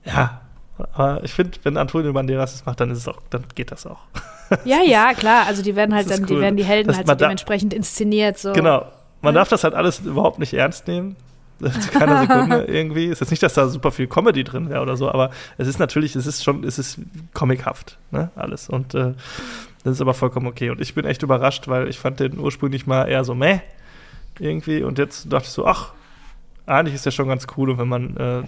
Ja, 0.05 0.43
aber 0.93 1.25
ich 1.25 1.33
finde, 1.33 1.59
wenn 1.63 1.77
Antonio 1.77 2.13
Banderas 2.13 2.53
das 2.53 2.67
macht, 2.67 2.81
dann 2.81 2.91
ist 2.91 2.99
es 2.99 3.09
auch, 3.09 3.19
dann 3.31 3.45
geht 3.55 3.73
das 3.73 3.87
auch. 3.87 4.01
Ja, 4.65 4.83
ja, 4.85 5.15
klar. 5.17 5.47
Also 5.47 5.63
die 5.63 5.75
werden 5.75 5.95
halt 5.95 6.07
Das 6.07 6.13
ist 6.13 6.21
dann, 6.21 6.27
die 6.29 6.35
cool. 6.35 6.41
werden 6.43 6.57
die 6.57 6.65
Helden 6.65 6.89
Das- 6.89 6.99
halt 6.99 7.09
so 7.09 7.15
dementsprechend 7.15 7.73
inszeniert. 7.73 8.39
So. 8.39 8.53
Genau. 8.53 8.85
Man 9.25 9.35
darf 9.35 9.49
das 9.49 9.65
halt 9.65 9.75
alles 9.75 10.01
überhaupt 10.01 10.39
nicht 10.39 10.55
ernst 10.55 10.87
nehmen. 10.87 11.17
Zu 11.61 11.91
keiner 11.91 12.21
Sekunde 12.21 12.65
irgendwie. 12.69 13.09
Es 13.09 13.21
ist 13.21 13.31
nicht, 13.31 13.43
dass 13.43 13.55
da 13.55 13.69
super 13.69 13.91
viel 13.91 14.07
Comedy 14.07 14.45
drin 14.45 14.69
wäre 14.69 14.83
oder 14.83 14.97
so, 14.97 15.11
aber 15.11 15.31
es 15.57 15.69
ist 15.69 15.79
natürlich, 15.79 16.17
es 16.17 16.27
ist 16.27 16.43
schon, 16.43 16.65
es 16.65 16.79
ist 16.79 16.99
comichaft, 17.33 17.97
ne, 18.11 18.31
alles. 18.35 18.69
Und 18.69 18.95
äh, 18.95 19.15
das 19.85 19.95
ist 19.95 20.01
aber 20.01 20.15
vollkommen 20.15 20.47
okay. 20.47 20.71
Und 20.71 20.81
ich 20.81 20.95
bin 20.95 21.05
echt 21.05 21.23
überrascht, 21.23 21.69
weil 21.69 21.89
ich 21.89 21.99
fand 21.99 22.21
den 22.21 22.39
ursprünglich 22.39 22.87
mal 22.87 23.05
eher 23.05 23.25
so 23.25 23.35
meh 23.35 23.61
irgendwie. 24.39 24.83
Und 24.83 24.99
jetzt 24.99 25.33
dachte 25.33 25.47
ich 25.47 25.53
so, 25.53 25.67
ach, 25.67 25.93
eigentlich 26.67 26.95
ist 26.95 27.07
der 27.07 27.13
schon 27.13 27.29
ganz 27.29 27.47
cool. 27.57 27.71
Und 27.71 27.79
wenn 27.79 27.89
man 27.89 28.17
äh, 28.17 28.43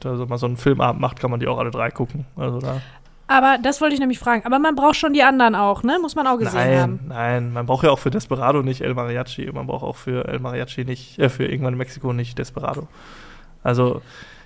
da 0.00 0.16
so 0.16 0.26
mal 0.26 0.38
so 0.38 0.46
einen 0.46 0.56
Filmabend 0.56 1.00
macht, 1.00 1.20
kann 1.20 1.30
man 1.30 1.40
die 1.40 1.48
auch 1.48 1.58
alle 1.58 1.70
drei 1.70 1.90
gucken. 1.90 2.24
Also 2.36 2.60
da. 2.60 2.80
Aber 3.28 3.58
das 3.60 3.80
wollte 3.80 3.94
ich 3.94 4.00
nämlich 4.00 4.18
fragen. 4.20 4.44
Aber 4.46 4.58
man 4.60 4.74
braucht 4.76 4.94
schon 4.96 5.12
die 5.12 5.22
anderen 5.24 5.54
auch, 5.56 5.82
ne? 5.82 5.98
Muss 6.00 6.14
man 6.14 6.26
auch 6.28 6.38
gesehen 6.38 6.54
Nein, 6.54 6.78
haben. 6.80 7.00
nein, 7.08 7.52
man 7.52 7.66
braucht 7.66 7.82
ja 7.84 7.90
auch 7.90 7.98
für 7.98 8.10
Desperado 8.10 8.62
nicht 8.62 8.82
El 8.82 8.94
Mariachi, 8.94 9.50
man 9.52 9.66
braucht 9.66 9.82
auch 9.82 9.96
für 9.96 10.26
El 10.28 10.38
Mariachi 10.38 10.84
nicht, 10.84 11.18
äh, 11.18 11.28
für 11.28 11.44
irgendwann 11.44 11.74
in 11.74 11.78
Mexiko 11.78 12.12
nicht 12.12 12.38
Desperado. 12.38 12.86
Also, 13.64 14.00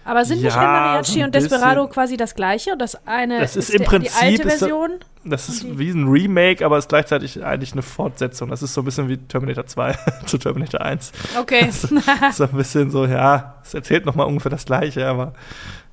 Aber 0.06 0.24
sind 0.24 0.42
nicht 0.42 0.54
Ja, 0.54 0.62
El 0.62 0.66
Mariachi 0.66 1.24
und 1.24 1.34
Desperado 1.34 1.86
quasi 1.88 2.16
das 2.16 2.34
gleiche? 2.34 2.72
Und 2.72 2.78
das 2.78 3.06
eine 3.06 3.40
Das 3.40 3.54
ist 3.54 3.70
der, 3.70 3.80
im 3.80 3.86
Prinzip 3.86 4.12
die 4.18 4.24
alte 4.26 4.42
ist 4.42 4.44
das- 4.46 4.58
Version? 4.60 4.90
das 5.26 5.48
ist 5.50 5.78
wie 5.78 5.90
ein 5.90 6.08
Remake, 6.08 6.64
aber 6.64 6.78
ist 6.78 6.88
gleichzeitig 6.88 7.44
eigentlich 7.44 7.72
eine 7.72 7.82
Fortsetzung. 7.82 8.48
Das 8.48 8.62
ist 8.62 8.72
so 8.72 8.80
ein 8.80 8.86
bisschen 8.86 9.08
wie 9.10 9.18
Terminator 9.18 9.66
2 9.66 9.94
zu 10.24 10.38
Terminator 10.38 10.80
1. 10.80 11.12
Okay. 11.38 11.68
so 12.32 12.44
ein 12.44 12.52
bisschen 12.52 12.90
so, 12.90 13.04
ja, 13.04 13.56
es 13.62 13.74
erzählt 13.74 14.06
nochmal 14.06 14.26
ungefähr 14.26 14.50
das 14.50 14.64
Gleiche, 14.64 15.06
aber 15.06 15.34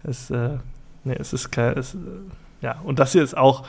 es, 0.06 0.32
äh, 0.32 0.52
nee, 1.04 1.18
es 1.20 1.34
ist 1.34 1.52
kein, 1.52 1.78
es, 1.78 1.98
ja, 2.62 2.80
und 2.84 3.00
das 3.00 3.12
hier 3.12 3.24
ist 3.24 3.38
auch, 3.38 3.66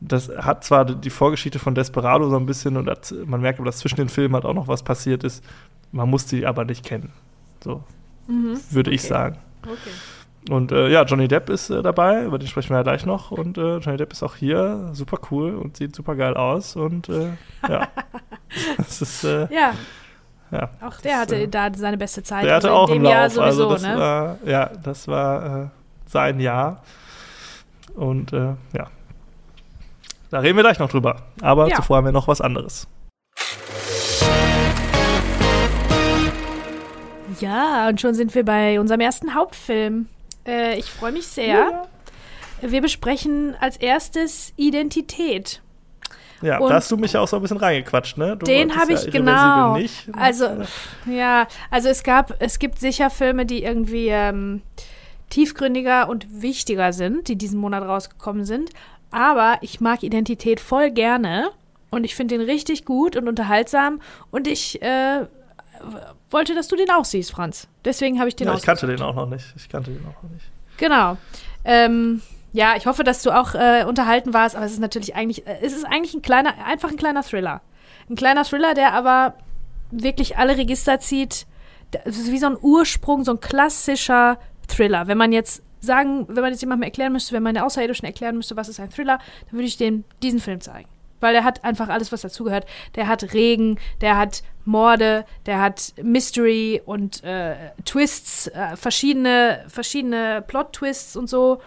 das 0.00 0.28
hat 0.36 0.64
zwar 0.64 0.84
die 0.84 1.10
Vorgeschichte 1.10 1.58
von 1.58 1.74
Desperado 1.74 2.28
so 2.28 2.36
ein 2.36 2.46
bisschen 2.46 2.76
und 2.76 2.86
das, 2.86 3.14
man 3.26 3.40
merkt 3.40 3.58
aber, 3.58 3.66
dass 3.66 3.78
zwischen 3.78 3.96
den 3.96 4.08
Filmen 4.08 4.34
halt 4.34 4.44
auch 4.44 4.54
noch 4.54 4.68
was 4.68 4.82
passiert 4.82 5.24
ist. 5.24 5.44
Man 5.92 6.10
muss 6.10 6.26
die 6.26 6.46
aber 6.46 6.64
nicht 6.64 6.84
kennen. 6.84 7.12
So, 7.62 7.82
mhm. 8.26 8.58
würde 8.70 8.90
ich 8.90 9.00
Okay. 9.02 9.08
sagen. 9.08 9.38
Okay. 9.62 9.90
Und 10.50 10.72
äh, 10.72 10.88
ja, 10.90 11.04
Johnny 11.04 11.26
Depp 11.26 11.48
ist 11.48 11.70
äh, 11.70 11.82
dabei, 11.82 12.24
über 12.24 12.38
den 12.38 12.46
sprechen 12.48 12.70
wir 12.70 12.76
ja 12.76 12.82
gleich 12.82 13.06
noch. 13.06 13.30
Und 13.30 13.56
äh, 13.56 13.78
Johnny 13.78 13.96
Depp 13.96 14.12
ist 14.12 14.22
auch 14.22 14.36
hier, 14.36 14.90
super 14.92 15.18
cool 15.30 15.54
und 15.54 15.78
sieht 15.78 15.96
super 15.96 16.16
geil 16.16 16.34
aus. 16.34 16.76
Und 16.76 17.08
äh, 17.08 17.30
ja, 17.66 17.88
das 18.76 19.00
ist, 19.00 19.24
äh, 19.24 19.46
Ja, 19.54 19.72
ja. 20.50 20.68
auch 20.82 21.00
der 21.00 21.12
Das, 21.12 21.20
hatte 21.22 21.36
äh, 21.36 21.48
da 21.48 21.72
seine 21.74 21.96
beste 21.96 22.22
Zeit. 22.22 22.44
Der 22.44 22.56
hatte 22.56 22.68
also 22.70 22.78
auch 22.78 22.88
in 22.90 22.96
im 22.96 23.02
dem 23.04 23.10
Jahr 23.10 23.22
Lauf. 23.24 23.32
sowieso, 23.32 23.68
also 23.68 23.72
das 23.72 23.82
ne? 23.82 23.96
war, 23.96 24.38
ja, 24.44 24.66
das 24.82 25.08
war 25.08 25.62
äh, 25.64 25.68
sein 26.06 26.40
Jahr. 26.40 26.82
Und 27.94 28.32
äh, 28.32 28.54
ja. 28.76 28.90
Da 30.30 30.38
reden 30.40 30.56
wir 30.56 30.62
gleich 30.64 30.78
noch 30.78 30.90
drüber. 30.90 31.22
Aber 31.40 31.68
Ja. 31.68 31.76
zuvor 31.76 31.98
haben 31.98 32.04
wir 32.06 32.12
noch 32.12 32.28
was 32.28 32.40
anderes. 32.40 32.88
Ja, 37.40 37.88
und 37.88 38.00
schon 38.00 38.14
sind 38.14 38.34
wir 38.34 38.44
bei 38.44 38.78
unserem 38.80 39.00
ersten 39.00 39.34
Hauptfilm. 39.34 40.06
Äh, 40.46 40.78
ich 40.78 40.86
freue 40.86 41.12
mich 41.12 41.26
sehr. 41.26 41.86
Wir 42.60 42.80
besprechen 42.80 43.56
als 43.60 43.76
erstes 43.76 44.52
Identität. 44.56 45.60
Ja, 46.42 46.58
Und 46.58 46.68
da 46.68 46.76
hast 46.76 46.90
du 46.90 46.96
mich 46.96 47.12
ja 47.14 47.20
auch 47.20 47.28
so 47.28 47.36
ein 47.36 47.42
bisschen 47.42 47.56
reingequatscht, 47.56 48.18
ne? 48.18 48.36
Du 48.36 48.44
Den 48.44 48.76
habe 48.76 48.92
ja 48.92 48.98
ich 48.98 49.10
genau. 49.10 49.76
Nicht. 49.76 50.08
Also, 50.12 50.48
ja, 51.06 51.46
also 51.70 51.88
es 51.88 52.02
gab, 52.02 52.34
es 52.40 52.58
gibt 52.58 52.78
sicher 52.78 53.08
Filme, 53.08 53.46
die 53.46 53.62
irgendwie 53.62 54.08
ähm, 54.08 54.62
tiefgründiger 55.30 56.08
und 56.08 56.42
wichtiger 56.42 56.92
sind, 56.92 57.28
die 57.28 57.36
diesen 57.36 57.58
Monat 57.58 57.84
rausgekommen 57.84 58.44
sind. 58.44 58.70
Aber 59.10 59.58
ich 59.60 59.80
mag 59.80 60.02
Identität 60.02 60.60
voll 60.60 60.90
gerne 60.90 61.50
und 61.90 62.04
ich 62.04 62.14
finde 62.14 62.38
den 62.38 62.46
richtig 62.46 62.84
gut 62.84 63.16
und 63.16 63.28
unterhaltsam. 63.28 64.00
Und 64.30 64.48
ich 64.48 64.82
äh, 64.82 65.26
wollte, 66.30 66.54
dass 66.54 66.68
du 66.68 66.76
den 66.76 66.90
auch 66.90 67.04
siehst, 67.04 67.30
Franz. 67.30 67.68
Deswegen 67.84 68.18
habe 68.18 68.28
ich 68.28 68.36
den 68.36 68.48
ja, 68.48 68.54
auch. 68.54 68.58
ich 68.58 68.64
kannte 68.64 68.86
den 68.86 69.00
auch 69.02 69.14
noch 69.14 69.28
nicht. 69.28 69.46
Ich 69.56 69.68
kannte 69.68 69.92
den 69.92 70.04
auch 70.06 70.22
noch 70.22 70.30
nicht. 70.30 70.46
Genau. 70.76 71.16
Ähm, 71.64 72.22
ja, 72.52 72.74
ich 72.76 72.86
hoffe, 72.86 73.04
dass 73.04 73.22
du 73.22 73.30
auch 73.30 73.54
äh, 73.54 73.84
unterhalten 73.84 74.34
warst, 74.34 74.56
aber 74.56 74.64
es 74.64 74.72
ist 74.72 74.80
natürlich 74.80 75.14
eigentlich, 75.14 75.46
äh, 75.46 75.58
es 75.62 75.72
ist 75.72 75.84
eigentlich 75.84 76.14
ein 76.14 76.22
kleiner, 76.22 76.54
einfach 76.64 76.90
ein 76.90 76.96
kleiner 76.96 77.22
Thriller. 77.22 77.60
Ein 78.08 78.16
kleiner 78.16 78.44
Thriller, 78.44 78.74
der 78.74 78.92
aber 78.92 79.34
wirklich 79.90 80.36
alle 80.36 80.56
Register 80.56 81.00
zieht. 81.00 81.46
Es 82.04 82.18
ist 82.18 82.32
wie 82.32 82.38
so 82.38 82.46
ein 82.46 82.56
Ursprung, 82.60 83.24
so 83.24 83.32
ein 83.32 83.40
klassischer 83.40 84.38
Thriller. 84.68 85.06
Wenn 85.06 85.18
man 85.18 85.32
jetzt 85.32 85.62
sagen, 85.80 86.26
wenn 86.28 86.42
man 86.42 86.52
jetzt 86.52 86.60
jemandem 86.60 86.84
erklären 86.84 87.12
müsste, 87.12 87.34
wenn 87.34 87.42
man 87.42 87.54
der 87.54 87.64
Außerirdischen 87.64 88.06
erklären 88.06 88.36
müsste, 88.36 88.56
was 88.56 88.68
ist 88.68 88.80
ein 88.80 88.90
Thriller, 88.90 89.18
dann 89.46 89.52
würde 89.52 89.66
ich 89.66 89.76
dem 89.76 90.04
diesen 90.22 90.40
Film 90.40 90.60
zeigen. 90.60 90.88
Weil 91.20 91.32
der 91.32 91.44
hat 91.44 91.64
einfach 91.64 91.88
alles, 91.88 92.12
was 92.12 92.22
dazugehört. 92.22 92.66
Der 92.96 93.06
hat 93.06 93.32
Regen, 93.32 93.78
der 94.00 94.18
hat 94.18 94.42
Morde, 94.64 95.24
der 95.46 95.60
hat 95.60 95.94
Mystery 96.02 96.82
und 96.84 97.22
äh, 97.24 97.54
Twists, 97.84 98.48
äh, 98.48 98.76
verschiedene, 98.76 99.64
verschiedene 99.68 100.42
Plot-Twists 100.46 101.16
und 101.16 101.28
so. 101.28 101.60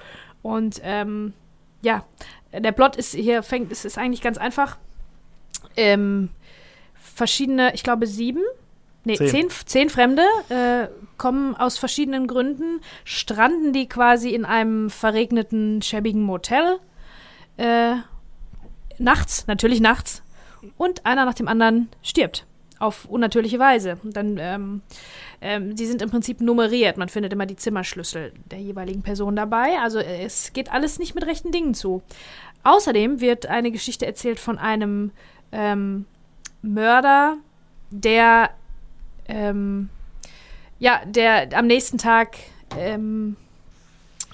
Und 0.43 0.81
ähm, 0.83 1.33
ja, 1.81 2.05
der 2.53 2.71
Plot 2.71 2.95
ist 2.95 3.13
hier, 3.15 3.43
fängt, 3.43 3.71
es 3.71 3.85
ist 3.85 3.97
eigentlich 3.97 4.21
ganz 4.21 4.37
einfach. 4.37 4.77
Ähm, 5.75 6.29
verschiedene, 6.95 7.73
ich 7.73 7.83
glaube 7.83 8.05
sieben, 8.07 8.43
nee, 9.07 9.17
Zehn. 9.17 9.29
zehn, 9.29 9.49
zehn 9.65 9.89
Fremde 9.89 10.23
äh, 10.49 10.87
kommen 11.17 11.55
aus 11.55 11.77
verschiedenen 11.77 12.27
Gründen, 12.27 12.81
stranden 13.03 13.73
die 13.73 13.87
quasi 13.89 14.29
in 14.29 14.45
einem 14.45 14.89
verregneten, 14.89 15.81
schäbigen 15.81 16.21
Motel. 16.21 16.79
Äh, 17.57 17.95
nachts, 18.99 19.47
natürlich 19.47 19.81
nachts. 19.81 20.21
Und 20.77 21.05
einer 21.05 21.25
nach 21.25 21.33
dem 21.33 21.47
anderen 21.47 21.89
stirbt. 22.01 22.45
Auf 22.79 23.05
unnatürliche 23.05 23.57
Weise. 23.57 23.97
Und 24.03 24.15
dann, 24.15 24.37
ähm, 24.39 24.81
ähm, 25.41 25.75
die 25.75 25.87
sind 25.87 26.01
im 26.03 26.11
Prinzip 26.11 26.41
nummeriert. 26.41 26.97
Man 26.97 27.09
findet 27.09 27.33
immer 27.33 27.47
die 27.47 27.55
Zimmerschlüssel 27.55 28.33
der 28.51 28.59
jeweiligen 28.59 29.01
Person 29.01 29.35
dabei. 29.35 29.79
Also 29.81 29.97
äh, 29.97 30.23
es 30.23 30.53
geht 30.53 30.71
alles 30.71 30.99
nicht 30.99 31.15
mit 31.15 31.25
rechten 31.25 31.51
Dingen 31.51 31.73
zu. 31.73 32.03
Außerdem 32.63 33.21
wird 33.21 33.47
eine 33.47 33.71
Geschichte 33.71 34.05
erzählt 34.05 34.39
von 34.39 34.59
einem 34.59 35.11
ähm, 35.51 36.05
Mörder, 36.61 37.37
der 37.89 38.51
ähm, 39.27 39.89
ja, 40.79 41.01
der 41.05 41.57
am 41.57 41.67
nächsten 41.67 41.97
Tag 41.97 42.37
ähm, 42.77 43.35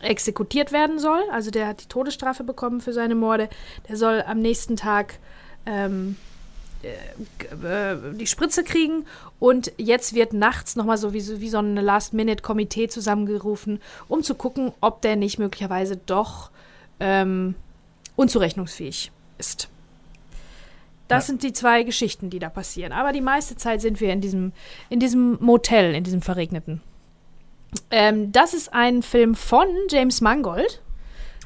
exekutiert 0.02 0.72
werden 0.72 1.00
soll. 1.00 1.22
Also 1.32 1.52
der 1.52 1.68
hat 1.68 1.84
die 1.84 1.88
Todesstrafe 1.88 2.44
bekommen 2.44 2.82
für 2.82 2.94
seine 2.94 3.16
Morde. 3.16 3.50
Der 3.88 3.98
soll 3.98 4.24
am 4.26 4.42
nächsten 4.42 4.76
Tag 4.76 5.20
ähm, 5.66 6.18
äh, 6.84 7.94
äh, 7.94 8.14
die 8.14 8.28
Spritze 8.28 8.64
kriegen 8.64 9.06
und 9.40 9.72
jetzt 9.78 10.14
wird 10.14 10.34
nachts 10.34 10.76
nochmal 10.76 10.98
so 10.98 11.14
wie, 11.14 11.22
so 11.22 11.40
wie 11.40 11.50
so 11.50 11.60
ein 11.60 11.76
Last-Minute-Komitee 11.76 12.90
zusammengerufen, 12.90 13.80
um 14.10 14.22
zu 14.22 14.36
gucken, 14.36 14.74
ob 14.82 15.02
der 15.02 15.16
nicht 15.16 15.40
möglicherweise 15.40 15.96
doch 15.98 16.52
ähm, 17.00 17.56
unzurechnungsfähig 18.16 19.12
ist. 19.38 19.70
Das 21.08 21.24
Ja. 21.26 21.28
sind 21.28 21.44
die 21.44 21.54
zwei 21.54 21.84
Geschichten, 21.84 22.30
die 22.30 22.40
da 22.40 22.50
passieren. 22.50 22.92
Aber 22.94 23.12
die 23.12 23.22
meiste 23.22 23.56
Zeit 23.58 23.82
sind 23.82 24.00
wir 24.00 24.12
in 24.14 24.22
diesem, 24.22 24.54
in 24.90 25.00
diesem 25.00 25.38
Motel, 25.42 25.94
in 25.96 26.04
diesem 26.04 26.22
verregneten. 26.22 26.82
Ähm, 27.92 28.32
das 28.32 28.54
ist 28.54 28.74
ein 28.74 29.02
Film 29.04 29.36
von 29.36 29.68
James 29.90 30.22
Mangold. 30.22 30.82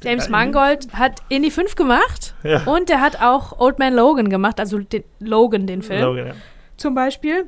James 0.03 0.25
Ja, 0.25 0.31
Mangold 0.31 0.93
hat 0.93 1.21
Indie 1.29 1.49
5 1.49 1.75
gemacht 1.75 2.35
Ja. 2.43 2.63
und 2.65 2.87
der 2.89 3.01
hat 3.01 3.19
auch 3.21 3.59
Old 3.59 3.79
Man 3.79 3.95
Logan 3.95 4.29
gemacht, 4.29 4.59
also 4.59 4.77
den 4.77 5.03
Logan, 5.19 5.65
den 5.65 5.81
Film 5.81 6.03
Logan, 6.03 6.27
ja. 6.27 6.33
zum 6.77 6.93
Beispiel. 6.93 7.45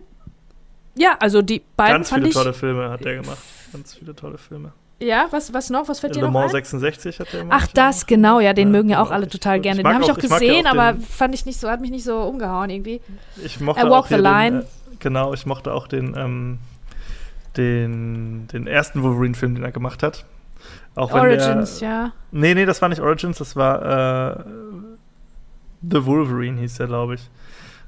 Ja, 0.96 1.16
also 1.20 1.42
die 1.44 1.62
beiden 1.78 1.98
Ganz 1.98 2.12
viele 2.12 2.30
tolle 2.32 2.54
Filme 2.54 2.90
hat 2.90 3.06
der 3.06 3.16
gemacht. 3.22 3.38
Ganz 3.72 3.94
viele 3.94 4.16
tolle 4.16 4.38
Filme. 4.40 4.72
Ja, 5.02 5.28
was, 5.32 5.54
was 5.54 5.70
noch? 5.70 5.88
Was 5.88 6.02
fällt 6.02 6.16
dir 6.16 6.20
Le 6.20 6.26
noch 6.26 6.34
Mans 6.34 6.52
ein? 6.54 6.62
66 6.64 7.20
hat 7.20 7.32
der 7.32 7.46
Ach, 7.50 7.68
das, 7.68 8.06
genau, 8.06 8.40
ja, 8.42 8.52
den 8.54 8.68
Ja, 8.68 8.72
mögen 8.72 8.90
ja 8.90 9.00
auch 9.00 9.06
genau, 9.06 9.16
alle 9.16 9.26
ich- 9.28 9.32
total 9.32 9.58
ich 9.58 9.64
gerne. 9.64 9.78
Den 9.82 9.88
habe 9.94 10.04
ich 10.04 10.12
auch- 10.12 10.16
auch 10.16 10.18
ich 10.18 10.30
gesehen, 10.30 10.68
auch 10.68 10.72
aber 10.72 10.94
den- 10.94 11.02
fand 11.04 11.34
ich 11.36 11.46
nicht 11.46 11.60
so, 11.60 11.70
hat 11.70 11.80
mich 11.80 11.92
nicht 11.92 12.04
so 12.04 12.20
umgehauen 12.22 12.70
irgendwie. 12.70 13.00
Ich 13.44 13.60
mochte 13.62 13.82
I 13.86 13.90
Walk 13.90 13.94
auch 14.06 14.08
the 14.08 14.16
Line. 14.16 14.60
Den, 14.60 14.62
äh, 14.94 14.96
genau, 15.00 15.34
ich 15.34 15.46
mochte 15.46 15.74
auch 15.74 15.88
den, 15.88 16.16
ähm, 16.18 16.60
den, 17.58 18.48
den 18.52 18.68
ersten 18.68 19.02
Wolverine-Film, 19.02 19.56
den 19.56 19.64
er 19.64 19.72
gemacht 19.72 20.04
hat. 20.04 20.26
Auch 20.96 21.14
wenn 21.14 21.22
Origins, 21.22 21.80
der, 21.80 21.90
ja. 21.90 22.12
Nee, 22.32 22.54
nee, 22.54 22.66
das 22.66 22.82
war 22.82 22.90
nicht 22.90 23.02
Origins, 23.02 23.38
das 23.38 23.56
war 23.56 24.40
äh, 24.40 24.44
The 25.90 26.06
Wolverine, 26.06 26.60
hieß 26.60 26.76
der, 26.76 26.88
glaube 26.88 27.16
ich. 27.16 27.30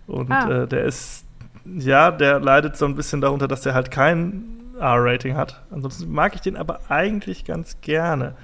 Und 0.08 0.32
Ah. 0.32 0.64
äh, 0.64 0.68
der 0.68 0.86
ist, 0.86 1.26
ja, 1.66 2.10
der 2.12 2.40
leidet 2.40 2.78
so 2.78 2.86
ein 2.86 2.96
bisschen 2.96 3.20
darunter, 3.22 3.48
dass 3.50 3.62
der 3.62 3.74
halt 3.74 3.92
kein 3.92 4.61
R-Rating 4.82 5.36
hat. 5.36 5.62
Ansonsten 5.72 6.12
mag 6.12 6.36
ich 6.36 6.42
den 6.42 6.58
aber 6.58 6.80
eigentlich 6.90 7.46
ganz 7.46 7.78
gerne. 7.82 8.36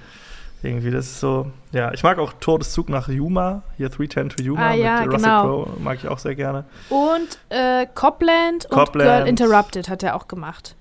Irgendwie, 0.62 0.90
das 0.90 1.06
ist 1.06 1.20
so, 1.20 1.52
ja, 1.70 1.92
ich 1.92 2.02
mag 2.02 2.18
auch 2.18 2.32
Todeszug 2.40 2.88
nach 2.88 3.08
Yuma, 3.08 3.62
hier 3.76 3.90
310 3.90 4.28
to 4.30 4.42
Yuma 4.42 4.70
Ah, 4.70 4.74
ja, 4.74 5.00
mit 5.02 5.14
Russell 5.14 5.20
genau. 5.30 5.42
Crowe, 5.64 5.80
mag 5.80 5.98
ich 6.02 6.08
auch 6.08 6.18
sehr 6.18 6.34
gerne. 6.34 6.64
Und 6.88 7.38
äh, 7.50 7.86
Copland 7.94 8.64
und 8.66 8.70
Copland. 8.72 9.08
Girl 9.08 9.28
Interrupted 9.28 9.88
hat 9.88 10.02
er 10.02 10.16
auch 10.16 10.26
gemacht. 10.26 10.74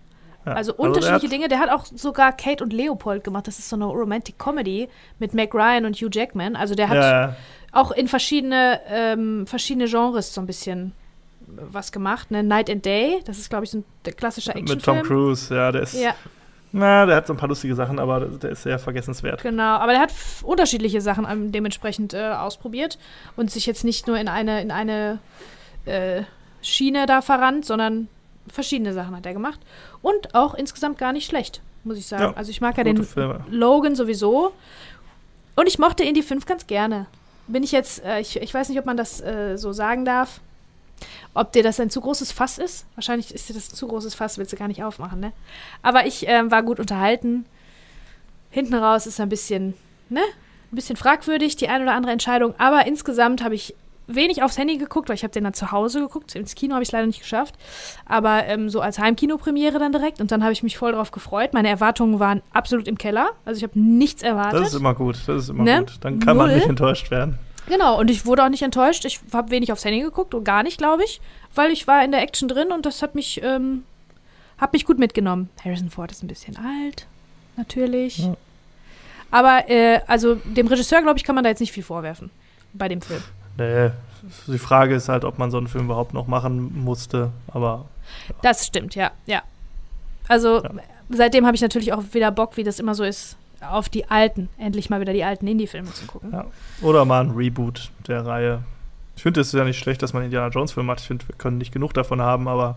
Ja, 0.47 0.53
Also 0.53 0.71
der 0.71 0.79
unterschiedliche 0.79 1.25
hat- 1.25 1.31
Dinge. 1.31 1.47
Der 1.47 1.59
hat 1.59 1.69
auch 1.69 1.85
sogar 1.85 2.31
Kate 2.31 2.63
und 2.63 2.73
Leopold 2.73 3.23
gemacht. 3.23 3.45
Das 3.47 3.59
ist 3.59 3.69
so 3.69 3.75
eine 3.75 3.85
Romantic 3.85 4.39
Comedy 4.39 4.89
mit 5.19 5.35
Mac 5.35 5.53
Ryan 5.53 5.85
und 5.85 5.95
Hugh 5.95 6.09
Jackman. 6.11 6.55
Also 6.55 6.73
der 6.73 6.89
hat 6.89 6.95
Ja, 6.97 7.35
auch 7.71 7.91
in 7.91 8.07
verschiedene, 8.07 8.79
ähm, 8.89 9.45
verschiedene 9.45 9.85
Genres 9.87 10.33
so 10.33 10.41
ein 10.41 10.47
bisschen 10.47 10.93
was 11.47 11.91
gemacht. 11.91 12.31
Ne? 12.31 12.43
Night 12.43 12.69
and 12.69 12.85
Day, 12.85 13.21
das 13.25 13.37
ist, 13.37 13.49
glaube 13.49 13.65
ich, 13.65 13.71
so 13.71 13.79
ein 13.79 14.15
klassischer 14.15 14.53
mit 14.53 14.67
Tom 14.67 14.77
Actionfilm. 14.77 15.05
Cruise, 15.05 15.53
ja, 15.53 15.71
der 15.71 15.81
ist, 15.83 15.93
Ja, 15.93 16.13
na, 16.73 17.05
der 17.05 17.15
hat 17.15 17.27
so 17.27 17.33
ein 17.33 17.37
paar 17.37 17.49
lustige 17.49 17.75
Sachen, 17.75 17.97
aber 17.97 18.21
der, 18.21 18.51
ist 18.51 18.63
sehr 18.63 18.77
vergessenswert. 18.77 19.41
genau. 19.41 19.77
Aber 19.77 19.93
der 19.93 20.01
hat 20.01 20.13
unterschiedliche 20.43 21.01
Sachen 21.01 21.25
ähm, 21.29 21.51
dementsprechend 21.51 22.13
äh, 22.13 22.29
ausprobiert 22.29 22.97
und 23.35 23.49
sich 23.49 23.65
jetzt 23.65 23.83
nicht 23.83 24.07
nur 24.07 24.17
in 24.17 24.27
eine, 24.27 24.61
in 24.61 24.71
eine 24.71 25.19
äh, 25.85 26.23
Schiene 26.61 27.05
da 27.05 27.21
verrannt, 27.21 27.65
sondern 27.65 28.09
verschiedene 28.51 28.93
Sachen 28.93 29.15
hat 29.15 29.25
er 29.25 29.33
gemacht. 29.33 29.59
Und 30.01 30.35
auch 30.35 30.53
insgesamt 30.53 30.97
gar 30.97 31.13
nicht 31.13 31.25
schlecht, 31.25 31.61
muss 31.83 31.97
ich 31.97 32.05
sagen. 32.07 32.23
Ja, 32.23 32.33
also 32.33 32.51
ich 32.51 32.61
mag 32.61 32.77
ja 32.77 32.83
den 32.83 33.03
Filme. 33.03 33.43
Logan 33.49 33.95
sowieso. 33.95 34.51
Und 35.55 35.67
ich 35.67 35.79
mochte 35.79 36.03
Indie 36.03 36.21
5 36.21 36.45
ganz 36.45 36.67
gerne. 36.67 37.07
Bin 37.47 37.63
ich 37.63 37.71
jetzt, 37.71 38.03
äh, 38.03 38.19
ich, 38.19 38.41
ich 38.41 38.53
weiß 38.53 38.67
nicht, 38.69 38.77
ob 38.77 38.85
man 38.85 38.97
das 38.97 39.21
äh, 39.21 39.57
so 39.57 39.71
sagen 39.71 40.03
darf. 40.03 40.41
Ob 41.33 41.51
dir 41.51 41.63
das 41.63 41.79
ein 41.79 41.89
zu 41.89 42.01
großes 42.01 42.31
Fass 42.31 42.57
ist. 42.57 42.85
Wahrscheinlich 42.95 43.33
ist 43.33 43.49
dir 43.49 43.53
das 43.53 43.69
ein 43.71 43.75
zu 43.75 43.87
großes 43.87 44.15
Fass, 44.15 44.37
willst 44.37 44.51
du 44.53 44.57
gar 44.57 44.67
nicht 44.67 44.83
aufmachen, 44.83 45.19
ne? 45.19 45.31
Aber 45.83 46.05
ich 46.05 46.27
ähm, 46.27 46.49
war 46.51 46.63
gut 46.63 46.79
unterhalten. 46.79 47.45
Hinten 48.49 48.75
raus 48.75 49.05
ist 49.07 49.19
ein 49.19 49.29
bisschen, 49.29 49.73
ne? 50.09 50.21
Ein 50.71 50.75
bisschen 50.75 50.95
fragwürdig, 50.97 51.55
die 51.55 51.69
eine 51.69 51.83
oder 51.83 51.93
andere 51.93 52.11
Entscheidung. 52.13 52.53
Aber 52.57 52.87
insgesamt 52.87 53.43
habe 53.43 53.55
ich 53.55 53.75
wenig 54.07 54.41
aufs 54.41 54.57
Handy 54.57 54.77
geguckt, 54.77 55.09
weil 55.09 55.15
ich 55.15 55.23
habe 55.23 55.33
den 55.33 55.43
dann 55.43 55.53
zu 55.53 55.71
Hause 55.71 55.99
geguckt. 55.99 56.33
Ins 56.35 56.55
Kino 56.55 56.73
habe 56.75 56.83
ich 56.83 56.91
leider 56.91 57.05
nicht 57.05 57.19
geschafft. 57.19 57.55
Aber 58.05 58.45
ähm, 58.45 58.69
so 58.69 58.79
als 58.81 58.99
Heimkinopremiere 58.99 59.79
dann 59.79 59.91
direkt. 59.91 60.21
Und 60.21 60.31
dann 60.31 60.43
habe 60.43 60.53
ich 60.53 60.63
mich 60.63 60.77
voll 60.77 60.93
drauf 60.93 61.11
gefreut. 61.11 61.53
Meine 61.53 61.67
Erwartungen 61.69 62.19
waren 62.19 62.41
absolut 62.53 62.87
im 62.87 62.97
Keller. 62.97 63.31
Also 63.45 63.57
ich 63.57 63.63
habe 63.63 63.77
nichts 63.79 64.23
erwartet. 64.23 64.61
Das 64.61 64.69
ist 64.69 64.79
immer 64.79 64.93
gut, 64.95 65.17
das 65.27 65.43
ist 65.43 65.49
immer 65.49 65.63
Ne? 65.63 65.79
gut. 65.79 65.97
Dann 66.01 66.19
kann 66.19 66.37
man 66.37 66.47
Null. 66.47 66.55
nicht 66.55 66.67
enttäuscht 66.69 67.11
werden. 67.11 67.37
Genau, 67.67 67.99
und 67.99 68.09
ich 68.09 68.25
wurde 68.25 68.43
auch 68.43 68.49
nicht 68.49 68.63
enttäuscht. 68.63 69.05
Ich 69.05 69.19
habe 69.33 69.51
wenig 69.51 69.71
aufs 69.71 69.85
Handy 69.85 70.01
geguckt 70.01 70.33
und 70.33 70.43
gar 70.43 70.63
nicht, 70.63 70.77
glaube 70.77 71.03
ich, 71.03 71.19
weil 71.53 71.71
ich 71.71 71.87
war 71.87 72.03
in 72.03 72.11
der 72.11 72.21
Action 72.21 72.47
drin 72.47 72.71
und 72.71 72.85
das 72.85 73.01
hat 73.01 73.13
mich, 73.15 73.41
ähm, 73.43 73.83
hat 74.57 74.73
mich 74.73 74.85
gut 74.85 74.99
mitgenommen. 74.99 75.49
Harrison 75.63 75.89
Ford 75.89 76.11
ist 76.11 76.23
ein 76.23 76.27
bisschen 76.27 76.57
alt, 76.57 77.05
natürlich. 77.57 78.19
Ja. 78.19 78.35
Aber, 79.31 79.69
äh, 79.69 79.99
also 80.07 80.35
dem 80.35 80.67
Regisseur, 80.67 81.01
glaube 81.01 81.17
ich, 81.19 81.23
kann 81.25 81.35
man 81.35 81.43
da 81.43 81.49
jetzt 81.49 81.59
nicht 81.59 81.73
viel 81.73 81.83
vorwerfen 81.83 82.29
bei 82.73 82.87
dem 82.87 83.01
Film. 83.01 83.21
Nee, 83.57 83.89
die 84.47 84.57
Frage 84.59 84.95
ist 84.95 85.09
halt, 85.09 85.25
ob 85.25 85.37
man 85.37 85.51
so 85.51 85.57
einen 85.57 85.67
Film 85.67 85.85
überhaupt 85.85 86.13
noch 86.13 86.27
machen 86.27 86.83
musste, 86.83 87.31
aber 87.47 87.85
Das 88.41 88.65
stimmt, 88.65 88.95
ja, 88.95 89.11
ja. 89.25 89.41
Also 90.27 90.63
Ja. 90.63 90.71
seitdem 91.09 91.45
habe 91.45 91.55
ich 91.55 91.61
natürlich 91.61 91.93
auch 91.93 92.03
wieder 92.11 92.31
Bock, 92.31 92.55
wie 92.57 92.63
das 92.63 92.79
immer 92.79 92.93
so 92.95 93.03
ist, 93.03 93.36
auf 93.61 93.89
die 93.89 94.09
alten, 94.09 94.49
endlich 94.57 94.89
mal 94.89 94.99
wieder 95.01 95.13
die 95.13 95.23
alten 95.23 95.47
Indie-Filme 95.47 95.91
zu 95.93 96.05
gucken. 96.05 96.31
ja. 96.31 96.45
Oder 96.81 97.05
mal 97.05 97.23
ein 97.23 97.31
Reboot 97.31 97.89
der 98.07 98.25
Reihe. 98.25 98.63
Ich 99.15 99.23
finde 99.23 99.41
es 99.41 99.51
ja 99.51 99.63
nicht 99.63 99.79
schlecht, 99.79 100.01
dass 100.03 100.13
man 100.13 100.23
Indiana 100.23 100.49
Jones 100.49 100.73
Film 100.73 100.85
macht. 100.85 100.99
Ich 101.01 101.07
finde, 101.07 101.27
wir 101.27 101.35
können 101.35 101.57
nicht 101.57 101.71
genug 101.73 101.93
davon 101.93 102.21
haben, 102.21 102.47
aber 102.47 102.75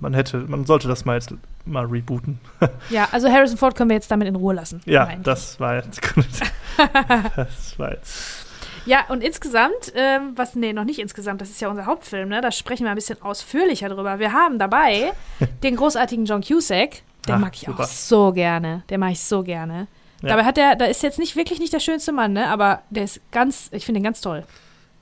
man 0.00 0.14
hätte, 0.14 0.38
man 0.38 0.64
sollte 0.64 0.88
das 0.88 1.04
mal 1.04 1.14
jetzt 1.14 1.32
mal 1.64 1.84
rebooten. 1.84 2.40
Ja, 2.90 3.08
also 3.12 3.28
Harrison 3.30 3.56
Ford 3.56 3.76
können 3.76 3.88
wir 3.90 3.94
jetzt 3.94 4.10
damit 4.10 4.26
in 4.26 4.34
Ruhe 4.34 4.54
lassen. 4.54 4.80
Ja, 4.84 5.08
das 5.22 5.60
war 5.60 5.76
jetzt 5.76 6.00
das 7.36 7.78
war 7.78 7.92
jetzt. 7.92 8.46
Ja, 8.84 9.04
und 9.08 9.22
insgesamt, 9.22 9.92
ähm, 9.94 10.32
was, 10.34 10.56
nee, 10.56 10.72
noch 10.72 10.82
nicht 10.82 10.98
insgesamt, 10.98 11.40
das 11.40 11.50
ist 11.50 11.60
ja 11.60 11.68
unser 11.68 11.86
Hauptfilm, 11.86 12.28
ne? 12.28 12.40
Da 12.40 12.50
sprechen 12.50 12.82
wir 12.84 12.90
ein 12.90 12.96
bisschen 12.96 13.22
ausführlicher 13.22 13.88
drüber. 13.88 14.18
Wir 14.18 14.32
haben 14.32 14.58
dabei 14.58 15.12
den 15.62 15.76
großartigen 15.76 16.24
John 16.24 16.42
Cusack. 16.42 17.02
Den 17.28 17.34
Ah, 17.36 17.38
mag 17.38 17.54
ich 17.54 17.60
super. 17.66 17.84
auch 17.84 17.86
so 17.88 18.32
gerne. 18.32 18.82
Den 18.90 19.00
mag 19.00 19.12
ich 19.12 19.20
so 19.20 19.42
gerne. 19.42 19.86
Ja. 20.22 20.30
Dabei 20.30 20.44
hat 20.44 20.58
er, 20.58 20.76
da 20.76 20.84
ist 20.86 21.02
jetzt 21.02 21.18
nicht 21.18 21.36
wirklich 21.36 21.58
nicht 21.60 21.72
der 21.72 21.80
schönste 21.80 22.12
Mann, 22.12 22.32
ne? 22.32 22.48
Aber 22.48 22.82
der 22.90 23.04
ist 23.04 23.20
ganz, 23.32 23.68
ich 23.72 23.84
finde 23.84 24.00
ihn 24.00 24.04
ganz 24.04 24.20
toll. 24.20 24.44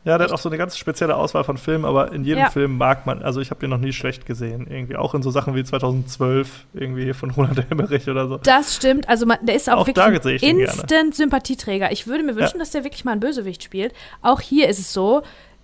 Ja, 0.03 0.17
der 0.17 0.29
hat 0.29 0.33
auch 0.33 0.39
so 0.39 0.49
eine 0.49 0.57
ganz 0.57 0.79
spezielle 0.79 1.15
Auswahl 1.15 1.45
von 1.45 1.59
Filmen, 1.59 1.85
aber 1.85 2.13
in 2.13 2.25
jedem 2.25 2.45
Ja. 2.45 2.49
Film 2.51 2.79
mag 2.79 3.05
man, 3.05 3.23
also 3.23 3.43
ich 3.43 3.51
habe 3.51 3.61
den 3.61 3.69
noch 3.69 3.77
nie 3.79 3.93
schlecht 3.93 4.25
gesehen. 4.25 4.67
Irgendwie 4.67 4.97
auch 4.97 5.15
in 5.15 5.23
so 5.23 5.31
Sachen 5.31 5.55
wie 5.55 5.63
2012, 5.63 6.65
irgendwie 6.73 7.13
von 7.13 7.31
Roland 7.33 7.71
Emmerich 7.71 8.09
oder 8.09 8.27
so. 8.27 8.39
Das 8.39 8.77
stimmt. 8.77 9.09
Also 9.11 9.27
man, 9.27 9.37
der 9.43 9.57
ist 9.57 9.69
auch, 9.69 9.77
Auch 9.79 9.87
wirklich 9.87 9.97
da 9.97 10.07
ein 10.07 10.15
ihn 10.15 10.39
gerne. 10.39 10.61
instant 10.63 11.15
Sympathieträger. 11.15 11.93
Ich 11.93 12.07
würde 12.07 12.25
mir 12.25 12.35
wünschen, 12.35 12.59
dass 12.59 12.71
der 12.71 12.83
wirklich 12.85 13.05
mal 13.05 13.13
einen 13.13 13.21
Bösewicht 13.21 13.63
spielt. 13.63 13.93
Auch 14.23 14.41
hier 14.41 14.69
ist 14.69 14.79
es 14.79 14.91
so, 14.93 15.23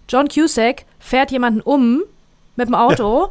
John 0.08 0.28
Cusack 0.28 0.84
fährt 0.98 1.30
jemanden 1.30 1.62
um 1.62 2.02
mit 2.56 2.68
dem 2.68 2.74
Auto 2.74 3.28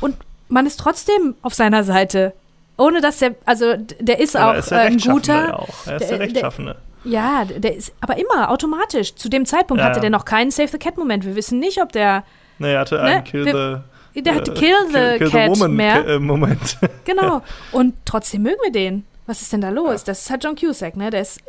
und 0.00 0.16
man 0.48 0.64
ist 0.66 0.80
trotzdem 0.80 1.34
auf 1.42 1.52
seiner 1.52 1.84
Seite. 1.84 2.32
Ohne 2.78 3.00
dass 3.00 3.18
der, 3.18 3.34
also 3.44 3.74
der 4.00 4.20
ist 4.20 4.36
Aber 4.36 4.52
auch 4.52 4.58
ist 4.58 4.70
der 4.70 4.78
äh, 4.78 4.80
ein 4.82 4.92
Rechtschaffene 4.94 5.42
guter. 5.42 5.58
Auch. 5.58 5.68
Er 5.68 5.68
ist 5.68 5.86
der- 5.86 5.98
der, 5.98 6.08
der- 6.08 6.20
Rechtschaffene. 6.20 6.76
Ja, 7.04 7.44
der 7.44 7.76
ist 7.76 7.92
aber 8.00 8.16
immer 8.18 8.50
automatisch. 8.50 9.14
Zu 9.14 9.28
dem 9.28 9.46
Zeitpunkt 9.46 9.80
Ja, 9.80 9.86
hatte 9.88 9.98
ja. 9.98 10.02
der 10.02 10.10
noch 10.10 10.24
keinen 10.24 10.50
Save 10.50 10.68
the 10.68 10.78
Cat 10.78 10.96
Moment. 10.96 11.24
Wir 11.24 11.36
wissen 11.36 11.58
nicht, 11.58 11.80
ob 11.82 11.92
der 11.92 12.24
Nee, 12.58 12.72
er 12.72 12.80
hatte 12.80 12.96
Ne, 12.96 13.02
einen 13.02 13.24
Kill 13.24 13.44
wir- 13.44 13.82
the, 14.14 14.22
der 14.22 14.34
hatte 14.34 14.50
äh, 14.50 14.54
Kill 14.54 14.74
the 14.88 15.18
Kill 15.18 15.30
Cat 15.30 15.50
Woman 15.50 15.72
mehr. 15.74 16.06
Äh, 16.06 16.18
Moment. 16.18 16.78
Genau. 17.04 17.42
Und 17.72 17.94
trotzdem 18.04 18.42
mögen 18.42 18.58
wir 18.62 18.72
den. 18.72 19.04
Was 19.26 19.42
ist 19.42 19.52
denn 19.52 19.60
da 19.60 19.70
los? 19.70 20.04
Das 20.04 20.22
ist 20.22 20.30
halt 20.30 20.42
John 20.44 20.56
Cusack, 20.56 20.96
ne? 20.96 21.10
Der 21.10 21.20
ist 21.22 21.40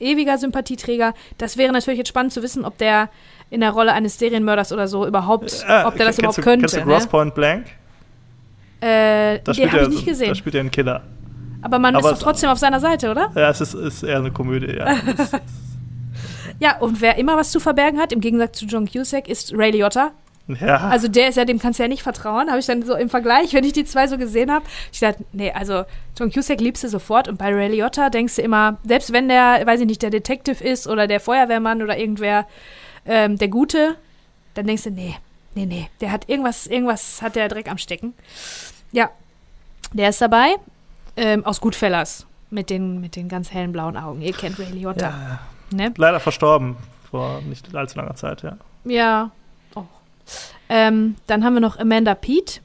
ewiger 0.00 0.38
Sympathieträger. 0.38 1.14
Das 1.38 1.56
wäre 1.56 1.72
natürlich 1.72 1.98
jetzt 1.98 2.08
spannend 2.08 2.32
zu 2.32 2.42
wissen, 2.42 2.64
ob 2.64 2.78
der 2.78 3.08
in 3.50 3.60
der 3.62 3.70
Rolle 3.70 3.92
eines 3.94 4.18
Serienmörders 4.18 4.72
oder 4.72 4.86
so 4.88 5.06
überhaupt, 5.06 5.64
Ah, 5.66 5.88
ob 5.88 5.96
der 5.96 6.06
das 6.06 6.18
überhaupt 6.18 6.38
du, 6.38 6.42
könnte. 6.42 6.66
Kennst 6.66 6.76
du 6.76 6.82
Gross 6.82 7.04
Ne? 7.04 7.08
Point 7.10 7.34
Blank? 7.34 7.66
Äh, 8.80 9.40
Da 9.44 9.52
den 9.52 9.72
habe 9.72 9.82
ich 9.84 9.88
nicht 9.88 10.06
gesehen. 10.06 10.28
Da 10.28 10.34
spielt 10.34 10.54
er 10.54 10.60
einen 10.60 10.70
Killer. 10.70 11.02
Aber 11.62 11.78
man 11.78 11.96
aber 11.96 12.12
ist 12.12 12.18
doch 12.18 12.22
trotzdem 12.26 12.50
auf 12.50 12.58
seiner 12.58 12.78
Seite, 12.80 13.10
oder? 13.10 13.30
Ja, 13.34 13.50
es 13.50 13.60
ist, 13.60 13.74
ist 13.74 14.02
eher 14.04 14.18
eine 14.18 14.30
Komödie, 14.30 14.76
ja. 14.76 14.96
Ja, 16.60 16.78
und 16.78 17.00
wer 17.00 17.16
immer 17.18 17.36
was 17.36 17.50
zu 17.52 17.60
verbergen 17.60 18.00
hat, 18.00 18.12
im 18.12 18.20
Gegensatz 18.20 18.58
zu 18.58 18.66
John 18.66 18.88
Cusack, 18.90 19.28
ist 19.28 19.52
Ray 19.56 19.70
Liotta. 19.70 20.10
ja. 20.48 20.76
Also 20.88 21.06
der 21.06 21.28
ist 21.28 21.36
ja, 21.36 21.44
dem 21.44 21.58
kannst 21.60 21.78
du 21.78 21.84
ja 21.84 21.88
nicht 21.88 22.02
vertrauen. 22.02 22.48
Habe 22.48 22.58
ich 22.58 22.66
dann 22.66 22.82
so 22.82 22.94
im 22.96 23.08
Vergleich, 23.08 23.52
wenn 23.54 23.62
ich 23.64 23.74
die 23.74 23.84
zwei 23.84 24.08
so 24.08 24.18
gesehen 24.18 24.50
habe, 24.50 24.64
ich 24.92 24.98
dachte, 24.98 25.24
nee, 25.32 25.52
also 25.52 25.84
John 26.18 26.32
Cusack 26.32 26.60
liebst 26.60 26.82
du 26.82 26.88
sofort 26.88 27.28
und 27.28 27.38
bei 27.38 27.52
Ray 27.54 27.68
Liotta 27.68 28.10
denkst 28.10 28.36
du 28.36 28.42
immer, 28.42 28.78
selbst 28.84 29.12
wenn 29.12 29.28
der, 29.28 29.62
weiß 29.64 29.80
ich 29.80 29.86
nicht, 29.86 30.02
der 30.02 30.10
Detective 30.10 30.62
ist 30.64 30.88
oder 30.88 31.06
der 31.06 31.20
Feuerwehrmann 31.20 31.80
oder 31.82 31.96
irgendwer, 31.96 32.46
ähm, 33.06 33.38
der 33.38 33.48
Gute, 33.48 33.94
dann 34.54 34.66
denkst 34.66 34.82
du, 34.84 34.90
nee, 34.90 35.14
nee, 35.54 35.66
nee, 35.66 35.88
der 36.00 36.10
hat 36.10 36.28
irgendwas, 36.28 36.66
irgendwas 36.66 37.22
hat 37.22 37.36
der 37.36 37.48
Dreck 37.48 37.70
am 37.70 37.78
Stecken. 37.78 38.14
Ja, 38.92 39.10
der 39.92 40.10
ist 40.10 40.20
dabei, 40.20 40.56
ähm, 41.16 41.44
aus 41.44 41.60
Goodfellas, 41.60 42.26
mit 42.50 42.70
den, 42.70 43.00
mit 43.00 43.16
den 43.16 43.28
ganz 43.28 43.52
hellen 43.52 43.72
blauen 43.72 43.96
Augen. 43.96 44.20
Ihr 44.22 44.32
kennt 44.32 44.58
Ray 44.58 44.70
Liotta, 44.70 45.08
ja. 45.08 45.38
ne? 45.70 45.92
Leider 45.96 46.20
verstorben 46.20 46.76
vor 47.10 47.40
nicht 47.42 47.74
allzu 47.74 47.98
langer 47.98 48.14
Zeit, 48.14 48.42
ja. 48.42 48.56
Ja. 48.84 49.30
Oh. 49.74 49.84
Ähm, 50.68 51.16
dann 51.26 51.44
haben 51.44 51.54
wir 51.54 51.60
noch 51.60 51.78
Amanda 51.78 52.14
Pete. 52.14 52.60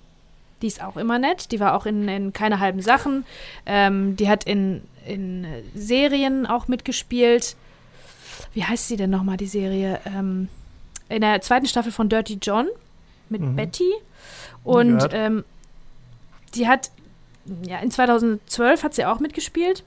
Die 0.61 0.67
ist 0.67 0.82
auch 0.82 0.95
immer 0.95 1.19
nett. 1.19 1.51
Die 1.51 1.59
war 1.59 1.76
auch 1.76 1.86
in, 1.86 2.07
in 2.07 2.32
keine 2.32 2.59
halben 2.59 2.82
Sachen. 2.82 3.26
Ähm, 3.65 4.15
die 4.15 4.30
hat 4.30 4.45
in, 4.45 4.82
in 5.05 5.43
äh, 5.43 5.63
Serien 5.76 6.45
auch 6.45 6.67
mitgespielt. 6.69 7.55
Wie 8.53 8.63
heißt 8.63 8.88
sie 8.88 8.95
denn 8.95 9.09
nochmal, 9.09 9.38
die 9.38 9.47
Serie? 9.47 9.99
Ähm, 10.05 10.47
in 11.09 11.21
der 11.21 11.41
zweiten 11.41 11.65
Staffel 11.65 11.91
von 11.91 12.07
Dirty 12.07 12.38
John 12.41 12.67
mit 13.30 13.41
Mhm. 13.41 13.55
Betty. 13.55 13.91
Und 14.63 15.09
ähm, 15.11 15.43
die 16.56 16.68
hat, 16.68 16.91
ja, 17.64 17.80
in 17.80 17.91
2012 17.91 18.84
hat 18.84 18.93
sie 18.93 19.06
auch 19.06 19.20
mitgespielt. 19.20 19.84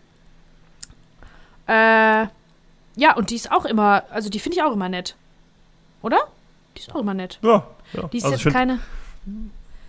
Äh, 1.67 2.27
ja, 2.97 3.15
und 3.17 3.31
die 3.31 3.37
ist 3.37 3.51
auch 3.53 3.65
immer, 3.65 4.05
also 4.11 4.31
die 4.31 4.39
finde 4.39 4.57
ich 4.57 4.63
auch 4.63 4.73
immer 4.73 4.89
nett. 4.89 5.17
Oder? 6.03 6.19
Die 6.77 6.81
ist 6.81 6.95
auch 6.95 7.01
immer 7.01 7.15
nett. 7.15 7.39
Ja, 7.43 7.67
ja. 7.93 8.03
Die 8.09 8.19
ist 8.19 8.25
also 8.25 8.37
jetzt 8.37 8.53
keine. 8.53 8.79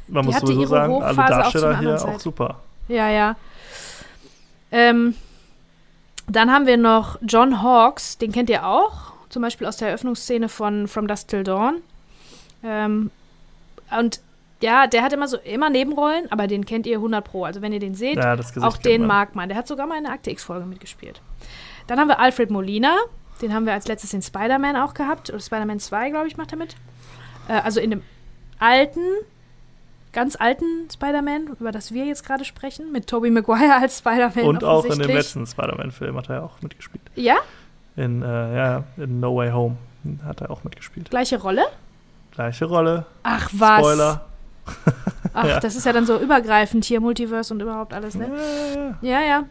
man 0.07 0.25
muss 0.25 0.39
sowieso 0.39 0.61
ihre 0.61 0.69
sagen, 0.69 0.93
alle 0.95 1.11
Hochphase 1.11 1.33
Darsteller 1.33 1.79
hier 1.79 1.89
anderen 1.89 1.97
auch 1.99 2.11
Zeit. 2.13 2.21
super. 2.21 2.59
Ja, 2.87 3.09
ja. 3.09 3.35
Ähm, 4.71 5.15
Dann 6.27 6.51
haben 6.51 6.65
wir 6.65 6.77
noch 6.77 7.19
John 7.21 7.61
Hawkes, 7.61 8.17
den 8.17 8.31
kennt 8.31 8.49
ihr 8.49 8.65
auch, 8.65 9.13
zum 9.29 9.41
Beispiel 9.41 9.67
aus 9.67 9.77
der 9.77 9.89
Eröffnungsszene 9.89 10.49
von 10.49 10.87
From 10.87 11.07
Dusk 11.07 11.29
Till 11.29 11.43
Dawn. 11.43 11.81
Ähm, 12.63 13.11
und 13.97 14.19
ja, 14.61 14.87
der 14.87 15.03
hat 15.03 15.13
immer 15.13 15.27
so 15.27 15.37
immer 15.37 15.69
Nebenrollen, 15.69 16.31
aber 16.31 16.47
den 16.47 16.65
kennt 16.65 16.87
ihr 16.87 16.97
100 16.97 17.23
pro. 17.23 17.43
Also 17.45 17.61
wenn 17.61 17.73
ihr 17.73 17.79
den 17.79 17.93
seht, 17.95 18.17
Ja, 18.17 18.35
auch 18.61 18.77
den 18.77 19.01
man. 19.01 19.07
mag 19.07 19.35
man. 19.35 19.49
Der 19.49 19.57
hat 19.57 19.67
sogar 19.67 19.85
mal 19.87 19.97
in 19.97 20.03
der 20.05 20.13
Akte 20.13 20.31
X-Folge 20.31 20.65
mitgespielt. 20.65 21.21
Dann 21.87 21.99
haben 21.99 22.07
wir 22.07 22.19
Alfred 22.19 22.49
Molina. 22.49 22.95
Den 23.41 23.53
haben 23.53 23.65
wir 23.67 23.73
als 23.73 23.87
letztes 23.87 24.13
in 24.13 24.21
Spider-Man 24.21 24.75
auch 24.75 24.93
gehabt. 24.95 25.29
Oder 25.29 25.39
Spider-Man 25.39 25.79
2, 25.79 26.09
glaube 26.09 26.27
ich, 26.27 26.37
macht 26.37 26.51
er 26.53 26.57
mit. 26.57 26.75
Äh, 27.47 27.53
also 27.61 27.79
in 27.79 27.91
dem 27.91 28.01
alten, 28.59 28.99
ganz 30.11 30.35
alten 30.35 30.65
Spider-Man, 30.91 31.47
über 31.59 31.71
das 31.71 31.93
wir 31.93 32.05
jetzt 32.05 32.25
gerade 32.25 32.43
sprechen, 32.45 32.91
mit 32.91 33.07
Tobey 33.07 33.29
Maguire 33.29 33.75
als 33.75 33.99
Spider-Man. 33.99 34.45
Und 34.45 34.63
auch 34.63 34.85
in 34.85 34.97
dem 34.99 35.11
letzten 35.11 35.45
Spider-Man-Film 35.45 36.17
hat 36.17 36.29
er 36.29 36.43
auch 36.43 36.61
mitgespielt. 36.61 37.03
Ja, 37.15 37.35
In, 37.95 38.21
äh, 38.23 38.55
ja, 38.55 38.83
in 38.97 39.19
No 39.19 39.35
Way 39.35 39.51
Home 39.51 39.77
hat 40.25 40.41
er 40.41 40.49
auch 40.49 40.63
mitgespielt. 40.63 41.09
gleiche 41.11 41.39
Rolle. 41.39 41.65
Gleiche 42.31 42.65
Rolle. 42.65 43.05
Ach 43.23 43.49
was. 43.53 43.79
Spoiler. 43.79 44.25
Ach, 45.33 45.45
Ja. 45.45 45.59
das 45.59 45.75
ist 45.75 45.85
ja 45.85 45.93
dann 45.93 46.05
so 46.05 46.19
übergreifend 46.19 46.85
hier, 46.85 46.99
Multiverse 46.99 47.53
und 47.53 47.61
überhaupt 47.61 47.93
alles, 47.93 48.15
ne? 48.15 48.29
Ja, 49.01 49.11
ja. 49.11 49.21
Ja, 49.21 49.27
ja. 49.27 49.43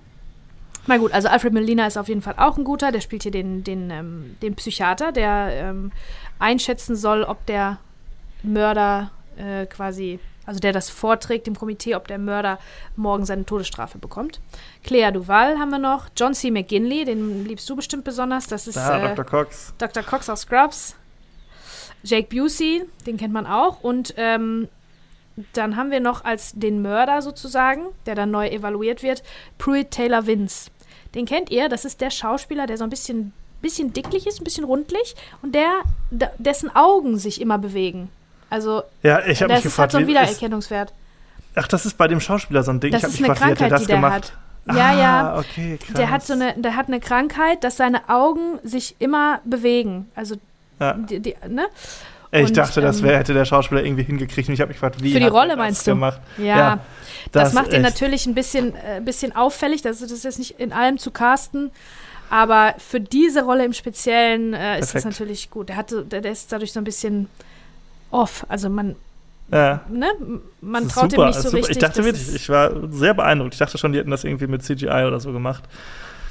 Na 0.89 0.99
gut, 0.99 1.13
also 1.13 1.29
Alfred 1.29 1.53
Molina 1.53 1.87
ist 1.87 1.97
auf 1.97 2.09
jeden 2.09 2.23
Fall 2.23 2.35
auch 2.37 2.57
ein 2.57 2.63
guter. 2.65 2.93
Der 2.93 3.01
spielt 3.01 3.25
hier 3.25 3.33
den, 3.33 3.65
den, 3.65 3.91
ähm, 3.91 4.37
den 4.41 4.55
Psychiater, 4.55 5.11
der 5.11 5.49
ähm, 5.53 5.91
einschätzen 6.39 6.95
soll, 6.95 7.25
ob 7.25 7.45
der 7.47 7.79
Mörder 8.45 9.11
äh, 9.37 9.67
quasi, 9.67 10.21
also 10.45 10.61
der 10.61 10.73
das 10.73 10.89
vorträgt 10.89 11.49
im 11.49 11.57
Komitee, 11.57 11.97
ob 11.97 12.07
der 12.07 12.19
Mörder 12.19 12.61
morgen 12.95 13.25
seine 13.25 13.45
Todesstrafe 13.45 13.99
bekommt. 13.99 14.41
Clea 14.85 15.11
Duval 15.11 15.59
haben 15.59 15.71
wir 15.71 15.81
noch. 15.81 16.07
John 16.17 16.35
C. 16.35 16.53
McGinley, 16.53 17.05
den 17.05 17.45
liebst 17.47 17.69
du 17.69 17.75
bestimmt 17.75 18.05
besonders. 18.05 18.47
Das 18.47 18.69
ist 18.69 18.77
Da, 18.77 18.99
äh, 18.99 19.09
Dr. 19.17 19.25
Cox. 19.25 19.75
Dr. 19.79 20.05
Cox 20.05 20.31
aus 20.31 20.43
Scrubs. 20.43 20.95
Jake 22.05 22.29
Busey, 22.29 22.85
den 23.07 23.17
kennt 23.17 23.33
man 23.33 23.47
auch. 23.47 23.81
Und 23.83 24.15
ähm, 24.17 24.69
dann 25.53 25.77
haben 25.77 25.91
wir 25.91 26.01
noch 26.01 26.25
als 26.25 26.53
den 26.55 26.83
Mörder 26.83 27.23
sozusagen, 27.23 27.83
der 28.07 28.15
dann 28.15 28.31
neu 28.31 28.49
evaluiert 28.49 29.03
wird, 29.03 29.23
Pruitt 29.59 29.91
Taylor 29.91 30.27
Vince. 30.27 30.71
Den 31.15 31.27
kennt 31.27 31.51
ihr, 31.51 31.69
das 31.69 31.85
ist 31.85 32.01
der 32.01 32.11
Schauspieler, 32.11 32.67
der 32.67 32.77
so 32.79 32.85
ein 32.85 32.91
bisschen, 32.91 33.33
bisschen 33.63 33.93
dicklich 33.93 34.27
ist, 34.27 34.41
ein 34.41 34.45
bisschen 34.45 34.65
rundlich 34.65 35.15
und 35.43 35.55
der, 35.55 35.71
dessen 36.39 36.75
Augen 36.75 37.19
sich 37.19 37.41
immer 37.41 37.59
bewegen. 37.59 38.09
Also, 38.51 38.83
Ja, 39.03 39.25
ich 39.27 39.43
habe 39.43 39.53
mich 39.53 39.63
das 39.63 39.73
ist, 39.73 39.79
hat 39.79 39.91
gefragt, 39.91 39.93
so 39.93 39.99
einen 39.99 40.07
wie 40.07 40.13
ist, 40.13 40.19
Wiedererkennungswert. 40.21 40.93
Ach, 41.55 41.69
das 41.69 41.87
ist 41.87 41.97
bei 41.97 42.07
dem 42.07 42.21
Schauspieler 42.21 42.63
so 42.63 42.71
ein 42.71 42.81
Ding. 42.81 42.93
Das 42.93 43.03
ich 43.03 43.09
ist 43.09 43.21
mich 43.21 43.25
eine 43.31 43.35
gefragt, 43.35 43.59
Krankheit, 43.59 43.73
das 43.73 43.81
die 43.83 43.87
der 43.87 43.97
gemacht? 43.97 44.33
hat. 44.67 44.77
Ja, 44.77 44.87
ah, 44.89 44.99
ja. 44.99 45.39
okay, 45.39 45.79
krass. 45.79 45.95
Der 45.97 46.11
hat 46.11 46.27
so 46.27 46.33
eine, 46.33 46.55
der 46.55 46.77
hat 46.77 46.89
eine 46.89 47.01
Krankheit, 47.01 47.63
dass 47.65 47.77
seine 47.77 48.09
Augen 48.09 48.59
sich 48.63 48.97
immer 48.99 49.41
bewegen. 49.45 50.11
Also, 50.15 50.37
Ja. 50.81 50.95
die, 50.95 51.21
die, 51.21 51.35
ne? 51.49 51.69
Ich 52.33 52.49
und, 52.49 52.57
dachte, 52.57 52.81
das 52.81 52.99
ähm, 52.99 53.05
wär, 53.05 53.19
hätte 53.19 53.35
der 53.35 53.45
Schauspieler 53.45 53.85
irgendwie 53.85 54.03
hingekriegt. 54.03 54.49
Und 54.49 54.55
ich 54.55 54.61
habe 54.61 54.69
mich 54.69 54.77
gefragt, 54.77 55.03
wie 55.03 55.13
Für 55.13 55.21
die 55.21 55.27
hat 55.27 55.33
Rolle 55.33 55.51
das 55.51 55.57
meinst 55.59 55.87
du? 55.87 55.93
gemacht? 55.93 56.21
Ja, 56.39 56.45
Ja, 56.59 56.79
das, 57.33 57.53
macht 57.53 57.73
ihn 57.73 57.83
natürlich 57.83 58.27
ein 58.27 58.35
bisschen, 58.35 58.75
äh, 58.75 59.01
bisschen 59.05 59.35
auffällig. 59.35 59.83
Das, 59.83 60.01
das 60.01 60.11
ist 60.11 60.25
jetzt 60.25 60.39
nicht 60.39 60.59
in 60.59 60.73
allem 60.73 60.99
zu 60.99 61.11
casten. 61.11 61.71
Aber 62.29 62.75
für 62.79 63.01
diese 63.01 63.45
Rolle 63.45 63.65
im 63.65 63.73
Speziellen 63.73 64.53
äh, 64.53 64.81
ist 64.81 64.95
das 64.95 65.05
natürlich 65.05 65.51
gut. 65.51 65.69
Der, 65.69 65.77
hatte, 65.77 66.05
der, 66.05 66.21
der 66.21 66.33
ist 66.33 66.51
dadurch 66.53 66.73
so 66.73 66.81
ein 66.81 66.85
bisschen 66.85 67.29
off. 68.11 68.45
Also 68.49 68.69
man, 68.69 68.97
Ja. 69.53 69.83
ne, 69.89 70.09
man 70.61 70.85
Das 70.85 70.95
traut 70.95 71.11
super, 71.13 71.23
ihm 71.23 71.27
nicht 71.29 71.37
das 71.37 71.43
so 71.45 71.51
super. 71.51 71.59
richtig. 71.59 71.77
Ich 71.77 71.81
dachte 71.81 71.99
das 71.99 72.07
wirklich, 72.07 72.35
ich 72.35 72.49
war 72.49 72.73
sehr 72.91 73.15
beeindruckt. 73.15 73.55
Ich 73.55 73.59
dachte 73.61 73.79
schon, 73.79 73.93
die 73.93 74.01
hätten 74.01 74.11
das 74.11 74.25
irgendwie 74.25 74.49
mit 74.49 74.65
CGI 74.65 75.05
oder 75.07 75.21
so 75.21 75.33
gemacht. 75.33 75.63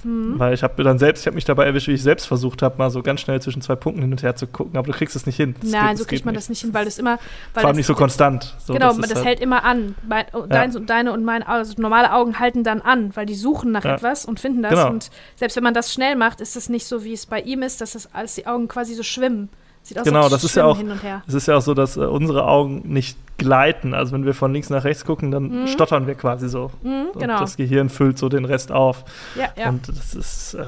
Mhm. 0.04 0.38
Weil 0.40 0.54
ich 0.54 0.64
habe 0.64 0.84
dann 0.84 1.00
selbst, 1.00 1.22
ich 1.22 1.28
habe 1.28 1.36
mich 1.36 1.46
dabei 1.46 1.66
erwischt, 1.66 1.88
wie 1.88 1.94
ich 1.94 2.04
selbst 2.04 2.26
versucht 2.28 2.62
habe, 2.62 2.78
mal 2.78 2.90
so 2.90 3.02
ganz 3.02 3.22
schnell 3.22 3.42
zwischen 3.42 3.62
zwei 3.62 3.76
Punkten 3.76 4.02
hin 4.02 4.12
und 4.12 4.22
her 4.24 4.36
zu 4.36 4.48
gucken, 4.48 4.78
aber 4.78 4.88
du 4.92 4.94
kriegst 4.98 5.16
es 5.16 5.26
nicht 5.26 5.36
hin. 5.38 5.56
Das 5.62 5.72
Nein, 5.72 5.90
geht, 5.90 5.98
so 6.00 6.06
kriegt 6.06 6.26
man 6.26 6.34
das 6.36 6.50
nicht 6.50 6.62
hin, 6.62 6.74
weil 6.74 6.86
das 6.86 6.98
immer. 7.00 7.18
Weil 7.54 7.62
Vor 7.62 7.68
allem 7.70 7.78
nicht 7.78 7.86
so 7.88 7.96
konstant. 7.96 8.56
So, 8.66 8.74
genau, 8.74 8.94
das 8.94 9.10
das, 9.10 9.16
halt- 9.16 9.26
hält 9.28 9.40
immer 9.40 9.64
an. 9.64 9.96
Mein, 10.08 10.26
oh, 10.34 10.42
deins 10.48 10.76
und 10.76 10.90
deine 10.90 11.12
und 11.14 11.24
meine, 11.24 11.48
also 11.48 11.74
normale 11.82 12.12
Augen 12.14 12.40
halten 12.40 12.64
dann 12.64 12.82
an, 12.82 13.16
weil 13.16 13.26
die 13.26 13.36
suchen 13.36 13.72
nach 13.72 13.84
Ja. 13.86 13.96
etwas 13.96 14.26
und 14.26 14.40
finden 14.40 14.62
das. 14.62 14.72
Genau. 14.72 14.90
Und 14.90 15.10
selbst 15.36 15.56
wenn 15.56 15.64
man 15.64 15.74
das 15.74 15.94
schnell 15.94 16.16
macht, 16.16 16.42
ist 16.42 16.56
es 16.56 16.70
nicht 16.70 16.86
so, 16.86 17.04
wie 17.04 17.14
es 17.14 17.26
bei 17.26 17.42
ihm 17.42 17.62
ist, 17.64 17.82
dass 17.82 17.94
das 17.94 18.14
alles 18.14 18.36
die 18.36 18.48
Augen 18.48 18.68
quasi 18.68 18.94
so 18.94 19.04
schwimmen. 19.04 19.50
Sieht 19.86 20.00
aus, 20.00 20.04
Genau, 20.06 20.28
das 20.30 20.44
ist 20.44 20.56
ja 20.56 20.66
auch- 20.66 20.78
hin 20.78 20.90
und 20.90 21.04
her. 21.04 21.22
Es 21.28 21.36
ist 21.36 21.48
ja 21.48 21.58
auch 21.58 21.62
so, 21.62 21.76
dass 21.76 21.96
äh, 21.96 22.00
unsere 22.02 22.46
Augen 22.48 22.82
nicht 22.92 23.18
gleiten. 23.38 23.94
Also 23.94 24.14
wenn 24.14 24.26
wir 24.26 24.34
von 24.34 24.52
links 24.52 24.70
nach 24.72 24.84
rechts 24.84 25.06
gucken, 25.06 25.30
dann 25.30 25.62
Mhm. 25.62 25.68
stottern 25.68 26.08
wir 26.08 26.16
quasi 26.16 26.50
so. 26.50 26.72
Mhm, 26.82 27.10
Und 27.14 27.20
genau. 27.22 27.40
das 27.40 27.56
Gehirn 27.56 27.90
füllt 27.90 28.18
so 28.18 28.28
den 28.28 28.46
Rest 28.46 28.72
auf. 28.72 29.04
Ja, 29.36 29.50
ja. 29.56 29.70
Und 29.70 29.88
das 29.88 30.16
ist 30.16 30.56
äh, 30.56 30.66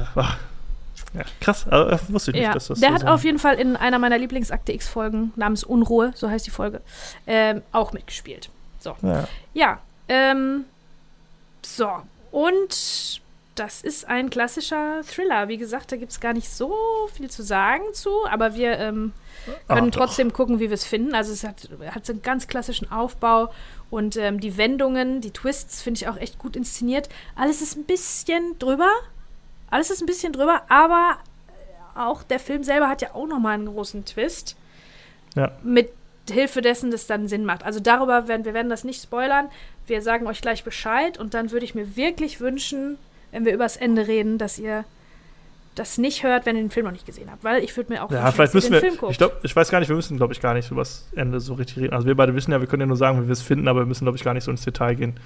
ja, 1.15 1.23
krass. 1.41 1.65
Also, 1.67 1.97
wusste 2.13 2.29
ich 2.31 2.35
nicht, 2.35 2.43
ja. 2.45 2.53
dass 2.53 2.67
das 2.67 2.79
Der 2.79 2.89
so 2.89 2.93
hat 2.95 3.01
so 3.01 3.07
auf 3.07 3.23
jeden 3.23 3.39
Fall 3.39 3.55
in 3.55 3.75
einer 3.75 3.97
meiner 3.97 4.19
Lieblingsakte 4.19 4.71
X-Folgen 4.73 5.31
namens 5.35 5.63
Unruhe, 5.63 6.11
so 6.13 6.29
heißt 6.29 6.45
die 6.45 6.51
Folge, 6.51 6.81
ähm, 7.25 7.63
auch 7.71 7.93
mitgespielt. 7.93 8.49
ja. 9.01 9.23
Ja, 9.55 9.79
ähm, 10.09 10.65
so. 11.65 11.89
Und 12.31 13.19
das 13.59 13.81
ist 13.81 14.07
ein 14.07 14.29
klassischer 14.29 15.01
Thriller. 15.03 15.47
Wie 15.47 15.57
gesagt, 15.57 15.91
da 15.91 15.97
gibt 15.97 16.11
es 16.11 16.19
gar 16.19 16.33
nicht 16.33 16.49
so 16.49 16.75
viel 17.13 17.29
zu 17.29 17.43
sagen 17.43 17.83
zu, 17.93 18.25
aber 18.27 18.55
wir 18.55 18.77
ähm, 18.77 19.13
können 19.67 19.87
Ah, 19.87 19.91
trotzdem 19.91 20.33
gucken, 20.33 20.59
wie 20.59 20.69
wir 20.69 20.73
es 20.75 20.85
finden. 20.85 21.15
Also 21.15 21.33
es 21.33 21.43
hat, 21.43 21.69
hat 21.89 22.05
so 22.05 22.13
einen 22.13 22.21
ganz 22.21 22.47
klassischen 22.47 22.91
Aufbau 22.91 23.51
und 23.89 24.15
ähm, 24.17 24.39
die 24.39 24.57
Wendungen, 24.57 25.21
die 25.21 25.31
Twists 25.31 25.81
finde 25.81 25.99
ich 25.99 26.07
auch 26.07 26.17
echt 26.17 26.37
gut 26.37 26.55
inszeniert. 26.55 27.09
Alles 27.35 27.61
ist 27.61 27.75
ein 27.75 27.85
bisschen 27.85 28.57
drüber. 28.59 28.89
Alles 29.69 29.89
ist 29.89 30.01
ein 30.01 30.05
bisschen 30.07 30.33
drüber, 30.33 30.63
aber 30.69 31.17
auch 31.95 32.23
der 32.23 32.39
Film 32.39 32.63
selber 32.63 32.87
hat 32.87 33.01
ja 33.01 33.15
auch 33.15 33.27
nochmal 33.27 33.55
einen 33.55 33.65
großen 33.65 34.05
Twist. 34.05 34.55
Ja. 35.35 35.51
Mit 35.63 35.89
Hilfe 36.29 36.61
dessen, 36.61 36.91
das 36.91 37.07
dann 37.07 37.27
Sinn 37.27 37.45
macht. 37.45 37.63
Also 37.63 37.79
darüber 37.79 38.27
werden 38.27 38.45
wir 38.45 38.53
werden 38.53 38.69
das 38.69 38.83
nicht 38.83 39.01
spoilern. 39.01 39.49
Wir 39.85 40.01
sagen 40.01 40.27
euch 40.27 40.41
gleich 40.41 40.63
Bescheid 40.63 41.17
und 41.17 41.33
dann 41.33 41.51
würde 41.51 41.65
ich 41.65 41.75
mir 41.75 41.95
wirklich 41.95 42.39
wünschen, 42.39 42.97
wenn 43.31 43.45
wir 43.45 43.53
übers 43.53 43.77
Ende 43.77 44.07
reden, 44.07 44.37
dass 44.37 44.57
ihr 44.59 44.83
das 45.75 45.97
nicht 45.99 46.23
hört, 46.23 46.45
wenn 46.47 46.55
ihr 46.55 46.63
den 46.63 46.71
Film 46.71 46.85
noch 46.85 46.91
nicht 46.91 47.05
gesehen 47.05 47.29
habt. 47.31 47.43
Weil 47.43 47.63
ich 47.63 47.75
würde 47.77 47.93
mir 47.93 48.03
auch 48.03 48.09
Ja, 48.11 48.31
vielleicht 48.31 48.53
müssen 48.55 48.71
den 48.71 48.73
wir. 48.73 48.79
Film 48.81 48.97
guckt. 48.97 49.11
Ich, 49.11 49.17
glaub, 49.19 49.39
ich 49.43 49.55
weiß 49.55 49.69
gar 49.69 49.79
nicht, 49.79 49.89
wir 49.89 49.95
müssen, 49.95 50.17
glaube 50.17 50.33
ich, 50.33 50.41
gar 50.41 50.53
nicht 50.55 50.71
über 50.71 50.81
das 50.81 51.07
Ende 51.15 51.39
so 51.39 51.53
richtig 51.53 51.77
reden. 51.77 51.93
Also 51.93 52.07
wir 52.07 52.15
beide 52.15 52.33
wissen 52.33 52.51
ja, 52.51 52.59
wir 52.59 52.67
können 52.67 52.81
ja 52.81 52.87
nur 52.87 52.97
sagen, 52.97 53.21
wie 53.21 53.27
wir 53.27 53.33
es 53.33 53.41
finden, 53.43 53.67
aber 53.67 53.81
wir 53.81 53.85
müssen, 53.85 54.05
glaube 54.05 54.17
ich, 54.17 54.23
gar 54.23 54.33
nicht 54.33 54.43
so 54.43 54.51
ins 54.51 54.63
Detail 54.63 54.95
gehen. 54.95 55.19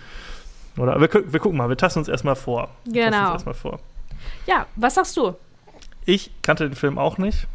Oder 0.77 0.99
wir, 0.99 1.09
wir 1.33 1.39
gucken 1.39 1.57
mal, 1.57 1.69
wir 1.69 1.77
tasten 1.77 1.99
uns 1.99 2.07
erstmal 2.09 2.35
vor. 2.35 2.69
Wir 2.85 3.05
Genau. 3.05 3.31
erstmal 3.33 3.53
vor. 3.55 3.79
ja, 4.45 4.65
was 4.75 4.95
sagst 4.95 5.15
du? 5.15 5.35
Ich 6.05 6.31
kannte 6.41 6.67
den 6.67 6.75
Film 6.75 6.97
auch 6.97 7.17
nicht. 7.17 7.47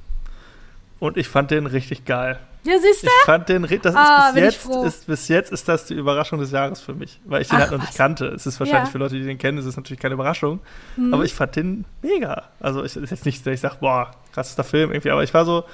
Und 0.99 1.19
ich 1.19 1.29
fand 1.29 1.51
den 1.51 1.67
richtig 1.67 2.07
geil. 2.07 2.39
Ja, 2.67 2.79
siehst 2.81 3.03
du? 3.05 3.07
Ich 3.07 3.25
fand 3.25 3.49
den, 3.49 3.63
das 3.83 3.95
Ah, 3.95 4.29
ist 4.29 4.35
bin 4.35 4.45
bis 4.45 4.55
jetzt, 4.55 4.85
ist, 4.87 5.07
bis 5.07 5.29
jetzt 5.29 5.53
ist 5.53 5.69
das 5.69 5.87
die 5.87 5.95
Überraschung 5.95 6.39
des 6.41 6.51
Jahres 6.51 6.81
für 6.81 6.95
mich, 6.95 7.21
weil 7.25 7.43
ich 7.43 7.49
den 7.49 7.57
Ach, 7.57 7.61
halt 7.63 7.71
noch 7.73 7.79
nicht 7.79 7.91
was? 7.91 7.97
kannte. 7.97 8.27
Es 8.27 8.47
ist 8.47 8.59
wahrscheinlich 8.59 8.89
Ja. 8.89 8.93
für 8.93 8.99
Leute, 8.99 9.15
die 9.15 9.25
den 9.25 9.39
kennen, 9.39 9.59
ist 9.59 9.65
es 9.67 9.77
natürlich 9.77 10.01
keine 10.01 10.15
Überraschung. 10.15 10.61
Mhm. 10.97 11.15
Aber 11.15 11.25
ich 11.25 11.35
fand 11.35 11.55
den 11.57 11.85
mega. 12.03 12.45
Also 12.61 12.83
ich 12.85 12.97
ist 12.97 13.11
jetzt 13.11 13.25
nicht, 13.27 13.47
dass 13.47 13.55
ich 13.55 13.61
sage, 13.61 13.77
boah, 13.81 14.11
krassester 14.33 14.65
Film 14.65 14.91
irgendwie, 14.91 15.11
aber 15.11 15.23
ich 15.23 15.33
war 15.33 15.45
so, 15.45 15.65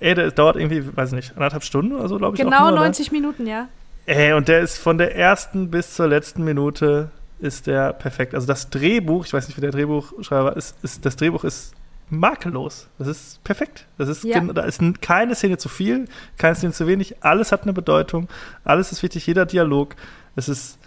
ey, 0.00 0.14
der 0.14 0.30
dauert 0.30 0.56
irgendwie, 0.56 0.84
weiß 0.96 1.12
nicht, 1.12 1.32
anderthalb 1.36 1.62
Stunden 1.64 1.92
oder 1.94 2.08
so, 2.08 2.18
glaube 2.18 2.36
ich. 2.36 2.42
Genau 2.42 2.66
auch 2.66 2.70
nur, 2.70 2.80
90 2.80 3.12
Minuten, 3.12 3.46
ja. 3.46 3.62
Ne? 3.62 3.68
Ey, 4.06 4.32
und 4.32 4.48
der 4.48 4.60
ist 4.60 4.78
von 4.78 4.96
der 4.98 5.14
ersten 5.16 5.70
bis 5.70 5.94
zur 5.94 6.08
letzten 6.08 6.42
Minute 6.42 7.10
ist 7.40 7.66
der 7.66 7.92
perfekt. 7.92 8.34
Also 8.34 8.46
das 8.46 8.70
Drehbuch, 8.70 9.26
ich 9.26 9.32
weiß 9.32 9.46
nicht, 9.48 9.56
wie 9.56 9.60
der 9.60 9.70
Drehbuchschreiber 9.70 10.56
ist, 10.56 10.76
ist 10.82 11.04
das 11.06 11.14
Drehbuch 11.16 11.44
ist 11.44 11.72
makellos. 12.10 12.88
Das 12.98 13.08
ist 13.08 13.42
perfekt. 13.44 13.86
Das 13.98 14.08
ist 14.08 14.24
Ja. 14.24 14.40
da 14.40 14.62
ist 14.62 14.80
keine 15.02 15.34
Szene 15.34 15.58
zu 15.58 15.68
viel, 15.68 16.06
keine 16.36 16.54
Szene 16.54 16.72
zu 16.72 16.86
wenig. 16.86 17.16
Alles 17.22 17.52
hat 17.52 17.62
eine 17.64 17.72
Bedeutung. 17.72 18.28
Alles 18.64 18.92
ist 18.92 19.02
wichtig. 19.02 19.26
Jeder 19.26 19.46
Dialog. 19.46 19.94
Es 20.36 20.48
ist 20.48 20.78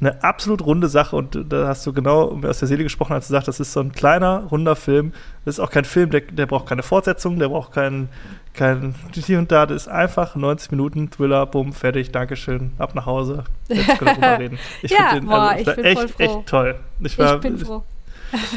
eine 0.00 0.22
absolut 0.24 0.60
runde 0.66 0.88
Sache 0.88 1.14
und 1.14 1.38
da 1.50 1.68
hast 1.68 1.86
du 1.86 1.92
genau 1.92 2.38
aus 2.44 2.58
der 2.58 2.68
Seele 2.68 2.82
gesprochen, 2.82 3.12
als 3.12 3.28
du 3.28 3.32
sagst, 3.32 3.46
das 3.48 3.60
ist 3.60 3.72
so 3.72 3.80
ein 3.80 3.92
kleiner, 3.92 4.40
runder 4.50 4.74
Film. 4.76 5.12
Das 5.44 5.54
ist 5.54 5.60
auch 5.60 5.70
kein 5.70 5.84
Film, 5.84 6.10
der, 6.10 6.20
der 6.22 6.46
braucht 6.46 6.66
keine 6.68 6.82
Fortsetzung, 6.82 7.38
der 7.38 7.48
braucht 7.48 7.72
keinen 7.72 8.08
kein 8.54 8.94
hier 9.14 9.38
und 9.38 9.52
da. 9.52 9.66
Das 9.66 9.82
ist 9.82 9.88
einfach 9.88 10.34
90 10.34 10.72
Minuten 10.72 11.10
Thriller, 11.10 11.46
bumm, 11.46 11.72
fertig, 11.72 12.10
Dankeschön, 12.10 12.72
ab 12.76 12.94
nach 12.96 13.06
Hause. 13.06 13.44
Jetzt 13.68 13.98
können 13.98 14.10
wir 14.10 14.14
drüber 14.14 14.38
reden. 14.40 14.58
Ich 14.82 14.90
Ja, 14.90 15.10
find 15.10 15.22
den 15.22 15.26
boah, 15.28 15.50
also, 15.50 15.70
ich 15.70 15.78
echt, 15.84 16.20
echt 16.20 16.46
toll. 16.46 16.74
Ich, 17.00 17.18
war, 17.18 17.36
ich 17.36 17.40
bin 17.40 17.58
froh. 17.58 17.84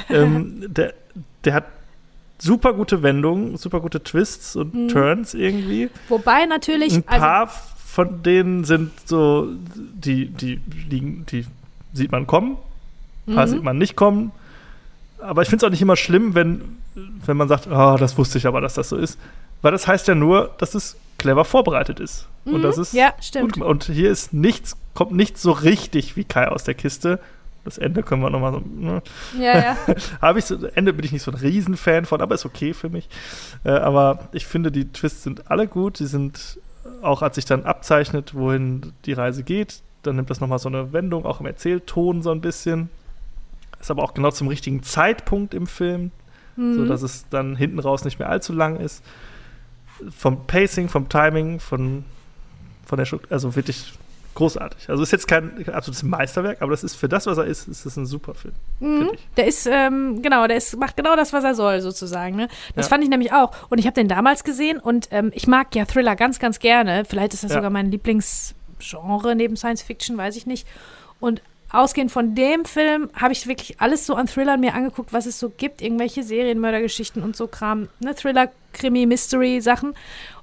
ähm, 0.09 0.65
der, 0.67 0.93
der 1.47 1.53
hat 1.55 1.65
super 2.39 2.73
gute 2.73 3.01
Wendungen, 3.01 3.57
super 3.57 3.79
gute 3.79 4.03
Twists 4.03 4.55
und 4.55 4.73
Mhm. 4.75 4.87
Turns 4.89 5.33
irgendwie. 5.33 5.89
Wobei 6.09 6.45
natürlich, 6.45 6.93
Ein 6.93 7.03
also 7.07 7.25
paar 7.25 7.47
von 7.47 8.21
denen 8.21 8.63
sind 8.63 8.91
so, 9.05 9.47
die, 9.75 10.27
die 10.27 10.61
liegen, 10.89 11.25
die 11.31 11.45
sieht 11.93 12.11
man 12.11 12.27
kommen, 12.27 12.57
ein 13.27 13.33
paar 13.35 13.47
Mhm. 13.47 13.51
sieht 13.51 13.63
man 13.63 13.77
nicht 13.79 13.95
kommen. 13.95 14.31
Aber 15.19 15.41
ich 15.41 15.49
finde 15.49 15.65
es 15.65 15.67
auch 15.67 15.71
nicht 15.71 15.81
immer 15.81 15.95
schlimm, 15.95 16.35
wenn, 16.35 16.61
wenn 17.25 17.37
man 17.37 17.47
sagt, 17.47 17.67
ah, 17.67 17.97
das 17.97 18.17
wusste 18.19 18.37
ich 18.37 18.45
aber, 18.45 18.61
dass 18.61 18.75
das 18.75 18.89
so 18.89 18.97
ist. 18.97 19.17
Weil 19.63 19.71
das 19.71 19.87
heißt 19.87 20.07
ja 20.07 20.13
nur, 20.13 20.53
dass 20.59 20.75
es 20.75 20.95
clever 21.17 21.43
vorbereitet 21.43 21.99
ist. 21.99 22.27
Und 22.45 22.57
Mhm. 22.57 22.61
das 22.61 22.77
ist 22.77 22.93
ja, 22.93 23.09
gut 23.09 23.23
stimmt. 23.23 23.53
gemacht. 23.53 23.69
Und 23.69 23.83
hier 23.85 24.11
ist 24.11 24.31
nichts, 24.31 24.77
kommt 24.93 25.13
nicht 25.13 25.39
so 25.39 25.51
richtig 25.51 26.15
wie 26.17 26.23
Kai 26.23 26.49
aus 26.49 26.65
der 26.65 26.75
Kiste. 26.75 27.19
Das 27.67 27.77
Ende 27.77 28.01
können 28.01 28.21
wir 28.21 28.29
nochmal 28.29 28.53
so. 28.53 28.59
Ne? 28.59 29.01
Ja, 29.37 29.57
ja. 29.57 29.77
Habe 30.21 30.39
ich 30.39 30.45
so, 30.45 30.55
Ende 30.67 30.93
bin 30.93 31.03
ich 31.03 31.11
nicht 31.11 31.23
so 31.23 31.31
ein 31.31 31.37
Riesenfan 31.37 32.05
von, 32.05 32.21
aber 32.21 32.33
ist 32.33 32.45
okay 32.45 32.73
für 32.73 32.87
mich. 32.87 33.09
Äh, 33.65 33.71
aber 33.71 34.29
ich 34.31 34.47
finde, 34.47 34.71
die 34.71 34.89
Twists 34.89 35.23
sind 35.23 35.51
alle 35.51 35.67
gut. 35.67 35.99
Die 35.99 36.05
sind 36.05 36.59
auch, 37.01 37.21
als 37.21 37.35
sich 37.35 37.43
dann 37.43 37.65
abzeichnet, 37.65 38.33
wohin 38.33 38.93
die 39.03 39.11
Reise 39.11 39.43
geht, 39.43 39.81
dann 40.03 40.15
nimmt 40.15 40.29
das 40.29 40.39
nochmal 40.39 40.59
so 40.59 40.69
eine 40.69 40.93
Wendung, 40.93 41.25
auch 41.25 41.41
im 41.41 41.45
Erzählton 41.45 42.21
so 42.21 42.31
ein 42.31 42.39
bisschen. 42.39 42.89
Ist 43.81 43.91
aber 43.91 44.01
auch 44.03 44.13
genau 44.13 44.31
zum 44.31 44.47
richtigen 44.47 44.81
Zeitpunkt 44.81 45.53
im 45.53 45.67
Film, 45.67 46.11
mhm. 46.55 46.75
sodass 46.75 47.01
es 47.01 47.27
dann 47.29 47.57
hinten 47.57 47.79
raus 47.79 48.05
nicht 48.05 48.17
mehr 48.17 48.29
allzu 48.29 48.53
lang 48.53 48.79
ist. 48.79 49.03
Vom 50.15 50.47
Pacing, 50.47 50.87
vom 50.87 51.09
Timing, 51.09 51.59
von, 51.59 52.05
von 52.85 52.97
der 52.97 53.03
Struktur, 53.03 53.29
also 53.33 53.57
wirklich 53.57 53.91
großartig. 54.37 54.87
Also 54.87 55.01
ist 55.01 55.11
jetzt 55.11 55.27
kein, 55.27 55.63
kein, 55.63 55.73
absolutes 55.73 56.03
Meisterwerk, 56.03 56.61
aber 56.61 56.69
das 56.71 56.83
ist 56.83 56.95
für 56.95 57.09
das, 57.09 57.25
was 57.25 57.39
er 57.39 57.45
ist, 57.45 57.67
ist 57.67 57.87
das 57.87 57.97
ein 57.97 58.05
super 58.05 58.35
Film. 58.35 58.53
Mhm. 58.79 59.09
Der 59.35 59.47
ist, 59.47 59.67
ähm, 59.69 60.21
genau, 60.21 60.45
der 60.45 60.57
ist, 60.57 60.77
macht 60.77 60.95
genau 60.95 61.15
das, 61.15 61.33
was 61.33 61.43
er 61.43 61.55
soll, 61.55 61.81
sozusagen. 61.81 62.35
Ne? 62.35 62.47
Das 62.75 62.85
ja. 62.85 62.89
fand 62.89 63.03
ich 63.03 63.09
nämlich 63.09 63.33
auch. 63.33 63.51
Und 63.69 63.79
ich 63.79 63.87
habe 63.87 63.95
den 63.95 64.07
damals 64.07 64.43
gesehen 64.43 64.77
und 64.77 65.07
ähm, 65.09 65.31
ich 65.33 65.47
mag 65.47 65.73
ja 65.75 65.85
Thriller 65.85 66.15
ganz, 66.15 66.37
ganz 66.37 66.59
gerne. 66.59 67.03
Vielleicht 67.05 67.33
ist 67.33 67.43
das 67.43 67.51
ja. 67.51 67.57
sogar 67.57 67.71
mein 67.71 67.89
Lieblingsgenre 67.89 69.35
neben 69.35 69.57
Science 69.57 69.81
Fiction, 69.81 70.17
weiß 70.17 70.35
ich 70.35 70.45
nicht. 70.45 70.67
Und 71.19 71.41
ausgehend 71.71 72.11
von 72.11 72.35
dem 72.35 72.63
Film 72.65 73.09
habe 73.15 73.33
ich 73.33 73.47
wirklich 73.47 73.81
alles 73.81 74.05
so 74.05 74.13
an 74.13 74.27
Thrillern 74.27 74.59
mir 74.59 74.75
angeguckt, 74.75 75.13
was 75.13 75.25
es 75.25 75.39
so 75.39 75.49
gibt. 75.49 75.81
Irgendwelche 75.81 76.21
Serienmördergeschichten 76.21 77.23
und 77.23 77.35
so 77.35 77.47
Kram. 77.47 77.89
Ne? 77.99 78.13
Thriller, 78.13 78.51
Krimi, 78.71 79.07
Mystery-Sachen. 79.07 79.95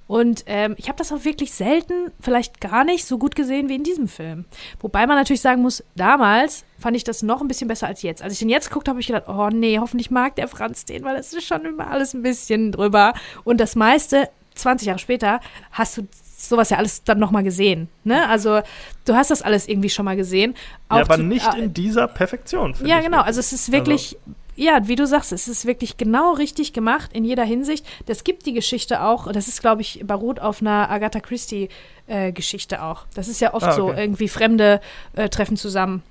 Und 0.06 0.44
ähm, 0.47 0.74
ich 0.76 0.89
habe 0.89 0.98
das 0.98 1.12
auch 1.12 1.24
wirklich 1.24 1.52
selten, 1.52 2.10
vielleicht 2.20 2.60
gar 2.60 2.85
nicht 2.85 3.06
so 3.06 3.18
gut 3.18 3.35
gesehen 3.35 3.68
wie 3.68 3.76
in 3.76 3.85
diesem 3.85 4.06
Film. 4.06 4.44
Wobei 4.81 5.06
man 5.06 5.16
natürlich 5.16 5.40
sagen 5.40 5.62
muss, 5.62 5.82
damals 5.97 6.64
fand 6.78 6.97
ich 6.97 7.05
das 7.05 7.22
noch 7.22 7.40
ein 7.40 7.48
bisschen 7.48 7.68
besser 7.68 7.86
als 7.86 8.02
jetzt. 8.02 8.22
Als 8.22 8.35
ich 8.35 8.39
den 8.39 8.51
jetzt 8.51 8.68
geguckt 8.68 8.89
habe, 8.89 8.97
habe 8.97 9.01
ich 9.01 9.06
gedacht, 9.06 9.28
oh 9.28 9.48
nee, 9.48 9.78
hoffentlich 9.78 10.10
mag 10.10 10.36
der 10.36 10.48
Franz 10.48 10.85
den, 10.85 11.05
weil 11.05 11.16
es 11.16 11.32
ist 11.32 11.47
schon 11.47 11.64
immer 11.64 11.90
alles 11.90 12.12
ein 12.12 12.22
bisschen 12.22 12.70
drüber. 12.70 13.14
Und 13.44 13.60
das 13.60 13.76
meiste, 13.76 14.28
20 14.56 14.86
Jahre 14.86 14.98
später, 14.98 15.40
hast 15.70 15.97
du 15.97 16.06
sowas 16.36 16.68
ja 16.68 16.76
alles 16.76 17.05
dann 17.05 17.18
nochmal 17.18 17.43
gesehen. 17.43 17.89
Ne? 18.05 18.28
Also 18.28 18.60
du 19.06 19.14
hast 19.14 19.31
das 19.31 19.40
alles 19.40 19.66
irgendwie 19.66 19.89
schon 19.89 20.05
mal 20.05 20.16
gesehen. 20.16 20.55
ja, 20.90 20.98
aber 21.01 21.16
zu, 21.16 21.22
nicht 21.22 21.55
äh, 21.55 21.60
in 21.60 21.72
dieser 21.72 22.09
Perfektion. 22.09 22.74
Ja, 22.85 23.01
genau. 23.01 23.22
Also 23.22 23.40
es 23.40 23.55
ist 23.55 23.72
wirklich 23.72 24.18
also 24.22 24.43
ja, 24.56 24.86
wie 24.86 24.97
du 24.97 25.06
sagst, 25.06 25.32
es 25.32 25.48
ist 25.48 25.66
wirklich 25.66 25.97
genau 25.97 26.32
richtig 26.32 26.72
gemacht 26.72 27.10
in 27.12 27.24
jeder 27.24 27.44
Hinsicht. 27.44 27.86
Das 28.06 28.24
gibt 28.24 28.47
die 28.47 28.52
Geschichte 28.52 29.02
auch, 29.02 29.31
das 29.32 29.48
ist, 29.48 29.60
glaube 29.60 29.82
ich, 29.82 30.01
beruht 30.05 30.40
auf 30.40 30.60
einer 30.60 30.90
Agatha 30.90 31.20
Christie-Geschichte 31.20 32.76
äh, 32.76 32.78
auch. 32.78 33.06
Das 33.14 33.28
ist 33.28 33.40
ja 33.40 33.55
oft 33.55 33.66
ah, 33.66 33.70
okay. 33.70 33.76
so, 33.76 33.93
irgendwie 33.93 34.28
Fremde 34.28 34.81
äh, 35.14 35.28
treffen 35.28 35.56
zusammen. 35.56 36.02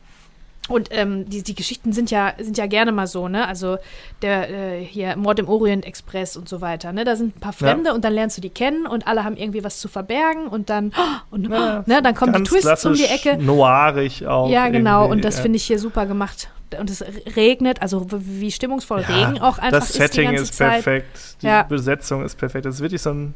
Und 0.70 0.90
ähm, 0.92 1.30
die, 1.30 1.44
die 1.44 1.56
Geschichten 1.56 1.92
sind 1.92 2.10
ja, 2.10 2.34
sind 2.40 2.58
ja 2.58 2.68
gerne 2.68 2.94
mal 2.94 3.06
so, 3.06 3.28
ne? 3.28 3.48
Also 3.48 3.78
der 4.22 4.50
äh, 4.50 4.84
hier 4.84 5.18
Mord 5.18 5.40
im 5.40 5.50
Orient 5.50 5.86
Express 5.86 6.38
und 6.38 6.48
so 6.48 6.62
weiter, 6.62 6.94
ne? 6.94 7.04
Da 7.04 7.18
sind 7.18 7.36
ein 7.36 7.40
paar 7.42 7.52
Fremde 7.52 7.90
ja. 7.90 7.96
und 7.96 8.06
dann 8.06 8.14
lernst 8.14 8.38
du 8.38 8.42
die 8.42 8.50
kennen 8.50 8.88
und 8.88 9.06
alle 9.06 9.26
haben 9.26 9.36
irgendwie 9.36 9.66
was 9.66 9.80
zu 9.80 9.90
verbergen 9.90 10.48
und 10.48 10.70
dann 10.70 10.94
und 11.32 11.50
ja, 11.50 11.84
ne, 11.86 12.02
dann 12.02 12.16
kommen 12.16 12.34
die 12.34 12.44
Twists 12.44 12.86
um 12.86 12.94
die 12.94 13.04
Ecke. 13.04 13.38
Noirig 13.38 14.26
auch. 14.26 14.50
Ja, 14.50 14.70
genau, 14.70 15.10
und 15.10 15.26
das 15.26 15.38
ja. 15.38 15.42
finde 15.42 15.58
ich 15.58 15.66
hier 15.66 15.80
super 15.80 16.06
gemacht 16.06 16.48
und 16.80 16.90
es 16.90 17.04
regnet, 17.36 17.82
also 17.82 18.08
wie 18.10 18.52
stimmungsvoll 18.52 19.02
Regen 19.02 19.40
auch 19.40 19.58
einfach 19.58 19.80
das 19.80 19.90
ist. 19.90 20.00
Das 20.00 20.12
Setting 20.14 20.32
ist 20.32 20.58
perfekt, 20.58 21.38
die. 21.42 21.64
Besetzung 21.68 22.24
ist 22.24 22.38
perfekt. 22.38 22.66
Das 22.66 22.76
ist 22.76 22.82
wirklich 22.82 23.02
so 23.02 23.12
ein, 23.12 23.34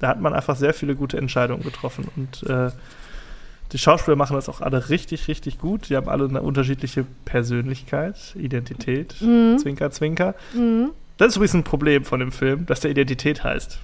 da 0.00 0.08
hat 0.08 0.20
man 0.20 0.34
einfach 0.34 0.56
sehr 0.56 0.74
viele 0.74 0.94
gute 0.94 1.18
Entscheidungen 1.18 1.62
getroffen 1.62 2.08
und 2.16 2.42
äh, 2.48 2.70
die 3.72 3.78
Schauspieler 3.78 4.16
machen 4.16 4.34
das 4.34 4.48
auch 4.48 4.60
alle 4.60 4.88
richtig, 4.88 5.28
richtig 5.28 5.58
gut. 5.58 5.90
Die 5.90 5.96
haben 5.96 6.08
alle 6.08 6.24
eine 6.24 6.40
unterschiedliche 6.40 7.04
Persönlichkeit, 7.24 8.16
Identität, 8.34 9.20
mhm. 9.20 9.58
Zwinker, 9.58 9.90
Zwinker. 9.90 10.34
Mhm. 10.54 10.90
Das 11.18 11.28
ist 11.28 11.36
übrigens 11.36 11.54
ein 11.54 11.64
Problem 11.64 12.04
von 12.04 12.20
dem 12.20 12.32
Film, 12.32 12.64
dass 12.66 12.80
der 12.80 12.90
Identität 12.90 13.44
heißt. 13.44 13.78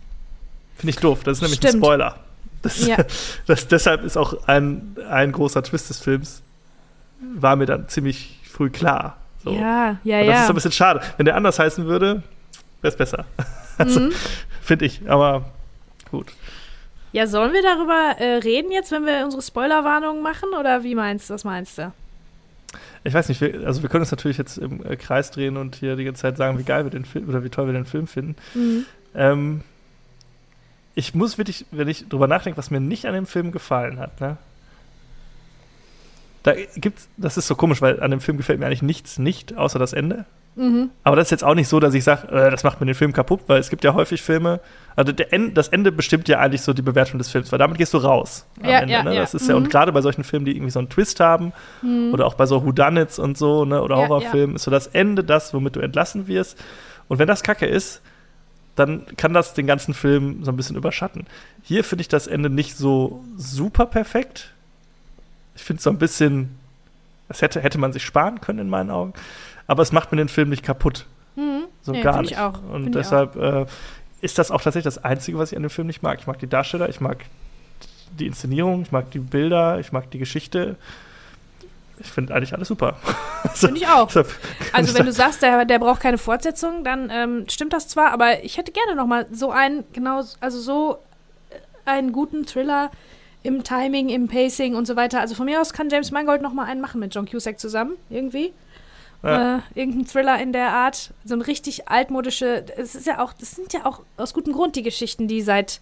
Finde 0.76 0.90
ich 0.90 0.96
doof. 0.96 1.22
Das 1.24 1.38
ist 1.38 1.42
nämlich 1.42 1.58
Stimmt. 1.58 1.74
ein 1.74 1.80
Spoiler. 1.80 2.18
Das, 2.62 2.86
ja. 2.86 2.96
das, 3.46 3.68
deshalb 3.68 4.04
ist 4.04 4.16
auch 4.16 4.48
ein, 4.48 4.96
ein 5.10 5.32
großer 5.32 5.62
Twist 5.62 5.90
des 5.90 6.00
Films, 6.00 6.42
war 7.34 7.56
mir 7.56 7.66
dann 7.66 7.88
ziemlich 7.88 8.40
früh 8.50 8.70
klar. 8.70 9.18
So. 9.42 9.52
Ja, 9.52 9.98
ja, 10.04 10.20
Und 10.20 10.26
das 10.26 10.34
ja. 10.34 10.42
ist 10.44 10.48
ein 10.48 10.54
bisschen 10.54 10.72
schade. 10.72 11.00
Wenn 11.16 11.26
der 11.26 11.36
anders 11.36 11.58
heißen 11.58 11.84
würde, 11.84 12.22
wäre 12.80 12.92
es 12.92 12.96
besser. 12.96 13.24
Also, 13.76 13.98
mhm. 13.98 14.12
Finde 14.62 14.84
ich, 14.84 15.00
aber 15.10 15.46
gut. 16.12 16.28
Ja, 17.14 17.28
sollen 17.28 17.52
wir 17.52 17.62
darüber 17.62 18.16
äh, 18.18 18.38
reden 18.38 18.72
jetzt, 18.72 18.90
wenn 18.90 19.06
wir 19.06 19.24
unsere 19.24 19.40
Spoilerwarnungen 19.40 20.20
machen? 20.20 20.48
Oder 20.58 20.82
wie 20.82 20.96
meinst 20.96 21.30
du, 21.30 21.34
was 21.34 21.44
meinst 21.44 21.78
du? 21.78 21.92
Ich 23.04 23.14
weiß 23.14 23.28
nicht, 23.28 23.40
wir, 23.40 23.64
also 23.64 23.82
wir 23.82 23.88
können 23.88 24.02
uns 24.02 24.10
natürlich 24.10 24.36
jetzt 24.36 24.58
im 24.58 24.84
äh, 24.84 24.96
Kreis 24.96 25.30
drehen 25.30 25.56
und 25.56 25.76
hier 25.76 25.94
die 25.94 26.02
ganze 26.02 26.22
Zeit 26.22 26.36
sagen, 26.36 26.58
wie 26.58 26.64
geil 26.64 26.82
wir 26.82 26.90
den 26.90 27.04
Film 27.04 27.28
oder 27.28 27.44
wie 27.44 27.50
toll 27.50 27.66
wir 27.66 27.72
den 27.72 27.86
Film 27.86 28.08
finden. 28.08 28.34
Mhm. 28.54 28.84
Ähm, 29.14 29.60
ich 30.96 31.14
muss 31.14 31.38
wirklich, 31.38 31.66
wenn 31.70 31.86
ich 31.86 32.08
drüber 32.08 32.26
nachdenke, 32.26 32.58
was 32.58 32.72
mir 32.72 32.80
nicht 32.80 33.06
an 33.06 33.14
dem 33.14 33.26
Film 33.26 33.52
gefallen 33.52 34.00
hat, 34.00 34.20
ne? 34.20 34.36
Da 36.42 36.54
gibt's, 36.74 37.08
das 37.16 37.36
ist 37.36 37.46
so 37.46 37.54
komisch, 37.54 37.80
weil 37.80 38.02
an 38.02 38.10
dem 38.10 38.20
Film 38.20 38.38
gefällt 38.38 38.58
mir 38.58 38.66
eigentlich 38.66 38.82
nichts 38.82 39.20
nicht, 39.20 39.56
außer 39.56 39.78
das 39.78 39.92
Ende. 39.92 40.24
Mhm. 40.56 40.90
Aber 41.02 41.16
das 41.16 41.26
ist 41.26 41.30
jetzt 41.32 41.44
auch 41.44 41.54
nicht 41.54 41.68
so, 41.68 41.80
dass 41.80 41.94
ich 41.94 42.04
sage, 42.04 42.28
äh, 42.28 42.50
das 42.50 42.62
macht 42.62 42.80
mir 42.80 42.86
den 42.86 42.94
Film 42.94 43.12
kaputt, 43.12 43.40
weil 43.48 43.58
es 43.58 43.70
gibt 43.70 43.82
ja 43.82 43.94
häufig 43.94 44.22
Filme, 44.22 44.60
also 44.94 45.12
End, 45.30 45.56
das 45.56 45.68
Ende 45.68 45.90
bestimmt 45.90 46.28
ja 46.28 46.38
eigentlich 46.38 46.62
so 46.62 46.72
die 46.72 46.82
Bewertung 46.82 47.18
des 47.18 47.30
Films, 47.30 47.50
weil 47.50 47.58
damit 47.58 47.78
gehst 47.78 47.92
du 47.92 47.98
raus 47.98 48.46
am 48.62 48.68
ja, 48.68 48.78
Ende. 48.78 48.92
Ja, 48.92 49.02
ne? 49.02 49.14
Das 49.16 49.32
ja. 49.32 49.36
ist 49.38 49.48
ja, 49.48 49.56
mhm. 49.56 49.64
und 49.64 49.70
gerade 49.70 49.92
bei 49.92 50.00
solchen 50.00 50.22
Filmen, 50.22 50.44
die 50.46 50.52
irgendwie 50.52 50.70
so 50.70 50.78
einen 50.78 50.88
Twist 50.88 51.18
haben, 51.18 51.52
mhm. 51.82 52.12
oder 52.12 52.26
auch 52.26 52.34
bei 52.34 52.46
so 52.46 52.64
Whodunits 52.64 53.18
und 53.18 53.36
so, 53.36 53.64
ne, 53.64 53.82
oder 53.82 53.96
Horrorfilmen, 53.96 54.56
ist 54.56 54.62
so 54.62 54.70
das 54.70 54.86
Ende 54.86 55.24
das, 55.24 55.52
womit 55.54 55.74
du 55.76 55.80
entlassen 55.80 56.28
wirst. 56.28 56.62
Und 57.08 57.18
wenn 57.18 57.28
das 57.28 57.42
Kacke 57.42 57.66
ist, 57.66 58.00
dann 58.76 59.04
kann 59.16 59.34
das 59.34 59.54
den 59.54 59.66
ganzen 59.66 59.94
Film 59.94 60.44
so 60.44 60.52
ein 60.52 60.56
bisschen 60.56 60.76
überschatten. 60.76 61.26
Hier 61.62 61.84
finde 61.84 62.02
ich 62.02 62.08
das 62.08 62.26
Ende 62.26 62.50
nicht 62.50 62.76
so 62.76 63.24
super 63.36 63.86
perfekt, 63.86 64.52
ich 65.56 65.62
finde 65.62 65.78
es 65.78 65.84
so 65.84 65.90
ein 65.90 65.98
bisschen, 65.98 66.56
das 67.28 67.42
hätte, 67.42 67.60
hätte 67.60 67.78
man 67.78 67.92
sich 67.92 68.02
sparen 68.02 68.40
können 68.40 68.58
in 68.58 68.68
meinen 68.68 68.90
Augen. 68.90 69.14
Aber 69.66 69.82
es 69.82 69.92
macht 69.92 70.12
mir 70.12 70.18
den 70.18 70.28
Film 70.28 70.50
nicht 70.50 70.62
kaputt. 70.62 71.06
Mhm. 71.36 71.64
So 71.82 71.92
nee, 71.92 72.02
gar 72.02 72.22
nicht. 72.22 72.36
Und 72.38 72.84
find 72.84 72.94
deshalb 72.94 73.36
äh, 73.36 73.66
ist 74.20 74.38
das 74.38 74.50
auch 74.50 74.60
tatsächlich 74.60 74.84
das 74.84 75.04
Einzige, 75.04 75.38
was 75.38 75.52
ich 75.52 75.56
an 75.56 75.62
dem 75.62 75.70
Film 75.70 75.86
nicht 75.86 76.02
mag. 76.02 76.18
Ich 76.18 76.26
mag 76.26 76.38
die 76.38 76.46
Darsteller, 76.46 76.88
ich 76.88 77.00
mag 77.00 77.24
die 78.18 78.26
Inszenierung, 78.26 78.82
ich 78.82 78.92
mag 78.92 79.10
die 79.10 79.18
Bilder, 79.18 79.80
ich 79.80 79.92
mag 79.92 80.10
die 80.10 80.18
Geschichte. 80.18 80.76
Ich 81.98 82.10
finde 82.10 82.34
eigentlich 82.34 82.52
alles 82.54 82.68
super. 82.68 82.96
Finde 83.54 83.76
ich 83.76 83.86
auch. 83.86 84.10
also 84.72 84.94
wenn 84.94 85.06
du 85.06 85.12
sagst, 85.12 85.42
der, 85.42 85.64
der 85.64 85.78
braucht 85.78 86.00
keine 86.00 86.18
Fortsetzung, 86.18 86.82
dann 86.82 87.08
ähm, 87.10 87.44
stimmt 87.48 87.72
das 87.72 87.86
zwar, 87.86 88.10
aber 88.10 88.42
ich 88.42 88.56
hätte 88.56 88.72
gerne 88.72 88.96
noch 88.96 89.06
mal 89.06 89.26
so 89.30 89.52
einen, 89.52 89.84
genau, 89.92 90.22
also 90.40 90.58
so 90.58 90.98
äh, 91.50 91.90
einen 91.90 92.10
guten 92.10 92.46
Thriller, 92.46 92.90
im 93.44 93.62
Timing, 93.62 94.08
im 94.08 94.26
Pacing 94.26 94.74
und 94.74 94.86
so 94.86 94.96
weiter. 94.96 95.20
Also 95.20 95.34
von 95.34 95.44
mir 95.44 95.60
aus 95.60 95.72
kann 95.72 95.90
James 95.90 96.10
Mangold 96.10 96.42
noch 96.42 96.54
mal 96.54 96.64
einen 96.64 96.80
machen 96.80 96.98
mit 96.98 97.14
John 97.14 97.26
Cusack 97.26 97.60
zusammen, 97.60 97.92
irgendwie. 98.10 98.52
Ja. 99.24 99.56
Äh, 99.56 99.60
irgendein 99.74 100.06
Thriller 100.06 100.40
in 100.40 100.52
der 100.52 100.70
Art. 100.72 101.12
So 101.24 101.34
ein 101.34 101.40
richtig 101.40 101.88
altmodische, 101.88 102.64
es 102.76 102.94
ist 102.94 103.06
ja 103.06 103.20
auch, 103.24 103.32
das 103.32 103.52
sind 103.52 103.72
ja 103.72 103.86
auch 103.86 104.00
aus 104.16 104.34
gutem 104.34 104.52
Grund 104.52 104.76
die 104.76 104.82
Geschichten, 104.82 105.28
die 105.28 105.40
seit, 105.40 105.80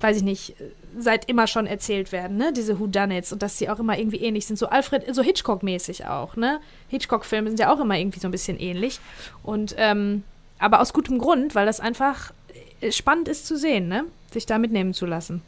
weiß 0.00 0.16
ich 0.16 0.22
nicht, 0.22 0.56
seit 0.98 1.28
immer 1.28 1.46
schon 1.46 1.66
erzählt 1.66 2.10
werden, 2.10 2.38
ne? 2.38 2.52
Diese 2.54 2.80
Whodunits 2.80 3.32
und 3.32 3.42
dass 3.42 3.58
sie 3.58 3.68
auch 3.68 3.78
immer 3.78 3.98
irgendwie 3.98 4.22
ähnlich 4.22 4.46
sind. 4.46 4.56
So 4.58 4.68
Alfred, 4.68 5.14
so 5.14 5.22
Hitchcock-mäßig 5.22 6.06
auch, 6.06 6.36
ne? 6.36 6.60
Hitchcock-Filme 6.88 7.50
sind 7.50 7.60
ja 7.60 7.72
auch 7.72 7.80
immer 7.80 7.98
irgendwie 7.98 8.20
so 8.20 8.28
ein 8.28 8.32
bisschen 8.32 8.58
ähnlich. 8.58 8.98
Und, 9.42 9.74
ähm, 9.76 10.22
aber 10.58 10.80
aus 10.80 10.94
gutem 10.94 11.18
Grund, 11.18 11.54
weil 11.54 11.66
das 11.66 11.80
einfach 11.80 12.32
äh, 12.80 12.92
spannend 12.92 13.28
ist 13.28 13.46
zu 13.46 13.58
sehen, 13.58 13.88
ne? 13.88 14.04
Sich 14.32 14.46
da 14.46 14.58
mitnehmen 14.58 14.94
zu 14.94 15.04
lassen. 15.04 15.42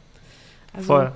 Also, 0.71 0.87
Voll. 0.87 1.11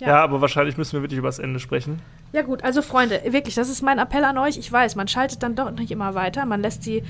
Ja. 0.00 0.08
ja, 0.08 0.24
aber 0.24 0.40
wahrscheinlich 0.40 0.78
müssen 0.78 0.94
wir 0.94 1.02
wirklich 1.02 1.18
über 1.18 1.28
das 1.28 1.38
Ende 1.38 1.60
sprechen. 1.60 2.00
Ja 2.32 2.42
gut, 2.42 2.62
also 2.62 2.82
Freunde, 2.82 3.20
wirklich, 3.26 3.54
das 3.54 3.68
ist 3.68 3.82
mein 3.82 3.98
Appell 3.98 4.24
an 4.24 4.38
euch. 4.38 4.56
Ich 4.56 4.70
weiß, 4.70 4.94
man 4.96 5.08
schaltet 5.08 5.42
dann 5.42 5.56
doch 5.56 5.70
nicht 5.72 5.90
immer 5.90 6.14
weiter, 6.14 6.46
man 6.46 6.62
lässt 6.62 6.86
die, 6.86 7.02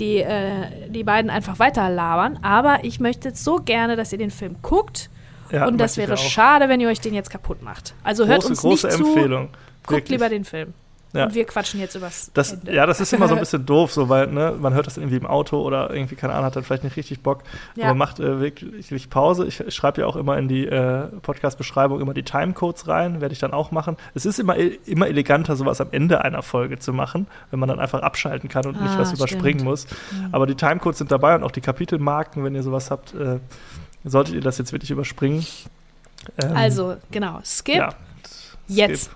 die, 0.00 0.18
äh, 0.18 0.88
die 0.88 1.04
beiden 1.04 1.30
einfach 1.30 1.58
weiter 1.58 1.88
labern, 1.88 2.38
aber 2.42 2.80
ich 2.82 2.98
möchte 2.98 3.34
so 3.34 3.56
gerne, 3.56 3.96
dass 3.96 4.12
ihr 4.12 4.18
den 4.18 4.30
Film 4.30 4.56
guckt 4.62 5.10
ja, 5.50 5.66
und 5.66 5.78
das 5.78 5.96
wäre 5.96 6.16
schade, 6.16 6.68
wenn 6.68 6.80
ihr 6.80 6.88
euch 6.88 7.00
den 7.00 7.14
jetzt 7.14 7.30
kaputt 7.30 7.62
macht. 7.62 7.94
Also 8.02 8.26
hört 8.26 8.40
große, 8.40 8.50
uns 8.50 8.60
große 8.60 8.86
nicht 8.88 8.98
Empfehlung. 8.98 9.46
zu, 9.46 9.52
guckt 9.52 9.90
wirklich. 9.90 10.10
lieber 10.10 10.28
den 10.28 10.44
Film. 10.44 10.74
Ja. 11.14 11.24
Und 11.24 11.34
wir 11.34 11.44
quatschen 11.44 11.80
jetzt 11.80 11.94
übers 11.94 12.30
das, 12.34 12.52
Ende. 12.52 12.74
Ja, 12.74 12.84
das 12.84 13.00
ist 13.00 13.12
immer 13.12 13.28
so 13.28 13.34
ein 13.34 13.40
bisschen 13.48 13.64
doof, 13.64 13.92
so, 13.92 14.08
weil 14.08 14.26
ne, 14.26 14.54
man 14.58 14.74
hört 14.74 14.86
das 14.86 14.98
irgendwie 14.98 15.16
im 15.16 15.26
Auto 15.26 15.60
oder 15.62 15.90
irgendwie, 15.92 16.16
keine 16.16 16.34
Ahnung, 16.34 16.46
hat 16.46 16.56
dann 16.56 16.64
vielleicht 16.64 16.84
nicht 16.84 16.96
richtig 16.96 17.22
Bock. 17.22 17.42
Ja. 17.76 17.86
Aber 17.86 17.94
macht 17.94 18.20
äh, 18.20 18.40
wirklich 18.40 19.08
Pause. 19.08 19.46
Ich, 19.46 19.62
schreibe 19.74 20.02
ja 20.02 20.06
auch 20.06 20.16
immer 20.16 20.36
in 20.36 20.48
die 20.48 20.66
äh, 20.66 21.06
Podcast-Beschreibung 21.22 22.00
immer 22.00 22.14
die 22.14 22.24
Timecodes 22.24 22.88
rein, 22.88 23.20
werde 23.20 23.32
ich 23.32 23.38
dann 23.38 23.52
auch 23.52 23.70
machen. 23.70 23.96
Es 24.14 24.26
ist 24.26 24.38
immer, 24.38 24.56
immer 24.56 25.08
eleganter, 25.08 25.56
sowas 25.56 25.80
am 25.80 25.88
Ende 25.92 26.24
einer 26.24 26.42
Folge 26.42 26.78
zu 26.78 26.92
machen, 26.92 27.26
wenn 27.50 27.58
man 27.58 27.68
dann 27.68 27.80
einfach 27.80 28.02
abschalten 28.02 28.48
kann 28.48 28.66
und 28.66 28.76
ah, 28.76 28.82
nicht 28.82 28.98
was 28.98 29.08
stimmt. 29.08 29.20
überspringen 29.20 29.64
muss. 29.64 29.86
Mhm. 29.86 30.28
Aber 30.32 30.46
die 30.46 30.56
Timecodes 30.56 30.98
sind 30.98 31.10
dabei 31.10 31.34
und 31.34 31.42
auch 31.42 31.52
die 31.52 31.62
Kapitelmarken, 31.62 32.44
wenn 32.44 32.54
ihr 32.54 32.62
sowas 32.62 32.90
habt, 32.90 33.14
äh, 33.14 33.38
solltet 34.04 34.34
ihr 34.34 34.40
das 34.42 34.58
jetzt 34.58 34.72
wirklich 34.72 34.90
überspringen. 34.90 35.44
Ähm, 36.42 36.56
also, 36.56 36.96
genau, 37.10 37.40
skip. 37.44 37.76
Ja, 37.76 37.90
skip. 37.90 38.76
Jetzt. 38.76 39.10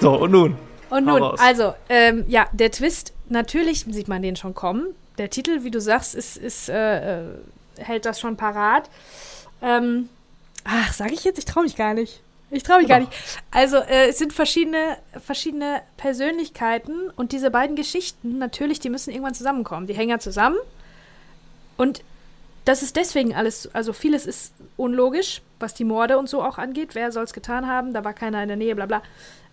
So, 0.00 0.12
und 0.14 0.30
nun? 0.30 0.56
Und 0.90 1.04
nun, 1.04 1.22
also, 1.22 1.74
ähm, 1.88 2.24
ja, 2.28 2.46
der 2.52 2.70
Twist, 2.70 3.12
natürlich 3.28 3.84
sieht 3.88 4.08
man 4.08 4.22
den 4.22 4.36
schon 4.36 4.54
kommen. 4.54 4.94
Der 5.18 5.28
Titel, 5.28 5.64
wie 5.64 5.70
du 5.70 5.80
sagst, 5.80 6.14
ist, 6.14 6.36
ist 6.36 6.68
äh, 6.68 7.20
äh 7.20 7.24
hält 7.78 8.06
das 8.06 8.18
schon 8.18 8.36
parat. 8.36 8.90
Ähm, 9.62 10.08
ach, 10.64 10.92
sage 10.92 11.14
ich 11.14 11.22
jetzt? 11.22 11.38
Ich 11.38 11.44
traue 11.44 11.62
mich 11.62 11.76
gar 11.76 11.94
nicht. 11.94 12.20
Ich 12.50 12.62
traue 12.62 12.78
mich 12.78 12.88
gar 12.88 13.00
nicht. 13.00 13.12
Also, 13.50 13.76
äh, 13.76 14.08
es 14.08 14.18
sind 14.18 14.32
verschiedene, 14.32 14.96
verschiedene 15.24 15.82
Persönlichkeiten 15.96 17.10
und 17.14 17.32
diese 17.32 17.50
beiden 17.50 17.76
Geschichten, 17.76 18.38
natürlich, 18.38 18.80
die 18.80 18.90
müssen 18.90 19.10
irgendwann 19.10 19.34
zusammenkommen. 19.34 19.86
Die 19.86 19.94
hängen 19.94 20.10
ja 20.10 20.18
zusammen. 20.18 20.56
Und 21.76 22.02
das 22.64 22.82
ist 22.82 22.96
deswegen 22.96 23.34
alles, 23.34 23.72
also 23.74 23.92
vieles 23.92 24.26
ist 24.26 24.52
unlogisch, 24.76 25.42
was 25.58 25.74
die 25.74 25.84
Morde 25.84 26.18
und 26.18 26.28
so 26.28 26.42
auch 26.42 26.58
angeht. 26.58 26.94
Wer 26.94 27.12
soll 27.12 27.24
es 27.24 27.32
getan 27.32 27.66
haben? 27.66 27.92
Da 27.92 28.04
war 28.04 28.12
keiner 28.12 28.42
in 28.42 28.48
der 28.48 28.56
Nähe, 28.56 28.74
bla 28.74 28.86
bla. 28.86 29.02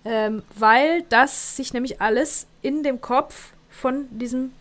Ähm, 0.06 0.44
weil 0.58 1.04
das 1.10 1.56
sich 1.58 1.74
nämlich 1.74 2.00
alles 2.00 2.48
in 2.62 2.84
dem 2.84 3.02
Kopf 3.02 3.54
von 3.70 4.06
diesem 4.12 4.52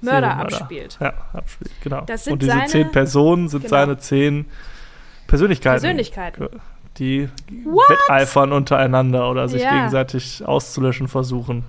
Mörder, 0.00 0.36
Mörder. 0.36 0.40
abspielt. 0.40 0.98
Ja, 1.00 1.14
abspielt, 1.32 1.72
genau. 1.82 2.00
und 2.00 2.42
diese 2.42 2.52
seine, 2.52 2.66
zehn 2.66 2.90
Personen 2.92 3.48
sind 3.48 3.62
genau. 3.62 3.70
seine 3.70 3.98
zehn 3.98 4.46
Persönlichkeiten. 5.26 5.80
Persönlichkeiten. 5.80 6.48
Die 6.98 7.28
What? 7.64 7.90
wetteifern 7.90 8.52
untereinander 8.52 9.30
oder 9.30 9.48
sich 9.48 9.62
ja. 9.62 9.74
gegenseitig 9.74 10.46
auszulöschen 10.46 11.08
versuchen. 11.08 11.64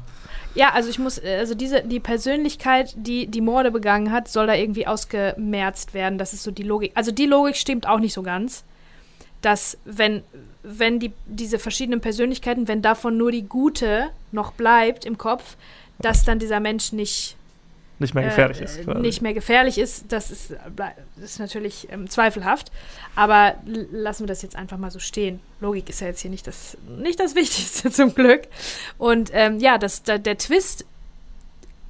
Ja, 0.56 0.72
also 0.74 0.90
ich 0.90 0.98
muss, 0.98 1.20
also 1.20 1.54
diese, 1.54 1.84
die 1.84 2.00
Persönlichkeit, 2.00 2.96
die 2.98 3.28
die 3.28 3.42
Morde 3.42 3.72
begangen 3.72 4.12
hat, 4.12 4.28
soll 4.28 4.48
da 4.48 4.54
irgendwie 4.54 4.88
ausgemerzt 4.88 5.94
werden. 5.94 6.18
Das 6.18 6.34
ist 6.34 6.44
so 6.44 6.52
die 6.52 6.64
Logik. 6.64 6.92
Also 6.96 7.12
die 7.12 7.26
Logik 7.26 7.56
stimmt 7.58 7.88
auch 7.88 8.00
nicht 8.00 8.14
so 8.14 8.24
ganz. 8.24 8.64
Dass, 9.42 9.78
wenn, 9.86 10.24
wenn 10.64 11.00
die, 11.00 11.14
diese 11.26 11.60
verschiedenen 11.60 12.02
Persönlichkeiten, 12.02 12.68
wenn 12.68 12.82
davon 12.82 13.18
nur 13.18 13.32
die 13.32 13.44
gute 13.44 14.10
noch 14.32 14.52
bleibt 14.52 15.06
im 15.06 15.18
Kopf, 15.18 15.56
dass 16.00 16.26
dann 16.26 16.40
dieser 16.40 16.60
Mensch 16.60 16.92
nicht 16.92 17.38
nicht 18.00 18.14
mehr 18.14 18.26
gefährlich 18.26 18.62
äh, 18.62 18.66
ist. 18.66 18.84
Quasi. 18.84 19.02
Nicht 19.02 19.22
mehr 19.22 19.34
gefährlich 19.34 19.78
ist, 19.80 20.06
das 20.10 20.30
ist, 20.30 20.54
das 20.76 20.92
ist 21.18 21.40
natürlich 21.40 21.88
ähm, 21.92 22.10
zweifelhaft. 22.10 22.72
Aber 23.16 23.56
lassen 23.66 24.24
wir 24.24 24.28
das 24.28 24.44
jetzt 24.44 24.56
einfach 24.56 24.78
mal 24.78 24.92
so 24.92 25.00
stehen. 25.00 25.40
Logik 25.62 25.90
ist 25.90 26.02
ja 26.02 26.08
jetzt 26.08 26.22
hier 26.22 26.30
nicht 26.30 26.46
das, 26.46 26.78
nicht 26.88 27.20
das 27.20 27.34
Wichtigste 27.34 27.92
zum 27.92 28.14
Glück. 28.14 28.44
Und 29.00 29.32
ähm, 29.34 29.60
ja, 29.60 29.80
das, 29.80 30.04
der, 30.04 30.20
der 30.20 30.38
Twist 30.38 30.86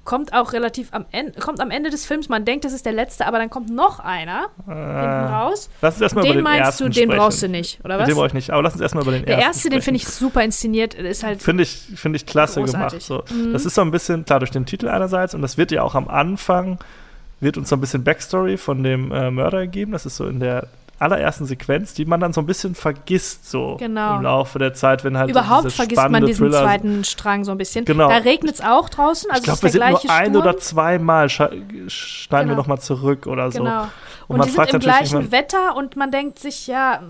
kommt 0.08 0.34
auch 0.34 0.54
relativ 0.54 0.88
am 0.94 1.06
Ende, 1.12 1.38
kommt 1.40 1.60
am 1.60 1.70
Ende 1.70 1.90
des 1.90 2.06
Films. 2.06 2.30
Man 2.30 2.46
denkt, 2.46 2.64
das 2.64 2.72
ist 2.72 2.86
der 2.86 2.94
letzte, 2.94 3.28
aber 3.28 3.40
dann 3.40 3.50
kommt 3.50 3.70
noch 3.70 4.00
einer 4.00 4.46
äh, 4.66 4.72
hinten 4.72 5.34
raus. 5.34 5.70
Lass 5.82 5.96
uns 5.96 6.02
erstmal 6.02 6.24
den 6.24 6.32
über 6.32 6.40
den 6.40 6.44
meinst 6.46 6.60
ersten 6.62 6.84
du, 6.86 6.90
den 6.90 7.04
sprechen. 7.04 7.20
brauchst 7.20 7.44
du 7.44 7.50
nicht, 7.50 7.84
oder 7.84 8.00
was? 8.00 8.08
Den 8.08 8.16
brauche 8.16 8.28
ich 8.28 8.34
nicht, 8.34 8.50
aber 8.50 8.64
lass 8.64 8.74
uns 8.74 8.82
erstmal 8.82 9.04
über 9.04 9.12
den 9.12 9.26
der 9.26 9.36
ersten. 9.36 9.42
Der 9.42 9.48
erste, 9.48 9.70
den 9.70 9.82
finde 9.82 9.98
ich 9.98 10.08
super 10.08 10.44
inszeniert, 10.44 10.94
ist 10.94 11.24
halt. 11.24 11.44
Finde 11.44 11.64
ich, 11.64 11.72
find 11.96 12.16
ich 12.16 12.26
klasse 12.26 12.62
großartig. 12.62 13.06
gemacht. 13.06 13.28
So. 13.30 13.36
Mhm. 13.36 13.52
Das 13.52 13.66
ist 13.66 13.76
so 13.76 13.82
ein 13.82 13.92
bisschen, 13.92 14.24
klar, 14.24 14.40
durch 14.40 14.52
den 14.52 14.66
Titel 14.66 14.88
einerseits 14.88 15.36
und 15.36 15.42
das 15.42 15.58
wird 15.58 15.72
ja 15.72 15.84
auch 15.84 15.94
am 15.94 16.08
Anfang, 16.08 16.80
wird 17.42 17.58
uns 17.58 17.68
so 17.68 17.76
ein 17.76 17.82
bisschen 17.82 18.06
Backstory 18.06 18.56
von 18.56 18.84
dem 18.84 19.12
äh, 19.12 19.30
Mörder 19.30 19.64
gegeben. 19.64 19.92
Das 19.92 20.06
ist 20.06 20.16
so 20.16 20.26
in 20.26 20.40
der 20.40 20.70
allerersten 21.00 21.46
Sequenz, 21.46 21.94
die 21.94 22.06
man 22.06 22.20
dann 22.20 22.34
so 22.34 22.42
ein 22.42 22.46
bisschen 22.46 22.76
vergisst, 22.76 23.50
so 23.50 23.78
genau. 23.78 24.18
im 24.18 24.24
Laufe 24.24 24.60
der 24.60 24.74
Zeit, 24.74 25.04
wenn 25.04 25.18
halt 25.18 25.30
Überhaupt 25.30 25.72
vergisst 25.72 26.10
man 26.10 26.26
diesen 26.26 26.48
Thriller 26.48 26.64
zweiten 26.64 27.04
Strang 27.04 27.44
so 27.44 27.52
ein 27.52 27.58
bisschen. 27.58 27.86
Genau. 27.86 28.10
Da 28.10 28.18
regnet 28.18 28.56
es 28.56 28.62
auch 28.62 28.90
draußen. 28.90 29.30
Also 29.30 29.42
ich 29.42 29.46
glaube, 29.46 29.62
wir 29.64 29.70
sind 29.70 29.80
nur 29.80 30.12
ein 30.12 30.26
Sturm. 30.32 30.36
oder 30.36 30.58
zweimal 30.58 31.30
schneiden 31.30 31.66
genau. 31.88 32.48
wir 32.48 32.56
nochmal 32.56 32.80
zurück 32.80 33.28
oder 33.28 33.52
so. 33.52 33.60
Genau. 33.60 33.88
Und, 34.28 34.40
und 34.40 34.46
die 34.46 34.52
sind 34.52 34.74
im 34.74 34.80
gleichen 34.80 35.32
Wetter 35.32 35.76
und 35.76 35.96
man 35.96 36.12
denkt 36.12 36.40
sich, 36.40 36.68
ja, 36.68 37.02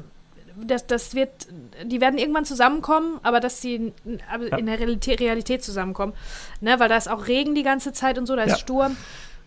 das, 0.65 0.87
das 0.87 1.13
wird, 1.13 1.29
die 1.85 2.01
werden 2.01 2.17
irgendwann 2.17 2.45
zusammenkommen, 2.45 3.19
aber 3.23 3.39
dass 3.39 3.61
sie 3.61 3.93
in 4.05 4.65
der 4.65 4.79
Realität, 4.79 5.19
Realität 5.19 5.63
zusammenkommen. 5.63 6.13
Ne, 6.61 6.79
weil 6.79 6.89
da 6.89 6.97
ist 6.97 7.09
auch 7.09 7.27
Regen 7.27 7.55
die 7.55 7.63
ganze 7.63 7.93
Zeit 7.93 8.17
und 8.17 8.25
so, 8.25 8.35
da 8.35 8.43
ist 8.43 8.51
ja. 8.51 8.57
Sturm. 8.57 8.97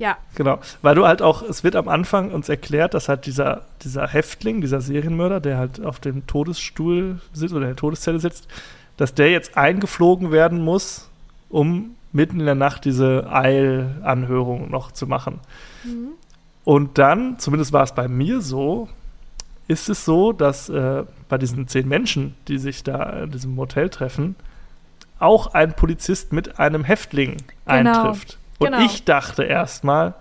Ja. 0.01 0.17
Genau, 0.35 0.59
weil 0.81 0.95
du 0.95 1.07
halt 1.07 1.21
auch, 1.21 1.43
es 1.43 1.63
wird 1.63 1.77
am 1.77 1.87
Anfang 1.87 2.31
uns 2.31 2.49
erklärt, 2.49 2.95
dass 2.95 3.11
halt 3.11 3.27
dieser, 3.27 3.67
dieser 3.83 4.09
Häftling, 4.09 4.63
dieser 4.63 4.81
Serienmörder, 4.81 5.41
der 5.41 5.59
halt 5.59 5.85
auf 5.85 6.01
dem 6.01 6.27
Todesstuhl 6.27 7.21
sitzt 7.35 7.53
oder 7.53 7.65
in 7.65 7.73
der 7.73 7.77
Todeszelle 7.77 8.19
sitzt, 8.19 8.49
dass 8.97 9.13
der 9.13 9.31
jetzt 9.31 9.59
eingeflogen 9.59 10.33
werden 10.33 10.65
muss, 10.65 11.11
um 11.51 11.97
mitten 12.13 12.41
in 12.41 12.47
der 12.47 12.55
Nacht 12.55 12.87
diese 12.87 13.31
Eilanhörung 13.31 14.71
noch 14.71 14.91
zu 14.91 15.07
machen. 15.07 15.39
Mhm. 15.85 16.13
Und 16.65 16.97
dann, 16.97 17.39
zumindest 17.39 17.75
war 17.75 17.83
es 17.83 17.95
bei 17.95 18.09
mir 18.09 18.41
so, 18.41 18.89
ist 19.69 19.91
es 19.91 20.07
so, 20.07 20.33
dass 20.33 20.71
äh, 20.71 21.05
bei 21.29 21.37
diesen 21.37 21.69
zehn 21.69 21.87
Menschen, 21.87 22.35
die 22.49 22.57
sich 22.57 22.85
da 22.85 23.25
in 23.25 23.33
diesem 23.33 23.55
Motel 23.55 23.91
treffen, 23.91 24.35
auch 25.19 25.53
ein 25.53 25.75
Polizist 25.75 26.33
mit 26.33 26.59
einem 26.59 26.85
Häftling 26.85 27.37
genau. 27.67 27.91
eintrifft. 27.91 28.39
Und 28.61 28.67
genau. 28.67 28.85
ich 28.85 29.05
dachte 29.05 29.43
erstmal, 29.43 30.15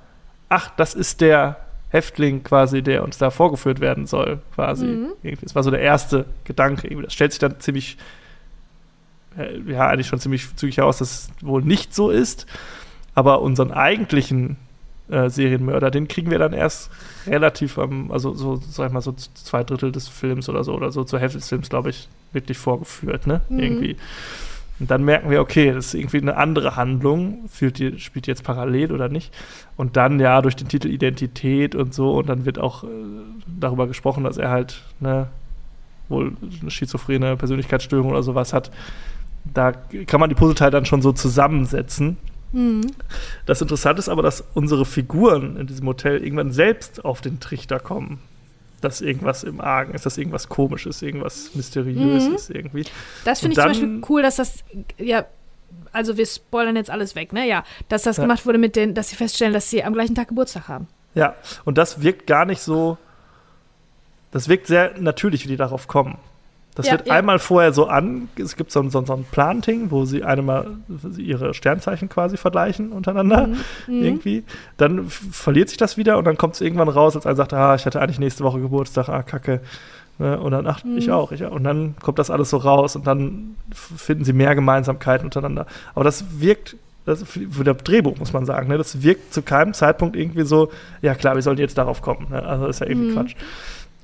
ach, 0.48 0.72
das 0.78 0.96
ist 0.96 1.22
der 1.22 1.58
Häftling 1.90 2.44
quasi, 2.44 2.82
der 2.82 3.04
uns 3.04 3.18
da 3.18 3.32
vorgeführt 3.32 3.82
werden 3.82 4.08
soll, 4.08 4.40
quasi. 4.56 4.86
Mhm. 4.86 5.38
Das 5.42 5.56
war 5.56 5.64
so 5.64 5.72
der 5.72 5.82
erste 5.82 6.26
Gedanke. 6.46 6.90
Das 7.02 7.14
stellt 7.14 7.34
sich 7.34 7.40
dann 7.40 7.60
ziemlich, 7.60 7.98
äh, 9.38 9.60
ja, 9.70 9.88
eigentlich 9.88 10.08
schon 10.08 10.20
ziemlich 10.20 10.56
zügig 10.56 10.78
heraus, 10.78 11.00
dass 11.00 11.12
es 11.12 11.46
wohl 11.46 11.62
nicht 11.64 11.94
so 11.94 12.10
ist. 12.10 12.46
Aber 13.14 13.42
unseren 13.42 13.72
eigentlichen 13.72 14.56
äh, 15.10 15.30
Serienmörder, 15.30 15.92
den 15.92 16.08
kriegen 16.08 16.32
wir 16.32 16.40
dann 16.40 16.54
erst 16.54 16.92
relativ 17.28 17.78
am, 17.78 18.10
also 18.10 18.34
so, 18.36 18.56
sag 18.58 18.88
ich 18.88 18.94
mal, 18.94 19.02
so 19.02 19.12
zwei 19.12 19.66
Drittel 19.66 19.92
des 19.92 20.08
Films 20.08 20.48
oder 20.48 20.64
so, 20.64 20.74
oder 20.74 20.92
so 20.94 21.04
zur 21.04 21.20
Hälfte 21.20 21.40
des 21.40 21.50
Films, 21.50 21.70
glaube 21.70 21.90
ich, 21.90 22.08
wirklich 22.32 22.58
vorgeführt, 22.58 23.28
ne? 23.28 23.42
Mhm. 23.50 23.60
Irgendwie. 23.60 23.98
Und 24.80 24.90
dann 24.90 25.04
merken 25.04 25.30
wir, 25.30 25.42
okay, 25.42 25.74
das 25.74 25.88
ist 25.88 25.94
irgendwie 25.94 26.22
eine 26.22 26.38
andere 26.38 26.76
Handlung, 26.76 27.50
die, 27.60 28.00
spielt 28.00 28.28
jetzt 28.28 28.44
parallel 28.44 28.94
oder 28.94 29.10
nicht. 29.10 29.34
Und 29.76 29.98
dann 29.98 30.20
ja 30.20 30.42
durch 30.42 30.56
den 30.56 30.70
Titel 30.70 30.88
Identität 30.88 31.76
und 31.76 31.94
so, 31.94 32.18
und 32.18 32.30
dann 32.30 32.46
wird 32.46 32.60
auch 32.60 32.84
äh, 32.84 32.88
darüber 33.46 33.88
gesprochen, 33.88 34.24
dass 34.24 34.38
er 34.38 34.50
halt 34.50 34.84
ne, 35.00 35.28
wohl 36.08 36.34
eine 36.62 36.72
schizophrene 36.72 37.36
Persönlichkeitsstörung 37.36 38.12
oder 38.12 38.24
sowas 38.24 38.54
hat. 38.54 38.72
Da 39.54 39.72
kann 39.72 40.20
man 40.20 40.30
die 40.30 40.36
Puzzleteile 40.36 40.72
dann 40.72 40.86
schon 40.86 41.02
so 41.02 41.12
zusammensetzen. 41.12 42.18
Mhm. 42.54 42.92
Das 43.46 43.62
Interessante 43.62 44.00
ist 44.00 44.10
aber, 44.10 44.22
dass 44.22 44.44
unsere 44.54 44.86
Figuren 44.86 45.58
in 45.58 45.68
diesem 45.68 45.88
Hotel 45.88 46.24
irgendwann 46.24 46.52
selbst 46.52 47.04
auf 47.04 47.22
den 47.22 47.40
Trichter 47.40 47.80
kommen 47.80 48.20
dass 48.84 49.02
irgendwas 49.02 49.44
im 49.44 49.62
Argen 49.62 49.94
ist, 49.94 50.06
dass 50.06 50.18
irgendwas 50.18 50.50
komisch 50.50 50.86
ist, 50.86 51.02
irgendwas 51.02 51.56
mysteriöses 51.56 52.50
mhm. 52.50 52.56
irgendwie. 52.56 52.86
Das 53.26 53.40
finde 53.40 53.54
ich 53.54 53.60
zum 53.60 53.68
Beispiel 53.68 54.02
cool, 54.10 54.22
dass 54.22 54.38
das, 54.38 54.64
ja, 54.98 55.26
also 55.92 56.18
wir 56.18 56.26
spoilern 56.26 56.76
jetzt 56.76 56.90
alles 56.90 57.16
weg, 57.16 57.34
ne? 57.34 57.48
Ja, 57.48 57.64
dass 57.90 58.04
das 58.04 58.18
ja. 58.18 58.24
gemacht 58.24 58.46
wurde 58.46 58.58
mit 58.58 58.76
den, 58.76 58.94
dass 58.94 59.10
sie 59.10 59.16
feststellen, 59.16 59.54
dass 59.54 59.70
sie 59.70 59.84
am 59.84 59.94
gleichen 59.94 60.16
Tag 60.16 60.30
Geburtstag 60.30 60.68
haben. 60.68 60.88
Ja, 61.16 61.36
und 61.66 61.78
das 61.78 62.02
wirkt 62.02 62.28
gar 62.28 62.46
nicht 62.46 62.62
so, 62.62 62.98
das 64.32 64.48
wirkt 64.48 64.68
sehr 64.68 65.00
natürlich, 65.00 65.44
wie 65.46 65.50
die 65.50 65.58
darauf 65.58 65.88
kommen. 65.88 66.18
Das 66.76 66.86
ja, 66.86 66.94
wird 66.94 67.08
ja. 67.08 67.14
einmal 67.14 67.40
vorher 67.40 67.74
so 67.74 67.88
an, 67.88 68.30
es 68.38 68.56
gibt 68.56 68.72
so, 68.72 68.88
so, 68.90 69.04
so 69.04 69.14
ein 69.14 69.26
Planting, 69.30 69.92
wo 69.92 70.06
sie 70.06 70.24
einmal 70.24 70.68
ihre 71.18 71.54
Sternzeichen 71.54 72.10
quasi 72.10 72.38
vergleichen 72.38 72.92
untereinander 72.92 73.48
mhm. 73.48 73.56
mhm. 73.88 74.04
irgendwie. 74.04 74.44
Dann 74.78 75.10
verliert 75.10 75.70
sich 75.70 75.78
das 75.78 75.98
wieder 75.98 76.18
und 76.18 76.26
dann 76.26 76.38
kommt 76.38 76.56
es 76.56 76.62
irgendwann 76.62 76.90
raus, 76.90 77.16
als 77.16 77.26
einer 77.26 77.36
sagt, 77.36 77.54
ah, 77.54 77.76
ich 77.76 77.86
hatte 77.86 78.02
eigentlich 78.02 78.20
nächste 78.20 78.44
Woche 78.44 78.62
Geburtstag, 78.62 79.10
ah, 79.10 79.24
kacke. 79.24 79.62
Ne? 80.20 80.40
Und 80.40 80.52
dann, 80.52 80.68
ach, 80.68 80.84
mhm. 80.84 80.98
ich 80.98 81.12
auch, 81.12 81.32
ich 81.32 81.46
auch. 81.46 81.52
Und 81.52 81.64
dann 81.64 81.96
kommt 82.02 82.20
das 82.20 82.30
alles 82.30 82.50
so 82.50 82.58
raus 82.58 82.96
und 82.96 83.08
dann 83.08 83.56
finden 83.74 84.24
sie 84.24 84.34
mehr 84.34 84.54
Gemeinsamkeiten 84.54 85.26
untereinander. 85.26 85.66
Aber 85.96 86.04
das 86.04 86.40
wirkt 86.40 86.76
das 87.06 87.24
für 87.24 87.64
das 87.64 87.78
Drehbuch, 87.78 88.18
muss 88.20 88.34
man 88.34 88.46
sagen. 88.46 88.68
Ne? 88.68 88.78
Das 88.78 89.02
wirkt 89.02 89.34
zu 89.34 89.42
keinem 89.42 89.74
Zeitpunkt 89.74 90.16
irgendwie 90.16 90.44
so, 90.44 90.72
ja 91.02 91.16
klar, 91.16 91.36
wir 91.36 91.42
sollen 91.42 91.58
jetzt 91.58 91.78
darauf 91.78 92.02
kommen. 92.02 92.28
Ne? 92.30 92.44
Also 92.44 92.68
das 92.68 92.76
ist 92.76 92.80
ja 92.82 92.88
irgendwie 92.88 93.12
mhm. 93.12 93.14
Quatsch. 93.16 93.36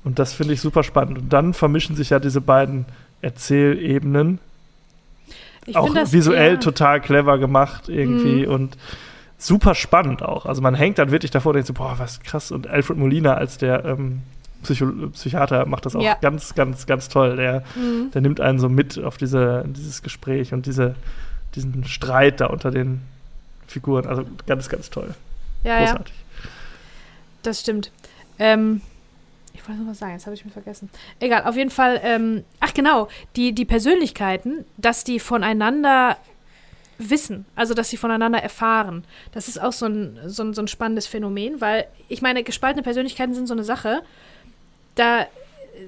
Und 0.06 0.20
das 0.20 0.32
finde 0.32 0.54
ich 0.54 0.60
super 0.60 0.84
spannend. 0.84 1.18
Und 1.18 1.32
dann 1.32 1.52
vermischen 1.52 1.96
sich 1.96 2.10
ja 2.10 2.20
diese 2.20 2.40
beiden 2.40 2.84
Erzählebenen. 3.22 4.38
Ich 5.66 5.74
auch 5.74 5.92
das, 5.92 6.12
visuell 6.12 6.52
ja. 6.52 6.58
total 6.58 7.00
clever 7.00 7.38
gemacht 7.38 7.88
irgendwie 7.88 8.46
mhm. 8.46 8.52
und 8.52 8.76
super 9.36 9.74
spannend 9.74 10.22
auch. 10.22 10.46
Also 10.46 10.62
man 10.62 10.76
hängt 10.76 10.98
dann 10.98 11.10
wirklich 11.10 11.32
davor 11.32 11.50
und 11.50 11.54
denkt 11.54 11.66
so, 11.66 11.74
boah, 11.74 11.96
was 11.98 12.20
krass. 12.20 12.52
Und 12.52 12.68
Alfred 12.68 12.96
Molina 12.96 13.34
als 13.34 13.58
der 13.58 13.84
ähm, 13.84 14.22
Psycho 14.62 14.86
Psychiater 15.12 15.66
macht 15.66 15.86
das 15.86 15.96
auch 15.96 16.02
ja. 16.02 16.16
ganz, 16.20 16.54
ganz, 16.54 16.86
ganz 16.86 17.08
toll. 17.08 17.34
Der, 17.34 17.64
mhm. 17.74 18.12
der 18.12 18.20
nimmt 18.20 18.40
einen 18.40 18.60
so 18.60 18.68
mit 18.68 19.02
auf 19.02 19.16
diese, 19.16 19.64
dieses 19.66 20.04
Gespräch 20.04 20.52
und 20.52 20.66
diese, 20.66 20.94
diesen 21.56 21.82
Streit 21.82 22.40
da 22.40 22.46
unter 22.46 22.70
den 22.70 23.00
Figuren. 23.66 24.06
Also 24.06 24.24
ganz, 24.46 24.68
ganz 24.68 24.88
toll. 24.88 25.16
Ja, 25.64 25.80
Großartig. 25.80 26.14
Ja. 26.14 26.50
Das 27.42 27.58
stimmt. 27.58 27.90
Ähm, 28.38 28.82
ich 29.56 29.66
wollte 29.66 29.82
noch 29.82 29.90
was 29.90 29.98
sagen, 29.98 30.12
jetzt 30.12 30.26
habe 30.26 30.34
ich 30.34 30.44
mich 30.44 30.52
vergessen. 30.52 30.90
Egal, 31.18 31.44
auf 31.44 31.56
jeden 31.56 31.70
Fall, 31.70 32.00
ähm, 32.02 32.44
ach 32.60 32.74
genau, 32.74 33.08
die, 33.36 33.52
die 33.52 33.64
Persönlichkeiten, 33.64 34.64
dass 34.76 35.02
die 35.02 35.18
voneinander 35.18 36.18
wissen, 36.98 37.46
also 37.56 37.74
dass 37.74 37.90
sie 37.90 37.96
voneinander 37.96 38.42
erfahren. 38.42 39.04
Das 39.32 39.48
ist 39.48 39.60
auch 39.60 39.72
so 39.72 39.86
ein, 39.86 40.18
so 40.26 40.42
ein, 40.42 40.54
so 40.54 40.62
ein 40.62 40.68
spannendes 40.68 41.06
Phänomen, 41.06 41.60
weil 41.60 41.86
ich 42.08 42.22
meine, 42.22 42.42
gespaltene 42.42 42.82
Persönlichkeiten 42.82 43.34
sind 43.34 43.46
so 43.46 43.54
eine 43.54 43.64
Sache, 43.64 44.02
da 44.94 45.26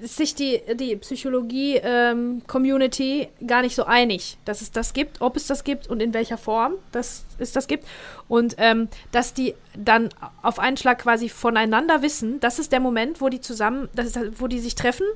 sich 0.02 0.34
die, 0.34 0.60
die 0.74 0.96
Psychologie-Community 0.96 3.22
ähm, 3.22 3.46
gar 3.46 3.62
nicht 3.62 3.74
so 3.74 3.84
einig, 3.84 4.36
dass 4.44 4.60
es 4.60 4.70
das 4.70 4.92
gibt, 4.92 5.20
ob 5.20 5.36
es 5.36 5.46
das 5.46 5.64
gibt 5.64 5.88
und 5.88 6.00
in 6.00 6.14
welcher 6.14 6.38
Form 6.38 6.74
das, 6.92 7.24
es 7.38 7.52
das 7.52 7.66
gibt. 7.66 7.86
Und 8.28 8.54
ähm, 8.58 8.88
dass 9.12 9.34
die 9.34 9.54
dann 9.76 10.10
auf 10.42 10.58
einen 10.58 10.76
Schlag 10.76 11.00
quasi 11.00 11.28
voneinander 11.28 12.02
wissen, 12.02 12.40
das 12.40 12.58
ist 12.58 12.72
der 12.72 12.80
Moment, 12.80 13.20
wo 13.20 13.28
die 13.28 13.40
zusammen, 13.40 13.88
das 13.94 14.06
ist, 14.06 14.16
halt, 14.16 14.40
wo 14.40 14.46
die 14.46 14.60
sich 14.60 14.74
treffen 14.74 15.06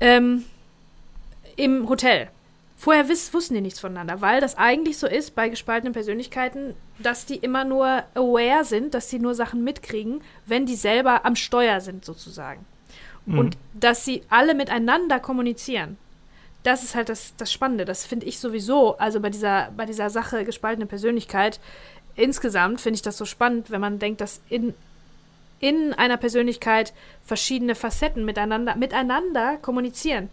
ähm, 0.00 0.44
im 1.56 1.88
Hotel. 1.88 2.28
Vorher 2.76 3.08
wiss, 3.08 3.32
wussten 3.32 3.54
die 3.54 3.60
nichts 3.60 3.80
voneinander, 3.80 4.20
weil 4.20 4.40
das 4.40 4.58
eigentlich 4.58 4.98
so 4.98 5.06
ist 5.06 5.34
bei 5.34 5.48
gespaltenen 5.48 5.94
Persönlichkeiten, 5.94 6.74
dass 6.98 7.24
die 7.24 7.36
immer 7.36 7.64
nur 7.64 8.02
aware 8.14 8.64
sind, 8.64 8.94
dass 8.94 9.08
sie 9.08 9.18
nur 9.18 9.34
Sachen 9.34 9.64
mitkriegen, 9.64 10.20
wenn 10.44 10.66
die 10.66 10.74
selber 10.74 11.24
am 11.24 11.36
Steuer 11.36 11.80
sind, 11.80 12.04
sozusagen. 12.04 12.66
Mhm. 13.26 13.38
Und 13.38 13.56
dass 13.74 14.04
sie 14.04 14.22
alle 14.28 14.54
miteinander 14.54 15.20
kommunizieren. 15.20 15.96
Das 16.62 16.82
ist 16.82 16.94
halt 16.94 17.08
das, 17.08 17.34
das 17.36 17.52
Spannende. 17.52 17.84
Das 17.84 18.06
finde 18.06 18.26
ich 18.26 18.38
sowieso, 18.38 18.96
also 18.96 19.20
bei 19.20 19.30
dieser, 19.30 19.70
bei 19.76 19.84
dieser 19.84 20.08
Sache 20.10 20.44
gespaltene 20.44 20.86
Persönlichkeit, 20.86 21.60
insgesamt 22.16 22.80
finde 22.80 22.96
ich 22.96 23.02
das 23.02 23.18
so 23.18 23.24
spannend, 23.24 23.70
wenn 23.70 23.80
man 23.80 23.98
denkt, 23.98 24.20
dass 24.20 24.40
in, 24.48 24.72
in 25.60 25.92
einer 25.92 26.16
Persönlichkeit 26.16 26.94
verschiedene 27.24 27.74
Facetten 27.74 28.24
miteinander, 28.24 28.76
miteinander 28.76 29.58
kommunizieren. 29.58 30.30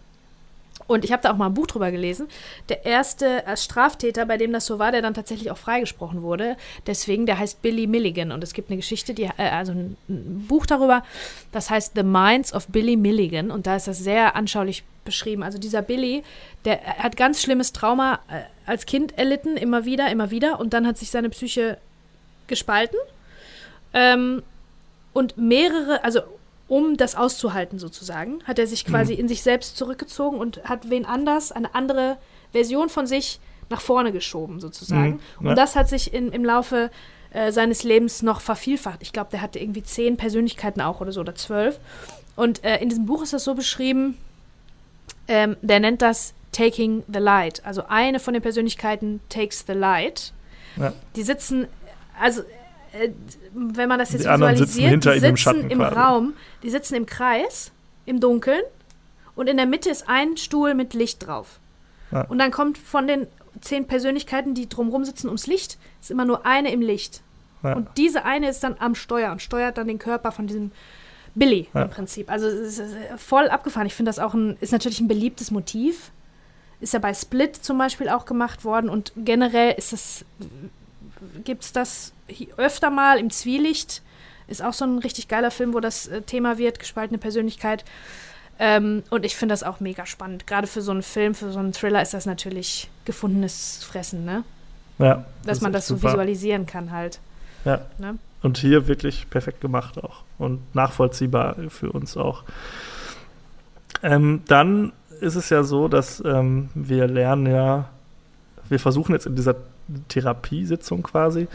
Und 0.92 1.04
ich 1.04 1.12
habe 1.12 1.22
da 1.22 1.32
auch 1.32 1.36
mal 1.36 1.46
ein 1.46 1.54
Buch 1.54 1.66
drüber 1.66 1.90
gelesen. 1.90 2.28
Der 2.68 2.84
erste 2.84 3.46
als 3.46 3.64
Straftäter, 3.64 4.26
bei 4.26 4.36
dem 4.36 4.52
das 4.52 4.66
so 4.66 4.78
war, 4.78 4.92
der 4.92 5.02
dann 5.02 5.14
tatsächlich 5.14 5.50
auch 5.50 5.56
freigesprochen 5.56 6.22
wurde. 6.22 6.56
Deswegen, 6.86 7.26
der 7.26 7.38
heißt 7.38 7.62
Billy 7.62 7.86
Milligan. 7.86 8.30
Und 8.30 8.44
es 8.44 8.52
gibt 8.52 8.70
eine 8.70 8.76
Geschichte, 8.76 9.14
die, 9.14 9.24
äh, 9.24 9.48
also 9.50 9.72
ein, 9.72 9.96
ein, 10.08 10.46
Buch 10.46 10.66
darüber, 10.66 11.02
das 11.50 11.70
heißt 11.70 11.92
The 11.94 12.02
Minds 12.02 12.52
of 12.52 12.66
Billy 12.68 12.96
Milligan. 12.96 13.50
Und 13.50 13.66
da 13.66 13.76
ist 13.76 13.88
das 13.88 13.98
sehr 13.98 14.36
anschaulich 14.36 14.84
beschrieben. 15.04 15.42
Also 15.42 15.58
dieser 15.58 15.82
Billy, 15.82 16.22
der 16.64 16.80
hat 16.98 17.16
ganz 17.16 17.40
schlimmes 17.42 17.72
Trauma 17.72 18.20
äh, 18.28 18.42
als 18.66 18.86
Kind 18.86 19.18
erlitten, 19.18 19.56
immer 19.56 19.84
wieder, 19.84 20.10
immer 20.10 20.30
wieder. 20.30 20.60
Und 20.60 20.74
dann 20.74 20.86
hat 20.86 20.98
sich 20.98 21.10
seine 21.10 21.30
Psyche 21.30 21.78
gespalten. 22.48 22.98
Ähm, 23.94 24.42
und 25.14 25.36
mehrere, 25.36 26.04
also 26.04 26.20
um 26.72 26.96
das 26.96 27.16
auszuhalten 27.16 27.78
sozusagen, 27.78 28.42
hat 28.44 28.58
er 28.58 28.66
sich 28.66 28.86
quasi 28.86 29.12
mhm. 29.12 29.20
in 29.20 29.28
sich 29.28 29.42
selbst 29.42 29.76
zurückgezogen 29.76 30.38
und 30.38 30.64
hat 30.64 30.88
wen 30.88 31.04
anders, 31.04 31.52
eine 31.52 31.74
andere 31.74 32.16
Version 32.52 32.88
von 32.88 33.06
sich 33.06 33.40
nach 33.68 33.82
vorne 33.82 34.10
geschoben 34.10 34.58
sozusagen. 34.58 35.20
Mhm. 35.38 35.44
Ja. 35.44 35.50
Und 35.50 35.56
das 35.56 35.76
hat 35.76 35.90
sich 35.90 36.14
in, 36.14 36.32
im 36.32 36.46
Laufe 36.46 36.90
äh, 37.34 37.52
seines 37.52 37.82
Lebens 37.82 38.22
noch 38.22 38.40
vervielfacht. 38.40 39.00
Ich 39.02 39.12
glaube, 39.12 39.28
der 39.32 39.42
hatte 39.42 39.58
irgendwie 39.58 39.82
zehn 39.82 40.16
Persönlichkeiten 40.16 40.80
auch 40.80 41.02
oder 41.02 41.12
so 41.12 41.20
oder 41.20 41.34
zwölf. 41.34 41.78
Und 42.36 42.64
äh, 42.64 42.78
in 42.78 42.88
diesem 42.88 43.04
Buch 43.04 43.22
ist 43.22 43.34
das 43.34 43.44
so 43.44 43.54
beschrieben, 43.54 44.16
ähm, 45.28 45.58
der 45.60 45.78
nennt 45.78 46.00
das 46.00 46.32
Taking 46.52 47.02
the 47.06 47.18
Light. 47.18 47.60
Also 47.66 47.82
eine 47.86 48.18
von 48.18 48.32
den 48.32 48.42
Persönlichkeiten 48.42 49.20
takes 49.28 49.64
the 49.66 49.74
light. 49.74 50.32
Ja. 50.78 50.94
Die 51.16 51.22
sitzen, 51.22 51.68
also 52.18 52.40
äh, 52.92 53.10
wenn 53.54 53.88
man 53.88 53.98
das 53.98 54.12
jetzt 54.12 54.24
die 54.24 54.28
visualisiert, 54.28 54.68
sitzen 54.68 54.88
hinter 54.88 55.12
die 55.14 55.20
sitzen 55.20 55.30
im, 55.30 55.36
Schatten 55.36 55.70
im 55.70 55.80
Raum, 55.80 56.34
die 56.62 56.70
sitzen 56.70 56.94
im 56.94 57.06
Kreis, 57.06 57.72
im 58.06 58.20
Dunkeln 58.20 58.62
und 59.34 59.48
in 59.48 59.56
der 59.56 59.66
Mitte 59.66 59.90
ist 59.90 60.08
ein 60.08 60.36
Stuhl 60.36 60.74
mit 60.74 60.94
Licht 60.94 61.26
drauf. 61.26 61.58
Ja. 62.10 62.22
Und 62.22 62.38
dann 62.38 62.50
kommt 62.50 62.78
von 62.78 63.06
den 63.06 63.26
zehn 63.60 63.86
Persönlichkeiten, 63.86 64.54
die 64.54 64.68
drumherum 64.68 65.04
sitzen 65.04 65.28
ums 65.28 65.46
Licht, 65.46 65.78
ist 66.00 66.10
immer 66.10 66.24
nur 66.24 66.44
eine 66.44 66.72
im 66.72 66.80
Licht. 66.80 67.22
Ja. 67.62 67.74
Und 67.74 67.88
diese 67.96 68.24
eine 68.24 68.48
ist 68.48 68.62
dann 68.62 68.76
am 68.78 68.94
Steuer 68.94 69.32
und 69.32 69.40
steuert 69.40 69.78
dann 69.78 69.86
den 69.86 69.98
Körper 69.98 70.32
von 70.32 70.46
diesem 70.46 70.72
Billy 71.34 71.68
ja. 71.72 71.82
im 71.82 71.90
Prinzip. 71.90 72.30
Also 72.30 72.46
es 72.46 72.78
ist 72.78 72.94
voll 73.16 73.48
abgefahren. 73.48 73.86
Ich 73.86 73.94
finde 73.94 74.10
das 74.10 74.18
auch 74.18 74.34
ein, 74.34 74.56
ist 74.60 74.72
natürlich 74.72 75.00
ein 75.00 75.08
beliebtes 75.08 75.50
Motiv. 75.50 76.10
Ist 76.80 76.92
ja 76.92 76.98
bei 76.98 77.14
Split 77.14 77.56
zum 77.56 77.78
Beispiel 77.78 78.08
auch 78.08 78.26
gemacht 78.26 78.64
worden 78.64 78.90
und 78.90 79.12
generell 79.16 79.74
ist 79.78 79.92
es 79.92 80.24
gibt 81.44 81.62
es 81.62 81.72
das 81.72 82.12
öfter 82.56 82.90
mal 82.90 83.18
im 83.18 83.30
Zwielicht. 83.30 84.02
Ist 84.48 84.62
auch 84.62 84.72
so 84.72 84.84
ein 84.84 84.98
richtig 84.98 85.28
geiler 85.28 85.50
Film, 85.50 85.72
wo 85.74 85.80
das 85.80 86.08
äh, 86.08 86.22
Thema 86.22 86.58
wird, 86.58 86.78
gespaltene 86.78 87.18
Persönlichkeit. 87.18 87.84
Ähm, 88.58 89.02
und 89.10 89.24
ich 89.24 89.36
finde 89.36 89.52
das 89.54 89.62
auch 89.62 89.80
mega 89.80 90.04
spannend. 90.06 90.46
Gerade 90.46 90.66
für 90.66 90.82
so 90.82 90.92
einen 90.92 91.02
Film, 91.02 91.34
für 91.34 91.50
so 91.52 91.58
einen 91.58 91.72
Thriller 91.72 92.02
ist 92.02 92.14
das 92.14 92.26
natürlich 92.26 92.90
gefundenes 93.04 93.82
Fressen, 93.84 94.24
ne? 94.24 94.44
Ja. 94.98 95.24
Dass 95.44 95.58
das 95.58 95.60
man 95.62 95.72
das 95.72 95.86
so 95.86 96.02
visualisieren 96.02 96.66
kann 96.66 96.90
halt. 96.90 97.18
Ja. 97.64 97.80
Ne? 97.98 98.18
Und 98.42 98.58
hier 98.58 98.88
wirklich 98.88 99.30
perfekt 99.30 99.60
gemacht 99.60 100.02
auch. 100.02 100.22
Und 100.38 100.74
nachvollziehbar 100.74 101.56
für 101.68 101.90
uns 101.92 102.16
auch. 102.16 102.44
Ähm, 104.02 104.42
dann 104.48 104.92
ist 105.20 105.36
es 105.36 105.48
ja 105.50 105.62
so, 105.62 105.88
dass 105.88 106.22
ähm, 106.24 106.68
wir 106.74 107.06
lernen 107.06 107.46
ja, 107.46 107.88
wir 108.68 108.80
versuchen 108.80 109.12
jetzt 109.12 109.26
in 109.26 109.36
dieser 109.36 109.56
Therapiesitzung 110.08 111.02
quasi, 111.02 111.46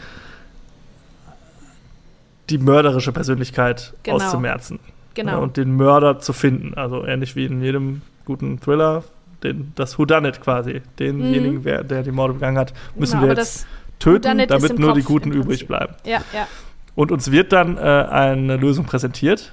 die 2.50 2.58
mörderische 2.58 3.12
Persönlichkeit 3.12 3.94
genau. 4.02 4.16
auszumerzen. 4.16 4.78
Genau. 5.14 5.32
Ja, 5.32 5.38
und 5.38 5.56
den 5.56 5.74
Mörder 5.74 6.20
zu 6.20 6.32
finden. 6.32 6.74
Also 6.74 7.04
ähnlich 7.04 7.36
wie 7.36 7.46
in 7.46 7.62
jedem 7.62 8.02
guten 8.24 8.60
Thriller, 8.60 9.04
den, 9.42 9.72
das 9.74 9.98
Whodunit 9.98 10.40
quasi. 10.40 10.82
Denjenigen, 10.98 11.56
mhm. 11.56 11.64
wer, 11.64 11.84
der 11.84 12.02
die 12.02 12.12
Morde 12.12 12.34
begangen 12.34 12.58
hat, 12.58 12.72
müssen 12.94 13.20
genau, 13.20 13.32
wir 13.32 13.36
jetzt 13.36 13.66
töten, 13.98 14.46
damit 14.46 14.78
nur 14.78 14.90
Kopf 14.90 14.98
die 14.98 15.04
Guten 15.04 15.32
übrig 15.32 15.66
bleiben. 15.66 15.94
Ja, 16.04 16.20
ja. 16.32 16.46
Und 16.94 17.12
uns 17.12 17.30
wird 17.30 17.52
dann 17.52 17.76
äh, 17.76 17.80
eine 17.80 18.56
Lösung 18.56 18.84
präsentiert 18.84 19.52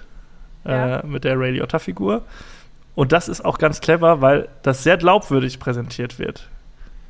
äh, 0.66 1.06
mit 1.06 1.24
der 1.24 1.40
Ray 1.40 1.52
Liotta-Figur. 1.52 2.24
Und 2.96 3.12
das 3.12 3.28
ist 3.28 3.44
auch 3.44 3.58
ganz 3.58 3.82
clever, 3.82 4.22
weil 4.22 4.48
das 4.64 4.84
sehr 4.84 4.98
glaubwürdig 4.98 5.60
präsentiert 5.60 6.18
wird. 6.18 6.48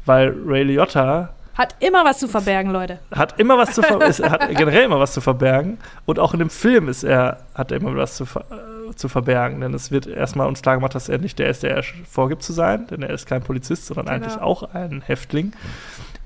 Weil 0.05 0.35
Ray 0.45 0.63
Liotta 0.63 1.34
hat 1.55 1.75
immer 1.79 2.03
was 2.03 2.19
zu 2.19 2.27
verbergen, 2.27 2.71
Leute. 2.71 2.99
Hat 3.11 3.39
immer 3.39 3.57
was 3.57 3.73
zu 3.73 3.81
verbergen. 3.81 4.25
hat 4.31 4.49
generell 4.49 4.83
immer 4.83 4.99
was 4.99 5.13
zu 5.13 5.21
verbergen. 5.21 5.77
Und 6.05 6.19
auch 6.19 6.33
in 6.33 6.39
dem 6.39 6.49
Film 6.49 6.89
ist 6.89 7.03
er, 7.03 7.39
hat 7.53 7.71
er 7.71 7.77
immer 7.77 7.95
was 7.95 8.17
zu, 8.17 8.25
ver 8.25 8.45
äh, 8.51 8.95
zu 8.95 9.07
verbergen. 9.07 9.61
Denn 9.61 9.73
es 9.73 9.89
wird 9.89 10.05
erstmal 10.05 10.47
uns 10.47 10.61
klar 10.61 10.75
gemacht, 10.75 10.95
dass 10.95 11.09
er 11.09 11.17
nicht 11.17 11.39
der 11.39 11.49
ist, 11.49 11.63
der 11.63 11.77
er 11.77 11.83
vorgibt 12.09 12.43
zu 12.43 12.51
sein. 12.51 12.87
Denn 12.87 13.01
er 13.01 13.09
ist 13.09 13.25
kein 13.25 13.41
Polizist, 13.41 13.85
sondern 13.85 14.05
genau. 14.05 14.15
eigentlich 14.15 14.41
auch 14.41 14.73
ein 14.73 15.01
Häftling. 15.01 15.53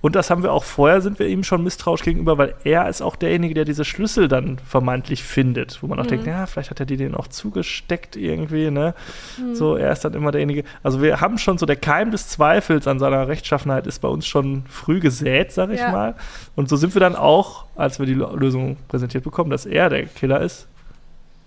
Und 0.02 0.16
das 0.16 0.30
haben 0.30 0.44
wir 0.44 0.54
auch 0.54 0.64
vorher, 0.64 1.02
sind 1.02 1.20
wir 1.20 1.28
ihm 1.28 1.44
schon 1.44 1.64
misstrauisch 1.64 2.04
gegenüber, 2.04 2.38
weil 2.38 2.56
er 2.64 2.88
ist 2.88 3.02
auch 3.02 3.18
derjenige, 3.18 3.54
der 3.54 3.66
diese 3.66 3.84
Schlüssel 3.84 4.30
dann 4.30 4.58
vermeintlich 4.60 5.24
findet, 5.24 5.84
wo 5.84 5.88
man 5.88 6.00
auch 6.00 6.06
mhm. 6.06 6.10
denkt, 6.10 6.28
ja, 6.28 6.46
vielleicht 6.46 6.70
hat 6.70 6.80
er 6.80 6.86
die 6.86 6.96
denen 6.96 7.16
auch 7.16 7.28
zugesteckt 7.28 8.16
irgendwie, 8.16 8.72
ne? 8.72 8.94
Mhm. 9.38 9.56
So, 9.56 9.76
er 9.76 9.92
ist 9.92 10.06
dann 10.06 10.14
immer 10.14 10.32
derjenige. 10.32 10.64
Also 10.84 11.02
wir 11.02 11.20
haben 11.20 11.38
schon 11.38 11.58
so, 11.58 11.66
der 11.66 11.76
Keim 11.76 12.12
des 12.12 12.30
Zweifels 12.30 12.88
an 12.88 13.00
seiner 13.00 13.28
Rechtschaffenheit 13.28 13.88
ist 13.88 14.00
bei 14.00 14.08
uns 14.08 14.26
schon 14.26 14.64
früh 14.70 15.02
gesät, 15.02 15.52
sag 15.52 15.70
ich 15.70 15.82
ja. 15.82 15.92
mal. 15.92 16.16
Und 16.56 16.70
so 16.70 16.78
sind 16.78 16.96
wir 16.96 17.02
dann 17.02 17.16
auch, 17.16 17.66
als 17.76 18.00
wir 18.00 18.06
die 18.06 18.14
Lösung 18.14 18.78
präsentiert 18.88 19.26
bekommen, 19.26 19.50
dass 19.50 19.66
er 19.66 19.90
der 19.90 20.06
Killer 20.06 20.40
ist, 20.40 20.68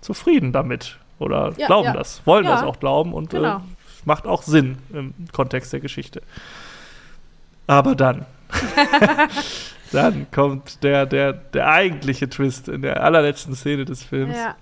zufrieden 0.01 0.51
damit. 0.51 0.97
Oder 1.17 1.53
ja, 1.57 1.67
glauben 1.67 1.87
ja. 1.87 1.93
das, 1.93 2.21
wollen 2.25 2.45
das 2.45 2.63
auch 2.63 2.79
glauben 2.79 3.13
und 3.13 3.33
äh, 3.33 3.37
genau. 3.37 3.57
äh, 3.57 3.61
macht 4.05 4.27
auch 4.27 4.43
Sinn 4.43 4.77
im 4.91 5.13
Kontext 5.31 5.71
der 5.73 5.79
Geschichte. 5.79 6.21
Aber 7.67 7.95
dann 7.95 8.25
Dann 9.91 10.27
kommt 10.31 10.83
der, 10.83 11.05
der, 11.05 11.33
der 11.33 11.67
eigentliche 11.67 12.27
Twist 12.29 12.67
in 12.67 12.81
der 12.81 13.03
allerletzten 13.03 13.55
Szene 13.55 13.85
des 13.85 14.03
Films. 14.03 14.35
Ja. 14.35 14.55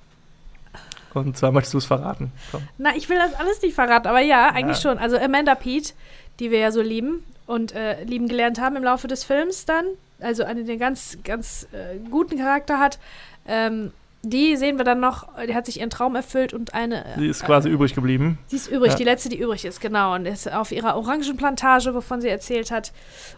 Und 1.14 1.38
zwar 1.38 1.52
möchtest 1.52 1.74
du 1.74 1.78
es 1.78 1.86
verraten. 1.86 2.32
Komm. 2.52 2.68
Na, 2.78 2.96
ich 2.96 3.10
will 3.10 3.18
das 3.18 3.34
alles 3.34 3.62
nicht 3.62 3.76
verraten, 3.76 4.08
aber 4.08 4.22
ja, 4.22 4.50
eigentlich 4.50 4.84
ja. 4.84 4.90
schon. 4.90 4.98
Also 4.98 5.18
Amanda 5.18 5.56
Pete, 5.56 5.94
die 6.40 6.52
wir 6.52 6.60
ja 6.60 6.72
so 6.72 6.82
lieben 6.82 7.24
und 7.48 7.74
äh, 7.74 8.04
lieben 8.04 8.28
gelernt 8.28 8.60
haben 8.60 8.76
im 8.76 8.84
Laufe 8.84 9.08
des 9.08 9.24
Films 9.24 9.66
dann, 9.66 9.86
also 10.20 10.44
eine, 10.44 10.64
den 10.64 10.80
ganz, 10.80 11.18
ganz 11.24 11.68
äh, 11.72 11.98
guten 12.10 12.38
Charakter 12.38 12.80
hat, 12.80 13.00
ähm, 13.48 13.92
die 14.24 14.56
sehen 14.56 14.78
wir 14.78 14.86
dann 14.86 15.00
noch, 15.00 15.28
die 15.48 15.56
hat 15.56 15.66
sich 15.66 15.80
ihren 15.80 15.90
Traum 15.90 16.16
erfüllt 16.16 16.54
und 16.54 16.74
eine. 16.74 17.06
Die 17.18 17.28
ist 17.28 17.44
quasi 17.44 17.70
äh, 17.70 17.72
übrig 17.72 17.96
geblieben. 17.96 18.38
Sie 18.48 18.56
ist 18.56 18.68
übrig, 18.68 18.92
ja. 18.92 18.98
die 18.98 19.04
letzte, 19.04 19.30
die 19.30 19.40
übrig 19.40 19.66
ist, 19.66 19.82
genau. 19.82 20.14
Und 20.14 20.26
ist 20.26 20.52
auf 20.52 20.72
ihrer 20.72 20.96
Orangenplantage, 20.96 21.94
wovon 21.96 22.22
sie 22.22 22.30
erzählt 22.30 22.70
hat, 22.70 22.92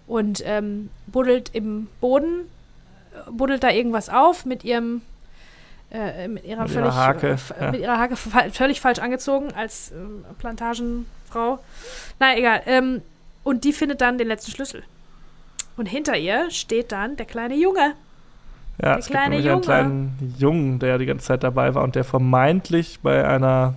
und 0.07 0.43
ähm, 0.45 0.89
buddelt 1.07 1.51
im 1.53 1.87
Boden, 2.01 2.49
buddelt 3.31 3.63
da 3.63 3.69
irgendwas 3.69 4.09
auf 4.09 4.45
mit 4.45 4.63
ihrem. 4.63 5.01
Äh, 5.91 6.27
mit 6.27 6.43
ihrer 6.43 6.63
mit 6.63 6.71
völlig, 6.71 6.87
ihrer 6.87 6.95
Hake, 6.95 7.37
äh, 7.59 7.71
mit 7.71 7.81
ihrer 7.81 7.99
Hake 7.99 8.15
völlig 8.15 8.81
falsch 8.81 8.99
angezogen 8.99 9.53
als 9.53 9.91
ähm, 9.91 10.25
Plantagenfrau. 10.39 11.59
Na 12.19 12.35
egal. 12.35 12.63
Ähm, 12.65 13.01
und 13.43 13.63
die 13.63 13.73
findet 13.73 14.01
dann 14.01 14.17
den 14.17 14.27
letzten 14.27 14.51
Schlüssel. 14.51 14.83
Und 15.77 15.85
hinter 15.85 16.17
ihr 16.17 16.49
steht 16.49 16.91
dann 16.91 17.15
der 17.15 17.27
kleine 17.27 17.55
Junge. 17.55 17.93
Ja, 18.81 18.89
der 18.89 18.97
es 18.99 19.05
kleine 19.05 19.35
gibt 19.35 19.45
Junge. 19.45 19.53
einen 19.55 19.61
kleinen 19.63 20.35
Jungen, 20.39 20.79
der 20.79 20.97
die 20.97 21.05
ganze 21.05 21.25
Zeit 21.27 21.43
dabei 21.43 21.75
war 21.75 21.83
und 21.83 21.95
der 21.95 22.03
vermeintlich 22.03 22.99
bei 23.01 23.25
einer 23.27 23.75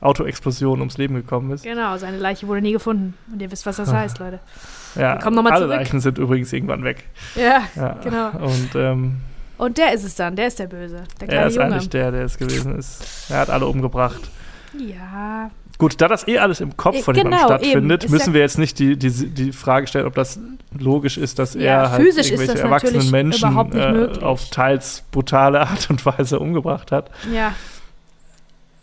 Autoexplosion 0.00 0.78
ums 0.78 0.96
Leben 0.96 1.14
gekommen 1.14 1.50
ist. 1.50 1.64
Genau, 1.64 1.96
seine 1.98 2.16
Leiche 2.16 2.46
wurde 2.48 2.62
nie 2.62 2.72
gefunden. 2.72 3.14
Und 3.32 3.42
ihr 3.42 3.50
wisst, 3.50 3.66
was 3.66 3.76
das 3.76 3.92
heißt, 3.92 4.18
Leute. 4.18 4.38
Ja, 4.94 5.18
kommen 5.18 5.36
noch 5.36 5.42
mal 5.42 5.52
alle 5.52 5.66
zurück. 5.66 5.76
Leichen 5.76 6.00
sind 6.00 6.18
übrigens 6.18 6.52
irgendwann 6.52 6.84
weg. 6.84 7.04
Ja, 7.34 7.62
ja. 7.76 7.98
genau. 8.02 8.30
Und, 8.30 8.70
ähm, 8.74 9.16
und 9.58 9.76
der 9.76 9.92
ist 9.92 10.04
es 10.04 10.14
dann, 10.14 10.36
der 10.36 10.46
ist 10.46 10.58
der 10.58 10.68
Böse. 10.68 11.04
Der 11.20 11.28
kleine 11.28 11.42
er 11.42 11.46
ist 11.48 11.56
Junge. 11.56 11.66
eigentlich 11.66 11.90
der, 11.90 12.10
der 12.12 12.24
es 12.24 12.38
gewesen 12.38 12.78
ist. 12.78 13.30
Er 13.30 13.40
hat 13.40 13.50
alle 13.50 13.66
umgebracht. 13.66 14.30
Ja. 14.78 15.50
Gut, 15.80 15.98
da 16.00 16.08
das 16.08 16.28
eh 16.28 16.38
alles 16.38 16.60
im 16.60 16.76
Kopf 16.76 16.96
Äh, 16.96 17.02
von 17.02 17.14
genau, 17.14 17.30
jemandem 17.30 17.58
stattfindet, 17.58 18.04
eben. 18.04 18.12
Müssen 18.12 18.34
wir 18.34 18.40
jetzt 18.42 18.58
nicht 18.58 18.78
die, 18.78 18.96
die, 18.96 19.10
die 19.10 19.50
Frage 19.50 19.86
stellen, 19.86 20.06
ob 20.06 20.14
das 20.14 20.38
logisch 20.78 21.16
ist, 21.16 21.38
dass 21.38 21.54
Ja, 21.54 21.60
er 21.60 21.90
halt 21.92 22.06
irgendwelche 22.06 22.58
erwachsenen 22.58 23.10
Menschen 23.10 23.72
äh, 23.72 24.18
auf 24.20 24.50
teils 24.50 25.02
brutale 25.10 25.60
Art 25.60 25.88
und 25.88 26.04
Weise 26.04 26.38
umgebracht 26.38 26.92
hat. 26.92 27.10
Ja. 27.34 27.54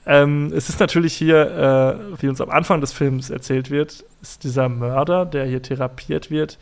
Ähm, 0.07 0.52
es 0.56 0.69
ist 0.69 0.80
natürlich 0.80 1.14
hier, 1.14 1.99
äh, 2.18 2.22
wie 2.22 2.30
uns 2.30 2.41
am 2.41 2.49
Anfang 2.49 2.82
des 2.82 2.94
Films 2.94 3.30
erzählt 3.30 3.69
wird, 3.69 4.03
ist 4.22 4.44
dieser 4.44 4.68
Mörder, 4.68 5.26
der 5.26 5.45
hier 5.45 5.61
therapiert 5.61 6.32
wird, 6.32 6.57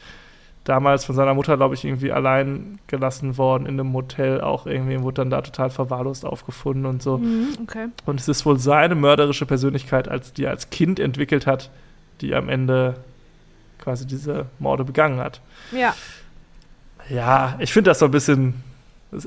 damals 0.66 1.06
von 1.06 1.16
seiner 1.16 1.34
Mutter, 1.34 1.56
glaube 1.56 1.76
ich, 1.76 1.86
irgendwie 1.86 2.12
allein 2.12 2.80
gelassen 2.88 3.38
worden 3.38 3.66
in 3.66 3.80
einem 3.80 3.92
Motel, 3.92 4.42
auch 4.42 4.66
irgendwie, 4.66 5.02
wurde 5.02 5.22
dann 5.22 5.30
da 5.30 5.42
total 5.42 5.70
verwahrlost 5.70 6.26
aufgefunden 6.26 6.86
und 6.86 7.02
so. 7.02 7.20
Mhm, 7.20 7.50
okay. 7.64 7.88
Und 8.06 8.20
es 8.20 8.28
ist 8.28 8.46
wohl 8.46 8.60
seine 8.60 8.96
mörderische 8.96 9.46
Persönlichkeit, 9.46 10.10
als 10.10 10.34
die 10.34 10.46
er 10.46 10.52
als 10.52 10.72
Kind 10.72 11.00
entwickelt 11.00 11.48
hat, 11.48 11.70
die 12.20 12.36
am 12.36 12.50
Ende 12.50 12.96
quasi 13.80 14.08
diese 14.08 14.48
Morde 14.60 14.84
begangen 14.84 15.20
hat. 15.20 15.40
Ja. 15.72 15.94
Ja, 17.10 17.56
ich 17.60 17.72
finde 17.72 17.92
das 17.92 18.00
so 18.00 18.06
ein 18.06 18.12
bisschen. 18.12 18.64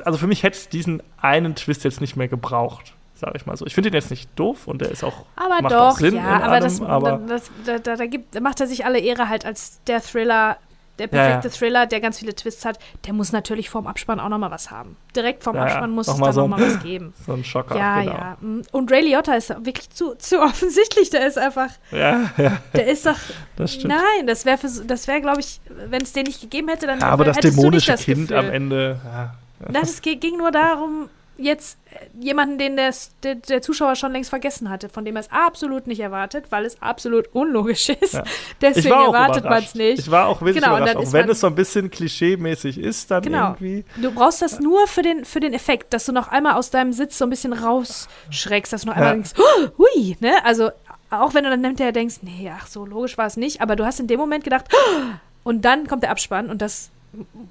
Also 0.05 0.19
für 0.19 0.27
mich 0.27 0.43
hätte 0.43 0.57
es 0.57 0.69
diesen 0.69 1.03
einen 1.23 1.55
Twist 1.55 1.85
jetzt 1.85 2.01
nicht 2.01 2.17
mehr 2.17 2.27
gebraucht, 2.27 2.95
sage 3.15 3.35
ich 3.37 3.47
mal 3.47 3.57
so. 3.57 3.65
Ich 3.65 3.75
finde 3.75 3.91
ihn 3.91 3.95
jetzt 3.95 4.11
nicht 4.11 4.29
doof 4.35 4.67
und 4.67 4.81
der 4.81 4.91
ist 4.91 5.05
auch. 5.05 5.25
Aber 5.37 5.63
macht 5.63 5.73
doch, 5.73 5.93
auch 5.93 5.99
Sinn 5.99 6.17
ja, 6.17 6.25
aber, 6.25 6.49
allem, 6.49 6.65
das, 6.65 6.81
aber 6.81 7.21
das, 7.29 7.51
da, 7.65 7.79
da, 7.79 7.95
da, 7.95 8.07
gibt, 8.07 8.35
da 8.35 8.41
macht 8.41 8.61
er 8.61 8.67
sich 8.67 8.85
alle 8.85 8.99
Ehre 8.99 9.29
halt 9.29 9.47
als 9.47 9.81
der 9.85 10.03
Thriller, 10.03 10.59
der 10.99 11.07
perfekte 11.07 11.49
Ja, 11.49 11.53
ja. 11.53 11.59
Thriller, 11.59 11.87
der 11.87 12.01
ganz 12.01 12.19
viele 12.19 12.35
Twists 12.35 12.65
hat. 12.65 12.79
Der 13.07 13.13
muss 13.13 13.33
natürlich 13.33 13.71
vorm 13.71 13.87
Abspann 13.87 14.21
auch 14.21 14.29
nochmal 14.29 14.51
was 14.51 14.71
haben. 14.71 14.97
Direkt 15.15 15.45
vorm 15.45 15.57
Ja. 15.57 15.63
Abspann 15.65 15.91
muss 15.91 16.07
Noch 16.07 16.15
es 16.15 16.21
mal 16.21 16.27
da 16.27 16.33
so 16.33 16.41
nochmal 16.43 16.63
was 16.75 16.83
geben. 16.83 17.15
so 17.27 17.33
ein 17.33 17.45
Schocker. 17.45 17.77
Ja, 17.77 18.01
genau. 18.01 18.13
ja. 18.13 18.37
mm. 18.41 18.63
Und 18.73 18.91
Ray 18.93 19.03
Liotta 19.09 19.35
ist 19.35 19.51
wirklich 19.65 19.91
zu, 19.91 20.15
zu 20.17 20.41
offensichtlich. 20.43 21.11
Der 21.11 21.27
ist 21.27 21.39
einfach, 21.39 21.71
Ja, 21.91 22.31
ja, 22.37 22.59
der 22.75 22.87
ist 22.87 23.07
doch, 23.07 23.17
das 23.57 23.75
stimmt. 23.75 23.95
nein, 23.95 24.27
das 24.27 24.45
wäre, 24.45 24.59
das 24.87 25.09
wäre, 25.09 25.21
glaube 25.21 25.41
ich, 25.41 25.61
wenn 25.89 26.03
es 26.03 26.13
den 26.13 26.25
nicht 26.25 26.41
gegeben 26.41 26.69
hätte, 26.69 26.87
dann 26.87 27.01
ja, 27.01 27.07
aber 27.09 27.25
das 27.25 27.39
dämonische 27.39 27.93
das 27.93 28.03
Kind 28.05 28.29
Gefühl. 28.29 28.37
am 28.37 28.51
Ende. 28.51 29.01
Ja, 29.05 29.35
Na, 29.69 29.81
es 29.81 30.01
ging 30.03 30.37
nur 30.39 30.51
darum, 30.51 31.09
jetzt 31.39 31.79
äh, 31.91 32.07
jemanden, 32.21 32.59
den 32.59 32.77
der, 32.77 32.93
der, 33.23 33.37
der 33.37 33.63
Zuschauer 33.63 33.95
schon 33.97 34.13
längst 34.13 34.31
vergessen 34.31 34.69
hatte, 34.69 34.89
von 34.89 35.05
dem 35.05 35.17
er 35.17 35.21
es 35.21 35.31
absolut 35.31 35.87
nicht 35.87 36.01
erwartet, 36.01 36.47
weil 36.51 36.65
es 36.65 36.83
absolut 36.83 37.29
unlogisch 37.35 37.89
ist. 38.01 38.15
Ja. 38.15 38.25
Deswegen 38.61 38.89
erwartet 38.95 39.45
man 39.45 39.63
es 39.63 39.75
nicht. 39.75 40.01
Ich 40.01 40.11
war 40.11 40.27
auch 40.27 40.41
wirklich 40.41 40.63
Genau, 40.63 40.75
und 40.77 40.83
überrascht, 40.83 41.07
auch 41.09 41.13
wenn 41.13 41.29
es 41.31 41.41
so 41.41 41.47
ein 41.47 41.55
bisschen 41.55 41.91
klischee-mäßig 41.91 42.79
ist, 42.79 43.11
dann 43.11 43.23
Genau. 43.23 43.49
irgendwie. 43.51 43.85
Du 43.97 44.11
brauchst 44.13 44.43
das 44.43 44.61
nur 44.61 44.87
für 44.87 45.03
den, 45.03 45.25
für 45.25 45.41
den 45.41 45.55
Effekt, 45.55 45.93
dass 45.95 46.05
du 46.07 46.13
noch 46.13 46.29
einmal 46.29 46.55
aus 46.55 46.71
deinem 46.71 46.93
Sitz 46.93 47.17
so 47.19 47.25
ein 47.25 47.31
bisschen 47.31 47.53
rausschreckst, 47.53 48.73
dass 48.73 48.83
du 48.83 48.89
noch 48.89 48.95
einmal 48.95 49.11
Ja. 49.11 49.15
denkst, 49.15 49.33
oh, 49.39 49.69
hui, 49.79 50.17
ne? 50.21 50.45
Also, 50.45 50.71
auch 51.11 51.35
wenn 51.35 51.45
du 51.45 51.51
dann 51.51 51.65
hinterher 51.65 51.93
denkst, 51.93 52.17
nee, 52.23 52.53
ach 52.55 52.67
so, 52.67 52.85
logisch 52.85 53.17
war 53.17 53.27
es 53.27 53.37
nicht, 53.37 53.61
aber 53.63 53.77
du 53.77 53.87
hast 53.87 54.01
in 54.01 54.07
dem 54.09 54.19
Moment 54.21 54.45
gedacht, 54.45 54.67
oh, 54.73 55.03
und 55.45 55.65
dann 55.65 55.87
kommt 55.87 56.03
der 56.03 56.11
Abspann 56.11 56.51
und 56.51 56.61
das 56.61 56.91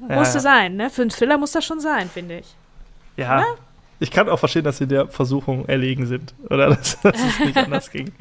musste 0.08 0.38
ja. 0.38 0.40
sein, 0.40 0.76
ne? 0.76 0.90
Für 0.92 1.02
einen 1.02 1.10
Thriller 1.10 1.38
muss 1.40 1.54
das 1.54 1.66
schon 1.66 1.80
sein, 1.80 2.10
finde 2.14 2.40
ich. 2.40 2.56
Ja. 3.16 3.44
Ich 4.00 4.12
kann 4.12 4.30
auch 4.30 4.40
verstehen, 4.40 4.64
dass 4.64 4.78
sie 4.78 4.88
der 4.88 5.08
Versuchung 5.08 5.66
erlegen 5.68 6.06
sind. 6.06 6.34
Oder 6.50 6.68
dass, 6.76 7.00
dass 7.02 7.16
es 7.20 7.40
nicht 7.40 7.58
anders 7.58 7.92
ging. 7.92 8.12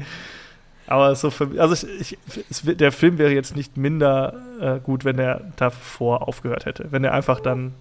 Aber 0.86 1.14
so 1.16 1.30
für, 1.30 1.60
also 1.60 1.86
ich, 1.98 2.16
ich, 2.50 2.76
der 2.76 2.92
Film 2.92 3.18
wäre 3.18 3.32
jetzt 3.32 3.56
nicht 3.56 3.76
minder 3.76 4.34
äh, 4.60 4.78
gut, 4.78 5.04
wenn 5.04 5.18
er 5.18 5.40
davor 5.56 6.28
aufgehört 6.28 6.64
hätte. 6.64 6.86
Wenn 6.92 7.02
er 7.02 7.12
einfach 7.12 7.40
dann 7.40 7.74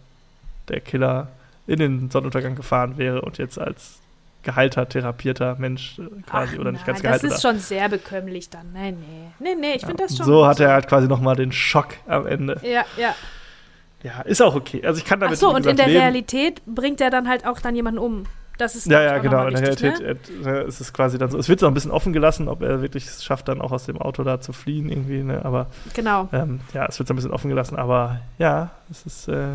der 0.69 0.81
Killer 0.81 1.27
in 1.67 1.79
den 1.79 2.09
Sonnenuntergang 2.09 2.55
gefahren 2.55 2.97
wäre 2.97 3.21
und 3.21 3.37
jetzt 3.37 3.59
als 3.59 3.99
geheilter, 4.45 4.87
therapierter 4.87 5.55
Mensch 5.59 5.99
äh, 5.99 6.21
quasi 6.27 6.55
Ach, 6.55 6.59
oder 6.59 6.71
nicht 6.71 6.87
nein, 6.87 6.95
ganz 6.95 7.01
Das 7.01 7.21
geheilt. 7.21 7.33
ist 7.35 7.41
schon 7.41 7.59
sehr 7.59 7.89
bekömmlich 7.89 8.49
dann. 8.49 8.71
Nee, 8.73 8.91
nee. 8.91 8.95
Nee, 9.39 9.55
nee, 9.59 9.73
ich 9.75 9.85
finde 9.85 10.03
das 10.03 10.15
schon. 10.15 10.25
so 10.25 10.47
hat 10.47 10.59
er 10.59 10.71
halt 10.73 10.87
quasi 10.87 11.07
nochmal 11.07 11.35
den 11.35 11.51
Schock 11.51 11.95
am 12.07 12.25
Ende. 12.25 12.59
Ja, 12.63 12.85
ja. 12.97 13.13
Ja, 14.05 14.21
ist 14.21 14.41
auch 14.41 14.55
okay. 14.55 14.81
Also 14.85 14.99
ich 14.99 15.05
kann 15.05 15.19
Ach 15.19 15.25
damit 15.25 15.39
so, 15.39 15.49
wie 15.51 15.55
und 15.55 15.65
in 15.65 15.77
der 15.77 15.87
leben. 15.87 15.99
Realität 15.99 16.61
bringt 16.65 17.01
er 17.01 17.09
dann 17.09 17.27
halt 17.27 17.45
auch 17.47 17.59
dann 17.59 17.75
jemanden 17.75 17.99
um. 17.99 18.23
Das 18.57 18.75
ist 18.75 18.85
Ja, 18.87 19.01
ja, 19.01 19.17
genau. 19.17 19.47
In 19.47 19.53
der 19.55 19.71
wichtig, 19.71 19.99
Realität 19.99 20.41
ne? 20.43 20.59
äh, 20.63 20.67
ist 20.67 20.79
es 20.79 20.93
quasi 20.93 21.17
dann 21.17 21.29
so. 21.29 21.37
Es 21.37 21.49
wird 21.49 21.59
so 21.59 21.67
ein 21.67 21.73
bisschen 21.73 21.91
offen 21.91 22.13
gelassen, 22.13 22.47
ob 22.47 22.61
er 22.61 22.81
wirklich 22.81 23.05
es 23.05 23.23
schafft, 23.23 23.47
dann 23.47 23.59
auch 23.61 23.71
aus 23.71 23.85
dem 23.85 23.99
Auto 24.01 24.23
da 24.23 24.39
zu 24.39 24.53
fliehen 24.53 24.87
irgendwie. 24.89 25.23
Ne? 25.23 25.43
Aber 25.43 25.67
Genau. 25.93 26.29
ähm, 26.31 26.61
ja, 26.73 26.85
es 26.85 26.97
wird 26.99 27.07
so 27.07 27.13
ein 27.13 27.17
bisschen 27.17 27.31
offen 27.31 27.49
gelassen. 27.49 27.75
Aber 27.77 28.21
ja, 28.37 28.71
es 28.89 29.05
ist 29.05 29.27
äh, 29.27 29.47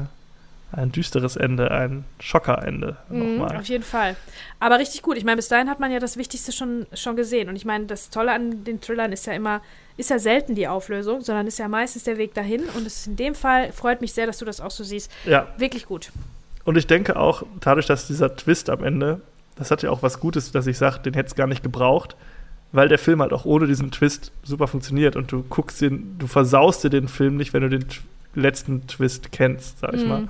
ein 0.72 0.92
düsteres 0.92 1.36
Ende, 1.36 1.70
ein 1.70 2.04
Schockerende 2.20 2.96
Mhm, 3.08 3.36
nochmal. 3.38 3.56
auf 3.56 3.64
jeden 3.66 3.84
Fall. 3.84 4.16
Aber 4.58 4.78
richtig 4.78 5.00
gut. 5.02 5.16
Ich 5.16 5.24
meine, 5.24 5.36
bis 5.36 5.48
dahin 5.48 5.70
hat 5.70 5.80
man 5.80 5.90
ja 5.90 5.98
das 5.98 6.16
Wichtigste 6.16 6.52
schon, 6.52 6.86
schon 6.92 7.16
gesehen. 7.16 7.48
Und 7.48 7.56
ich 7.56 7.64
meine, 7.64 7.86
das 7.86 8.10
Tolle 8.10 8.32
an 8.32 8.64
den 8.64 8.80
Thrillern 8.80 9.12
ist 9.12 9.26
ja 9.26 9.32
immer, 9.32 9.62
ist 10.00 10.10
ja 10.10 10.18
selten 10.18 10.54
die 10.54 10.66
Auflösung, 10.66 11.20
sondern 11.20 11.46
ist 11.46 11.58
ja 11.58 11.68
meistens 11.68 12.04
der 12.04 12.18
Weg 12.18 12.34
dahin. 12.34 12.62
Und 12.76 12.86
es 12.86 12.98
ist 13.00 13.06
in 13.06 13.16
dem 13.16 13.34
Fall 13.34 13.70
freut 13.72 14.00
mich 14.00 14.12
sehr, 14.12 14.26
dass 14.26 14.38
du 14.38 14.44
das 14.44 14.60
auch 14.60 14.70
so 14.70 14.82
siehst. 14.82 15.10
Ja, 15.26 15.46
Wirklich 15.58 15.86
gut. 15.86 16.10
und 16.64 16.76
ich 16.76 16.86
denke 16.86 17.16
auch, 17.16 17.44
dadurch, 17.60 17.86
dass 17.86 18.06
dieser 18.06 18.34
Twist 18.36 18.68
am 18.70 18.82
Ende, 18.82 19.20
das 19.56 19.70
hat 19.70 19.82
ja 19.82 19.90
auch 19.90 20.02
was 20.02 20.18
Gutes, 20.20 20.50
dass 20.52 20.66
ich 20.66 20.78
sage, 20.78 21.00
den 21.00 21.14
hätte 21.14 21.28
es 21.28 21.34
gar 21.34 21.46
nicht 21.46 21.62
gebraucht, 21.62 22.16
weil 22.72 22.88
der 22.88 22.98
Film 22.98 23.20
halt 23.20 23.32
auch 23.32 23.44
ohne 23.44 23.66
diesen 23.66 23.90
Twist 23.90 24.32
super 24.42 24.66
funktioniert 24.68 25.16
und 25.16 25.30
du 25.32 25.42
guckst 25.48 25.80
den, 25.80 26.16
du 26.18 26.26
versaust 26.26 26.82
dir 26.84 26.90
den 26.90 27.08
Film 27.08 27.36
nicht, 27.36 27.52
wenn 27.52 27.62
du 27.62 27.68
den 27.68 27.84
letzten 28.34 28.86
Twist 28.86 29.32
kennst, 29.32 29.80
sag 29.80 29.92
ich 29.94 30.02
Mhm. 30.02 30.08
mal. 30.08 30.28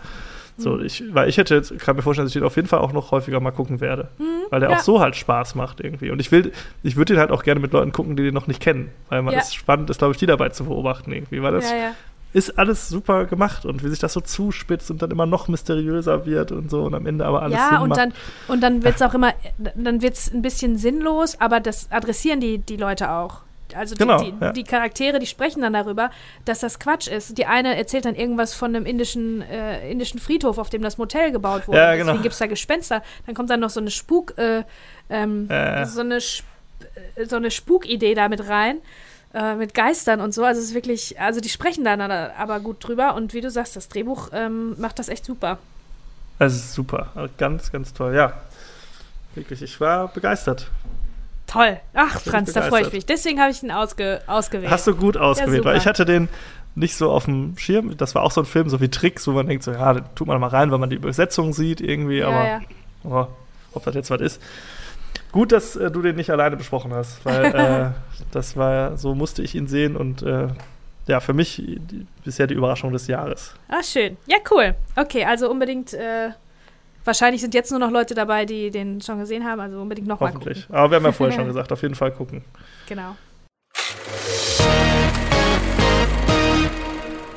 So, 0.56 0.78
ich, 0.80 1.02
weil 1.12 1.28
ich 1.28 1.36
hätte 1.38 1.54
jetzt, 1.54 1.78
kann 1.78 1.96
mir 1.96 2.02
vorstellen, 2.02 2.26
dass 2.26 2.34
ich 2.34 2.40
den 2.40 2.46
auf 2.46 2.56
jeden 2.56 2.68
Fall 2.68 2.80
auch 2.80 2.92
noch 2.92 3.10
häufiger 3.10 3.40
mal 3.40 3.50
gucken 3.50 3.80
werde. 3.80 4.08
Mhm, 4.18 4.24
Weil 4.50 4.60
der 4.60 4.70
ja. 4.70 4.76
auch 4.76 4.80
so 4.80 5.00
halt 5.00 5.16
Spaß 5.16 5.54
macht 5.54 5.80
irgendwie. 5.80 6.10
Und 6.10 6.20
ich 6.20 6.30
will, 6.32 6.52
ich 6.82 6.96
würde 6.96 7.14
den 7.14 7.20
halt 7.20 7.30
auch 7.30 7.42
gerne 7.42 7.60
mit 7.60 7.72
Leuten 7.72 7.92
gucken, 7.92 8.16
die 8.16 8.22
den 8.24 8.34
noch 8.34 8.46
nicht 8.46 8.60
kennen. 8.60 8.90
Weil 9.08 9.22
man 9.22 9.34
Ja. 9.34 9.40
es 9.40 9.54
spannend 9.54 9.88
ist, 9.90 9.98
glaube 9.98 10.12
ich, 10.12 10.18
die 10.18 10.26
dabei 10.26 10.50
zu 10.50 10.64
beobachten 10.64 11.12
irgendwie. 11.12 11.42
Weil 11.42 11.52
das 11.52 11.70
ja. 11.70 11.92
ist 12.32 12.58
alles 12.58 12.88
super 12.88 13.24
gemacht 13.24 13.64
und 13.64 13.82
wie 13.82 13.88
sich 13.88 13.98
das 13.98 14.12
so 14.12 14.20
zuspitzt 14.20 14.90
und 14.90 15.02
dann 15.02 15.10
immer 15.10 15.26
noch 15.26 15.48
mysteriöser 15.48 16.26
wird 16.26 16.52
und 16.52 16.70
so 16.70 16.82
und 16.82 16.94
am 16.94 17.06
Ende 17.06 17.24
aber 17.24 17.42
alles 17.42 17.58
ja, 17.58 17.68
Sinn 17.70 17.78
und 17.78 17.88
macht. 17.90 17.98
dann, 18.00 18.12
und 18.48 18.60
dann 18.62 18.82
wird 18.84 18.96
es 18.96 19.02
auch 19.02 19.14
immer, 19.14 19.32
dann 19.74 20.02
wird 20.02 20.14
es 20.14 20.32
ein 20.32 20.42
bisschen 20.42 20.76
sinnlos, 20.76 21.40
aber 21.40 21.60
das 21.60 21.90
adressieren 21.90 22.40
die, 22.40 22.58
die 22.58 22.76
Leute 22.76 23.10
auch. 23.10 23.40
Also 23.76 23.94
die, 23.94 23.98
Genau, 23.98 24.22
die, 24.22 24.34
ja. 24.40 24.52
die 24.52 24.64
Charaktere, 24.64 25.18
die 25.18 25.26
sprechen 25.26 25.62
dann 25.62 25.72
darüber, 25.72 26.10
dass 26.44 26.60
das 26.60 26.78
Quatsch 26.78 27.08
ist. 27.08 27.36
Die 27.38 27.46
eine 27.46 27.76
erzählt 27.76 28.04
dann 28.04 28.14
irgendwas 28.14 28.54
von 28.54 28.74
einem 28.74 28.86
indischen, 28.86 29.42
äh, 29.42 29.90
indischen 29.90 30.20
Friedhof, 30.20 30.58
auf 30.58 30.70
dem 30.70 30.82
das 30.82 30.98
Motel 30.98 31.32
gebaut 31.32 31.68
wurde. 31.68 31.78
Ja, 31.78 31.90
Deswegen 31.92 32.08
genau. 32.08 32.22
gibt 32.22 32.32
es 32.32 32.38
da 32.38 32.46
Gespenster. 32.46 33.02
Dann 33.26 33.34
kommt 33.34 33.50
dann 33.50 33.60
noch 33.60 33.70
so 33.70 33.80
eine 33.80 33.90
Spuk, 33.90 34.36
äh, 34.38 34.64
ähm, 35.08 35.48
Äh. 35.50 35.84
so 35.86 36.00
eine, 36.00 36.16
Sp 36.18 36.44
äh, 37.16 37.26
so 37.26 37.36
eine 37.36 37.50
Spukidee 37.50 38.14
da 38.14 38.28
mit 38.28 38.48
rein. 38.48 38.78
Äh, 39.32 39.54
mit 39.54 39.74
Geistern 39.74 40.20
und 40.20 40.34
so. 40.34 40.42
Also 40.42 40.60
es 40.60 40.68
ist 40.70 40.74
wirklich, 40.74 41.20
also 41.20 41.40
die 41.40 41.48
sprechen 41.50 41.84
dann 41.84 42.00
aber 42.00 42.58
gut 42.58 42.84
drüber 42.84 43.14
und 43.14 43.32
wie 43.32 43.40
du 43.40 43.48
sagst, 43.48 43.76
das 43.76 43.88
Drehbuch 43.88 44.30
ähm, 44.32 44.74
macht 44.80 44.98
das 44.98 45.08
echt 45.08 45.24
super. 45.24 45.58
Es 46.40 46.54
ist 46.56 46.74
super. 46.74 47.10
Also 47.14 47.32
ganz, 47.38 47.70
ganz 47.70 47.92
toll. 47.92 48.12
Ja. 48.16 48.32
Wirklich, 49.36 49.62
ich 49.62 49.80
war 49.80 50.08
begeistert. 50.08 50.68
Toll. 51.50 51.80
Ach, 51.94 52.20
Franz, 52.20 52.52
da 52.52 52.62
freue 52.62 52.82
ich 52.82 52.92
mich. 52.92 53.06
Deswegen 53.06 53.40
habe 53.40 53.50
ich 53.50 53.60
ihn 53.62 53.72
ausge 53.72 54.20
ausgewählt. 54.28 54.70
Hast 54.70 54.86
du 54.86 54.94
gut 54.94 55.16
ausgewählt, 55.16 55.58
super. 55.58 55.70
weil 55.70 55.78
ich 55.78 55.86
hatte 55.86 56.04
den 56.04 56.28
nicht 56.76 56.94
so 56.94 57.10
auf 57.10 57.24
dem 57.24 57.58
Schirm. 57.58 57.96
Das 57.96 58.14
war 58.14 58.22
auch 58.22 58.30
so 58.30 58.42
ein 58.42 58.46
Film, 58.46 58.68
so 58.68 58.80
wie 58.80 58.88
Tricks, 58.88 59.26
wo 59.26 59.32
man 59.32 59.48
denkt, 59.48 59.64
so, 59.64 59.72
ja, 59.72 59.94
tut 60.14 60.28
man 60.28 60.40
mal 60.40 60.46
rein, 60.46 60.70
weil 60.70 60.78
man 60.78 60.90
die 60.90 60.96
Übersetzung 60.96 61.52
sieht 61.52 61.80
irgendwie, 61.80 62.18
ja, 62.18 62.28
aber 62.28 62.46
ja. 62.46 62.60
Oh, 63.02 63.26
ob 63.72 63.84
das 63.84 63.96
jetzt 63.96 64.10
was 64.10 64.20
ist. 64.20 64.40
Gut, 65.32 65.50
dass 65.50 65.74
äh, 65.74 65.90
du 65.90 66.02
den 66.02 66.14
nicht 66.14 66.30
alleine 66.30 66.56
besprochen 66.56 66.92
hast, 66.94 67.24
weil 67.24 67.44
äh, 67.54 67.90
das 68.30 68.56
war, 68.56 68.96
so 68.96 69.16
musste 69.16 69.42
ich 69.42 69.56
ihn 69.56 69.66
sehen 69.66 69.96
und 69.96 70.22
äh, 70.22 70.48
ja, 71.08 71.18
für 71.18 71.32
mich 71.32 71.56
die, 71.56 72.06
bisher 72.24 72.46
die 72.46 72.54
Überraschung 72.54 72.92
des 72.92 73.08
Jahres. 73.08 73.54
Ah, 73.66 73.82
schön. 73.82 74.16
Ja, 74.26 74.36
cool. 74.52 74.76
Okay, 74.94 75.24
also 75.24 75.50
unbedingt, 75.50 75.94
äh, 75.94 76.30
wahrscheinlich 77.04 77.40
sind 77.40 77.54
jetzt 77.54 77.70
nur 77.70 77.80
noch 77.80 77.90
Leute 77.90 78.14
dabei, 78.14 78.44
die 78.44 78.70
den 78.70 79.00
schon 79.00 79.18
gesehen 79.18 79.44
haben, 79.44 79.60
also 79.60 79.80
unbedingt 79.80 80.08
nochmal 80.08 80.32
gucken. 80.32 80.46
Hoffentlich. 80.48 80.66
Aber 80.70 80.90
wir 80.90 80.96
haben 80.96 81.04
ja 81.04 81.12
vorher 81.12 81.34
schon 81.34 81.46
gesagt, 81.48 81.72
auf 81.72 81.82
jeden 81.82 81.94
Fall 81.94 82.12
gucken. 82.12 82.42
Genau. 82.88 83.16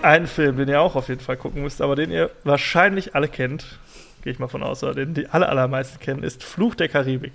Ein 0.02 0.27
Film, 0.27 0.57
den 0.57 0.68
ihr 0.68 0.81
auch 0.81 0.95
auf 0.95 1.07
jeden 1.07 1.22
Fall 1.22 1.38
gucken 1.38 1.61
müsst, 1.61 1.81
aber 1.81 1.95
den 1.95 2.11
ihr 2.11 2.30
wahrscheinlich 2.44 3.15
alle 3.15 3.30
kennt, 3.30 3.80
gehe 4.22 4.34
ich 4.34 4.40
mal 4.40 4.49
von 4.49 4.61
aus, 4.61 4.84
oder 4.84 4.95
den 4.95 5.14
die 5.14 5.30
aller, 5.30 5.48
allermeisten 5.48 5.99
kennen, 5.99 6.23
ist 6.23 6.44
Fluch 6.44 6.76
der 6.76 6.90
Karibik. 6.90 7.34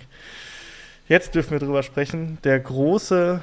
Jetzt 1.07 1.33
dürfen 1.33 1.51
wir 1.51 1.59
drüber 1.59 1.81
sprechen. 1.81 2.37
Der 2.43 2.59
große 2.59 3.41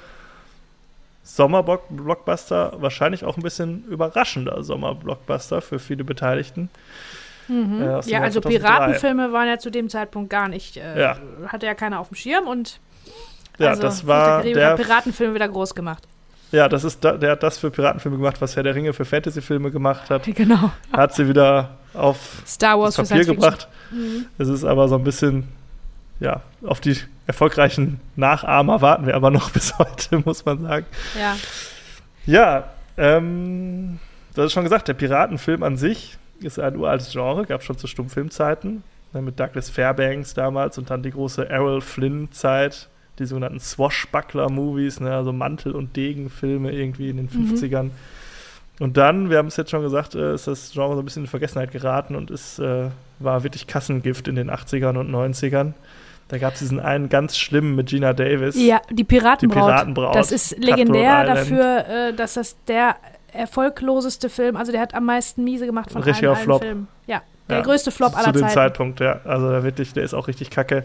Sommerblockbuster, 1.24 2.74
wahrscheinlich 2.80 3.24
auch 3.24 3.36
ein 3.36 3.42
bisschen 3.42 3.84
überraschender 3.86 4.62
Sommerblockbuster 4.62 5.60
für 5.60 5.80
viele 5.80 6.04
Beteiligten. 6.04 6.70
Mhm. 7.48 7.81
Äh, 7.82 7.86
ja, 8.06 8.20
also 8.23 8.40
2003. 8.40 8.48
Piratenfilme 8.59 9.32
waren 9.32 9.48
ja 9.48 9.59
zu 9.59 9.70
dem 9.70 9.89
Zeitpunkt 9.89 10.31
gar 10.31 10.48
nicht, 10.48 10.77
äh, 10.77 11.01
Ja. 11.01 11.16
hatte 11.48 11.66
ja 11.66 11.74
keiner 11.74 12.01
auf 12.01 12.09
dem 12.09 12.16
Schirm 12.16 12.47
und 12.48 12.81
Ja, 13.59 13.70
also, 13.70 13.82
das 13.82 14.06
war 14.06 14.43
der, 14.43 14.70
hat 14.70 14.77
Piratenfilme 14.77 15.35
wieder 15.35 15.48
groß 15.48 15.74
gemacht. 15.74 16.05
ja, 16.52 16.68
das 16.68 16.85
ist 16.85 17.05
da, 17.05 17.12
der 17.12 17.32
hat 17.32 17.43
das 17.43 17.59
für 17.59 17.70
Piratenfilme 17.70 18.16
gemacht, 18.18 18.40
was 18.40 18.56
Herr 18.56 18.62
der 18.62 18.74
Ringe 18.74 18.93
für 18.93 19.05
Fantasyfilme 19.05 19.70
gemacht 19.70 20.10
hat. 20.10 20.24
Genau. 20.35 20.70
Hat 20.93 21.14
sie 21.14 21.28
wieder 21.28 21.70
auf 21.94 22.43
Star 22.47 22.78
Wars 22.78 22.97
das 22.97 23.09
Papier 23.09 23.24
gebracht. 23.24 23.68
Es 24.39 24.48
ist 24.48 24.64
aber 24.64 24.89
so 24.89 24.97
ein 24.97 25.05
bisschen 25.05 25.48
ja, 26.20 26.40
auf 26.66 26.81
die 26.81 26.97
erfolgreichen 27.27 28.01
Nachahmer 28.16 28.81
warten 28.81 29.06
wir 29.06 29.14
aber 29.14 29.31
noch 29.31 29.51
bis 29.52 29.78
heute, 29.78 30.18
muss 30.24 30.44
man 30.44 30.62
sagen. 30.62 30.86
Ja. 31.18 31.36
Ja, 32.27 32.64
ähm, 32.97 33.98
du 34.35 34.43
hast 34.43 34.52
schon 34.52 34.64
gesagt, 34.64 34.89
der 34.89 34.94
Piratenfilm 34.94 35.62
an 35.62 35.77
sich 35.77 36.16
ist 36.40 36.58
ein 36.58 36.76
uraltes 36.76 37.12
Genre, 37.12 37.44
gab 37.46 37.60
es 37.60 37.66
schon 37.66 37.78
zu 37.78 37.86
Stummfilmzeiten. 37.86 38.82
Ne, 39.12 39.22
mit 39.22 39.38
Douglas 39.38 39.70
Fairbanks 39.70 40.34
damals 40.34 40.78
und 40.78 40.90
dann 40.90 41.02
die 41.02 41.10
große 41.10 41.48
Errol 41.48 41.80
Flynn-Zeit, 41.80 42.88
die 43.18 43.24
sogenannten 43.24 43.60
Swashbuckler-Movies, 43.60 45.00
ne, 45.00 45.14
also 45.14 45.32
Mantel- 45.32 45.74
und 45.74 45.96
Degenfilme 45.96 46.72
irgendwie 46.72 47.08
in 47.08 47.16
den 47.16 47.28
50ern. 47.28 47.84
Mhm. 47.84 47.90
Und 48.78 48.98
dann, 48.98 49.30
wir 49.30 49.38
haben 49.38 49.46
es 49.46 49.56
jetzt 49.56 49.70
schon 49.70 49.82
gesagt, 49.82 50.14
äh, 50.14 50.34
ist 50.34 50.46
das 50.48 50.72
Genre 50.72 50.94
so 50.94 51.00
ein 51.00 51.04
bisschen 51.04 51.22
in 51.22 51.28
Vergessenheit 51.28 51.72
geraten 51.72 52.14
und 52.14 52.30
es 52.30 52.58
äh, 52.58 52.88
war 53.18 53.42
wirklich 53.42 53.66
Kassengift 53.66 54.28
in 54.28 54.34
den 54.34 54.50
80ern 54.50 54.98
und 54.98 55.10
90ern. 55.10 55.72
Da 56.28 56.38
gab 56.38 56.54
es 56.54 56.58
diesen 56.58 56.80
einen 56.80 57.08
ganz 57.08 57.38
schlimmen 57.38 57.76
mit 57.76 57.88
Gina 57.88 58.12
Davis. 58.12 58.56
Ja, 58.56 58.82
die 58.90 59.04
Piratenbraut. 59.04 59.64
Die 59.64 59.70
Piratenbraut. 59.70 60.14
Das 60.16 60.32
ist 60.32 60.58
legendär 60.58 61.24
dafür, 61.24 61.86
äh, 61.88 62.12
dass 62.12 62.34
das 62.34 62.56
der 62.66 62.96
erfolgloseste 63.32 64.28
Film, 64.28 64.57
also 64.57 64.73
der 64.73 64.81
hat 64.81 64.94
am 64.94 65.05
meisten 65.05 65.44
miese 65.44 65.66
gemacht 65.66 65.90
von 65.90 66.03
Richtiger 66.03 66.28
allen, 66.31 66.36
allen 66.36 66.44
Flop. 66.44 66.62
Filmen. 66.62 66.89
Ja, 67.07 67.23
der 67.48 67.59
Ja, 67.59 67.62
größte 67.62 67.90
Flop 67.90 68.12
zu 68.12 68.19
aller 68.19 68.32
dem 68.32 68.43
Zeiten. 68.43 68.55
Zeitpunkt, 68.55 69.01
ja. 69.01 69.20
Also 69.24 69.51
der 69.51 69.62
wirklich, 69.62 69.93
der 69.93 70.05
ist 70.05 70.15
auch 70.15 70.28
richtig 70.28 70.51
kacke. 70.51 70.85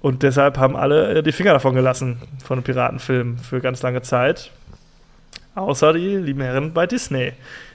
Und 0.00 0.22
deshalb 0.22 0.58
haben 0.58 0.76
alle 0.76 1.18
äh, 1.18 1.22
die 1.22 1.32
Finger 1.32 1.52
davon 1.52 1.74
gelassen 1.74 2.18
von 2.44 2.58
einem 2.58 2.64
Piratenfilm 2.64 3.38
für 3.38 3.60
ganz 3.60 3.82
lange 3.82 4.02
Zeit. 4.02 4.50
Außer 5.54 5.92
die 5.92 6.16
lieben 6.16 6.40
Herren 6.40 6.72
bei 6.72 6.86
Disney. 6.86 7.32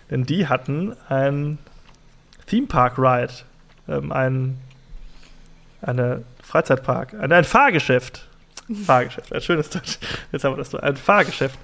Denn 0.10 0.26
die 0.26 0.48
hatten 0.48 0.96
ein 1.10 1.58
Theme 2.48 2.68
Park 2.68 2.98
Ride, 2.98 3.34
ähm, 3.88 4.12
ein 4.12 4.58
eine 5.82 6.24
Freizeitpark, 6.42 7.14
ein, 7.14 7.32
ein 7.32 7.44
Fahrgeschäft. 7.44 8.28
Fahrgeschäft, 8.86 9.34
ein 9.34 9.42
schönes 9.42 9.70
Deutsch. 9.70 10.00
Jetzt 10.32 10.44
haben 10.44 10.54
wir 10.54 10.58
das 10.58 10.72
so, 10.72 10.80
ein 10.80 10.96
Fahrgeschäft 10.96 11.58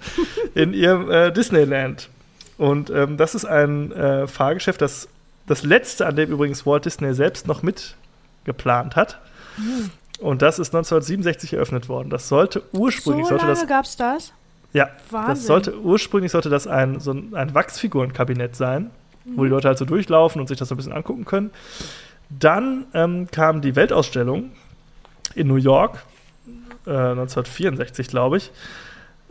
in 0.56 0.74
ihrem 0.74 1.10
äh, 1.10 1.32
Disneyland. 1.32 2.10
Und 2.58 2.90
ähm, 2.90 3.18
das 3.18 3.36
ist 3.36 3.46
ein 3.46 3.92
äh, 3.92 4.28
Fahrgeschäft, 4.28 4.82
das 4.82 5.08
das 5.50 5.64
letzte, 5.64 6.06
an 6.06 6.16
dem 6.16 6.32
übrigens 6.32 6.66
Walt 6.66 6.86
Disney 6.86 7.14
selbst 7.14 7.48
noch 7.48 7.64
mitgeplant 7.64 8.96
hat. 8.96 9.20
Und 10.20 10.42
das 10.42 10.60
ist 10.60 10.76
1967 10.76 11.54
eröffnet 11.54 11.90
worden. 11.90 12.10
Das 12.10 12.30
sollte 12.30 12.62
ursprünglich, 12.72 13.26
so 13.26 13.30
sollte 13.30 13.48
lange 13.48 13.68
gab 13.68 13.86
es 13.86 13.96
das? 13.98 14.32
ja, 14.74 14.90
Wahnsinn. 15.10 15.34
das 15.34 15.46
sollte 15.46 15.80
ursprünglich 15.80 16.32
sollte 16.32 16.50
das 16.50 16.68
ein, 16.68 17.00
so 17.00 17.12
ein, 17.12 17.34
ein 17.34 17.56
Wachsfigurenkabinett 17.56 18.56
sein, 18.56 18.92
wo 19.26 19.44
die 19.44 19.50
Leute 19.50 19.68
halt 19.68 19.78
so 19.78 19.86
durchlaufen 19.86 20.40
und 20.40 20.48
sich 20.48 20.58
das 20.58 20.70
so 20.70 20.76
ein 20.76 20.78
bisschen 20.78 20.94
angucken 20.94 21.26
können. 21.26 21.50
Dann 22.30 22.86
ähm, 22.94 23.28
kam 23.32 23.62
die 23.62 23.76
Weltausstellung 23.76 24.52
in 25.34 25.48
New 25.48 25.56
York, 25.56 26.04
äh, 26.90 27.12
1964, 27.12 28.08
glaube 28.08 28.38
ich, 28.38 28.52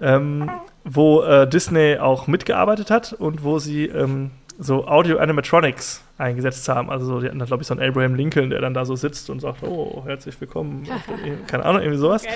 ähm, 0.00 0.50
wo 0.84 1.22
äh, 1.22 1.48
Disney 1.48 1.98
auch 1.98 2.26
mitgearbeitet 2.26 2.90
hat 2.90 3.12
und 3.12 3.42
wo 3.42 3.58
sie 3.58 3.86
ähm, 3.86 4.30
so 4.58 4.86
Audio-Animatronics 4.86 6.02
eingesetzt 6.18 6.68
haben. 6.68 6.90
Also 6.90 7.06
so, 7.06 7.20
die 7.20 7.28
hatten 7.28 7.38
da, 7.38 7.44
glaube 7.44 7.62
ich, 7.62 7.66
so 7.66 7.74
einen 7.74 7.88
Abraham 7.88 8.14
Lincoln, 8.14 8.50
der 8.50 8.60
dann 8.60 8.74
da 8.74 8.84
so 8.84 8.96
sitzt 8.96 9.30
und 9.30 9.40
sagt, 9.40 9.62
oh, 9.62 10.02
herzlich 10.06 10.40
willkommen. 10.40 10.86
Keine 11.46 11.64
Ahnung, 11.64 11.82
irgendwie 11.82 12.00
sowas. 12.00 12.24
Okay. 12.24 12.34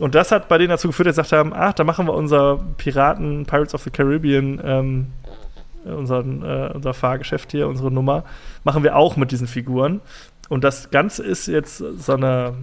Und 0.00 0.16
das 0.16 0.32
hat 0.32 0.48
bei 0.48 0.58
denen 0.58 0.70
dazu 0.70 0.88
geführt, 0.88 1.06
dass 1.06 1.14
sie 1.14 1.22
gesagt 1.22 1.38
haben, 1.38 1.52
ach, 1.54 1.72
da 1.72 1.84
machen 1.84 2.06
wir 2.06 2.14
unser 2.14 2.58
Piraten, 2.76 3.46
Pirates 3.46 3.74
of 3.74 3.82
the 3.82 3.90
Caribbean, 3.90 4.60
ähm, 4.64 5.06
unseren, 5.84 6.42
äh, 6.42 6.72
unser 6.74 6.94
Fahrgeschäft 6.94 7.52
hier, 7.52 7.68
unsere 7.68 7.92
Nummer, 7.92 8.24
machen 8.64 8.82
wir 8.82 8.96
auch 8.96 9.16
mit 9.16 9.30
diesen 9.30 9.46
Figuren. 9.46 10.00
Und 10.48 10.64
das 10.64 10.90
Ganze 10.90 11.22
ist 11.22 11.46
jetzt 11.46 11.78
so 11.78 12.12
eine, 12.14 12.54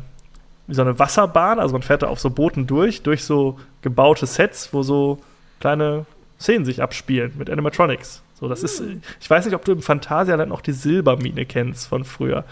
wie 0.72 0.76
so 0.76 0.82
eine 0.82 0.98
Wasserbahn, 0.98 1.60
also 1.60 1.74
man 1.74 1.82
fährt 1.84 2.02
da 2.02 2.08
auf 2.08 2.20
so 2.20 2.30
Booten 2.30 2.66
durch, 2.66 3.04
durch 3.04 3.24
so 3.26 3.60
gebaute 3.82 4.26
Sets, 4.26 4.74
wo 4.74 4.82
so 4.84 5.20
kleine 5.60 6.06
Szenen 6.40 6.66
sich 6.66 6.82
abspielen 6.82 7.34
mit 7.38 7.50
Animatronics. 7.50 8.24
So, 8.40 8.48
das 8.48 8.64
ist, 8.64 8.82
ich 9.20 9.30
weiß 9.30 9.46
nicht, 9.46 9.54
ob 9.54 9.64
du 9.66 9.74
im 9.74 9.82
Phantasialand 9.84 10.50
noch 10.50 10.62
die 10.62 10.72
Silbermine 10.72 11.46
kennst 11.46 11.88
von 11.88 12.04
früher. 12.06 12.44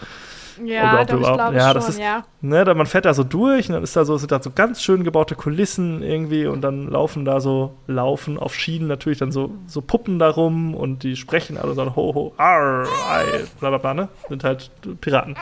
Ja, 0.64 0.92
Oder 0.92 1.00
ob 1.00 1.06
doch, 1.08 1.14
ich 1.14 1.20
überhaupt- 1.20 1.36
glaube 1.38 1.56
ja, 1.56 1.64
schon, 1.68 1.74
das 1.74 1.88
ist- 1.88 1.98
ja. 1.98 2.22
Ne, 2.42 2.64
da, 2.64 2.74
man 2.74 2.86
fährt 2.86 3.06
da 3.06 3.14
so 3.14 3.24
durch 3.24 3.68
und 3.68 3.74
dann 3.74 3.82
ist 3.82 3.96
da 3.96 4.04
so, 4.04 4.18
sind 4.18 4.30
da 4.30 4.42
so 4.42 4.50
ganz 4.54 4.82
schön 4.82 5.02
gebaute 5.04 5.34
Kulissen 5.34 6.02
irgendwie 6.02 6.46
und 6.46 6.60
dann 6.60 6.86
laufen 6.88 7.24
da 7.24 7.40
so, 7.40 7.72
laufen 7.86 8.38
auf 8.38 8.54
Schienen 8.54 8.86
natürlich 8.86 9.18
dann 9.18 9.32
so, 9.32 9.50
so 9.66 9.80
Puppen 9.80 10.18
da 10.18 10.28
rum 10.28 10.74
und 10.74 11.02
die 11.02 11.16
sprechen 11.16 11.56
alle 11.56 11.72
so 11.74 11.84
ho, 11.96 12.14
ho, 12.14 12.34
arr, 12.36 12.86
ei, 13.10 13.24
bla 13.58 13.70
bla 13.70 13.78
bla, 13.78 13.94
ne? 13.94 14.08
Sind 14.28 14.44
halt 14.44 14.70
Piraten. 15.00 15.34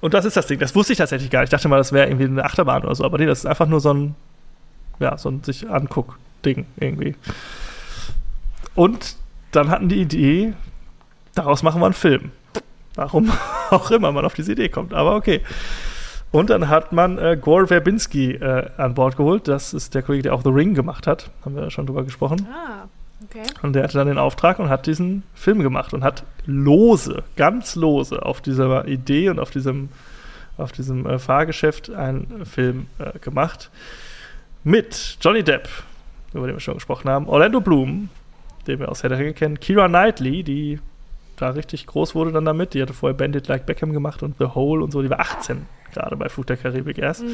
Und 0.00 0.14
das 0.14 0.24
ist 0.24 0.36
das 0.36 0.46
Ding. 0.46 0.58
Das 0.58 0.74
wusste 0.74 0.92
ich 0.92 0.98
tatsächlich 0.98 1.30
gar 1.30 1.40
nicht. 1.40 1.48
Ich 1.48 1.50
dachte 1.50 1.68
mal, 1.68 1.76
das 1.76 1.92
wäre 1.92 2.08
irgendwie 2.08 2.24
eine 2.24 2.44
Achterbahn 2.44 2.84
oder 2.84 2.94
so, 2.94 3.04
aber 3.04 3.18
nee, 3.18 3.26
das 3.26 3.40
ist 3.40 3.46
einfach 3.46 3.66
nur 3.66 3.80
so 3.80 3.92
ein, 3.92 4.14
ja, 4.98 5.16
so 5.18 5.28
ein 5.28 5.42
sich 5.42 5.68
anguck-Ding 5.68 6.66
irgendwie. 6.78 7.14
Und 8.74 9.16
dann 9.52 9.70
hatten 9.70 9.88
die 9.88 10.00
Idee, 10.00 10.54
daraus 11.34 11.62
machen 11.62 11.80
wir 11.80 11.86
einen 11.86 11.94
Film. 11.94 12.32
Warum 12.94 13.30
auch 13.70 13.90
immer 13.90 14.12
man 14.12 14.24
auf 14.24 14.34
diese 14.34 14.52
Idee 14.52 14.68
kommt, 14.68 14.94
aber 14.94 15.16
okay. 15.16 15.42
Und 16.32 16.50
dann 16.50 16.68
hat 16.68 16.92
man 16.92 17.18
äh, 17.18 17.36
Gore 17.40 17.66
Verbinski 17.66 18.34
äh, 18.34 18.70
an 18.76 18.94
Bord 18.94 19.16
geholt. 19.16 19.48
Das 19.48 19.74
ist 19.74 19.94
der 19.94 20.02
Kollege, 20.02 20.22
der 20.22 20.34
auch 20.34 20.42
The 20.42 20.50
Ring 20.50 20.74
gemacht 20.74 21.08
hat. 21.08 21.30
Haben 21.44 21.56
wir 21.56 21.70
schon 21.70 21.86
drüber 21.86 22.04
gesprochen. 22.04 22.46
Ah, 22.52 22.86
okay. 23.30 23.42
Und 23.62 23.74
der 23.74 23.84
hatte 23.84 23.94
dann 23.94 24.06
den 24.06 24.18
Auftrag 24.18 24.58
und 24.58 24.68
hat 24.68 24.86
diesen 24.86 25.22
Film 25.34 25.60
gemacht 25.60 25.94
und 25.94 26.04
hat 26.04 26.24
lose, 26.46 27.22
ganz 27.36 27.76
lose 27.76 28.24
auf 28.24 28.40
dieser 28.40 28.86
Idee 28.86 29.28
und 29.28 29.38
auf 29.38 29.50
diesem, 29.50 29.88
auf 30.56 30.72
diesem 30.72 31.06
äh, 31.06 31.18
Fahrgeschäft 31.18 31.90
einen 31.90 32.44
Film 32.44 32.86
äh, 32.98 33.18
gemacht. 33.18 33.70
Mit 34.62 35.16
Johnny 35.20 35.42
Depp, 35.42 35.68
über 36.34 36.46
den 36.46 36.56
wir 36.56 36.60
schon 36.60 36.74
gesprochen 36.74 37.08
haben, 37.08 37.28
Orlando 37.28 37.60
Bloom, 37.60 38.10
den 38.66 38.78
wir 38.78 38.90
aus 38.90 39.02
Herr 39.02 39.10
der 39.10 39.18
Ringe 39.18 39.32
kennen, 39.32 39.58
Kira 39.58 39.88
Knightley, 39.88 40.42
die 40.42 40.80
da 41.36 41.50
richtig 41.50 41.86
groß 41.86 42.14
wurde 42.14 42.32
dann 42.32 42.44
damit. 42.44 42.74
Die 42.74 42.82
hatte 42.82 42.92
vorher 42.92 43.16
Bandit 43.16 43.48
Like 43.48 43.66
Beckham 43.66 43.92
gemacht 43.92 44.22
und 44.22 44.36
The 44.38 44.46
Hole 44.54 44.84
und 44.84 44.90
so. 44.90 45.02
Die 45.02 45.10
war 45.10 45.20
18 45.20 45.66
gerade 45.92 46.16
bei 46.16 46.28
Flut 46.28 46.48
der 46.48 46.56
Karibik 46.56 46.98
erst. 46.98 47.24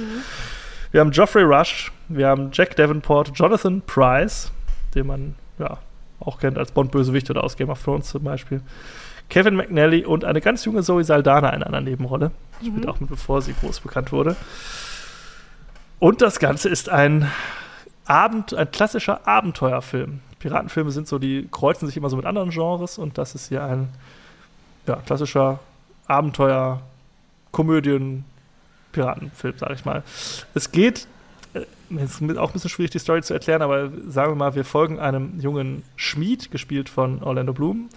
Wir 0.90 1.00
haben 1.00 1.10
Geoffrey 1.10 1.42
Rush, 1.42 1.92
wir 2.08 2.28
haben 2.28 2.50
Jack 2.52 2.76
Davenport, 2.76 3.32
Jonathan 3.34 3.82
Price, 3.82 4.52
den 4.94 5.06
man 5.06 5.34
ja 5.58 5.78
auch 6.20 6.38
kennt 6.38 6.58
als 6.58 6.72
Bond-Bösewicht 6.72 7.30
oder 7.30 7.44
aus 7.44 7.56
Game 7.56 7.70
of 7.70 7.82
Thrones 7.82 8.08
zum 8.08 8.24
Beispiel. 8.24 8.60
Kevin 9.28 9.56
McNally 9.56 10.04
und 10.04 10.24
eine 10.24 10.40
ganz 10.40 10.64
junge 10.64 10.82
Zoe 10.82 11.04
Saldana 11.04 11.50
in 11.50 11.62
einer 11.62 11.80
Nebenrolle. 11.80 12.30
Spielt 12.60 12.88
auch 12.88 13.00
mit, 13.00 13.10
bevor 13.10 13.42
sie 13.42 13.54
groß 13.54 13.80
bekannt 13.80 14.12
wurde. 14.12 14.36
Und 15.98 16.22
das 16.22 16.38
Ganze 16.38 16.68
ist 16.68 16.88
ein 16.88 17.30
Abend, 18.04 18.54
ein 18.54 18.70
klassischer 18.70 19.26
Abenteuerfilm. 19.26 20.20
Piratenfilme 20.38 20.90
sind 20.90 21.08
so, 21.08 21.18
die 21.18 21.48
kreuzen 21.50 21.86
sich 21.86 21.96
immer 21.96 22.10
so 22.10 22.16
mit 22.16 22.26
anderen 22.26 22.50
Genres 22.50 22.98
und 22.98 23.18
das 23.18 23.34
ist 23.34 23.48
hier 23.48 23.64
ein 23.64 23.88
ja, 24.86 24.96
klassischer 24.96 25.58
Abenteuer, 26.06 26.82
Komödien, 27.50 28.24
Piratenfilm, 28.92 29.54
sag 29.58 29.72
ich 29.72 29.84
mal. 29.84 30.02
Es 30.54 30.70
geht, 30.70 31.08
äh, 31.90 32.04
ist 32.04 32.20
auch 32.38 32.50
ein 32.50 32.52
bisschen 32.52 32.70
schwierig, 32.70 32.90
die 32.90 32.98
Story 32.98 33.22
zu 33.22 33.34
erklären, 33.34 33.62
aber 33.62 33.90
sagen 34.08 34.32
wir 34.32 34.36
mal, 34.36 34.54
wir 34.54 34.64
folgen 34.64 34.98
einem 34.98 35.38
jungen 35.40 35.82
Schmied, 35.96 36.50
gespielt 36.50 36.88
von 36.88 37.22
Orlando 37.22 37.52
Bloom, 37.52 37.88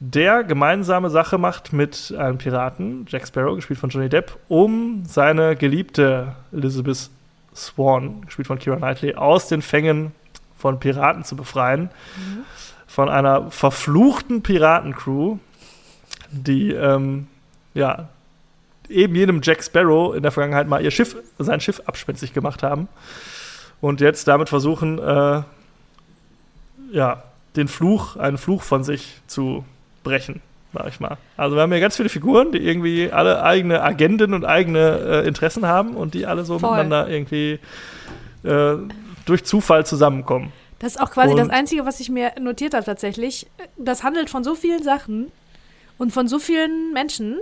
der 0.00 0.44
gemeinsame 0.44 1.08
Sache 1.10 1.38
macht 1.38 1.72
mit 1.72 2.14
einem 2.18 2.38
Piraten, 2.38 3.06
Jack 3.08 3.26
Sparrow, 3.26 3.54
gespielt 3.56 3.78
von 3.78 3.90
Johnny 3.90 4.08
Depp, 4.08 4.36
um 4.48 5.04
seine 5.06 5.56
geliebte 5.56 6.34
Elizabeth 6.52 7.10
Swan, 7.54 8.22
gespielt 8.22 8.48
von 8.48 8.58
Keira 8.58 8.76
Knightley, 8.76 9.14
aus 9.14 9.48
den 9.48 9.62
Fängen 9.62 10.12
von 10.58 10.80
Piraten 10.80 11.24
zu 11.24 11.36
befreien. 11.36 11.90
Von 12.86 13.08
einer 13.08 13.50
verfluchten 13.50 14.42
Piratencrew, 14.42 15.38
die 16.30 16.72
ähm, 16.72 17.26
ja 17.74 18.08
eben 18.88 19.14
jenem 19.14 19.40
Jack 19.42 19.62
Sparrow 19.62 20.14
in 20.14 20.22
der 20.22 20.32
Vergangenheit 20.32 20.68
mal 20.68 20.82
ihr 20.82 20.90
Schiff, 20.90 21.16
sein 21.38 21.60
Schiff 21.60 21.80
abspenstig 21.86 22.32
gemacht 22.32 22.62
haben. 22.62 22.88
Und 23.80 24.00
jetzt 24.00 24.26
damit 24.28 24.48
versuchen, 24.48 24.98
äh, 24.98 25.42
ja, 26.92 27.22
den 27.56 27.68
Fluch, 27.68 28.16
einen 28.16 28.38
Fluch 28.38 28.62
von 28.62 28.84
sich 28.84 29.20
zu 29.26 29.64
brechen, 30.02 30.42
sag 30.72 30.88
ich 30.88 31.00
mal. 31.00 31.18
Also 31.36 31.56
wir 31.56 31.62
haben 31.62 31.72
hier 31.72 31.80
ganz 31.80 31.96
viele 31.96 32.08
Figuren, 32.08 32.52
die 32.52 32.58
irgendwie 32.58 33.10
alle 33.12 33.42
eigene 33.42 33.82
Agenden 33.82 34.34
und 34.34 34.44
eigene 34.44 35.22
äh, 35.24 35.28
Interessen 35.28 35.66
haben 35.66 35.94
und 35.94 36.14
die 36.14 36.26
alle 36.26 36.44
so 36.44 36.58
Voll. 36.58 36.70
miteinander 36.70 37.08
irgendwie 37.08 37.58
äh, 38.42 38.76
durch 39.26 39.44
Zufall 39.44 39.86
zusammenkommen. 39.86 40.52
Das 40.78 40.96
ist 40.96 41.00
auch 41.00 41.10
quasi 41.10 41.34
das 41.34 41.46
Und- 41.46 41.50
Einzige, 41.52 41.86
was 41.86 42.00
ich 42.00 42.10
mir 42.10 42.32
notiert 42.40 42.74
habe 42.74 42.84
tatsächlich. 42.84 43.46
Das 43.76 44.02
handelt 44.02 44.28
von 44.30 44.44
so 44.44 44.54
vielen 44.54 44.82
Sachen 44.82 45.30
und 45.98 46.12
von 46.12 46.28
so 46.28 46.38
vielen 46.38 46.92
Menschen. 46.92 47.38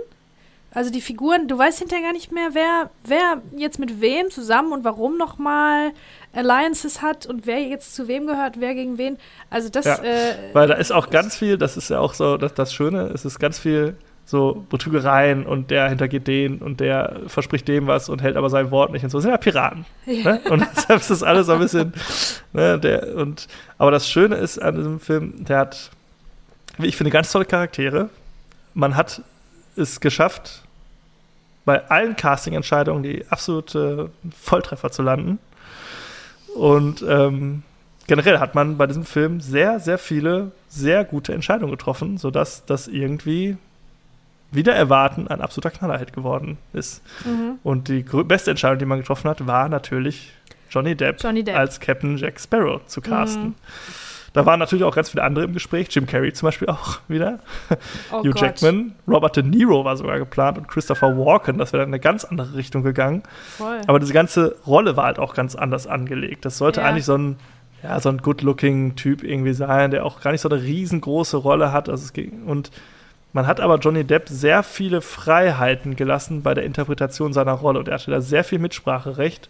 Also 0.73 0.91
die 0.91 1.01
Figuren, 1.01 1.47
du 1.47 1.57
weißt 1.57 1.79
hinterher 1.79 2.05
gar 2.05 2.13
nicht 2.13 2.31
mehr, 2.31 2.49
wer, 2.53 2.89
wer 3.05 3.41
jetzt 3.55 3.79
mit 3.79 4.01
wem 4.01 4.29
zusammen 4.31 4.71
und 4.71 4.83
warum 4.83 5.17
nochmal 5.17 5.91
Alliances 6.33 7.01
hat 7.01 7.25
und 7.25 7.45
wer 7.45 7.61
jetzt 7.61 7.95
zu 7.95 8.07
wem 8.07 8.25
gehört, 8.25 8.59
wer 8.59 8.73
gegen 8.73 8.97
wen. 8.97 9.17
Also 9.49 9.69
das, 9.69 9.85
Ja, 9.85 9.95
äh, 10.03 10.35
Weil 10.53 10.67
da 10.67 10.73
ist 10.73 10.91
auch 10.91 11.09
ganz 11.09 11.37
viel, 11.37 11.57
das 11.57 11.77
ist 11.77 11.89
ja 11.89 11.99
auch 11.99 12.13
so 12.13 12.37
das, 12.37 12.53
das 12.55 12.73
Schöne, 12.73 13.11
es 13.13 13.23
ist 13.23 13.39
ganz 13.39 13.59
viel 13.59 13.95
so 14.25 14.65
Betrügereien 14.69 15.45
und 15.45 15.69
der 15.69 15.89
hintergeht 15.89 16.27
den 16.27 16.59
und 16.59 16.79
der 16.79 17.21
verspricht 17.27 17.67
dem 17.67 17.87
was 17.87 18.09
und 18.09 18.21
hält 18.21 18.37
aber 18.37 18.49
sein 18.49 18.71
Wort 18.71 18.91
nicht 18.91 19.03
und 19.03 19.09
so. 19.09 19.17
Das 19.17 19.23
sind 19.23 19.31
ja 19.31 19.37
Piraten. 19.37 19.85
Ja. 20.05 20.33
Ne? 20.33 20.41
Und 20.49 20.65
deshalb 20.75 21.01
ist 21.01 21.09
das 21.09 21.23
alles 21.23 21.47
so 21.47 21.53
ein 21.53 21.59
bisschen, 21.59 21.93
ne, 22.53 22.79
der, 22.79 23.15
und, 23.15 23.47
aber 23.77 23.91
das 23.91 24.09
Schöne 24.09 24.35
ist 24.35 24.59
an 24.59 24.75
diesem 24.75 24.99
Film, 24.99 25.45
der 25.45 25.59
hat, 25.59 25.91
wie 26.77 26.87
ich 26.87 26.95
finde, 26.95 27.11
ganz 27.11 27.31
tolle 27.31 27.45
Charaktere. 27.45 28.09
Man 28.73 28.95
hat 28.95 29.21
es 29.75 29.99
geschafft, 29.99 30.62
bei 31.65 31.89
allen 31.89 32.15
Casting-Entscheidungen 32.15 33.03
die 33.03 33.25
absolute 33.29 34.09
Volltreffer 34.37 34.91
zu 34.91 35.01
landen. 35.01 35.39
Und 36.55 37.03
ähm, 37.07 37.63
generell 38.07 38.39
hat 38.39 38.55
man 38.55 38.77
bei 38.77 38.87
diesem 38.87 39.05
Film 39.05 39.41
sehr, 39.41 39.79
sehr 39.79 39.97
viele 39.97 40.51
sehr 40.67 41.03
gute 41.03 41.33
Entscheidungen 41.33 41.71
getroffen, 41.71 42.17
sodass 42.17 42.65
das 42.65 42.87
irgendwie 42.87 43.57
wieder 44.51 44.75
erwarten 44.75 45.27
ein 45.27 45.41
absoluter 45.41 45.71
Knallerhit 45.71 46.13
geworden 46.13 46.57
ist. 46.73 47.01
Mhm. 47.25 47.59
Und 47.63 47.87
die 47.87 48.03
beste 48.03 48.51
Entscheidung, 48.51 48.79
die 48.79 48.85
man 48.85 48.99
getroffen 48.99 49.29
hat, 49.29 49.47
war 49.47 49.67
natürlich 49.67 50.31
Johnny 50.69 50.95
Depp, 50.95 51.17
Johnny 51.21 51.43
Depp. 51.43 51.55
als 51.55 51.79
Captain 51.79 52.17
Jack 52.17 52.39
Sparrow 52.39 52.85
zu 52.85 53.01
casten. 53.01 53.43
Mhm. 53.43 53.55
Da 54.33 54.47
waren 54.47 54.59
natürlich 54.59 54.83
auch 54.83 54.95
ganz 54.95 55.11
viele 55.11 55.23
andere 55.23 55.45
im 55.45 55.53
Gespräch. 55.53 55.87
Jim 55.91 56.07
Carrey 56.07 56.33
zum 56.33 56.47
Beispiel 56.47 56.67
auch 56.67 56.99
wieder. 57.07 57.39
Oh 58.11 58.19
Hugh 58.19 58.31
Gott. 58.31 58.41
Jackman. 58.41 58.93
Robert 59.07 59.35
De 59.35 59.43
Niro 59.43 59.85
war 59.85 59.95
sogar 59.95 60.17
geplant 60.17 60.57
und 60.57 60.67
Christopher 60.67 61.15
Walken. 61.17 61.59
Das 61.59 61.71
wäre 61.71 61.81
dann 61.81 61.89
in 61.89 61.93
eine 61.93 62.01
ganz 62.01 62.25
andere 62.25 62.55
Richtung 62.55 62.83
gegangen. 62.83 63.23
Voll. 63.57 63.81
Aber 63.85 63.99
diese 63.99 64.13
ganze 64.13 64.55
Rolle 64.65 64.97
war 64.97 65.05
halt 65.05 65.19
auch 65.19 65.35
ganz 65.35 65.55
anders 65.55 65.85
angelegt. 65.85 66.45
Das 66.45 66.57
sollte 66.57 66.81
ja. 66.81 66.87
eigentlich 66.87 67.05
so 67.05 67.15
ein, 67.15 67.37
ja, 67.83 67.99
so 67.99 68.09
ein 68.09 68.17
good-looking 68.17 68.95
Typ 68.95 69.23
irgendwie 69.23 69.53
sein, 69.53 69.91
der 69.91 70.05
auch 70.05 70.19
gar 70.19 70.31
nicht 70.31 70.41
so 70.41 70.49
eine 70.49 70.61
riesengroße 70.61 71.37
Rolle 71.37 71.71
hat. 71.71 71.87
Also 71.87 72.03
es 72.03 72.13
ging, 72.13 72.43
und 72.45 72.71
man 73.33 73.45
hat 73.45 73.59
aber 73.59 73.77
Johnny 73.77 74.03
Depp 74.03 74.29
sehr 74.29 74.63
viele 74.63 75.01
Freiheiten 75.01 75.95
gelassen 75.95 76.41
bei 76.41 76.55
der 76.55 76.63
Interpretation 76.63 77.33
seiner 77.33 77.53
Rolle 77.53 77.79
und 77.79 77.87
er 77.87 77.95
hatte 77.95 78.11
da 78.11 78.21
sehr 78.21 78.43
viel 78.43 78.59
Mitspracherecht. 78.59 79.49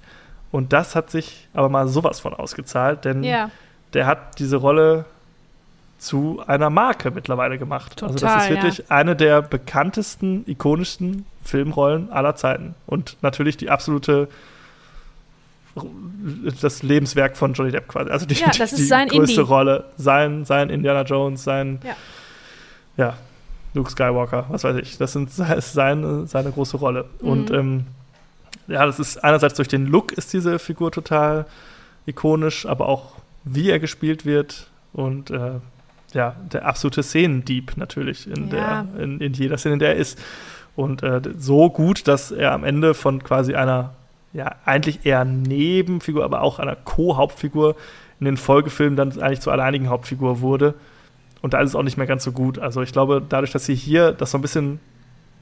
Und 0.51 0.71
das 0.71 0.95
hat 0.95 1.09
sich 1.09 1.49
aber 1.53 1.67
mal 1.67 1.87
sowas 1.87 2.19
von 2.19 2.33
ausgezahlt, 2.33 3.05
denn 3.05 3.23
ja. 3.23 3.49
Der 3.93 4.05
hat 4.05 4.39
diese 4.39 4.57
Rolle 4.57 5.05
zu 5.97 6.43
einer 6.47 6.69
Marke 6.69 7.11
mittlerweile 7.11 7.57
gemacht. 7.57 7.97
Total, 7.97 8.13
also 8.13 8.25
das 8.25 8.43
ist 8.43 8.49
wirklich 8.49 8.77
ja. 8.79 8.85
eine 8.89 9.15
der 9.15 9.41
bekanntesten, 9.41 10.43
ikonischsten 10.47 11.25
Filmrollen 11.43 12.11
aller 12.11 12.35
Zeiten. 12.35 12.75
Und 12.85 13.17
natürlich 13.21 13.57
die 13.57 13.69
absolute 13.69 14.27
das 16.61 16.83
Lebenswerk 16.83 17.35
von 17.35 17.53
Johnny 17.53 17.71
Depp 17.71 17.87
quasi. 17.87 18.11
Also 18.11 18.25
die, 18.25 18.35
ja, 18.35 18.47
das 18.47 18.73
ist 18.73 18.79
die 18.79 18.83
sein 18.83 19.07
größte 19.07 19.41
Indie. 19.41 19.51
Rolle. 19.51 19.85
Sein, 19.97 20.45
sein 20.45 20.69
Indiana 20.69 21.01
Jones, 21.01 21.43
sein 21.43 21.79
ja. 21.83 21.95
ja. 22.97 23.17
Luke 23.73 23.89
Skywalker, 23.89 24.45
was 24.49 24.63
weiß 24.63 24.77
ich. 24.77 24.97
Das, 24.97 25.13
sind, 25.13 25.29
ist 25.57 25.73
seine, 25.73 26.27
seine 26.27 26.51
große 26.51 26.77
Rolle. 26.77 27.05
Mhm. 27.21 27.27
Und 27.27 27.51
ähm, 27.51 27.85
ja, 28.67 28.85
das 28.85 28.99
ist 28.99 29.23
einerseits 29.23 29.55
durch 29.55 29.67
den 29.67 29.87
Look 29.87 30.11
ist 30.11 30.31
diese 30.33 30.59
Figur 30.59 30.91
total 30.91 31.45
ikonisch, 32.05 32.65
aber 32.65 32.87
auch 32.87 33.13
wie 33.43 33.69
er 33.69 33.79
gespielt 33.79 34.25
wird 34.25 34.69
und 34.93 35.31
äh, 35.31 35.59
ja, 36.13 36.35
der 36.51 36.65
absolute 36.65 37.03
Szenendieb 37.03 37.75
natürlich 37.75 38.27
in, 38.27 38.49
ja. 38.49 38.83
der, 38.83 39.03
in, 39.03 39.19
in, 39.19 39.33
jeder 39.33 39.57
Szene, 39.57 39.73
in 39.73 39.79
der 39.79 39.89
er 39.89 39.95
ist. 39.95 40.19
Und 40.75 41.03
äh, 41.03 41.21
so 41.37 41.69
gut, 41.69 42.07
dass 42.07 42.31
er 42.31 42.51
am 42.51 42.63
Ende 42.63 42.93
von 42.93 43.23
quasi 43.23 43.55
einer, 43.55 43.93
ja, 44.31 44.55
eigentlich 44.65 45.05
eher 45.05 45.25
Nebenfigur, 45.25 46.23
aber 46.23 46.41
auch 46.41 46.59
einer 46.59 46.75
Co-Hauptfigur 46.75 47.75
in 48.19 48.25
den 48.25 48.37
Folgefilmen 48.37 48.95
dann 48.95 49.19
eigentlich 49.21 49.41
zur 49.41 49.53
alleinigen 49.53 49.89
Hauptfigur 49.89 50.41
wurde. 50.41 50.75
Und 51.41 51.53
da 51.53 51.61
ist 51.61 51.69
es 51.69 51.75
auch 51.75 51.83
nicht 51.83 51.97
mehr 51.97 52.07
ganz 52.07 52.23
so 52.23 52.31
gut. 52.31 52.57
Also 52.57 52.81
ich 52.81 52.91
glaube, 52.91 53.21
dadurch, 53.27 53.51
dass 53.51 53.65
sie 53.65 53.75
hier 53.75 54.13
das 54.13 54.31
so 54.31 54.37
ein 54.37 54.41
bisschen 54.41 54.79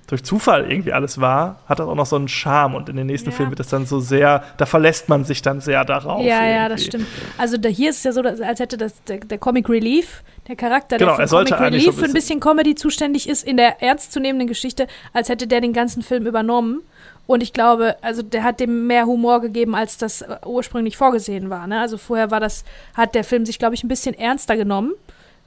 durch 0.08 0.24
Zufall 0.24 0.70
irgendwie 0.70 0.92
alles 0.92 1.22
war, 1.22 1.60
hat 1.68 1.80
das 1.80 1.88
auch 1.88 1.96
noch 1.96 2.06
so 2.06 2.18
einen 2.18 2.28
Charme. 2.28 2.76
Und 2.76 2.90
in 2.90 2.98
den 2.98 3.08
nächsten 3.08 3.30
ja. 3.30 3.36
Filmen 3.36 3.52
wird 3.52 3.60
das 3.60 3.70
dann 3.70 3.86
so 3.86 4.00
sehr, 4.00 4.44
da 4.58 4.66
verlässt 4.66 5.08
man 5.08 5.24
sich 5.24 5.42
dann 5.42 5.62
sehr 5.62 5.86
darauf. 5.86 6.22
Ja, 6.24 6.40
irgendwie. 6.40 6.54
ja, 6.54 6.70
das 6.70 6.84
stimmt. 6.84 7.08
Also 7.38 7.58
da, 7.58 7.70
hier 7.70 7.90
ist 7.90 7.98
es 7.98 8.04
ja 8.04 8.12
so, 8.12 8.22
als 8.22 8.60
hätte 8.60 8.78
das 8.78 9.02
der, 9.06 9.20
der 9.20 9.38
Comic 9.38 9.70
Relief, 9.70 10.24
der 10.48 10.56
Charakter, 10.56 10.98
genau, 10.98 11.16
der 11.16 11.28
für 11.28 11.36
Comic 11.36 11.60
Relief 11.60 11.96
für 11.96 12.06
ein 12.06 12.14
bisschen 12.14 12.40
Comedy 12.40 12.76
zuständig 12.76 13.30
ist, 13.30 13.44
in 13.44 13.56
der 13.58 13.82
ernstzunehmenden 13.82 14.48
Geschichte, 14.48 14.88
als 15.14 15.30
hätte 15.30 15.48
der 15.48 15.62
den 15.62 15.74
ganzen 15.74 16.02
Film 16.02 16.26
übernommen. 16.26 16.82
Und 17.26 17.42
ich 17.42 17.54
glaube, 17.54 17.96
also 18.02 18.22
der 18.22 18.44
hat 18.44 18.60
dem 18.60 18.88
mehr 18.88 19.06
Humor 19.06 19.40
gegeben, 19.40 19.76
als 19.76 19.98
das 19.98 20.24
äh, 20.24 20.36
ursprünglich 20.46 20.98
vorgesehen 20.98 21.50
war. 21.50 21.68
Ne? 21.68 21.80
Also 21.80 21.98
vorher 21.98 22.32
war 22.32 22.42
das, 22.42 22.66
hat 22.94 23.16
der 23.16 23.24
Film 23.24 23.46
sich, 23.46 23.60
glaube 23.60 23.76
ich, 23.76 23.84
ein 23.86 23.88
bisschen 23.88 24.14
ernster 24.14 24.58
genommen 24.58 24.92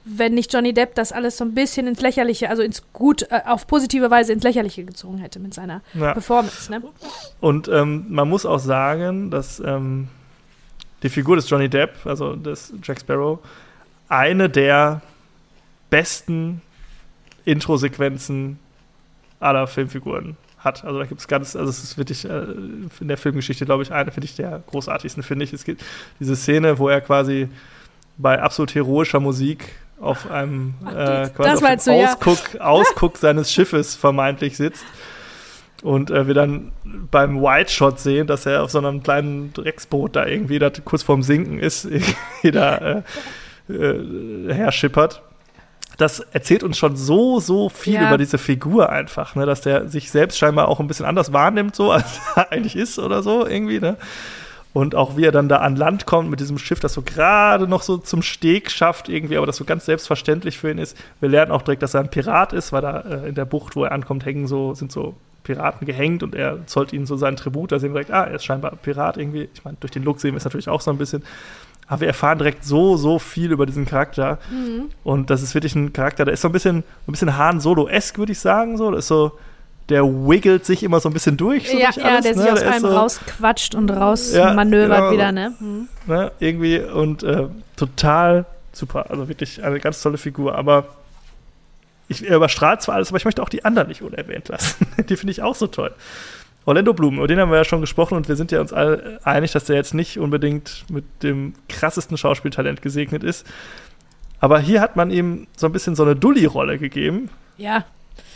wenn 0.05 0.35
nicht 0.35 0.53
Johnny 0.53 0.73
Depp 0.73 0.93
das 0.95 1.11
alles 1.11 1.37
so 1.37 1.43
ein 1.43 1.55
bisschen 1.55 1.87
ins 1.87 1.99
Lächerliche, 1.99 2.49
also 2.49 2.61
ins 2.61 2.83
gut, 2.93 3.23
äh, 3.23 3.41
auf 3.45 3.65
positive 3.65 4.11
Weise 4.11 4.33
ins 4.33 4.43
Lächerliche 4.43 4.85
gezogen 4.85 5.17
hätte 5.17 5.39
mit 5.39 5.53
seiner 5.53 5.81
ja. 5.95 6.13
Performance. 6.13 6.71
Ne? 6.71 6.81
Und 7.41 7.67
ähm, 7.67 8.05
man 8.09 8.29
muss 8.29 8.45
auch 8.45 8.59
sagen, 8.59 9.31
dass 9.31 9.59
ähm, 9.59 10.07
die 11.01 11.09
Figur 11.09 11.35
des 11.35 11.49
Johnny 11.49 11.69
Depp, 11.69 12.05
also 12.05 12.35
des 12.35 12.71
Jack 12.83 12.99
Sparrow, 12.99 13.39
eine 14.07 14.47
der 14.47 15.01
besten 15.89 16.61
Intro-Sequenzen 17.43 18.59
aller 19.39 19.65
Filmfiguren 19.65 20.37
hat. 20.59 20.85
Also 20.85 20.99
da 20.99 21.05
gibt 21.05 21.21
es 21.21 21.27
ganz, 21.27 21.55
also 21.55 21.69
es 21.69 21.83
ist 21.83 21.97
wirklich 21.97 22.25
äh, 22.25 22.45
in 22.99 23.07
der 23.07 23.17
Filmgeschichte, 23.17 23.65
glaube 23.65 23.83
ich, 23.83 23.91
eine, 23.91 24.11
finde 24.11 24.25
ich, 24.25 24.35
der 24.35 24.61
großartigsten, 24.67 25.23
finde 25.23 25.45
ich. 25.45 25.53
Es 25.53 25.63
gibt 25.63 25.83
diese 26.19 26.35
Szene, 26.35 26.77
wo 26.77 26.89
er 26.89 27.01
quasi 27.01 27.49
bei 28.17 28.41
absolut 28.41 28.73
heroischer 28.75 29.19
Musik 29.19 29.73
auf 29.99 30.29
einem 30.29 30.75
äh, 30.85 31.29
quasi 31.29 31.65
auf 31.65 31.83
dem 31.83 31.93
Ausguck, 31.93 32.53
ja. 32.53 32.61
Ausguck 32.65 33.17
seines 33.17 33.51
Schiffes 33.51 33.95
vermeintlich 33.95 34.57
sitzt. 34.57 34.85
Und 35.83 36.09
äh, 36.09 36.25
wir 36.27 36.33
dann 36.33 36.71
beim 36.83 37.41
White 37.41 37.71
Shot 37.71 37.99
sehen, 37.99 38.27
dass 38.27 38.45
er 38.45 38.63
auf 38.63 38.71
so 38.71 38.79
einem 38.79 39.03
kleinen 39.03 39.53
Drecksboot 39.53 40.15
da 40.15 40.25
irgendwie 40.25 40.57
da 40.57 40.71
kurz 40.83 41.03
vorm 41.03 41.21
Sinken 41.21 41.59
ist, 41.59 41.87
da 42.43 43.03
äh, 43.69 43.73
äh, 43.73 44.53
herschippert. 44.53 45.21
Das 45.97 46.19
erzählt 46.19 46.63
uns 46.63 46.77
schon 46.77 46.97
so, 46.97 47.39
so 47.39 47.69
viel 47.69 47.93
ja. 47.93 48.07
über 48.07 48.17
diese 48.17 48.37
Figur 48.37 48.89
einfach, 48.89 49.35
ne? 49.35 49.45
dass 49.45 49.61
der 49.61 49.87
sich 49.87 50.11
selbst 50.11 50.37
scheinbar 50.37 50.67
auch 50.67 50.79
ein 50.79 50.87
bisschen 50.87 51.05
anders 51.05 51.31
wahrnimmt, 51.31 51.75
so 51.75 51.91
als 51.91 52.19
er 52.35 52.51
eigentlich 52.51 52.75
ist 52.75 52.99
oder 52.99 53.23
so 53.23 53.45
irgendwie. 53.45 53.79
Ne? 53.79 53.97
Und 54.75 54.93
auch 54.93 55.15
wie 55.15 55.23
er 55.23 55.31
dann 55.31 55.47
da 55.47 55.59
an 55.59 55.77
Land 55.77 56.05
kommt 56.05 56.29
mit 56.29 56.41
diesem 56.41 56.57
Schiff, 56.57 56.81
das 56.81 56.91
so 56.91 57.01
gerade 57.01 57.65
noch 57.65 57.81
so 57.81 57.95
zum 57.95 58.21
Steg 58.21 58.69
schafft, 58.69 59.07
irgendwie, 59.07 59.37
aber 59.37 59.45
das 59.45 59.55
so 59.55 59.63
ganz 59.63 59.85
selbstverständlich 59.85 60.57
für 60.57 60.69
ihn 60.69 60.79
ist. 60.79 60.97
Wir 61.21 61.29
lernen 61.29 61.53
auch 61.53 61.61
direkt, 61.61 61.81
dass 61.81 61.93
er 61.93 62.01
ein 62.01 62.09
Pirat 62.09 62.51
ist, 62.51 62.73
weil 62.73 62.81
da 62.81 62.99
äh, 62.99 63.29
in 63.29 63.35
der 63.35 63.45
Bucht, 63.45 63.77
wo 63.77 63.85
er 63.85 63.93
ankommt, 63.93 64.25
hängen 64.25 64.47
so, 64.47 64.73
sind 64.73 64.91
so 64.91 65.15
Piraten 65.43 65.87
gehängt 65.87 66.23
und 66.23 66.35
er 66.35 66.67
zollt 66.67 66.91
ihnen 66.91 67.05
so 67.05 67.15
seinen 67.15 67.37
Tribut. 67.37 67.71
Da 67.71 67.79
sehen 67.79 67.91
wir 67.93 68.01
direkt, 68.01 68.11
ah, 68.11 68.25
er 68.25 68.35
ist 68.35 68.43
scheinbar 68.43 68.75
Pirat 68.75 69.15
irgendwie. 69.15 69.47
Ich 69.53 69.63
meine, 69.63 69.77
durch 69.79 69.91
den 69.91 70.03
Look 70.03 70.19
sehen 70.19 70.33
wir 70.33 70.39
es 70.39 70.43
natürlich 70.43 70.67
auch 70.67 70.81
so 70.81 70.91
ein 70.91 70.97
bisschen. 70.97 71.23
Aber 71.87 72.01
wir 72.01 72.09
erfahren 72.09 72.37
direkt 72.37 72.65
so, 72.65 72.97
so 72.97 73.17
viel 73.17 73.53
über 73.53 73.65
diesen 73.65 73.85
Charakter. 73.85 74.39
Mhm. 74.51 74.89
Und 75.05 75.29
das 75.29 75.41
ist 75.41 75.53
wirklich 75.53 75.75
ein 75.75 75.93
Charakter, 75.93 76.25
der 76.25 76.33
ist 76.33 76.41
so 76.41 76.49
ein 76.49 76.51
bisschen, 76.51 76.79
ein 76.79 77.11
bisschen 77.11 77.37
Han 77.37 77.61
Solo-esk, 77.61 78.17
würde 78.17 78.33
ich 78.33 78.39
sagen. 78.39 78.75
So. 78.77 78.91
Das 78.91 79.05
ist 79.05 79.07
so 79.07 79.31
der 79.89 80.03
wiggelt 80.03 80.65
sich 80.65 80.83
immer 80.83 80.99
so 80.99 81.09
ein 81.09 81.13
bisschen 81.13 81.37
durch. 81.37 81.69
So 81.69 81.77
ja, 81.77 81.91
durch 81.91 81.97
ja, 81.97 82.03
alles, 82.05 82.23
der 82.23 82.35
ne? 82.35 82.41
sich 82.41 82.51
aus 82.51 82.59
der 82.59 82.71
einem 82.71 82.81
so, 82.81 82.87
rausquatscht 82.87 83.75
und 83.75 83.89
rausmanövert 83.91 84.89
ja, 84.89 84.99
genau, 84.99 85.11
wieder, 85.11 85.31
ne? 85.31 85.53
Mhm. 85.59 85.87
ne? 86.07 86.31
Irgendwie 86.39 86.79
und 86.79 87.23
äh, 87.23 87.47
total 87.75 88.45
super. 88.71 89.09
Also 89.09 89.27
wirklich 89.27 89.63
eine 89.63 89.79
ganz 89.79 90.01
tolle 90.01 90.17
Figur. 90.17 90.55
Aber 90.55 90.85
ich, 92.07 92.27
er 92.27 92.37
überstrahlt 92.37 92.81
zwar 92.81 92.95
alles, 92.95 93.09
aber 93.09 93.17
ich 93.17 93.25
möchte 93.25 93.41
auch 93.41 93.49
die 93.49 93.65
anderen 93.65 93.87
nicht 93.87 94.01
unerwähnt 94.01 94.47
lassen. 94.49 94.87
die 95.09 95.15
finde 95.15 95.31
ich 95.31 95.41
auch 95.41 95.55
so 95.55 95.67
toll. 95.67 95.93
Orlando 96.65 96.93
Bloom, 96.93 97.17
über 97.17 97.27
den 97.27 97.39
haben 97.39 97.51
wir 97.51 97.57
ja 97.57 97.63
schon 97.63 97.81
gesprochen 97.81 98.15
und 98.15 98.27
wir 98.27 98.35
sind 98.35 98.51
ja 98.51 98.59
uns 98.59 98.73
alle 98.73 99.19
einig, 99.23 99.51
dass 99.51 99.65
der 99.65 99.75
jetzt 99.75 99.93
nicht 99.93 100.17
unbedingt 100.17 100.85
mit 100.89 101.05
dem 101.21 101.53
krassesten 101.69 102.17
Schauspieltalent 102.17 102.81
gesegnet 102.81 103.23
ist. 103.23 103.45
Aber 104.39 104.59
hier 104.59 104.81
hat 104.81 104.95
man 104.95 105.11
ihm 105.11 105.47
so 105.55 105.67
ein 105.67 105.71
bisschen 105.71 105.95
so 105.95 106.03
eine 106.03 106.15
Dulli-Rolle 106.15 106.79
gegeben. 106.79 107.29
Ja. 107.57 107.85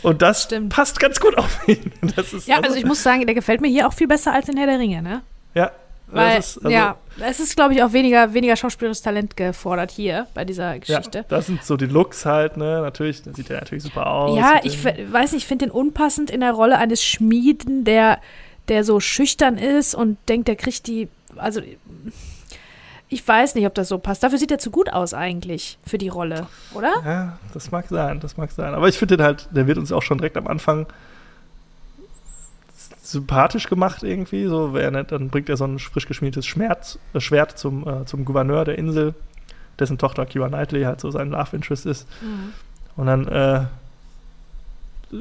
Und 0.02 0.22
das 0.22 0.44
Stimmt. 0.44 0.72
passt 0.72 0.98
ganz 0.98 1.20
gut 1.20 1.36
auf 1.36 1.68
ihn. 1.68 1.92
ja, 2.02 2.12
also, 2.16 2.52
also, 2.62 2.76
ich 2.76 2.84
muss 2.84 3.02
sagen, 3.02 3.26
der 3.26 3.34
gefällt 3.34 3.60
mir 3.60 3.68
hier 3.68 3.86
auch 3.86 3.92
viel 3.92 4.08
besser 4.08 4.32
als 4.32 4.48
in 4.48 4.56
Herr 4.56 4.66
der 4.66 4.78
Ringe, 4.78 5.02
ne? 5.02 5.22
Ja. 5.54 5.72
Weil, 6.12 6.38
ist, 6.38 6.58
also, 6.58 6.70
ja, 6.70 6.96
es 7.20 7.38
ist, 7.38 7.54
glaube 7.54 7.74
ich, 7.74 7.82
auch 7.82 7.92
weniger, 7.92 8.34
weniger 8.34 8.56
schauspielerisches 8.56 9.02
Talent 9.02 9.36
gefordert 9.36 9.90
hier 9.92 10.26
bei 10.34 10.44
dieser 10.44 10.78
Geschichte. 10.78 11.18
Ja, 11.18 11.24
das 11.28 11.46
sind 11.46 11.64
so 11.64 11.76
die 11.76 11.86
Looks 11.86 12.26
halt, 12.26 12.56
ne? 12.56 12.80
Natürlich, 12.80 13.22
sieht 13.22 13.50
er 13.50 13.60
natürlich 13.60 13.84
super 13.84 14.06
aus. 14.06 14.36
Ja, 14.36 14.60
ich 14.64 14.84
weiß 14.84 15.32
nicht, 15.32 15.42
ich 15.42 15.46
finde 15.46 15.66
den 15.66 15.72
unpassend 15.72 16.30
in 16.30 16.40
der 16.40 16.52
Rolle 16.52 16.78
eines 16.78 17.04
Schmieden, 17.04 17.84
der, 17.84 18.18
der 18.68 18.82
so 18.82 18.98
schüchtern 18.98 19.56
ist 19.56 19.94
und 19.94 20.18
denkt, 20.28 20.48
der 20.48 20.56
kriegt 20.56 20.86
die, 20.88 21.08
also 21.36 21.60
ich 23.10 23.26
weiß 23.26 23.56
nicht, 23.56 23.66
ob 23.66 23.74
das 23.74 23.88
so 23.88 23.98
passt. 23.98 24.22
Dafür 24.22 24.38
sieht 24.38 24.52
er 24.52 24.58
zu 24.58 24.70
gut 24.70 24.92
aus 24.92 25.14
eigentlich 25.14 25.78
für 25.84 25.98
die 25.98 26.08
Rolle, 26.08 26.46
oder? 26.72 26.92
Ja, 27.04 27.38
das 27.52 27.72
mag 27.72 27.86
sein, 27.88 28.20
das 28.20 28.36
mag 28.36 28.52
sein. 28.52 28.72
Aber 28.72 28.88
ich 28.88 28.96
finde 28.96 29.16
den 29.16 29.26
halt, 29.26 29.48
der 29.50 29.66
wird 29.66 29.78
uns 29.78 29.90
auch 29.90 30.02
schon 30.02 30.18
direkt 30.18 30.36
am 30.36 30.46
Anfang 30.46 30.86
sympathisch 33.02 33.68
gemacht 33.68 34.04
irgendwie. 34.04 34.46
So, 34.46 34.68
nicht, 34.68 35.12
dann 35.12 35.28
bringt 35.28 35.48
er 35.48 35.56
so 35.56 35.64
ein 35.64 35.80
frisch 35.80 36.06
geschmiedetes 36.06 36.46
Schmerz, 36.46 36.98
äh, 37.12 37.20
Schwert 37.20 37.58
zum, 37.58 37.86
äh, 37.86 38.04
zum 38.06 38.24
Gouverneur 38.24 38.64
der 38.64 38.78
Insel, 38.78 39.14
dessen 39.80 39.98
Tochter 39.98 40.24
Kira 40.24 40.48
Knightley 40.48 40.84
halt 40.84 41.00
so 41.00 41.10
sein 41.10 41.30
Love 41.30 41.56
Interest 41.56 41.86
ist. 41.86 42.06
Mhm. 42.22 42.52
Und 42.96 43.06
dann 43.06 43.26
äh, 43.26 43.64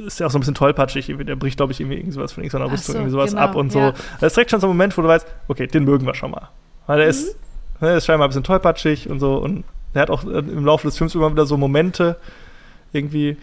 ist 0.06 0.20
ja 0.20 0.28
auch 0.28 0.32
so 0.32 0.38
ein 0.38 0.42
bisschen 0.42 0.54
tollpatschig. 0.56 1.08
Der 1.08 1.36
bricht, 1.36 1.58
glaube 1.58 1.72
ich, 1.72 1.80
irgendwie 1.80 1.98
irgendwas 1.98 2.34
von 2.34 2.44
irgendeiner 2.44 2.72
Rüstung, 2.72 2.94
so, 2.94 3.00
irgendwie 3.00 3.12
sowas 3.12 3.32
genau, 3.32 3.42
ab 3.42 3.56
und 3.56 3.74
ja. 3.74 3.88
so. 3.88 4.04
Das 4.20 4.28
ist 4.34 4.36
direkt 4.36 4.52
schon 4.52 4.62
so 4.62 4.68
ein 4.68 4.72
Moment, 4.72 4.96
wo 4.96 5.02
du 5.02 5.08
weißt, 5.08 5.26
okay, 5.48 5.66
den 5.66 5.86
mögen 5.86 6.06
wir 6.06 6.14
schon 6.14 6.30
mal. 6.30 6.50
Weil 6.86 6.98
der 6.98 7.08
Mhm. 7.08 7.12
ist, 7.12 7.36
der 7.82 7.98
ist 7.98 8.06
scheinbar 8.06 8.28
ein 8.28 8.30
bisschen 8.30 8.44
tollpatschig 8.44 9.10
und 9.10 9.20
so. 9.20 9.36
Und 9.38 9.64
der 9.94 10.04
hat 10.04 10.10
auch 10.10 10.24
äh, 10.26 10.40
im 10.40 10.66
Laufe 10.66 10.88
des 10.88 10.98
Films 10.98 11.16
immer 11.16 11.32
wieder 11.32 11.46
so 11.46 11.58
Momente 11.58 12.18
irgendwie. 12.94 13.38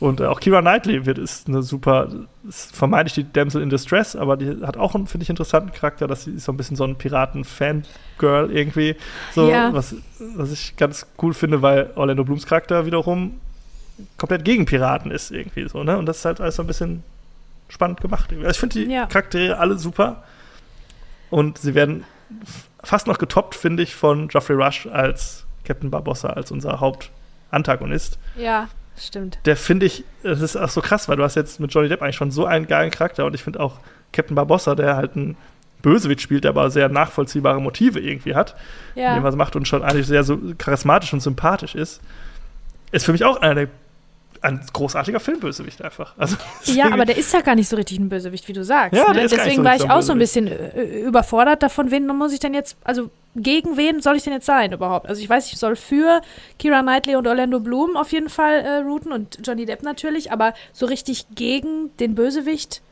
Und 0.00 0.20
äh, 0.20 0.26
auch 0.26 0.40
Kira 0.40 0.60
Knightley 0.60 1.06
wird 1.06 1.18
ist 1.18 1.48
eine 1.48 1.62
super, 1.62 2.08
ist 2.48 2.74
vermeintlich 2.76 3.14
die 3.14 3.32
Damsel 3.32 3.62
in 3.62 3.70
Distress, 3.70 4.16
aber 4.16 4.36
die 4.36 4.64
hat 4.66 4.76
auch 4.76 4.94
einen, 4.94 5.06
finde 5.06 5.22
ich, 5.22 5.30
interessanten 5.30 5.72
Charakter, 5.72 6.06
dass 6.06 6.24
sie 6.24 6.32
ist 6.32 6.44
so 6.44 6.52
ein 6.52 6.56
bisschen 6.56 6.76
so 6.76 6.84
ein 6.84 6.96
Piraten-Fangirl 6.96 8.50
irgendwie. 8.50 8.96
So, 9.34 9.48
Ja. 9.50 9.72
was, 9.72 9.94
was 10.36 10.52
ich 10.52 10.76
ganz 10.76 11.06
cool 11.22 11.32
finde, 11.32 11.62
weil 11.62 11.90
Orlando 11.94 12.24
Blooms 12.24 12.46
Charakter 12.46 12.86
wiederum 12.86 13.40
komplett 14.18 14.44
gegen 14.44 14.66
Piraten 14.66 15.10
ist 15.10 15.30
irgendwie 15.30 15.68
so, 15.68 15.84
ne? 15.84 15.96
Und 15.96 16.06
das 16.06 16.18
ist 16.18 16.24
halt 16.24 16.40
alles 16.40 16.56
so 16.56 16.62
ein 16.62 16.66
bisschen 16.66 17.02
spannend 17.68 18.00
gemacht. 18.00 18.30
Also 18.32 18.48
ich 18.48 18.58
finde 18.58 18.80
die 18.84 18.92
Ja. 18.92 19.06
Charaktere 19.06 19.58
alle 19.58 19.78
super. 19.78 20.24
Und 21.30 21.58
sie 21.58 21.74
werden 21.74 22.04
fast 22.84 23.06
noch 23.06 23.18
getoppt, 23.18 23.54
finde 23.54 23.82
ich, 23.82 23.94
von 23.94 24.28
Geoffrey 24.28 24.54
Rush 24.56 24.86
als 24.86 25.44
Captain 25.64 25.90
Barbossa, 25.90 26.28
als 26.30 26.50
unser 26.50 26.80
Hauptantagonist. 26.80 28.18
Ja, 28.36 28.68
stimmt. 28.98 29.38
Der 29.44 29.56
finde 29.56 29.86
ich, 29.86 30.04
das 30.22 30.40
ist 30.40 30.56
auch 30.56 30.68
so 30.68 30.80
krass, 30.80 31.08
weil 31.08 31.16
du 31.16 31.22
hast 31.24 31.34
jetzt 31.34 31.60
mit 31.60 31.72
Johnny 31.72 31.88
Depp 31.88 32.02
eigentlich 32.02 32.16
schon 32.16 32.30
so 32.30 32.46
einen 32.46 32.66
geilen 32.66 32.90
Charakter 32.90 33.24
und 33.26 33.34
ich 33.34 33.42
finde 33.42 33.60
auch 33.60 33.78
Captain 34.12 34.34
Barbossa, 34.34 34.74
der 34.74 34.96
halt 34.96 35.16
ein 35.16 35.36
Bösewicht 35.82 36.20
spielt, 36.22 36.44
der 36.44 36.50
aber 36.50 36.70
sehr 36.70 36.88
nachvollziehbare 36.88 37.60
Motive 37.60 38.00
irgendwie 38.00 38.34
hat, 38.34 38.54
Ja. 38.94 39.14
dem, 39.14 39.22
was 39.22 39.34
er 39.34 39.38
macht 39.38 39.56
und 39.56 39.68
schon 39.68 39.82
eigentlich 39.82 40.06
sehr 40.06 40.24
so 40.24 40.38
charismatisch 40.56 41.12
und 41.12 41.20
sympathisch 41.20 41.74
ist, 41.74 42.00
ist 42.92 43.04
für 43.04 43.12
mich 43.12 43.24
auch 43.24 43.40
einer 43.42 43.54
der 43.54 43.68
ein 44.44 44.60
großartiger 44.72 45.20
Filmbösewicht 45.20 45.82
einfach. 45.82 46.14
Also, 46.18 46.36
Ja, 46.64 46.92
aber 46.92 47.04
der 47.04 47.16
ist 47.16 47.32
ja 47.32 47.40
gar 47.40 47.54
nicht 47.54 47.68
so 47.68 47.76
richtig 47.76 47.98
ein 47.98 48.08
Bösewicht, 48.08 48.46
wie 48.46 48.52
du 48.52 48.64
sagst. 48.64 48.94
Ja, 48.94 49.12
ne? 49.12 49.26
Deswegen 49.26 49.56
so 49.56 49.64
war 49.64 49.74
ich 49.74 49.84
ein 49.84 49.90
auch 49.90 50.02
so 50.02 50.12
ein 50.12 50.18
bisschen 50.18 50.48
äh, 50.48 51.00
überfordert 51.00 51.62
davon, 51.62 51.90
wen 51.90 52.06
muss 52.06 52.32
ich 52.32 52.40
denn 52.40 52.54
jetzt, 52.54 52.76
also 52.84 53.10
gegen 53.34 53.76
wen 53.76 54.00
soll 54.00 54.16
ich 54.16 54.22
denn 54.22 54.32
jetzt 54.32 54.46
sein 54.46 54.72
überhaupt? 54.72 55.08
Also 55.08 55.22
ich 55.22 55.28
weiß, 55.28 55.50
ich 55.50 55.58
soll 55.58 55.76
für 55.76 56.20
Kira 56.58 56.82
Knightley 56.82 57.16
und 57.16 57.26
Orlando 57.26 57.58
Bloom 57.58 57.96
auf 57.96 58.12
jeden 58.12 58.28
Fall 58.28 58.60
äh, 58.60 58.76
routen 58.78 59.12
und 59.12 59.38
Johnny 59.44 59.64
Depp 59.64 59.82
natürlich, 59.82 60.30
aber 60.30 60.54
so 60.72 60.86
richtig 60.86 61.26
gegen 61.34 61.90
den 61.98 62.14
Bösewicht 62.14 62.82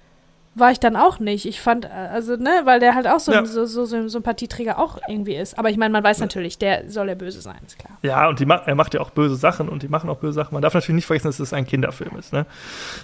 war 0.55 0.71
ich 0.71 0.79
dann 0.81 0.97
auch 0.97 1.19
nicht. 1.19 1.47
Ich 1.47 1.61
fand, 1.61 1.87
äh, 1.87 1.89
also, 1.89 2.37
ne, 2.37 2.61
weil 2.65 2.79
der 2.79 2.95
halt 2.95 3.07
auch 3.07 3.21
so, 3.21 3.33
Ja. 3.33 3.39
ein, 3.39 3.47
so, 3.47 3.65
so, 3.65 3.87
so 3.87 3.97
ein 3.97 4.09
Sympathieträger 4.11 4.79
auch 4.79 4.99
irgendwie 5.09 5.35
ist. 5.35 5.59
Aber 5.59 5.71
ich 5.71 5.79
meine, 5.79 5.93
man 5.93 6.05
weiß 6.05 6.19
natürlich, 6.21 6.59
der 6.59 6.91
soll 6.91 7.07
der 7.07 7.15
Böse 7.15 7.41
sein, 7.41 7.57
ist 7.67 7.79
klar. 7.79 7.97
Ja, 8.03 8.29
und 8.29 8.39
die 8.39 8.45
ma 8.45 8.57
er 8.67 8.75
macht 8.75 8.93
ja 8.93 9.01
auch 9.01 9.11
böse 9.11 9.37
Sachen 9.37 9.69
und 9.69 9.83
die 9.83 9.89
machen 9.89 10.11
auch 10.11 10.19
böse 10.19 10.35
Sachen. 10.35 10.53
Man 10.55 10.63
darf 10.63 10.75
natürlich 10.75 10.97
nicht 10.97 11.07
vergessen, 11.07 11.29
dass 11.29 11.41
es 11.41 11.53
ein 11.55 11.67
Kinderfilm 11.67 12.17
ist. 12.19 12.33
Ne? 12.35 12.45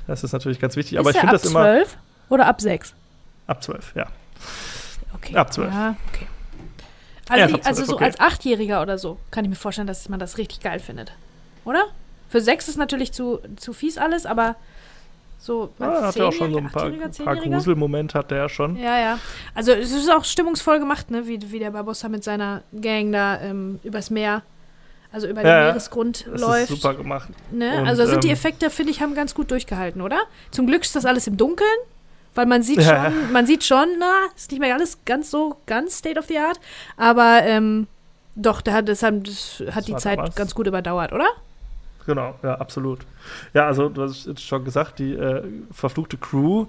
Das 0.07 0.25
ist 0.25 0.33
natürlich 0.33 0.61
ganz 0.61 0.77
wichtig. 0.77 0.99
Aber 0.99 1.09
ist 1.11 1.17
ich 1.17 1.23
der 1.23 1.31
finde 1.31 1.37
ab 1.37 1.43
das 1.43 1.51
immer 1.51 1.63
12 1.63 1.99
oder 2.29 2.47
ab 2.47 2.61
6? 2.61 2.95
ab 3.47 3.63
12, 3.63 3.95
ja. 3.97 4.07
Okay. 5.15 5.35
Ab 5.35 5.51
12. 5.53 5.73
Ja, 5.73 5.97
okay. 6.13 6.27
Ja, 7.31 7.35
Also, 7.45 7.55
ab 7.55 7.61
ich, 7.61 7.67
also 7.67 7.79
12, 7.83 7.87
so 7.89 7.95
okay. 7.97 8.05
als 8.05 8.21
Achtjähriger 8.21 8.83
oder 8.83 8.99
so 8.99 9.19
kann 9.31 9.45
ich 9.45 9.51
mir 9.51 9.57
vorstellen, 9.57 9.87
dass 9.87 10.07
man 10.11 10.21
das 10.21 10.37
richtig 10.37 10.61
geil 10.61 10.81
findet. 10.81 11.13
Oder? 11.65 11.85
Für 12.29 12.43
sechs 12.43 12.69
ist 12.69 12.77
natürlich 12.77 13.13
zu, 13.13 13.41
zu 13.57 13.73
fies 13.73 13.97
alles, 13.97 14.27
aber 14.27 14.57
so 15.49 15.71
Ja, 15.81 15.91
als 15.91 16.03
hat 16.07 16.17
ja 16.17 16.25
auch 16.27 16.33
schon 16.33 16.53
so 16.53 16.59
ein 16.59 16.71
paar, 16.71 16.91
paar? 17.25 17.37
Gruselmomente 17.37 18.17
hat 18.17 18.31
der 18.31 18.39
ja 18.39 18.49
schon. 18.49 18.77
Ja, 18.77 18.99
ja. 19.01 19.19
Also 19.55 19.73
es 19.73 19.91
ist 19.93 20.09
auch 20.11 20.25
stimmungsvoll 20.25 20.79
gemacht, 20.79 21.11
ne? 21.11 21.27
wie, 21.27 21.41
wie 21.51 21.59
der 21.59 21.71
Barbossa 21.73 22.09
mit 22.09 22.23
seiner 22.23 22.63
Gang 22.81 23.11
da 23.13 23.41
ähm, 23.41 23.81
übers 23.83 24.11
Meer, 24.11 24.43
also 25.11 25.27
über 25.27 25.43
Ja, 25.43 25.49
den 25.49 25.59
ja. 25.59 25.65
Meeresgrund 25.73 26.27
Das 26.31 26.41
läuft. 26.41 26.71
ist 26.71 26.81
super 26.83 26.95
gemacht. 26.95 27.29
Ne? 27.51 27.81
Und, 27.81 27.89
also 27.89 28.07
sind 28.07 28.23
die 28.23 28.29
ähm, 28.29 28.35
Effekte, 28.35 28.71
finde 28.71 28.93
ich, 28.93 29.01
haben 29.01 29.15
ganz 29.15 29.35
gut 29.35 29.51
durchgehalten, 29.51 30.01
oder? 30.03 30.19
Zum 30.51 30.67
Glück 30.67 30.83
ist 30.83 30.95
das 30.95 31.05
alles 31.07 31.27
im 31.27 31.37
Dunkeln, 31.37 31.69
weil 32.35 32.47
man 32.47 32.63
sieht 32.63 32.83
Ja. 32.83 33.11
schon, 33.11 33.33
man 33.33 33.47
sieht 33.47 33.65
schon, 33.65 33.87
na, 33.99 34.13
ist 34.37 34.51
nicht 34.53 34.61
mehr 34.61 34.75
alles 34.75 34.99
ganz 35.05 35.31
so 35.31 35.57
ganz 35.67 35.99
State 35.99 36.19
of 36.21 36.27
the 36.27 36.39
Art, 36.39 36.61
aber 36.97 37.41
ähm, 37.43 37.87
doch, 38.37 38.61
da 38.61 38.73
hat, 38.73 38.89
das, 38.89 39.01
das 39.01 39.63
hat 39.75 39.89
die 39.89 39.97
Zeit 39.97 40.19
damals. 40.19 40.37
ganz 40.37 40.55
gut 40.55 40.67
überdauert, 40.69 41.13
oder? 41.13 41.27
Genau, 42.09 42.37
ja, 42.43 42.55
absolut. 42.55 43.01
Ja, 43.53 43.67
also 43.67 43.91
du 43.91 44.01
hast 44.03 44.27
jetzt 44.27 44.43
schon 44.43 44.65
gesagt, 44.65 44.99
die 44.99 45.13
äh, 45.13 45.43
verfluchte 45.71 46.17
Crew, 46.17 46.65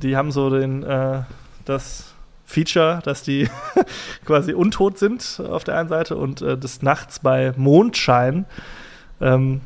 die 0.00 0.16
haben 0.16 0.32
so 0.32 0.48
den, 0.48 0.82
äh, 0.82 1.24
das 1.66 2.14
Feature, 2.46 3.00
dass 3.04 3.22
die 3.22 3.50
quasi 4.24 4.54
untot 4.54 4.96
sind 4.96 5.42
auf 5.46 5.64
der 5.64 5.76
einen 5.76 5.90
Seite 5.90 6.16
und 6.16 6.40
äh, 6.40 6.56
des 6.56 6.80
Nachts 6.80 7.18
bei 7.18 7.52
Mondschein 7.58 8.46
ähm, 9.20 9.60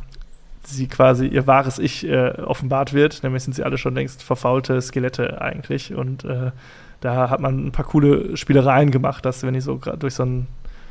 sie 0.64 0.88
quasi 0.88 1.28
ihr 1.28 1.46
wahres 1.46 1.78
Ich 1.78 2.04
äh, 2.08 2.30
offenbart 2.40 2.92
wird. 2.92 3.22
Nämlich 3.22 3.44
sind 3.44 3.52
sie 3.52 3.62
alle 3.62 3.78
schon 3.78 3.94
längst 3.94 4.24
verfaulte 4.24 4.82
Skelette 4.82 5.40
eigentlich. 5.40 5.94
Und 5.94 6.24
äh, 6.24 6.50
da 7.00 7.30
hat 7.30 7.38
man 7.38 7.64
ein 7.68 7.70
paar 7.70 7.86
coole 7.86 8.36
Spielereien 8.36 8.90
gemacht, 8.90 9.24
dass 9.24 9.44
wenn 9.44 9.54
die 9.54 9.60
so 9.60 9.78
gerade 9.78 9.98
durch 9.98 10.14
so 10.14 10.24
ein 10.24 10.48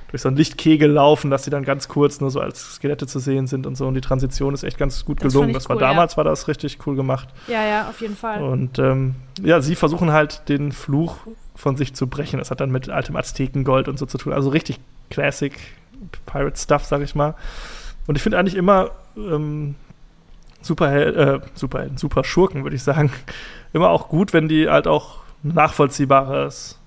durch 0.10 0.24
so 0.24 0.28
einen 0.28 0.38
Lichtkegel 0.38 0.90
laufen, 0.90 1.30
dass 1.30 1.44
sie 1.44 1.52
dann 1.52 1.64
ganz 1.64 1.88
kurz 1.88 2.20
nur 2.20 2.32
so 2.32 2.40
als 2.40 2.76
Skelette 2.76 3.06
zu 3.06 3.20
sehen 3.20 3.48
sind 3.48 3.68
und 3.68 3.76
so. 3.76 3.88
Und 3.88 3.94
die 3.94 4.02
Transition 4.02 4.54
ist 4.54 4.64
echt 4.64 4.78
ganz 4.78 5.06
gut 5.06 5.24
Das 5.24 5.32
gelungen. 5.32 5.54
Das 5.54 5.70
war 5.70 5.76
cool, 5.76 5.82
ja. 5.82 5.90
damals, 5.90 6.18
war 6.18 6.24
das 6.24 6.48
richtig 6.48 6.80
cool 6.88 6.96
gemacht. 6.96 7.30
Ja, 7.48 7.64
ja, 7.66 7.90
auf 7.90 8.02
jeden 8.02 8.16
Fall. 8.16 8.42
Und 8.42 8.80
ähm, 8.80 9.16
ja, 9.42 9.62
sie 9.62 9.76
versuchen 9.76 10.12
halt 10.12 10.50
den 10.50 10.72
Fluch 10.72 11.18
von 11.56 11.78
sich 11.78 11.94
zu 11.94 12.08
brechen. 12.08 12.40
Das 12.40 12.50
hat 12.50 12.60
dann 12.60 12.72
mit 12.72 12.90
altem 12.90 13.16
Aztekengold 13.16 13.88
und 13.88 14.00
so 14.00 14.08
zu 14.08 14.18
tun. 14.18 14.34
Also 14.34 14.50
richtig 14.50 14.80
Classic 15.12 15.54
Pirate 16.26 16.58
Stuff, 16.58 16.86
sag 16.86 17.02
ich 17.02 17.14
mal. 17.14 17.36
Und 18.08 18.16
ich 18.16 18.24
finde 18.24 18.40
eigentlich 18.40 18.56
immer 18.56 18.92
ähm, 19.16 19.76
Superhel 20.62 21.16
äh, 21.16 21.40
Superhelden, 21.54 21.98
super 21.98 22.24
Schurken, 22.24 22.64
würde 22.64 22.76
ich 22.76 22.84
sagen, 22.84 23.12
immer 23.74 23.90
auch 23.90 24.10
gut, 24.10 24.34
wenn 24.34 24.48
die 24.48 24.70
halt 24.70 24.88
auch 24.88 25.20
nachvollziehbares, 25.44 26.80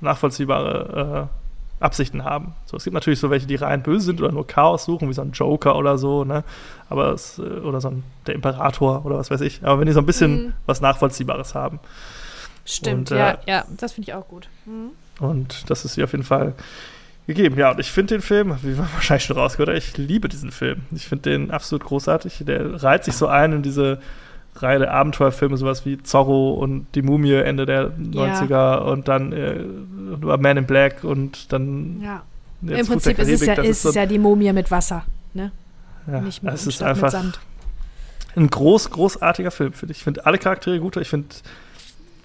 nachvollziehbare 0.00 1.28
äh, 1.30 1.43
Absichten 1.80 2.24
haben. 2.24 2.54
So, 2.66 2.76
es 2.76 2.84
gibt 2.84 2.94
natürlich 2.94 3.18
so 3.20 3.30
welche, 3.30 3.46
die 3.46 3.56
rein 3.56 3.82
böse 3.82 4.06
sind 4.06 4.20
oder 4.20 4.32
nur 4.32 4.46
Chaos 4.46 4.84
suchen, 4.84 5.08
wie 5.08 5.14
so 5.14 5.22
ein 5.22 5.32
Joker 5.32 5.76
oder 5.76 5.98
so, 5.98 6.24
ne? 6.24 6.44
Aber 6.88 7.12
es, 7.12 7.38
äh, 7.38 7.42
oder 7.42 7.80
so 7.80 7.88
ein 7.88 8.04
der 8.26 8.34
Imperator 8.34 9.04
oder 9.04 9.16
was 9.18 9.30
weiß 9.30 9.40
ich. 9.42 9.62
Aber 9.64 9.80
wenn 9.80 9.86
die 9.86 9.92
so 9.92 10.00
ein 10.00 10.06
bisschen 10.06 10.46
Mhm. 10.46 10.52
was 10.66 10.80
Nachvollziehbares 10.80 11.54
haben. 11.54 11.80
Stimmt, 12.64 13.10
und, 13.10 13.16
äh, 13.16 13.18
ja, 13.18 13.38
ja, 13.46 13.64
das 13.76 13.92
finde 13.92 14.08
ich 14.10 14.14
auch 14.14 14.26
gut. 14.28 14.48
Mhm. 14.64 14.90
Und 15.20 15.68
das 15.68 15.84
ist 15.84 15.94
hier 15.96 16.04
auf 16.04 16.12
jeden 16.12 16.24
Fall 16.24 16.54
gegeben. 17.26 17.58
Ja, 17.58 17.70
und 17.72 17.80
ich 17.80 17.90
finde 17.92 18.14
den 18.14 18.22
Film, 18.22 18.56
wie 18.62 18.72
man 18.72 18.88
wahrscheinlich 18.94 19.24
schon 19.24 19.36
rausgehört 19.36 19.70
hat, 19.70 19.76
ich 19.76 19.96
liebe 19.96 20.28
diesen 20.28 20.50
Film. 20.50 20.82
Ich 20.92 21.06
finde 21.06 21.30
den 21.30 21.50
absolut 21.50 21.84
großartig. 21.84 22.44
Der 22.46 22.82
reiht 22.82 23.04
sich 23.04 23.14
so 23.16 23.26
ein 23.26 23.52
in 23.52 23.62
diese 23.62 24.00
Reihe 24.56 24.78
der 24.78 24.92
Abenteuerfilme, 24.92 25.56
sowas 25.56 25.84
wie 25.84 26.02
Zorro 26.02 26.52
und 26.54 26.86
die 26.94 27.02
Mumie 27.02 27.32
Ende 27.34 27.66
der 27.66 27.90
90er 27.90 28.78
und 28.82 29.08
dann 29.08 29.32
äh, 29.32 29.64
Man 30.36 30.56
in 30.56 30.66
Black 30.66 31.02
und 31.04 31.52
dann 31.52 32.00
Ja. 32.02 32.22
Im 32.62 32.86
Prinzip 32.86 33.18
ist 33.18 33.28
es 33.28 33.40
Karibik. 33.40 33.48
ja, 33.48 33.54
Das 33.56 33.66
ist 33.66 33.82
so- 33.82 33.90
ja 33.92 34.06
die 34.06 34.18
Mumie 34.18 34.52
mit 34.52 34.70
Wasser, 34.70 35.04
ne? 35.34 35.50
ja, 36.06 36.20
Nicht 36.20 36.42
mit, 36.42 36.54
es 36.54 36.66
ist 36.66 36.76
statt 36.76 36.88
einfach 36.88 37.12
ein 38.36 38.48
groß, 38.48 38.90
großartiger 38.90 39.50
Film, 39.50 39.72
finde 39.72 39.92
ich. 39.92 39.98
Ich 39.98 40.04
finde 40.04 40.24
alle 40.26 40.38
Charaktere 40.38 40.78
gut. 40.80 40.96
Ich 40.96 41.08
finde, 41.08 41.28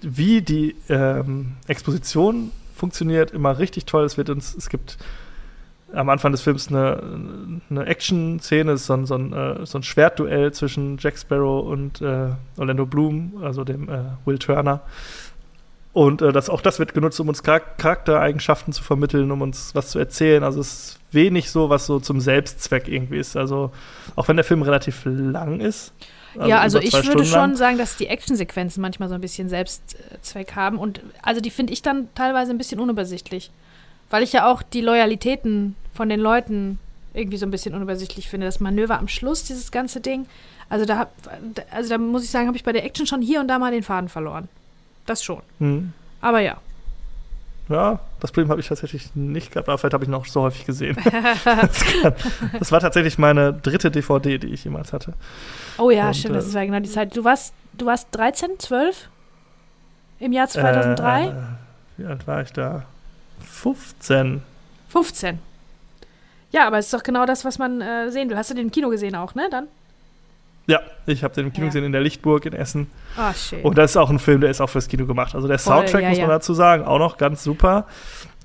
wie 0.02 0.40
die 0.42 0.74
ähm, 0.88 1.52
Exposition 1.68 2.50
funktioniert, 2.74 3.32
immer 3.32 3.58
richtig 3.58 3.84
toll. 3.84 4.04
Es 4.04 4.16
wird 4.16 4.30
uns, 4.30 4.54
es 4.54 4.68
gibt 4.70 4.96
am 5.92 6.08
Anfang 6.08 6.32
des 6.32 6.42
Films 6.42 6.68
eine, 6.68 7.60
eine 7.68 7.86
Action-Szene, 7.86 8.76
so 8.76 8.94
ein, 8.94 9.06
so, 9.06 9.14
ein, 9.14 9.32
äh, 9.32 9.66
so 9.66 9.78
ein 9.78 9.82
Schwertduell 9.82 10.52
zwischen 10.52 10.98
Jack 10.98 11.18
Sparrow 11.18 11.66
und 11.66 12.00
äh, 12.00 12.28
Orlando 12.56 12.86
Bloom, 12.86 13.42
also 13.42 13.64
dem 13.64 13.88
äh, 13.88 14.02
Will 14.24 14.38
Turner. 14.38 14.82
Und 15.92 16.22
äh, 16.22 16.32
das, 16.32 16.48
auch 16.48 16.60
das 16.60 16.78
wird 16.78 16.94
genutzt, 16.94 17.18
um 17.20 17.28
uns 17.28 17.42
Char 17.44 17.60
Charaktereigenschaften 17.60 18.72
zu 18.72 18.82
vermitteln, 18.82 19.30
um 19.30 19.42
uns 19.42 19.74
was 19.74 19.90
zu 19.90 19.98
erzählen. 19.98 20.44
Also 20.44 20.60
es 20.60 20.72
ist 20.72 21.00
wenig 21.10 21.50
so, 21.50 21.68
was 21.68 21.86
so 21.86 21.98
zum 21.98 22.20
Selbstzweck 22.20 22.86
irgendwie 22.86 23.18
ist. 23.18 23.36
Also 23.36 23.72
auch 24.14 24.28
wenn 24.28 24.36
der 24.36 24.44
Film 24.44 24.62
relativ 24.62 25.02
lang 25.04 25.58
ist. 25.60 25.92
ja, 26.46 26.60
also 26.60 26.78
ich 26.78 26.92
würde 26.92 27.24
lang. 27.24 27.24
schon 27.24 27.56
sagen, 27.56 27.78
dass 27.78 27.96
die 27.96 28.06
Actionsequenzen 28.06 28.80
manchmal 28.80 29.08
so 29.08 29.16
ein 29.16 29.20
bisschen 29.20 29.48
Selbstzweck 29.48 30.54
haben. 30.54 30.78
Und 30.78 31.00
also 31.22 31.40
die 31.40 31.50
finde 31.50 31.72
ich 31.72 31.82
dann 31.82 32.08
teilweise 32.14 32.52
ein 32.52 32.58
bisschen 32.58 32.78
unübersichtlich. 32.78 33.50
Weil 34.10 34.22
ich 34.22 34.32
ja 34.32 34.50
auch 34.50 34.62
die 34.62 34.80
Loyalitäten 34.80 35.76
von 35.94 36.08
den 36.08 36.20
Leuten 36.20 36.78
irgendwie 37.14 37.36
so 37.36 37.46
ein 37.46 37.50
bisschen 37.50 37.74
unübersichtlich 37.74 38.28
finde. 38.28 38.46
Das 38.46 38.60
Manöver 38.60 38.98
am 38.98 39.08
Schluss, 39.08 39.44
dieses 39.44 39.70
ganze 39.70 40.00
Ding. 40.00 40.26
Also 40.68 40.84
da, 40.84 40.98
hab, 40.98 41.12
also 41.72 41.90
da 41.90 41.98
muss 41.98 42.24
ich 42.24 42.30
sagen, 42.30 42.46
habe 42.46 42.56
ich 42.56 42.64
bei 42.64 42.72
der 42.72 42.84
Action 42.84 43.06
schon 43.06 43.22
hier 43.22 43.40
und 43.40 43.48
da 43.48 43.58
mal 43.58 43.72
den 43.72 43.82
Faden 43.82 44.08
verloren. 44.08 44.48
Das 45.06 45.24
schon. 45.24 45.42
Hm. 45.58 45.92
Aber 46.20 46.40
ja. 46.40 46.58
Ja, 47.68 48.00
das 48.18 48.32
Problem 48.32 48.50
habe 48.50 48.60
ich 48.60 48.66
tatsächlich 48.68 49.14
nicht 49.14 49.52
gehabt, 49.52 49.68
aber 49.68 49.78
vielleicht 49.78 49.94
habe 49.94 50.02
ich 50.02 50.10
noch 50.10 50.26
so 50.26 50.42
häufig 50.42 50.66
gesehen. 50.66 50.96
das, 51.44 51.84
kann, 52.02 52.14
das 52.58 52.72
war 52.72 52.80
tatsächlich 52.80 53.16
meine 53.16 53.52
dritte 53.52 53.90
DVD, 53.90 54.38
die 54.38 54.48
ich 54.48 54.64
jemals 54.64 54.92
hatte. 54.92 55.14
Oh 55.78 55.90
ja, 55.90 56.08
Und, 56.08 56.16
stimmt, 56.16 56.34
das 56.34 56.50
äh, 56.50 56.54
war 56.54 56.66
genau 56.66 56.80
die 56.80 56.90
Zeit. 56.90 57.16
Du 57.16 57.22
warst, 57.22 57.54
du 57.72 57.86
warst 57.86 58.08
13, 58.12 58.58
12? 58.58 59.08
Im 60.18 60.32
Jahr 60.32 60.48
2003? 60.48 61.26
Äh, 61.26 61.32
wie 61.96 62.06
alt 62.06 62.26
war 62.26 62.42
ich 62.42 62.52
da? 62.52 62.84
15. 63.40 64.42
15. 64.88 65.38
Ja, 66.52 66.66
aber 66.66 66.78
es 66.78 66.86
ist 66.86 66.94
doch 66.94 67.02
genau 67.02 67.26
das, 67.26 67.44
was 67.44 67.58
man 67.58 67.80
äh, 67.80 68.10
sehen 68.10 68.28
will. 68.28 68.36
Hast 68.36 68.50
du 68.50 68.54
den 68.54 68.66
im 68.66 68.70
Kino 68.72 68.88
gesehen 68.90 69.14
auch, 69.14 69.34
ne? 69.34 69.48
Dann? 69.50 69.68
Ja, 70.66 70.80
Ich 71.06 71.22
habe 71.24 71.34
den 71.34 71.46
im 71.46 71.52
Kino 71.52 71.66
Ja. 71.66 71.68
gesehen 71.70 71.84
in 71.84 71.92
der 71.92 72.00
Lichtburg 72.00 72.44
in 72.46 72.52
Essen. 72.52 72.90
Ah, 73.16 73.32
schön. 73.34 73.62
Und 73.62 73.78
das 73.78 73.92
ist 73.92 73.96
auch 73.96 74.10
ein 74.10 74.18
Film, 74.18 74.40
der 74.40 74.50
ist 74.50 74.60
auch 74.60 74.68
fürs 74.70 74.88
Kino 74.88 75.06
gemacht. 75.06 75.34
Also 75.34 75.48
der 75.48 75.58
Voll, 75.58 75.76
Soundtrack, 75.78 76.02
ja, 76.02 76.08
muss 76.10 76.18
man 76.18 76.28
ja. 76.28 76.34
dazu 76.34 76.54
sagen, 76.54 76.84
auch 76.84 76.98
noch 76.98 77.16
ganz 77.18 77.42
super. 77.44 77.86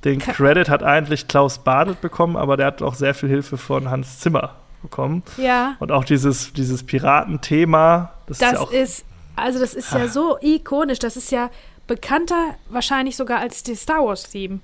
Den 0.03 0.19
Ka- 0.19 0.33
Credit 0.33 0.69
hat 0.69 0.83
eigentlich 0.83 1.27
Klaus 1.27 1.59
Badet 1.59 2.01
bekommen, 2.01 2.35
aber 2.37 2.57
der 2.57 2.67
hat 2.67 2.81
auch 2.81 2.93
sehr 2.95 3.13
viel 3.15 3.29
Hilfe 3.29 3.57
von 3.57 3.89
Hans 3.89 4.19
Zimmer 4.19 4.55
bekommen. 4.83 5.23
ja, 5.37 5.75
Und 5.79 5.91
auch 5.91 6.03
dieses, 6.05 6.53
dieses 6.53 6.83
Piratenthema, 6.83 8.11
das, 8.27 8.37
das 8.37 8.51
ist 8.51 8.53
ja 8.55 8.59
auch. 8.61 8.71
ist, 8.71 9.05
also 9.35 9.59
das 9.59 9.73
ist 9.73 9.91
ja 9.93 10.07
so 10.07 10.37
ikonisch. 10.41 10.99
Das 10.99 11.17
ist 11.17 11.31
ja 11.31 11.49
bekannter 11.87 12.55
wahrscheinlich 12.69 13.15
sogar 13.15 13.39
als 13.39 13.63
die 13.63 13.75
Star 13.75 14.03
Wars-Theme. 14.05 14.59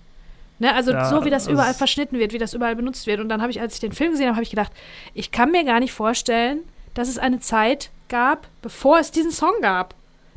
Ne, 0.61 0.75
also 0.75 0.91
Ja, 0.91 1.05
so 1.05 1.25
wie 1.25 1.31
das 1.31 1.45
das 1.45 1.53
überall 1.53 1.73
verschnitten 1.73 2.19
wird, 2.19 2.33
wie 2.33 2.38
das 2.38 2.53
überall 2.53 2.75
benutzt 2.75 3.07
wird. 3.07 3.19
Und 3.19 3.29
dann 3.29 3.41
habe 3.41 3.49
ich, 3.49 3.59
als 3.59 3.73
ich 3.73 3.79
den 3.79 3.93
Film 3.93 4.11
gesehen 4.11 4.27
habe, 4.27 4.35
habe 4.35 4.43
ich 4.43 4.51
gedacht, 4.51 4.71
ich 5.15 5.31
kann 5.31 5.49
mir 5.49 5.65
gar 5.65 5.79
nicht 5.79 5.91
vorstellen, 5.91 6.59
dass 6.93 7.09
es 7.09 7.17
eine 7.17 7.39
Zeit 7.39 7.89
gab, 8.09 8.45
bevor 8.61 8.99
es 8.99 9.09
diesen 9.09 9.31
Song 9.31 9.53
gab. 9.63 9.95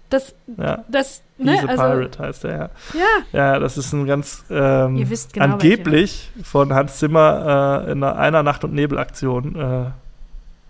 Das, 0.08 0.34
ja, 0.56 0.82
das, 0.88 1.22
He's 1.36 1.44
ne, 1.44 1.58
a 1.58 1.66
also, 1.66 1.82
Pirate 1.82 2.18
heißt 2.20 2.44
der, 2.44 2.50
ja. 2.52 2.70
ja, 2.94 3.08
Ja, 3.32 3.58
das 3.58 3.76
ist 3.76 3.92
ein 3.92 4.06
ganz 4.06 4.44
ähm, 4.48 5.06
genau, 5.30 5.44
angeblich 5.44 6.30
von 6.42 6.72
Hans 6.72 6.98
Zimmer 6.98 7.84
äh, 7.86 7.92
in 7.92 8.02
einer, 8.02 8.16
einer 8.16 8.42
Nacht- 8.42 8.64
und 8.64 8.72
Nebelaktion 8.72 9.56
äh, 9.56 9.90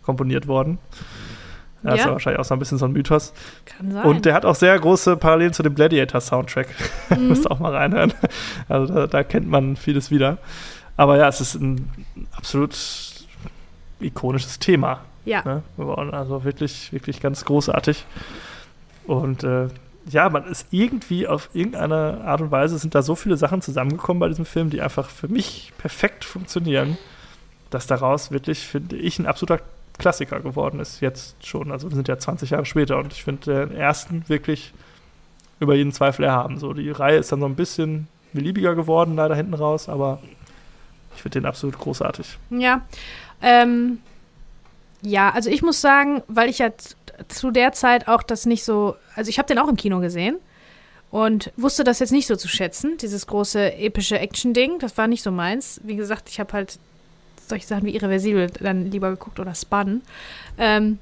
komponiert 0.02 0.48
worden. 0.48 0.78
Das 1.84 1.94
ist 1.94 2.00
Ja. 2.00 2.06
ja 2.06 2.12
wahrscheinlich 2.12 2.40
auch 2.40 2.44
so 2.44 2.54
ein 2.54 2.58
bisschen 2.58 2.78
so 2.78 2.86
ein 2.86 2.92
Mythos. 2.92 3.32
kann 3.66 3.92
sein. 3.92 4.04
Und 4.04 4.24
der 4.24 4.34
hat 4.34 4.44
auch 4.44 4.54
sehr 4.56 4.76
große 4.78 5.16
Parallelen 5.16 5.52
zu 5.52 5.62
dem 5.62 5.74
Gladiator-Soundtrack. 5.74 6.66
Mhm. 7.16 7.28
Müsst 7.28 7.44
ihr 7.46 7.50
auch 7.52 7.60
mal 7.60 7.72
reinhören. 7.74 8.12
Also 8.68 8.92
da, 8.92 9.06
da 9.06 9.22
kennt 9.22 9.48
man 9.48 9.76
vieles 9.76 10.10
wieder. 10.10 10.38
Aber 10.96 11.16
ja, 11.18 11.28
es 11.28 11.40
ist 11.40 11.54
ein 11.54 11.90
absolut 12.36 12.74
ikonisches 14.00 14.58
Thema. 14.58 15.00
ja, 15.24 15.42
Ne? 15.44 15.62
Also 16.12 16.44
wirklich, 16.44 16.92
wirklich 16.92 17.20
ganz 17.20 17.44
großartig. 17.44 18.04
Und 19.06 19.44
äh, 19.44 19.68
ja, 20.08 20.28
man 20.28 20.44
ist 20.46 20.66
irgendwie 20.70 21.26
auf 21.26 21.50
irgendeine 21.54 22.22
Art 22.24 22.40
und 22.40 22.50
Weise 22.50 22.78
sind 22.78 22.94
da 22.94 23.02
so 23.02 23.14
viele 23.14 23.36
Sachen 23.36 23.62
zusammengekommen 23.62 24.20
bei 24.20 24.28
diesem 24.28 24.44
Film, 24.46 24.70
die 24.70 24.80
einfach 24.82 25.08
für 25.08 25.28
mich 25.28 25.72
perfekt 25.78 26.24
funktionieren, 26.24 26.98
dass 27.70 27.86
daraus 27.86 28.30
wirklich, 28.30 28.60
finde 28.66 28.96
ich, 28.96 29.18
ein 29.18 29.26
absoluter 29.26 29.62
Klassiker 29.98 30.40
geworden 30.40 30.80
ist. 30.80 31.00
Jetzt 31.00 31.46
schon. 31.46 31.70
Also 31.70 31.90
wir 31.90 31.96
sind 31.96 32.08
ja 32.08 32.18
20 32.18 32.50
Jahre 32.50 32.66
später 32.66 32.98
und 32.98 33.12
ich 33.12 33.24
finde 33.24 33.66
den 33.68 33.76
ersten 33.76 34.28
wirklich 34.28 34.72
über 35.60 35.74
jeden 35.74 35.92
Zweifel 35.92 36.24
erhaben. 36.24 36.58
So, 36.58 36.72
die 36.72 36.90
Reihe 36.90 37.18
ist 37.18 37.32
dann 37.32 37.40
so 37.40 37.46
ein 37.46 37.54
bisschen 37.54 38.08
beliebiger 38.32 38.74
geworden, 38.74 39.14
leider 39.14 39.34
hinten 39.34 39.54
raus, 39.54 39.88
aber 39.88 40.20
ich 41.14 41.22
finde 41.22 41.40
den 41.40 41.46
absolut 41.46 41.78
großartig. 41.78 42.38
Ja. 42.50 42.82
Ähm, 43.40 43.98
ja, 45.02 45.30
also 45.30 45.50
ich 45.50 45.62
muss 45.62 45.80
sagen, 45.80 46.22
weil 46.26 46.48
ich 46.48 46.58
ja 46.58 46.70
zu 47.28 47.50
der 47.50 47.72
Zeit 47.72 48.08
auch 48.08 48.22
das 48.22 48.46
nicht 48.46 48.64
so, 48.64 48.96
also 49.14 49.28
ich 49.28 49.38
habe 49.38 49.46
den 49.46 49.58
auch 49.58 49.68
im 49.68 49.76
Kino 49.76 50.00
gesehen 50.00 50.38
und 51.10 51.52
wusste 51.56 51.84
das 51.84 52.00
jetzt 52.00 52.10
nicht 52.10 52.26
so 52.26 52.34
zu 52.34 52.48
schätzen, 52.48 52.96
dieses 52.96 53.26
große 53.26 53.74
epische 53.76 54.18
Action-Ding, 54.18 54.80
das 54.80 54.98
war 54.98 55.06
nicht 55.06 55.22
so 55.22 55.30
meins. 55.30 55.80
Wie 55.84 55.96
gesagt, 55.96 56.28
ich 56.28 56.40
habe 56.40 56.52
halt 56.52 56.78
solche 57.48 57.66
Sachen 57.66 57.84
wie 57.84 57.94
Irreversibel 57.94 58.50
dann 58.60 58.90
lieber 58.90 59.10
geguckt 59.10 59.40
oder 59.40 59.54
Spun. 59.54 60.02
Ähm, 60.58 60.98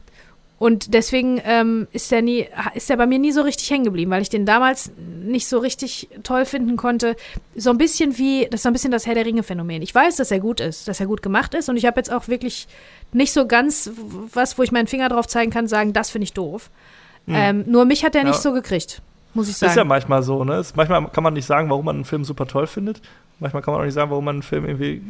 und 0.58 0.94
deswegen 0.94 1.40
ähm, 1.44 1.88
ist 1.90 2.12
der 2.12 2.22
nie, 2.22 2.46
ist 2.74 2.88
der 2.88 2.96
bei 2.96 3.06
mir 3.06 3.18
nie 3.18 3.32
so 3.32 3.42
richtig 3.42 3.68
hängen 3.68 3.82
geblieben, 3.82 4.12
weil 4.12 4.22
ich 4.22 4.28
den 4.28 4.46
damals 4.46 4.92
nicht 4.96 5.48
so 5.48 5.58
richtig 5.58 6.08
toll 6.22 6.44
finden 6.44 6.76
konnte. 6.76 7.16
So 7.56 7.70
ein 7.70 7.78
bisschen 7.78 8.16
wie, 8.16 8.46
das 8.48 8.58
ist 8.60 8.62
so 8.62 8.68
ein 8.68 8.72
bisschen 8.72 8.92
das 8.92 9.04
Herr 9.06 9.14
der 9.16 9.26
Ringe-Phänomen. 9.26 9.82
Ich 9.82 9.92
weiß, 9.92 10.14
dass 10.16 10.30
er 10.30 10.38
gut 10.38 10.60
ist, 10.60 10.86
dass 10.86 11.00
er 11.00 11.06
gut 11.06 11.20
gemacht 11.20 11.54
ist 11.54 11.68
und 11.68 11.76
ich 11.76 11.84
habe 11.84 11.98
jetzt 11.98 12.12
auch 12.12 12.28
wirklich 12.28 12.68
nicht 13.12 13.32
so 13.32 13.48
ganz 13.48 13.90
was, 14.32 14.56
wo 14.56 14.62
ich 14.62 14.70
meinen 14.70 14.86
Finger 14.86 15.08
drauf 15.08 15.26
zeigen 15.26 15.50
kann, 15.50 15.66
sagen, 15.66 15.92
das 15.92 16.10
finde 16.10 16.24
ich 16.24 16.32
doof. 16.32 16.70
Mhm. 17.26 17.34
Ähm, 17.36 17.64
nur 17.66 17.84
mich 17.84 18.04
hat 18.04 18.14
er 18.14 18.22
nicht 18.22 18.36
Ja. 18.36 18.40
so 18.40 18.52
gekriegt, 18.52 19.02
muss 19.34 19.48
ich 19.48 19.54
Ist 19.54 19.62
ja 19.62 19.70
sagen. 19.70 19.88
manchmal 19.88 20.22
so, 20.22 20.44
ne? 20.44 20.54
Es, 20.54 20.76
manchmal 20.76 21.08
kann 21.08 21.24
man 21.24 21.34
nicht 21.34 21.46
sagen, 21.46 21.70
warum 21.70 21.86
man 21.86 21.96
einen 21.96 22.04
Film 22.04 22.24
super 22.24 22.46
toll 22.46 22.68
findet. 22.68 23.00
Manchmal 23.40 23.62
kann 23.64 23.74
man 23.74 23.80
auch 23.80 23.84
nicht 23.84 23.94
sagen, 23.94 24.10
warum 24.12 24.24
man 24.26 24.36
einen 24.36 24.42
Film 24.44 24.64
irgendwie, 24.64 25.02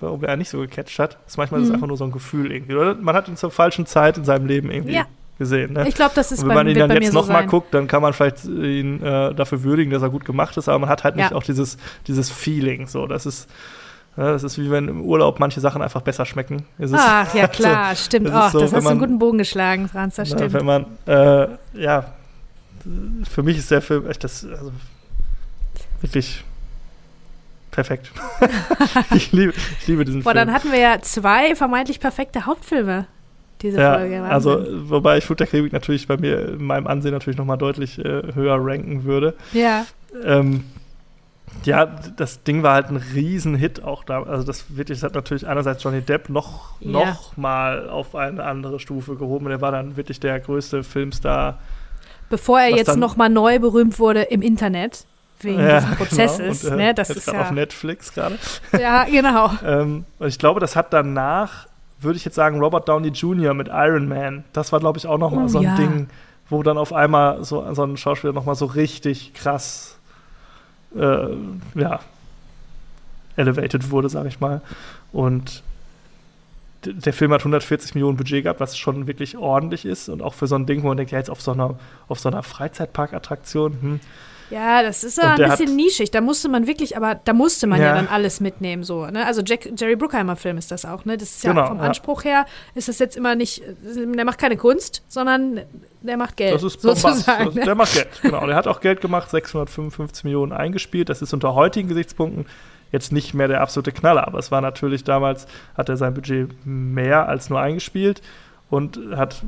warum 0.00 0.22
er 0.24 0.36
nicht 0.36 0.48
so 0.50 0.58
gecatcht 0.60 0.98
hat. 0.98 1.18
Das 1.24 1.36
manchmal 1.36 1.60
ist 1.60 1.64
es 1.66 1.70
Mhm. 1.70 1.74
einfach 1.76 1.88
nur 1.88 1.96
so 1.96 2.04
ein 2.04 2.12
Gefühl 2.12 2.52
irgendwie. 2.52 2.74
Oder 2.74 2.94
man 2.94 3.14
hat 3.14 3.28
ihn 3.28 3.36
zur 3.36 3.50
falschen 3.50 3.86
Zeit 3.86 4.16
in 4.18 4.24
seinem 4.24 4.46
Leben 4.46 4.70
irgendwie 4.70 4.94
Ja. 4.94 5.06
gesehen. 5.38 5.72
Ne? 5.74 5.88
ich 5.88 5.94
glaube, 5.94 6.12
das 6.14 6.32
ist 6.32 6.42
Und 6.42 6.48
wenn 6.48 6.54
bei, 6.54 6.54
man 6.62 6.66
ihn 6.68 6.74
wird 6.76 6.82
dann 6.90 6.96
bei 6.98 7.02
jetzt 7.02 7.12
so 7.12 7.18
nochmal 7.20 7.46
guckt, 7.46 7.72
dann 7.74 7.86
kann 7.86 8.02
man 8.02 8.12
vielleicht 8.12 8.44
ihn 8.44 9.02
äh, 9.02 9.34
dafür 9.34 9.62
würdigen, 9.62 9.90
dass 9.92 10.02
er 10.02 10.10
gut 10.10 10.24
gemacht 10.24 10.56
ist, 10.56 10.68
aber 10.68 10.78
man 10.80 10.88
hat 10.88 11.04
halt 11.04 11.16
nicht 11.16 11.30
Ja. 11.30 11.36
auch 11.36 11.42
dieses, 11.42 11.76
dieses 12.06 12.30
Feeling. 12.30 12.86
So, 12.86 13.06
das 13.06 13.24
ist, 13.26 13.48
ja, 14.16 14.32
das 14.32 14.42
ist 14.42 14.58
wie 14.58 14.70
wenn 14.70 14.88
im 14.88 15.00
Urlaub 15.02 15.38
manche 15.38 15.60
Sachen 15.60 15.80
einfach 15.82 16.02
besser 16.02 16.26
schmecken. 16.26 16.64
Es 16.78 16.90
Ach, 16.94 17.32
ja 17.34 17.46
klar, 17.48 17.94
stimmt. 17.94 18.28
das 18.28 18.52
so, 18.52 18.58
das 18.60 18.72
hast 18.72 18.84
du 18.84 18.88
einen 18.90 18.98
guten 18.98 19.18
Bogen 19.20 19.38
geschlagen, 19.38 19.88
Franz, 19.88 20.16
das 20.16 20.30
Na, 20.30 20.36
stimmt. 20.38 20.52
wenn 20.54 20.64
man, 20.66 20.86
äh, 21.06 21.48
ja, 21.74 22.04
für 23.30 23.42
mich 23.42 23.58
ist 23.58 23.70
der 23.70 23.82
Film 23.82 24.08
echt 24.08 24.24
das, 24.24 24.44
also 24.44 24.72
wirklich 26.00 26.44
perfekt. 27.78 28.10
ich, 29.14 29.30
liebe, 29.30 29.52
ich 29.80 29.86
liebe 29.86 30.04
diesen 30.04 30.22
Boah, 30.24 30.32
Film. 30.32 30.46
dann 30.46 30.54
hatten 30.54 30.72
wir 30.72 30.80
ja 30.80 31.00
zwei 31.00 31.54
vermeintlich 31.54 32.00
perfekte 32.00 32.44
Hauptfilme, 32.44 33.06
diese 33.62 33.78
ja, 33.80 33.94
Folge. 33.98 34.14
Wahnsinn. 34.16 34.32
also, 34.32 34.66
wobei 34.90 35.18
ich 35.18 35.24
Flut 35.24 35.38
der 35.38 35.46
Karibik 35.46 35.72
natürlich 35.72 36.08
bei 36.08 36.16
mir 36.16 36.54
in 36.54 36.64
meinem 36.64 36.88
Ansehen 36.88 37.12
natürlich 37.12 37.38
nochmal 37.38 37.56
deutlich 37.58 37.98
äh, 38.04 38.34
höher 38.34 38.56
ranken 38.58 39.04
würde. 39.04 39.34
ja, 39.52 39.86
Ähm, 40.24 40.64
ja, 41.64 41.86
das 42.16 42.42
Ding 42.42 42.62
war 42.62 42.74
halt 42.74 42.88
ein 42.88 42.96
Riesenhit 42.96 43.82
auch 43.82 44.04
da. 44.04 44.22
Also 44.24 44.44
das 44.44 44.76
wirklich, 44.76 44.98
das 44.98 45.04
hat 45.04 45.14
natürlich 45.14 45.46
einerseits 45.46 45.82
Johnny 45.82 46.02
Depp 46.02 46.28
noch, 46.28 46.72
Ja. 46.80 46.90
noch 46.90 47.36
mal 47.36 47.88
auf 47.88 48.14
eine 48.14 48.42
andere 48.44 48.78
Stufe 48.80 49.14
gehoben. 49.16 49.46
Der 49.48 49.60
war 49.60 49.72
dann 49.72 49.96
wirklich 49.96 50.20
der 50.20 50.38
größte 50.40 50.82
Filmstar 50.82 51.58
bevor 52.28 52.60
er 52.60 52.68
jetzt 52.76 52.88
dann- 52.88 52.98
nochmal 52.98 53.30
neu 53.30 53.58
berühmt 53.58 53.98
wurde 53.98 54.22
im 54.22 54.42
Internet, 54.42 55.06
wegen 55.40 55.60
Ja, 55.60 55.80
diesem 55.80 55.94
Prozesses. 55.96 56.62
genau. 56.62 56.74
Und, 56.74 56.80
äh, 56.80 56.84
ne, 56.86 56.94
das 56.94 57.10
ist 57.10 57.26
ja. 57.28 57.40
auf 57.42 57.50
Netflix 57.50 58.12
gerade. 58.12 58.38
Ja, 58.78 59.04
genau. 59.04 59.50
Ähm, 59.64 60.04
und 60.18 60.28
ich 60.28 60.38
glaube, 60.38 60.60
das 60.60 60.76
hat 60.76 60.92
danach, 60.92 61.66
würde 62.00 62.16
ich 62.16 62.24
jetzt 62.24 62.34
sagen, 62.34 62.60
Robert 62.60 62.88
Downey 62.88 63.08
Jr. 63.08 63.54
mit 63.54 63.68
Iron 63.68 64.08
Man. 64.08 64.44
Das 64.52 64.72
war, 64.72 64.80
glaube 64.80 64.98
ich, 64.98 65.06
auch 65.06 65.18
noch 65.18 65.30
mal 65.32 65.44
Oh, 65.44 65.48
so 65.48 65.58
ein 65.58 65.64
ja. 65.64 65.76
Ding, 65.76 66.08
wo 66.48 66.62
dann 66.62 66.78
auf 66.78 66.92
einmal 66.92 67.44
so, 67.44 67.74
so 67.74 67.84
ein 67.84 67.96
Schauspieler 67.96 68.32
noch 68.32 68.44
mal 68.44 68.54
so 68.54 68.66
richtig 68.66 69.34
krass, 69.34 69.98
äh, 70.96 71.28
ja, 71.74 72.00
elevated 73.36 73.90
wurde, 73.90 74.08
sage 74.08 74.28
ich 74.28 74.40
mal. 74.40 74.60
Und 75.12 75.62
der 76.84 77.12
Film 77.12 77.32
hat 77.32 77.40
140 77.40 77.94
Millionen 77.94 78.16
Budget 78.16 78.44
gehabt, 78.44 78.60
was 78.60 78.78
schon 78.78 79.06
wirklich 79.06 79.36
ordentlich 79.36 79.84
ist 79.84 80.08
und 80.08 80.22
auch 80.22 80.34
für 80.34 80.46
so 80.46 80.54
ein 80.54 80.64
Ding, 80.66 80.82
wo 80.82 80.88
man 80.88 80.96
denkt, 80.96 81.12
ja, 81.12 81.18
jetzt 81.18 81.30
auf 81.30 81.40
so 81.42 81.52
einer, 81.52 81.74
auf 82.08 82.20
so 82.20 82.28
einer 82.28 82.42
Freizeitparkattraktion, 82.42 83.72
hm, 83.80 84.00
Ja, 84.50 84.82
das 84.82 85.04
ist 85.04 85.18
ja 85.18 85.34
ein 85.34 85.50
bisschen 85.50 85.76
nischig. 85.76 86.10
Da 86.10 86.20
musste 86.20 86.48
man 86.48 86.66
wirklich, 86.66 86.96
aber 86.96 87.14
da 87.16 87.32
musste 87.32 87.66
man 87.66 87.80
ja, 87.80 87.88
Ja. 87.88 87.94
dann 87.94 88.08
alles 88.08 88.40
mitnehmen. 88.40 88.82
So, 88.82 89.06
ne? 89.06 89.26
Also 89.26 89.42
Jack, 89.44 89.68
Jerry 89.78 89.96
Bruckheimer-Film 89.96 90.56
ist 90.58 90.70
das 90.70 90.84
auch. 90.84 91.04
Ne? 91.04 91.16
Das 91.16 91.28
ist 91.30 91.44
ja 91.44 91.52
Genau, 91.52 91.66
vom 91.66 91.76
ja. 91.78 91.82
Anspruch 91.84 92.24
her, 92.24 92.46
ist 92.74 92.88
das 92.88 92.98
jetzt 92.98 93.16
immer 93.16 93.34
nicht, 93.34 93.62
der 93.84 94.24
macht 94.24 94.38
keine 94.38 94.56
Kunst, 94.56 95.02
sondern 95.08 95.60
der 96.00 96.16
macht 96.16 96.36
Geld. 96.36 96.54
Das 96.54 96.62
ist 96.62 96.80
sozusagen. 96.80 97.44
Das- 97.46 97.54
ne? 97.54 97.64
Der 97.64 97.74
macht 97.74 97.92
Geld, 97.94 98.08
genau. 98.22 98.46
Der 98.46 98.56
hat 98.56 98.66
auch 98.66 98.80
Geld 98.80 99.00
gemacht, 99.00 99.28
655 99.30 100.24
Millionen 100.24 100.52
eingespielt. 100.52 101.08
Das 101.08 101.20
ist 101.22 101.32
unter 101.34 101.54
heutigen 101.54 101.88
Gesichtspunkten 101.88 102.46
jetzt 102.90 103.12
nicht 103.12 103.34
mehr 103.34 103.48
der 103.48 103.60
absolute 103.60 103.92
Knaller, 103.92 104.26
aber 104.26 104.38
es 104.38 104.50
war 104.50 104.62
natürlich 104.62 105.04
damals, 105.04 105.46
hat 105.76 105.90
er 105.90 105.98
sein 105.98 106.14
Budget 106.14 106.48
mehr 106.64 107.28
als 107.28 107.50
nur 107.50 107.60
eingespielt 107.60 108.22
und 108.70 108.98
hat 109.14 109.42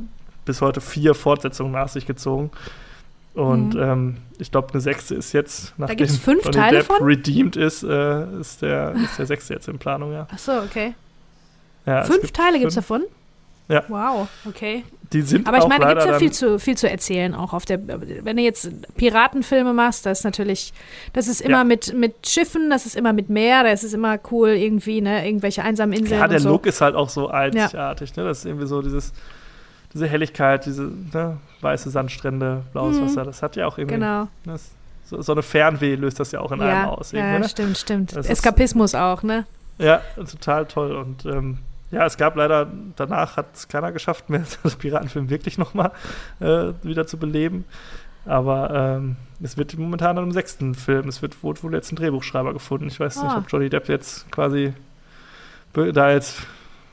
bis 0.45 0.61
heute 0.61 0.81
vier 0.83 1.15
Fortsetzungen 1.15 1.73
nach 1.73 1.89
sich 1.89 2.07
gezogen. 2.07 2.51
Und 3.41 3.75
Mhm. 3.75 3.81
ähm, 3.83 4.17
ich 4.39 4.51
glaube, 4.51 4.69
eine 4.73 4.81
sechste 4.81 5.15
ist 5.15 5.33
jetzt, 5.33 5.73
nachdem 5.79 5.97
gibt's 5.99 6.17
fünf 6.19 6.45
Johnny 6.45 6.57
Teile 6.59 6.77
Depp 6.79 6.87
von? 6.87 7.03
redeemed 7.03 7.57
ist, 7.57 7.83
äh, 7.83 8.41
ist, 8.41 8.61
der, 8.63 8.95
ist 8.97 9.19
der 9.19 9.27
sechste 9.27 9.55
jetzt 9.55 9.69
in 9.69 9.79
Planung, 9.79 10.13
ja. 10.13 10.27
Ach 10.33 10.39
so, 10.39 10.53
okay. 10.53 10.95
ja 11.87 12.05
fünf 12.05 12.21
gibt 12.23 12.37
Teile 12.37 12.59
gibt 12.59 12.69
es 12.69 12.75
davon? 12.75 13.03
Ja. 13.69 13.85
Wow, 13.89 14.29
okay. 14.47 14.85
Die 15.13 15.23
sind 15.23 15.47
Aber 15.47 15.59
ich 15.59 15.67
meine, 15.69 15.85
da 15.85 15.89
gibt 15.91 16.01
es 16.03 16.07
ja 16.07 16.19
viel 16.19 16.33
zu, 16.33 16.59
viel 16.59 16.77
zu 16.77 16.89
erzählen 16.91 17.35
auch 17.35 17.53
auf 17.53 17.65
der. 17.65 17.81
Wenn 17.87 18.37
du 18.37 18.43
jetzt 18.43 18.69
Piratenfilme 18.97 19.73
machst, 19.73 20.07
das 20.07 20.19
ist 20.21 20.25
natürlich, 20.25 20.73
das 21.13 21.29
ist 21.29 21.41
immer 21.41 21.59
Ja. 21.59 21.65
mit, 21.65 21.95
mit 21.95 22.27
Schiffen, 22.29 22.69
das 22.71 22.85
ist 22.87 22.95
immer 22.97 23.13
mit 23.13 23.29
Meer, 23.31 23.63
das 23.65 23.85
ist 23.85 23.93
immer 23.95 24.19
cool 24.31 24.51
irgendwie, 24.51 25.01
ne, 25.01 25.25
irgendwelche 25.27 25.63
einsamen 25.63 25.93
Inseln 25.97 26.21
Ja, 26.21 26.29
der 26.29 26.41
so. 26.41 26.49
Look 26.51 26.67
ist 26.67 26.81
halt 26.81 26.95
auch 26.97 27.09
so 27.09 27.29
einzigartig, 27.29 28.15
ne? 28.17 28.25
Das 28.25 28.39
ist 28.39 28.45
irgendwie 28.45 28.67
so 28.67 28.83
dieses, 28.83 29.13
diese 29.93 30.07
Helligkeit, 30.07 30.67
diese 30.67 30.91
ne? 31.13 31.39
weiße 31.61 31.91
Sandstrände, 31.91 32.63
blaues 32.73 32.97
Mhm. 32.99 33.05
Wasser, 33.05 33.25
das 33.25 33.43
hat 33.43 33.57
ja 33.57 33.67
auch 33.67 33.79
irgendwie, 33.79 33.97
Genau. 33.97 34.29
das, 34.45 34.71
so, 35.05 35.21
so 35.23 35.33
eine 35.33 35.43
Fernweh 35.43 35.95
löst 35.97 36.21
das 36.21 36.33
ja 36.33 36.41
auch 36.41 36.53
in 36.53 36.61
ja, 36.61 36.67
einem 36.67 36.89
aus. 36.91 37.13
ja, 37.13 37.39
ne? 37.39 37.49
stimmt, 37.49 37.77
stimmt. 37.79 38.13
Das 38.17 38.27
ist- 38.27 38.31
Eskapismus 38.33 38.95
auch, 38.95 39.23
ne? 39.23 39.45
Ja, 39.79 40.01
total 40.17 40.67
toll. 40.67 40.93
Und 40.95 41.25
ähm, 41.27 41.59
ja, 41.91 42.05
es 42.07 42.17
gab 42.17 42.37
leider, 42.37 42.69
danach 42.97 43.37
hat 43.37 43.47
es 43.55 43.67
keiner 43.69 43.91
geschafft, 43.93 44.31
mehr 44.31 44.45
das 44.63 44.77
Piratenfilm 44.77 45.29
wirklich 45.31 45.59
nochmal 45.59 45.91
äh, 46.39 46.73
wieder 46.83 47.07
zu 47.07 47.17
beleben. 47.19 47.65
Aber 48.27 48.71
ähm, 48.99 49.17
es 49.43 49.57
wird 49.57 49.77
momentan 49.79 50.19
an 50.19 50.25
einem 50.25 50.33
sechsten 50.33 50.75
Film, 50.75 51.09
es 51.09 51.23
wird 51.23 51.43
wurde 51.43 51.63
wohl 51.63 51.73
jetzt 51.75 51.91
ein 51.91 51.97
Drehbuchschreiber 51.97 52.53
gefunden. 52.53 52.87
Ich 52.89 53.01
weiß 53.01 53.17
nicht, 53.23 53.33
Ah. 53.33 53.39
ob 53.39 53.51
Johnny 53.51 53.71
Depp 53.71 53.89
jetzt 53.89 54.31
quasi 54.31 54.75
da 55.73 56.11
jetzt 56.11 56.41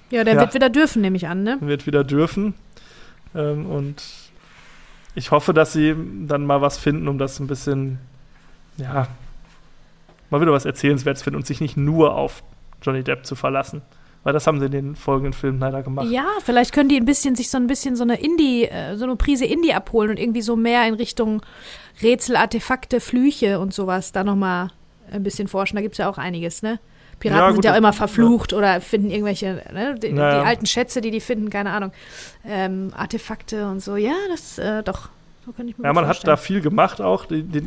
Ja, 0.10 0.24
der 0.24 0.36
Ja. 0.36 0.40
wird 0.40 0.54
wieder 0.54 0.70
dürfen, 0.70 1.02
nehme 1.02 1.18
ich 1.18 1.28
an, 1.28 1.44
ne? 1.44 1.58
wird 1.60 1.86
wieder 1.86 2.04
dürfen. 2.06 2.54
Ähm, 3.36 3.66
und 3.66 4.04
ich 5.16 5.32
hoffe, 5.32 5.54
dass 5.54 5.74
sie 5.74 5.96
dann 6.28 6.46
mal 6.46 6.62
was 6.62 6.78
finden, 6.78 7.08
um 7.08 7.18
das 7.18 7.40
ein 7.40 7.48
bisschen, 7.48 8.00
ja, 8.78 9.08
mal 10.30 10.42
wieder 10.42 10.52
was 10.52 10.66
Erzählenswertes 10.66 11.24
finden 11.24 11.38
und 11.38 11.48
sich 11.48 11.62
nicht 11.62 11.78
nur 11.78 12.16
auf 12.16 12.44
Johnny 12.82 13.04
Depp 13.04 13.26
zu 13.26 13.36
verlassen. 13.36 13.82
Weil 14.24 14.34
das 14.34 14.46
haben 14.46 14.60
sie 14.60 14.66
in 14.66 14.72
den 14.72 14.96
folgenden 14.96 15.32
Filmen 15.32 15.60
leider 15.60 15.84
gemacht. 15.84 16.08
Ja, 16.10 16.26
vielleicht 16.44 16.74
können 16.74 16.90
die 16.90 16.98
ein 16.98 17.06
bisschen 17.06 17.36
sich 17.36 17.50
so 17.50 17.58
ein 17.58 17.68
bisschen 17.68 17.96
so 17.96 18.04
eine 18.04 18.20
Indie, 18.20 18.66
äh, 18.66 18.98
so 18.98 19.06
eine 19.06 19.16
Prise 19.16 19.46
Indie 19.46 19.74
abholen 19.74 20.10
und 20.10 20.20
irgendwie 20.20 20.42
so 20.42 20.56
mehr 20.58 20.86
in 20.86 20.96
Richtung 20.96 21.42
Rätsel, 22.02 22.36
Artefakte, 22.36 23.00
Flüche 23.00 23.60
und 23.60 23.74
sowas 23.74 24.12
da 24.12 24.24
nochmal 24.24 24.70
ein 25.12 25.24
bisschen 25.24 25.48
forschen. 25.48 25.78
Da 25.78 25.82
gibt 25.82 25.94
es 25.94 26.00
ja 26.00 26.10
auch 26.10 26.18
einiges, 26.18 26.62
ne? 26.62 26.80
Piraten 27.20 27.40
Ja, 27.42 27.48
gut, 27.48 27.56
sind 27.56 27.66
ja 27.66 27.74
auch 27.74 27.78
immer 27.78 27.94
verflucht 27.94 28.54
oder 28.54 28.80
finden 28.82 29.10
irgendwelche, 29.10 29.62
ne, 29.74 29.96
die, 30.02 30.08
Ja, 30.08 30.16
ja. 30.16 30.40
die 30.42 30.46
alten 30.48 30.66
Schätze, 30.66 31.02
die 31.02 31.12
die 31.12 31.20
finden, 31.22 31.50
keine 31.50 31.72
Ahnung, 31.72 31.92
ähm, 32.46 32.92
Artefakte 32.96 33.68
und 33.68 33.80
so. 33.82 33.96
Ja, 33.96 34.14
das, 34.30 34.58
äh, 34.60 34.84
doch, 34.84 35.10
so 35.46 35.52
könnte 35.54 35.72
ich 35.72 35.78
mir 35.78 35.86
Ja, 35.86 35.94
man 35.94 36.06
hat 36.08 36.18
da 36.28 36.36
vorstellen. 36.36 36.38
viel 36.38 36.62
gemacht 36.62 37.02
auch. 37.02 37.26
Die, 37.26 37.42
die 37.44 37.64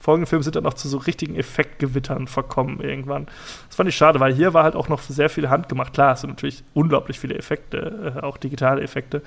folgenden 0.00 0.26
Filme 0.28 0.42
sind 0.44 0.56
dann 0.56 0.66
auch 0.66 0.74
zu 0.74 0.88
so 0.88 0.98
richtigen 0.98 1.34
Effektgewittern 1.36 2.28
verkommen 2.28 2.80
irgendwann. 2.80 3.26
Das 3.66 3.76
fand 3.76 3.88
ich 3.88 3.96
schade, 3.96 4.20
weil 4.20 4.32
hier 4.34 4.54
war 4.54 4.64
halt 4.64 4.76
auch 4.76 4.88
noch 4.88 5.02
sehr 5.02 5.28
viel 5.28 5.50
handgemacht. 5.50 5.92
Klar, 5.92 6.12
es 6.14 6.20
sind 6.22 6.30
natürlich 6.30 6.62
unglaublich 6.74 7.18
viele 7.18 7.34
Effekte, 7.36 8.14
äh, 8.16 8.20
auch 8.22 8.36
digitale 8.36 8.80
Effekte. 8.82 9.20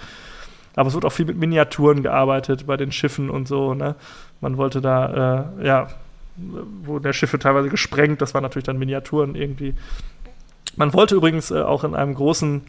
Aber 0.75 0.87
es 0.89 0.93
wird 0.93 1.05
auch 1.05 1.11
viel 1.11 1.25
mit 1.25 1.37
Miniaturen 1.37 2.03
gearbeitet 2.03 2.67
bei 2.67 2.77
den 2.77 2.91
Schiffen 2.91 3.29
und 3.31 3.47
so. 3.47 3.73
Ne? 3.73 3.95
Man 4.41 4.57
wollte 4.57 4.79
da, 4.79 5.49
äh, 5.59 5.65
ja, 5.65 5.87
wo 6.37 6.99
der 6.99 7.13
Schiffe 7.13 7.39
teilweise 7.39 7.69
gesprengt, 7.69 8.21
das 8.21 8.33
waren 8.33 8.43
natürlich 8.43 8.65
dann 8.65 8.77
Miniaturen 8.77 9.35
irgendwie. 9.35 9.73
Man 10.75 10.93
wollte 10.93 11.15
übrigens 11.15 11.51
äh, 11.51 11.61
auch 11.61 11.83
in 11.83 11.95
einem 11.95 12.13
großen 12.13 12.61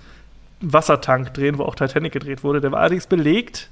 Wassertank 0.60 1.34
drehen, 1.34 1.58
wo 1.58 1.64
auch 1.64 1.74
Titanic 1.74 2.12
gedreht 2.12 2.42
wurde. 2.42 2.60
Der 2.60 2.72
war 2.72 2.80
allerdings 2.80 3.06
belegt 3.06 3.68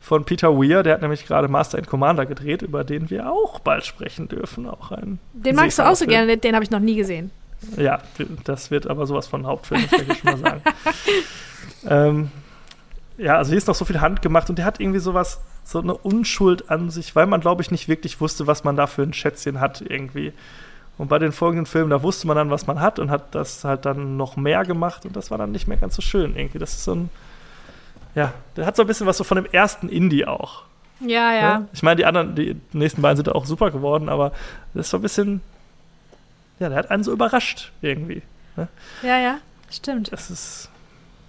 von 0.00 0.24
Peter 0.24 0.56
Weir, 0.56 0.82
der 0.82 0.94
hat 0.94 1.02
nämlich 1.02 1.26
gerade 1.26 1.48
Master 1.48 1.78
and 1.78 1.88
Commander 1.88 2.26
gedreht, 2.26 2.62
über 2.62 2.84
den 2.84 3.10
wir 3.10 3.30
auch 3.30 3.60
bald 3.60 3.84
sprechen 3.84 4.28
dürfen. 4.28 4.68
Auch 4.68 4.92
ein 4.92 5.18
Den 5.32 5.56
magst 5.56 5.78
du 5.78 5.82
auch 5.82 5.96
so 5.96 6.06
gerne, 6.06 6.26
den, 6.26 6.40
den 6.40 6.54
habe 6.54 6.64
ich 6.64 6.70
noch 6.70 6.80
nie 6.80 6.96
gesehen. 6.96 7.30
Ja, 7.76 8.00
das 8.44 8.70
wird 8.70 8.86
aber 8.86 9.06
sowas 9.06 9.26
von 9.26 9.46
Hauptfilm, 9.46 9.82
das 9.82 9.90
kann 9.90 10.10
ich 10.10 10.18
schon 10.18 10.30
mal 10.30 10.38
sagen. 10.38 10.62
ähm, 11.88 12.30
ja, 13.18 13.36
also 13.38 13.50
hier 13.50 13.58
ist 13.58 13.66
noch 13.66 13.74
so 13.74 13.84
viel 13.84 14.00
handgemacht 14.00 14.48
und 14.50 14.58
der 14.58 14.64
hat 14.64 14.78
irgendwie 14.78 15.00
sowas, 15.00 15.40
so 15.66 15.80
eine 15.80 15.94
Unschuld 15.94 16.70
an 16.70 16.90
sich, 16.90 17.16
weil 17.16 17.26
man, 17.26 17.40
glaube 17.40 17.60
ich, 17.60 17.72
nicht 17.72 17.88
wirklich 17.88 18.20
wusste, 18.20 18.46
was 18.46 18.62
man 18.62 18.76
da 18.76 18.86
für 18.86 19.02
ein 19.02 19.12
Schätzchen 19.12 19.58
hat 19.58 19.80
irgendwie. 19.80 20.32
Und 20.96 21.08
bei 21.08 21.18
den 21.18 21.32
folgenden 21.32 21.66
Filmen, 21.66 21.90
da 21.90 22.02
wusste 22.04 22.28
man 22.28 22.36
dann, 22.36 22.50
was 22.50 22.68
man 22.68 22.80
hat 22.80 23.00
und 23.00 23.10
hat 23.10 23.34
das 23.34 23.64
halt 23.64 23.84
dann 23.84 24.16
noch 24.16 24.36
mehr 24.36 24.64
gemacht 24.64 25.04
und 25.04 25.16
das 25.16 25.30
war 25.32 25.38
dann 25.38 25.50
nicht 25.50 25.66
mehr 25.66 25.76
ganz 25.76 25.96
so 25.96 26.02
schön 26.02 26.36
irgendwie. 26.36 26.60
Das 26.60 26.72
ist 26.74 26.84
so 26.84 26.94
ein, 26.94 27.10
ja, 28.14 28.32
der 28.56 28.64
hat 28.64 28.76
so 28.76 28.82
ein 28.84 28.86
bisschen 28.86 29.08
was 29.08 29.16
so 29.16 29.24
von 29.24 29.36
dem 29.36 29.46
ersten 29.46 29.88
Indie 29.88 30.24
auch. 30.24 30.62
Ja, 31.00 31.34
ja. 31.34 31.58
Ne? 31.58 31.68
Ich 31.72 31.82
meine, 31.82 31.96
die 31.96 32.06
anderen, 32.06 32.36
die 32.36 32.56
nächsten 32.72 33.02
beiden 33.02 33.16
sind 33.16 33.28
auch 33.28 33.44
super 33.44 33.72
geworden, 33.72 34.08
aber 34.08 34.30
das 34.72 34.86
ist 34.86 34.90
so 34.90 34.98
ein 34.98 35.02
bisschen, 35.02 35.40
ja, 36.60 36.68
der 36.68 36.78
hat 36.78 36.90
einen 36.92 37.02
so 37.02 37.12
überrascht 37.12 37.72
irgendwie. 37.82 38.22
Ja, 39.02 39.18
ja, 39.18 39.38
stimmt. 39.68 40.12
Das 40.12 40.30
ist 40.30 40.70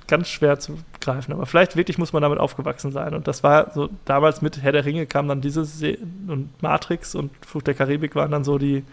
ganz 0.08 0.30
schwer 0.30 0.60
zu 0.60 0.78
greifen, 1.02 1.34
aber 1.34 1.46
vielleicht 1.46 1.76
wirklich 1.76 1.98
muss 1.98 2.14
man 2.14 2.22
damit 2.22 2.40
aufgewachsen 2.40 2.92
sein. 2.92 3.14
Und 3.14 3.28
das 3.28 3.44
war 3.44 3.72
so, 3.74 3.90
damals 4.06 4.42
mit 4.42 4.62
Herr 4.62 4.72
der 4.72 4.86
Ringe 4.86 5.06
kam 5.06 5.28
dann 5.28 5.42
diese 5.42 5.66
Se 5.66 5.98
und 6.28 6.50
Matrix 6.62 7.16
und 7.16 7.32
Fluch 7.46 7.62
der 7.62 7.74
Karibik 7.74 8.16
waren 8.16 8.32
dann 8.32 8.44
so 8.44 8.58
die, 8.58 8.84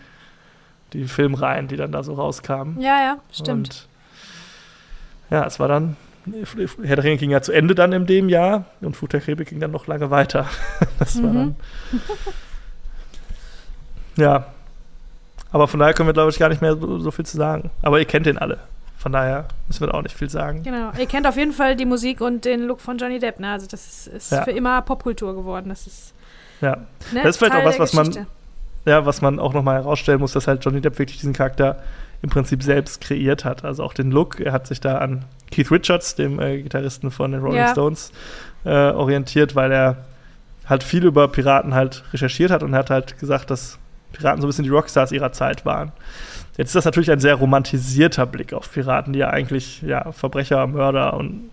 die 0.92 1.04
Filmreihen, 1.06 1.68
die 1.68 1.76
dann 1.76 1.92
da 1.92 2.02
so 2.02 2.14
rauskamen. 2.14 2.80
Ja, 2.80 3.00
ja, 3.00 3.16
stimmt. 3.32 3.68
Und 3.68 3.88
ja, 5.30 5.46
es 5.46 5.58
war 5.60 5.68
dann, 5.68 5.96
Herr 6.82 6.96
der 6.96 7.04
Ringe 7.04 7.16
ging 7.16 7.30
ja 7.30 7.42
zu 7.42 7.52
Ende 7.52 7.74
dann 7.74 7.92
in 7.92 8.06
dem 8.06 8.28
Jahr 8.28 8.64
und 8.80 8.96
Fluch 8.96 9.08
der 9.08 9.20
Karibik 9.20 9.48
ging 9.48 9.60
dann 9.60 9.70
noch 9.70 9.86
lange 9.86 10.10
weiter. 10.10 10.48
Das 10.98 11.22
war 11.22 11.30
Mhm. 11.30 11.34
dann. 11.34 11.56
Ja. 14.16 14.46
Aber 15.50 15.68
von 15.68 15.80
daher 15.80 15.94
können 15.94 16.08
wir, 16.08 16.12
glaube 16.14 16.30
ich, 16.30 16.38
gar 16.38 16.48
nicht 16.48 16.62
mehr 16.62 16.76
so, 16.76 16.98
so 16.98 17.10
viel 17.10 17.26
zu 17.26 17.36
sagen. 17.36 17.70
Aber 17.82 17.98
ihr 17.98 18.04
kennt 18.04 18.26
den 18.26 18.38
alle. 18.38 18.58
Von 19.04 19.12
daher 19.12 19.44
müssen 19.68 19.80
wir 19.80 19.88
da 19.88 19.98
auch 19.98 20.02
nicht 20.02 20.16
viel 20.16 20.30
sagen. 20.30 20.62
Genau. 20.62 20.90
Ihr 20.98 21.04
kennt 21.04 21.26
auf 21.26 21.36
jeden 21.36 21.52
Fall 21.52 21.76
die 21.76 21.84
Musik 21.84 22.22
und 22.22 22.46
den 22.46 22.62
Look 22.62 22.80
von 22.80 22.96
Johnny 22.96 23.18
Depp, 23.18 23.38
ne? 23.38 23.50
Also 23.52 23.66
das 23.66 23.86
ist, 23.86 24.06
ist 24.06 24.32
Ja. 24.32 24.44
für 24.44 24.50
immer 24.52 24.80
Popkultur 24.80 25.34
geworden. 25.34 25.68
Das 25.68 25.86
ist. 25.86 26.14
Ja. 26.62 26.76
Ne? 27.12 27.20
Das 27.22 27.32
ist 27.32 27.36
vielleicht 27.36 27.52
Teil 27.52 27.62
auch 27.66 27.78
was, 27.78 27.78
was 27.78 27.92
man- 27.92 28.26
ja, 28.86 29.04
was 29.04 29.20
man 29.20 29.38
auch 29.38 29.52
nochmal 29.52 29.76
herausstellen 29.76 30.20
muss, 30.20 30.32
dass 30.32 30.46
halt 30.48 30.64
Johnny 30.64 30.80
Depp 30.80 30.98
wirklich 30.98 31.18
diesen 31.18 31.34
Charakter 31.34 31.82
im 32.22 32.30
Prinzip 32.30 32.62
selbst 32.62 33.02
kreiert 33.02 33.44
hat. 33.44 33.62
Also 33.62 33.84
auch 33.84 33.92
den 33.92 34.10
Look. 34.10 34.40
Er 34.40 34.52
hat 34.52 34.66
sich 34.66 34.80
da 34.80 34.96
an 34.96 35.26
Keith 35.50 35.70
Richards, 35.70 36.14
dem 36.14 36.40
äh, 36.40 36.62
Gitarristen 36.62 37.10
von 37.10 37.30
den 37.32 37.42
Rolling 37.42 37.58
Ja. 37.58 37.72
Stones, 37.72 38.10
äh, 38.64 38.70
orientiert, 38.70 39.54
weil 39.54 39.70
er 39.70 39.98
halt 40.66 40.82
viel 40.82 41.04
über 41.04 41.28
Piraten 41.28 41.74
halt 41.74 42.04
recherchiert 42.14 42.50
hat 42.50 42.62
und 42.62 42.72
er 42.72 42.78
hat 42.78 42.88
halt 42.88 43.18
gesagt, 43.18 43.50
dass 43.50 43.78
Piraten 44.14 44.40
so 44.40 44.46
ein 44.46 44.50
bisschen 44.50 44.64
die 44.64 44.70
Rockstars 44.70 45.12
ihrer 45.12 45.32
Zeit 45.32 45.64
waren. 45.64 45.92
Jetzt 46.56 46.68
ist 46.68 46.76
das 46.76 46.84
natürlich 46.84 47.10
ein 47.10 47.20
sehr 47.20 47.34
romantisierter 47.34 48.26
Blick 48.26 48.52
auf 48.52 48.72
Piraten, 48.72 49.12
die 49.12 49.18
ja 49.18 49.30
eigentlich 49.30 49.82
ja, 49.82 50.12
Verbrecher, 50.12 50.66
Mörder 50.66 51.14
und 51.14 51.50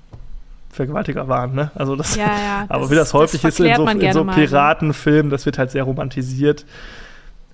Vergewaltiger 0.70 1.28
waren. 1.28 1.54
Ne? 1.54 1.72
Also 1.76 1.96
das, 1.96 2.16
Ja, 2.16 2.26
ja. 2.26 2.66
aber 2.70 2.90
wie 2.90 2.96
das 2.96 3.14
häufig 3.14 3.44
ist 3.44 3.60
in 3.60 3.76
so, 3.76 3.88
in 3.88 4.14
so 4.14 4.24
ne? 4.24 4.32
Piratenfilmen, 4.34 5.30
das 5.30 5.46
wird 5.46 5.58
halt 5.58 5.72
sehr 5.72 5.84
romantisiert. 5.84 6.66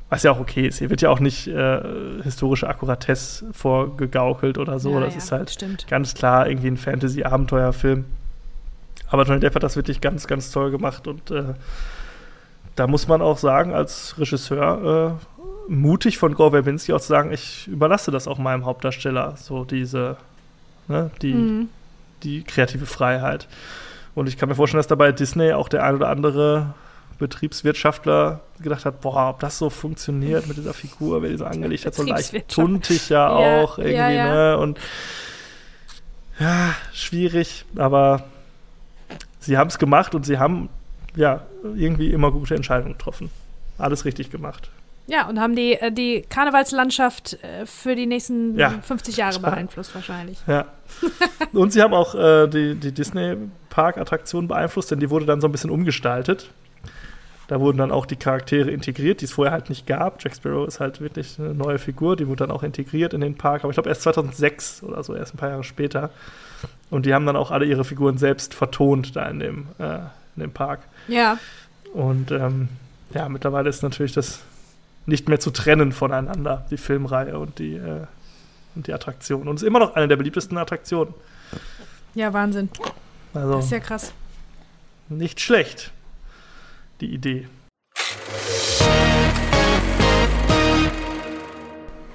Was 0.09 0.23
ja 0.23 0.31
auch 0.31 0.39
okay 0.39 0.67
ist. 0.67 0.79
Hier 0.79 0.89
wird 0.89 1.01
ja 1.01 1.09
auch 1.09 1.19
nicht 1.19 1.47
äh, 1.47 1.81
historische 2.23 2.69
Akkuratesse 2.69 3.45
vorgegaukelt 3.51 4.57
oder 4.57 4.79
so. 4.79 4.91
Ja, 4.91 5.01
das 5.01 5.17
ist 5.17 5.34
halt 5.34 5.49
Stimmt. 5.49 5.85
ganz 5.89 6.13
klar 6.13 6.47
irgendwie 6.47 6.67
ein 6.67 6.77
Fantasy-Abenteuerfilm. 6.77 8.05
Aber 9.09 9.23
Johnny 9.23 9.41
Depp 9.41 9.55
hat 9.55 9.63
das 9.63 9.75
wirklich 9.75 9.99
ganz, 9.99 10.27
ganz 10.27 10.51
toll 10.51 10.71
gemacht 10.71 11.07
und 11.07 11.31
äh, 11.31 11.43
da 12.77 12.87
muss 12.87 13.07
man 13.09 13.21
auch 13.21 13.37
sagen, 13.37 13.73
als 13.73 14.15
Regisseur 14.17 15.17
äh, 15.19 15.71
mutig 15.71 16.17
von 16.17 16.33
Gore 16.33 16.51
Verbinski 16.51 16.93
auch 16.93 17.01
zu 17.01 17.07
sagen, 17.09 17.33
ich 17.33 17.67
überlasse 17.67 18.09
das 18.11 18.27
auch 18.27 18.37
meinem 18.37 18.65
Hauptdarsteller, 18.65 19.35
so 19.35 19.65
diese, 19.65 20.15
ne, 20.87 21.11
die, 21.21 21.33
Mhm. 21.33 21.69
die 22.23 22.43
kreative 22.43 22.85
Freiheit. 22.85 23.47
Und 24.15 24.27
ich 24.29 24.37
kann 24.37 24.47
mir 24.49 24.55
vorstellen, 24.55 24.79
dass 24.79 24.87
dabei 24.87 25.11
Disney 25.11 25.51
auch 25.51 25.67
der 25.69 25.83
ein 25.83 25.95
oder 25.95 26.07
andere 26.09 26.73
Betriebswirtschaftler 27.19 28.39
gedacht 28.61 28.85
hat, 28.85 29.01
boah, 29.01 29.29
ob 29.31 29.39
das 29.39 29.57
so 29.57 29.69
funktioniert 29.69 30.47
mit 30.47 30.57
dieser 30.57 30.73
Figur, 30.73 31.21
wer 31.21 31.29
die 31.29 31.37
so 31.37 31.45
angelegt 31.45 31.85
hat, 31.85 31.95
so 31.95 32.03
leicht 32.03 32.47
tuntig 32.47 33.09
ja 33.09 33.27
Ja, 33.41 33.61
auch 33.63 33.77
irgendwie, 33.77 33.93
ja, 33.95 34.09
ja. 34.09 34.33
ne? 34.33 34.57
Und 34.57 34.79
ja, 36.39 36.75
schwierig, 36.93 37.65
aber 37.75 38.23
sie 39.39 39.57
haben 39.57 39.67
es 39.67 39.79
gemacht 39.79 40.13
und 40.13 40.25
sie 40.25 40.37
haben 40.37 40.69
ja 41.18 41.41
irgendwie 41.64 42.11
immer 42.11 42.31
gute 42.31 42.56
Entscheidungen 42.56 42.94
getroffen. 42.94 43.30
Alles 43.77 44.06
richtig 44.06 44.31
gemacht. 44.31 44.69
Ja, 45.07 45.27
und 45.30 45.39
haben 45.39 45.56
die, 45.56 45.73
äh, 45.73 45.91
die 45.91 46.26
Karnevalslandschaft 46.30 47.41
äh, 47.41 47.65
für 47.65 47.95
die 47.95 48.06
nächsten 48.06 48.57
Ja. 48.57 48.72
50 48.81 49.18
Jahre 49.18 49.39
beeinflusst 49.41 49.95
wahrscheinlich. 49.95 50.38
Ja. 50.48 50.65
und 51.53 51.72
sie 51.72 51.81
haben 51.81 51.94
auch 51.94 52.14
äh, 52.14 52.48
die, 52.48 52.76
die 52.76 52.91
Disney-Park-Attraktion 52.91 54.48
beeinflusst, 54.48 54.91
denn 54.91 54.99
die 54.99 55.10
wurde 55.10 55.26
dann 55.26 55.39
so 55.39 55.48
ein 55.48 55.52
bisschen 55.52 55.69
umgestaltet. 55.69 56.49
Da 57.48 57.61
wurden 57.61 57.77
dann 57.77 57.91
auch 57.91 58.06
die 58.06 58.18
Charaktere 58.18 58.69
integriert, 58.69 59.22
die 59.22 59.26
es 59.26 59.31
vorher 59.31 59.53
halt 59.53 59.69
nicht 59.69 59.88
gab. 59.88 60.22
Jack 60.22 60.35
Sparrow 60.35 60.68
ist 60.68 60.81
halt 60.81 60.99
wirklich 60.99 61.39
eine 61.39 61.53
neue 61.53 61.80
Figur, 61.80 62.18
die 62.18 62.27
wurde 62.27 62.45
dann 62.45 62.52
auch 62.52 62.64
integriert 62.64 63.14
in 63.14 63.22
den 63.22 63.35
Park, 63.35 63.64
aber 63.64 63.72
ich 63.72 63.76
glaube 63.76 63.88
erst 63.88 64.02
2006 64.02 64.84
oder 64.84 65.02
so, 65.02 65.15
erst 65.15 65.34
ein 65.34 65.38
paar 65.38 65.49
Jahre 65.49 65.64
später. 65.64 66.10
Und 66.89 67.06
die 67.06 67.14
haben 67.14 67.26
dann 67.26 67.38
auch 67.38 67.52
alle 67.52 67.65
ihre 67.65 67.85
Figuren 67.85 68.18
selbst 68.18 68.53
vertont 68.53 69.15
da 69.15 69.26
in 69.30 69.39
dem, 69.39 69.68
äh, 69.80 69.99
in 70.35 70.41
dem 70.41 70.52
Park. 70.52 70.81
Ja, 71.07 71.39
Und 71.93 72.31
ähm, 72.31 72.69
ja, 73.13 73.29
mittlerweile 73.29 73.69
ist 73.69 73.81
natürlich 73.84 74.13
das 74.13 74.41
nicht 75.05 75.29
mehr 75.29 75.39
zu 75.39 75.51
trennen 75.51 75.91
voneinander, 75.93 76.65
die 76.69 76.77
Filmreihe 76.77 77.39
und 77.39 77.59
die, 77.59 77.75
äh, 77.75 78.05
und 78.75 78.88
die 78.88 78.93
Attraktion. 78.93 79.47
Und 79.47 79.55
ist 79.55 79.63
immer 79.63 79.79
noch 79.79 79.95
eine 79.95 80.07
der 80.07 80.17
beliebtesten 80.17 80.57
Attraktionen. 80.57 81.13
ja, 82.13 82.34
Wahnsinn. 82.34 82.69
Also 83.34 83.53
Das 83.53 83.65
ist 83.65 83.71
ja 83.71 83.79
krass. 83.79 84.13
nicht 85.09 85.39
schlecht, 85.39 85.91
die 87.01 87.13
Idee. 87.13 87.47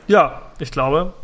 Ja, 0.09 0.43
ich 0.59 0.70
glaube, 0.70 1.14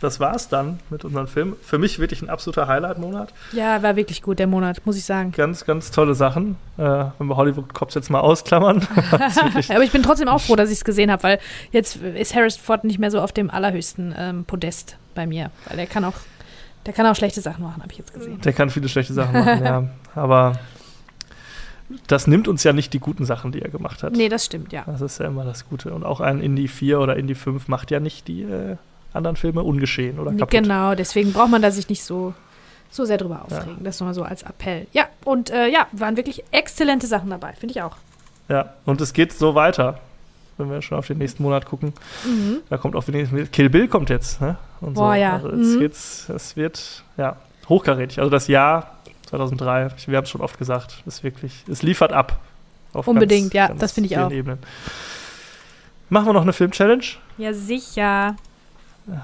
das 0.00 0.20
war's 0.20 0.48
dann 0.48 0.78
mit 0.90 1.04
unserem 1.04 1.26
Film. 1.26 1.56
Für 1.62 1.78
mich 1.78 1.98
wirklich 1.98 2.22
ein 2.22 2.28
absoluter 2.28 2.68
Highlight-Monat. 2.68 3.32
Ja, 3.52 3.82
war 3.82 3.96
wirklich 3.96 4.22
gut, 4.22 4.38
der 4.38 4.46
Monat, 4.46 4.84
muss 4.84 4.96
ich 4.96 5.04
sagen. 5.04 5.32
Ganz, 5.32 5.64
ganz 5.64 5.90
tolle 5.90 6.14
Sachen. 6.14 6.56
Äh, 6.76 6.82
wenn 7.18 7.26
wir 7.26 7.36
Hollywood 7.36 7.74
Cops 7.74 7.94
jetzt 7.94 8.10
mal 8.10 8.20
ausklammern. 8.20 8.86
Aber 9.10 9.82
ich 9.82 9.92
bin 9.92 10.02
trotzdem 10.02 10.28
auch 10.28 10.40
froh, 10.40 10.56
dass 10.56 10.70
ich 10.70 10.76
es 10.76 10.84
gesehen 10.84 11.10
habe, 11.10 11.22
weil 11.22 11.38
jetzt 11.72 11.96
ist 11.96 12.34
Harrison 12.34 12.62
Ford 12.62 12.84
nicht 12.84 12.98
mehr 12.98 13.10
so 13.10 13.20
auf 13.20 13.32
dem 13.32 13.50
allerhöchsten 13.50 14.14
ähm, 14.16 14.44
Podest 14.44 14.96
bei 15.14 15.26
mir. 15.26 15.50
Weil 15.66 15.76
der 15.76 15.86
kann 15.86 16.04
auch, 16.04 16.14
der 16.86 16.92
kann 16.92 17.06
auch 17.06 17.16
schlechte 17.16 17.40
Sachen 17.40 17.64
machen, 17.64 17.82
habe 17.82 17.92
ich 17.92 17.98
jetzt 17.98 18.14
gesehen. 18.14 18.40
Der 18.40 18.52
kann 18.52 18.70
viele 18.70 18.88
schlechte 18.88 19.12
Sachen 19.12 19.32
machen, 19.32 19.64
ja. 19.64 19.88
Aber 20.14 20.58
das 22.06 22.26
nimmt 22.26 22.48
uns 22.48 22.64
ja 22.64 22.72
nicht 22.72 22.92
die 22.92 23.00
guten 23.00 23.24
Sachen, 23.24 23.50
die 23.50 23.62
er 23.62 23.70
gemacht 23.70 24.02
hat. 24.02 24.12
Nee, 24.12 24.28
das 24.28 24.44
stimmt, 24.44 24.72
ja. 24.72 24.84
Das 24.86 25.00
ist 25.00 25.18
ja 25.18 25.26
immer 25.26 25.44
das 25.44 25.68
Gute. 25.68 25.92
Und 25.94 26.04
auch 26.04 26.20
ein 26.20 26.40
Indie 26.40 26.68
4 26.68 27.00
oder 27.00 27.16
Indie 27.16 27.34
5 27.34 27.68
macht 27.68 27.90
ja 27.90 27.98
nicht 27.98 28.28
die 28.28 28.42
äh, 28.42 28.76
anderen 29.18 29.36
Filme 29.36 29.62
ungeschehen 29.62 30.18
oder 30.18 30.30
kaputt. 30.30 30.50
Genau, 30.50 30.94
deswegen 30.94 31.32
braucht 31.32 31.50
man 31.50 31.60
da 31.60 31.70
sich 31.70 31.88
nicht 31.88 32.02
so 32.02 32.32
so 32.90 33.04
sehr 33.04 33.18
drüber 33.18 33.42
aufregen. 33.44 33.76
Ja. 33.78 33.84
Das 33.84 34.00
nochmal 34.00 34.14
so 34.14 34.22
als 34.22 34.42
Appell. 34.42 34.86
Ja, 34.92 35.08
und 35.24 35.50
äh, 35.50 35.68
ja, 35.68 35.86
waren 35.92 36.16
wirklich 36.16 36.42
exzellente 36.50 37.06
Sachen 37.06 37.30
dabei, 37.30 37.52
finde 37.52 37.72
ich 37.74 37.82
auch. 37.82 37.96
Ja, 38.48 38.74
und 38.86 39.00
es 39.00 39.12
geht 39.12 39.32
so 39.32 39.54
weiter, 39.54 40.00
wenn 40.56 40.70
wir 40.70 40.80
schon 40.80 40.98
auf 40.98 41.06
den 41.06 41.18
nächsten 41.18 41.42
Monat 41.42 41.66
gucken. 41.66 41.92
Mhm. 42.24 42.60
Da 42.70 42.78
kommt 42.78 42.96
auch 42.96 43.04
Kill 43.52 43.68
Bill 43.68 43.88
kommt 43.88 44.10
jetzt, 44.10 44.40
ne? 44.40 44.56
Und 44.80 44.94
Boah, 44.94 45.14
so. 45.14 45.20
ja. 45.20 45.34
Also 45.34 45.48
es, 45.50 45.76
mhm. 45.76 45.80
geht's, 45.80 46.28
es 46.30 46.56
wird, 46.56 47.04
ja, 47.16 47.36
hochkarätig. 47.68 48.18
Also 48.20 48.30
das 48.30 48.48
Jahr 48.48 48.96
2003, 49.26 49.90
wir 50.06 50.16
haben 50.16 50.24
es 50.24 50.30
schon 50.30 50.40
oft 50.40 50.58
gesagt, 50.58 51.02
ist 51.04 51.22
wirklich, 51.22 51.64
es 51.70 51.82
liefert 51.82 52.12
ab. 52.12 52.40
Unbedingt, 52.94 53.52
ganz, 53.52 53.54
ja, 53.54 53.66
ganz 53.68 53.80
das 53.80 53.92
finde 53.92 54.08
ich 54.08 54.18
auch. 54.18 54.30
Ebenen. 54.30 54.58
Machen 56.08 56.26
wir 56.26 56.32
noch 56.32 56.42
eine 56.42 56.54
Film-Challenge? 56.54 57.04
Ja, 57.36 57.52
sicher. 57.52 58.34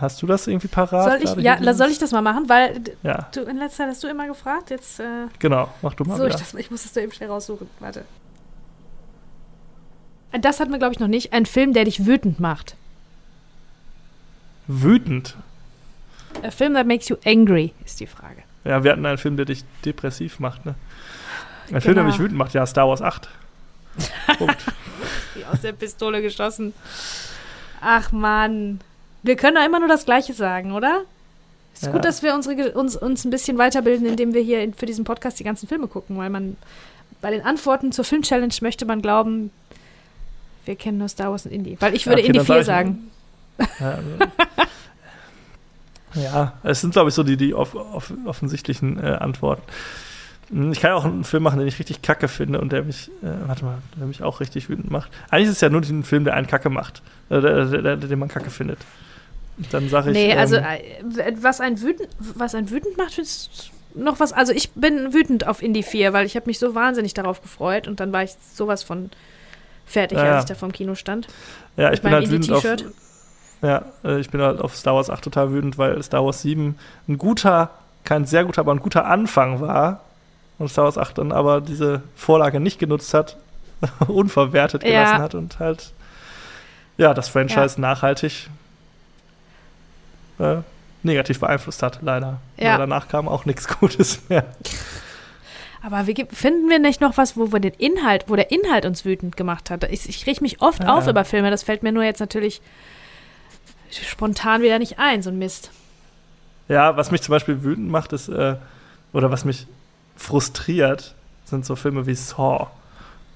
Hast 0.01 0.23
du 0.23 0.27
das 0.27 0.47
irgendwie 0.47 0.69
parat? 0.69 1.23
Soll 1.23 1.39
ich, 1.39 1.45
ja, 1.45 1.75
soll 1.75 1.91
ich 1.91 1.99
das 1.99 2.13
mal 2.13 2.23
machen? 2.23 2.49
Weil 2.49 2.81
ja. 3.03 3.29
du, 3.33 3.43
in 3.43 3.59
letzter 3.59 3.85
Zeit 3.85 3.89
hast 3.89 4.03
du 4.03 4.09
immer 4.09 4.27
gefragt. 4.27 4.71
Jetzt, 4.71 4.99
äh, 5.01 5.27
genau, 5.39 5.69
mach 5.83 5.95
du 5.95 6.05
mal. 6.05 6.17
So, 6.17 6.25
ich, 6.25 6.35
das, 6.35 6.55
ich 6.55 6.71
muss 6.71 6.85
das 6.85 6.93
da 6.93 7.01
eben 7.01 7.13
schnell 7.13 7.29
raussuchen. 7.29 7.69
Warte. 7.81 8.05
Das 10.41 10.59
hat 10.59 10.71
man, 10.71 10.79
glaube 10.79 10.95
ich, 10.95 11.01
noch 11.01 11.09
nicht. 11.09 11.33
Ein 11.33 11.47
Film, 11.47 11.75
der 11.75 11.85
dich 11.85 12.07
wütend 12.07 12.41
macht. 12.41 12.77
Wütend? 14.67 15.37
A 16.43 16.51
film 16.51 16.75
that 16.75 16.87
makes 16.87 17.09
you 17.09 17.17
angry, 17.25 17.73
ist 17.85 18.01
die 18.01 18.07
Frage. 18.07 18.43
Ja, 18.65 18.83
wir 18.83 18.91
hatten 18.91 19.05
einen 19.05 19.19
Film, 19.19 19.37
der 19.37 19.45
dich 19.45 19.65
depressiv 19.85 20.41
macht, 20.41 20.65
ne? 20.65 20.75
Ein 21.67 21.69
genau. 21.69 21.81
Film, 21.81 21.95
der 21.97 22.05
mich 22.05 22.19
wütend 22.19 22.39
macht, 22.39 22.55
ja, 22.55 22.67
Star 22.67 22.89
Wars 22.89 23.03
8. 23.03 23.29
Punkt. 24.39 24.57
Aus 25.53 25.61
der 25.61 25.73
Pistole 25.73 26.23
geschossen. 26.23 26.73
Ach 27.81 28.11
Mann. 28.11 28.81
Wir 29.25 29.37
können 29.37 29.57
da 29.57 29.65
immer 29.65 29.81
nur 29.81 29.89
das 29.89 30.05
Gleiche 30.05 30.35
sagen, 30.35 30.73
oder? 30.73 31.03
Ist 31.73 31.87
ja. 31.87 31.93
gut, 31.93 32.05
dass 32.05 32.23
wir 32.23 32.35
unsere, 32.35 32.73
uns, 32.73 32.95
uns 32.95 33.25
ein 33.25 33.31
bisschen 33.31 33.59
weiterbilden, 33.59 34.07
indem 34.07 34.33
wir 34.35 34.43
hier 34.43 34.73
für 34.77 34.87
diesen 34.87 35.05
Podcast 35.05 35.41
die 35.41 35.45
ganzen 35.45 35.67
Filme 35.67 35.89
gucken, 35.89 36.17
weil 36.17 36.31
man 36.31 36.57
bei 37.21 37.31
den 37.31 37.41
Antworten 37.41 37.91
zur 37.91 38.05
Film-Challenge 38.05 38.55
möchte 38.61 38.85
man 38.85 39.03
glauben, 39.03 39.51
wir 40.67 40.77
kennen 40.77 40.99
nur 40.99 41.09
Star 41.09 41.31
Wars 41.31 41.47
und 41.47 41.53
Indie. 41.53 41.77
Weil 41.81 41.95
ich 41.95 42.07
würde 42.07 42.21
okay, 42.21 42.29
Indie 42.29 42.45
4 42.45 42.65
sagen. 42.65 43.11
Ja, 43.81 43.99
ja, 46.15 46.53
es 46.63 46.81
sind, 46.81 46.93
glaube 46.93 47.09
ich, 47.09 47.15
so 47.15 47.23
die, 47.23 47.37
die 47.37 47.55
off 47.55 47.75
off 47.75 48.13
offensichtlichen 48.25 49.03
äh, 49.03 49.17
Antworten. 49.21 49.63
Hm, 50.51 50.73
ich 50.73 50.81
kann 50.81 50.91
ja 50.91 50.97
auch 50.97 51.05
einen 51.05 51.25
Film 51.25 51.43
machen, 51.43 51.59
den 51.59 51.67
ich 51.67 51.79
richtig 51.79 52.03
kacke 52.03 52.29
finde 52.29 52.61
und 52.61 52.73
der 52.73 52.85
mich, 52.85 53.11
äh, 53.23 53.47
warte 53.47 53.65
mal, 53.65 53.79
der 53.99 54.07
mich 54.07 54.23
auch 54.23 54.41
richtig 54.41 54.69
wütend 54.69 54.91
macht. 54.91 55.11
Eigentlich 55.31 55.49
ist 55.49 55.57
es 55.57 55.61
ja 55.61 55.71
nur 55.71 55.81
ein 55.81 56.05
Film, 56.05 56.25
der 56.25 56.35
einen 56.35 56.47
kacke 56.47 56.71
macht, 56.71 57.03
äh, 57.31 57.41
der, 57.41 57.65
der, 57.65 57.83
der, 57.83 57.97
den 57.97 58.19
man 58.19 58.29
kacke 58.29 58.51
findet. 58.51 58.79
Dann 59.71 59.89
sage 59.89 60.11
ich. 60.11 60.17
Nee, 60.17 60.33
ähm, 60.33 60.39
also 60.39 60.57
äh, 60.57 61.35
was 61.41 61.61
ein 61.61 61.81
wütend, 61.81 62.09
was 62.19 62.55
ein 62.55 62.71
wütend 62.71 62.97
macht, 62.97 63.19
ist 63.19 63.71
noch 63.95 64.21
was. 64.21 64.33
Also 64.33 64.53
ich 64.53 64.71
bin 64.73 65.13
wütend 65.13 65.47
auf 65.47 65.63
Indie 65.63 65.83
4, 65.83 66.13
weil 66.13 66.27
ich 66.27 66.37
habe 66.37 66.47
mich 66.47 66.59
so 66.59 66.75
wahnsinnig 66.75 67.15
darauf 67.15 67.41
gefreut 67.41 67.87
und 67.87 68.01
dann 68.01 68.13
war 68.13 68.23
ich 68.23 68.33
sowas 68.55 68.83
von 68.83 69.11
fertig, 69.87 70.19
ja, 70.19 70.35
als 70.35 70.45
ich 70.45 70.49
da 70.49 70.55
vom 70.55 70.73
Kino 70.73 70.95
stand. 70.95 71.29
Ja, 71.77 71.93
ich 71.93 72.03
bin 72.03 72.13
halt 72.13 72.31
wütend 72.31 72.53
auf. 72.53 72.65
Ja, 73.63 73.85
äh, 74.05 74.21
ich 74.21 74.31
bin 74.31 74.43
halt 74.43 74.61
auf 74.61 74.77
Star 74.77 74.95
Wars 74.95 75.09
8 75.09 75.23
total 75.25 75.53
wütend, 75.53 75.79
weil 75.79 76.03
Star 76.03 76.25
Wars 76.25 76.43
7 76.43 76.77
ein 77.09 77.19
guter, 77.19 77.71
kein 78.05 78.27
sehr 78.27 78.45
guter, 78.45 78.61
aber 78.61 78.73
ein 78.73 78.81
guter 78.81 79.07
Anfang 79.07 79.61
war. 79.61 80.01
Und 80.59 80.69
Star 80.69 80.85
Wars 80.85 80.99
8 80.99 81.19
dann 81.19 81.33
aber 81.33 81.61
diese 81.61 82.03
Vorlage 82.15 82.61
nicht 82.61 82.79
genutzt 82.79 83.15
hat, 83.15 83.37
unverwertet 84.09 84.83
gelassen 84.83 85.17
ja. 85.17 85.23
hat 85.23 85.35
und 85.35 85.59
halt, 85.61 85.93
ja, 86.97 87.15
das 87.15 87.29
Franchise 87.29 87.77
ja. 87.77 87.81
nachhaltig 87.81 88.49
äh, 90.39 90.57
negativ 91.03 91.41
beeinflusst 91.41 91.83
hat, 91.83 92.01
leider. 92.03 92.41
Ja. 92.57 92.75
Aber 92.75 92.83
danach 92.83 93.09
kam 93.09 93.29
auch 93.29 93.45
nichts 93.45 93.69
Gutes 93.81 94.29
mehr. 94.29 94.45
Aber 95.83 96.07
wie, 96.07 96.27
finden 96.33 96.71
wir 96.71 96.79
nicht 96.79 97.03
noch 97.03 97.19
was, 97.19 97.37
wo 97.37 97.53
wir 97.53 97.61
den 97.61 97.75
Inhalt, 97.75 98.25
wo 98.29 98.37
der 98.37 98.51
Inhalt 98.51 98.87
uns 98.87 99.05
wütend 99.05 99.37
gemacht 99.37 99.71
hat? 99.71 99.85
Ich, 99.85 100.09
ich 100.09 100.27
rieche 100.27 100.41
mich 100.41 100.63
oft 100.63 100.83
ja, 100.83 100.95
auf 100.95 101.07
über 101.07 101.25
Filme, 101.25 101.51
das 101.51 101.63
fällt 101.63 101.83
mir 101.83 101.93
nur 101.93 102.05
jetzt 102.05 102.21
natürlich 102.21 102.63
spontan 103.91 104.63
wieder 104.63 104.79
nicht 104.79 104.99
ein, 104.99 105.23
so 105.23 105.31
ein 105.31 105.39
Mist. 105.39 105.71
Ja, 106.69 106.97
was 106.97 107.11
mich 107.11 107.21
zum 107.23 107.33
Beispiel 107.33 107.63
wütend 107.63 107.91
macht, 107.91 108.13
ist, 108.13 108.29
äh, 108.29 108.57
oder 109.13 109.31
was 109.31 109.45
mich 109.45 109.67
frustriert, 110.17 111.15
sind 111.45 111.67
so 111.67 111.77
Filme 111.77 112.07
wie 112.07 112.15
Saw 112.15 112.69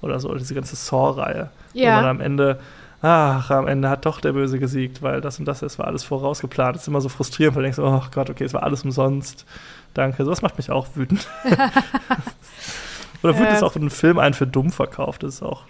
oder 0.01 0.19
so, 0.19 0.33
diese 0.35 0.55
ganze 0.55 0.75
Saw-Reihe. 0.75 1.51
Ja. 1.73 1.97
Wo 1.97 2.01
man 2.01 2.05
am 2.05 2.21
Ende 2.21 2.59
ach, 3.01 3.49
am 3.51 3.67
Ende 3.67 3.89
hat 3.89 4.05
doch 4.05 4.19
der 4.19 4.33
Böse 4.33 4.59
gesiegt, 4.59 5.01
weil 5.01 5.21
das 5.21 5.39
und 5.39 5.45
das, 5.45 5.59
das 5.59 5.79
war 5.79 5.87
alles 5.87 6.03
vorausgeplant. 6.03 6.75
Das 6.75 6.83
ist 6.83 6.87
immer 6.87 7.01
so 7.01 7.09
frustrierend, 7.09 7.55
weil 7.55 7.63
du 7.63 7.71
denkst, 7.71 7.79
oh 7.79 8.03
Gott, 8.11 8.29
okay, 8.29 8.43
es 8.43 8.53
war 8.53 8.63
alles 8.63 8.83
umsonst. 8.83 9.45
Danke. 9.93 10.23
Sowas 10.25 10.41
macht 10.41 10.57
mich 10.57 10.69
auch 10.69 10.87
wütend. 10.95 11.27
oder 13.23 13.33
wütend 13.35 13.51
äh. 13.51 13.55
ist 13.55 13.63
auch, 13.63 13.75
wenn 13.75 13.83
ein 13.83 13.89
Film 13.89 14.19
einen 14.19 14.33
für 14.33 14.47
dumm 14.47 14.71
verkauft. 14.71 15.23
Das 15.23 15.35
ist 15.35 15.43
auch, 15.43 15.63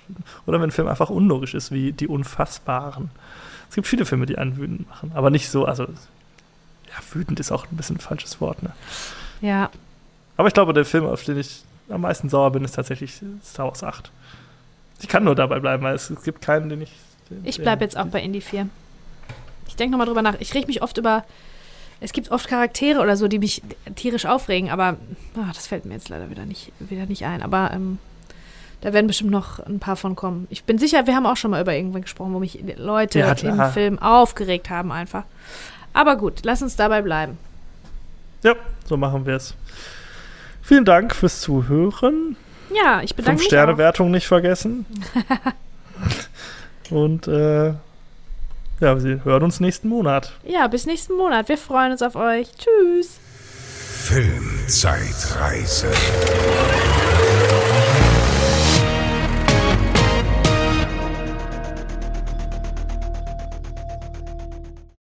oder 0.45 0.59
wenn 0.59 0.69
ein 0.69 0.71
Film 0.71 0.87
einfach 0.87 1.09
unlogisch 1.09 1.53
ist, 1.53 1.71
wie 1.71 1.91
Die 1.91 2.07
Unfassbaren. 2.07 3.11
Es 3.69 3.75
gibt 3.75 3.87
viele 3.87 4.05
Filme, 4.05 4.25
die 4.25 4.37
einen 4.37 4.57
wütend 4.57 4.89
machen, 4.89 5.11
aber 5.13 5.29
nicht 5.29 5.49
so, 5.49 5.65
also 5.65 5.83
ja, 5.83 6.95
wütend 7.13 7.39
ist 7.39 7.51
auch 7.51 7.67
ein 7.71 7.77
bisschen 7.77 7.97
ein 7.97 8.01
falsches 8.01 8.41
Wort, 8.41 8.63
ne? 8.63 8.71
Ja. 9.41 9.69
Aber 10.37 10.47
ich 10.47 10.55
glaube, 10.55 10.73
der 10.73 10.85
Film, 10.85 11.05
auf 11.05 11.23
den 11.23 11.37
ich 11.37 11.63
am 11.89 12.01
meisten 12.01 12.29
sauer 12.29 12.51
bin, 12.51 12.65
ist 12.65 12.73
tatsächlich 12.73 13.21
Star 13.43 13.67
Wars 13.67 13.83
8. 13.83 14.11
Ich 15.01 15.07
kann 15.07 15.23
nur 15.23 15.35
dabei 15.35 15.59
bleiben, 15.59 15.83
weil 15.83 15.95
es, 15.95 16.09
es 16.09 16.23
gibt 16.23 16.41
keinen, 16.41 16.69
den 16.69 16.81
ich 16.81 16.91
ich 17.43 17.61
bleibe 17.61 17.83
jetzt 17.83 17.97
auch 17.97 18.07
bei 18.07 18.21
Indie 18.21 18.41
4. 18.41 18.67
Ich 19.67 19.75
denke 19.75 19.91
nochmal 19.91 20.07
drüber 20.07 20.21
nach. 20.21 20.35
Ich 20.39 20.53
reg 20.53 20.67
mich 20.67 20.81
oft 20.81 20.97
über. 20.97 21.23
Es 22.01 22.13
gibt 22.13 22.31
oft 22.31 22.47
Charaktere 22.47 23.01
oder 23.01 23.17
so, 23.17 23.27
die 23.27 23.39
mich 23.39 23.61
tierisch 23.95 24.25
aufregen, 24.25 24.69
aber 24.69 24.95
oh, 25.35 25.51
das 25.53 25.67
fällt 25.67 25.83
mir 25.83 25.95
jetzt 25.95 26.07
leider 26.07 26.29
wieder 26.29 26.45
nicht, 26.45 26.71
wieder 26.79 27.05
nicht 27.05 27.25
ein. 27.25 27.43
Aber 27.43 27.71
ähm, 27.73 27.99
da 28.79 28.93
werden 28.93 29.07
bestimmt 29.07 29.31
noch 29.31 29.59
ein 29.59 29.79
paar 29.79 29.97
von 29.97 30.15
kommen. 30.15 30.47
Ich 30.49 30.63
bin 30.63 30.77
sicher, 30.77 31.07
wir 31.07 31.15
haben 31.15 31.25
auch 31.25 31.35
schon 31.35 31.51
mal 31.51 31.61
über 31.61 31.75
irgendwann 31.75 32.03
gesprochen, 32.03 32.33
wo 32.33 32.39
mich 32.39 32.57
Leute 32.77 33.19
ja, 33.19 33.33
im 33.33 33.71
Film 33.73 33.99
aufgeregt 33.99 34.69
haben 34.69 34.93
einfach. 34.93 35.23
Aber 35.91 36.15
gut, 36.15 36.39
lass 36.43 36.61
uns 36.61 36.77
dabei 36.77 37.01
bleiben. 37.01 37.37
Ja, 38.43 38.55
so 38.85 38.95
machen 38.95 39.25
wir 39.25 39.35
es. 39.35 39.53
Vielen 40.61 40.85
Dank 40.85 41.13
fürs 41.13 41.41
Zuhören. 41.41 42.37
Ja, 42.73 43.01
ich 43.01 43.15
bedanke 43.15 43.39
Fünf 43.39 43.41
mich. 43.41 43.47
Sterne-Wertung 43.47 44.11
nicht 44.11 44.27
vergessen. 44.27 44.85
Und 46.91 47.27
äh, 47.27 47.73
ja, 48.79 49.03
wir 49.03 49.23
hören 49.25 49.43
uns 49.43 49.59
nächsten 49.59 49.89
Monat. 49.89 50.31
Ja, 50.43 50.67
bis 50.67 50.85
nächsten 50.85 51.15
Monat. 51.15 51.49
Wir 51.49 51.57
freuen 51.57 51.91
uns 51.91 52.01
auf 52.01 52.15
euch. 52.15 52.47
Tschüss. 52.55 53.19
Filmzeitreise. 54.05 55.91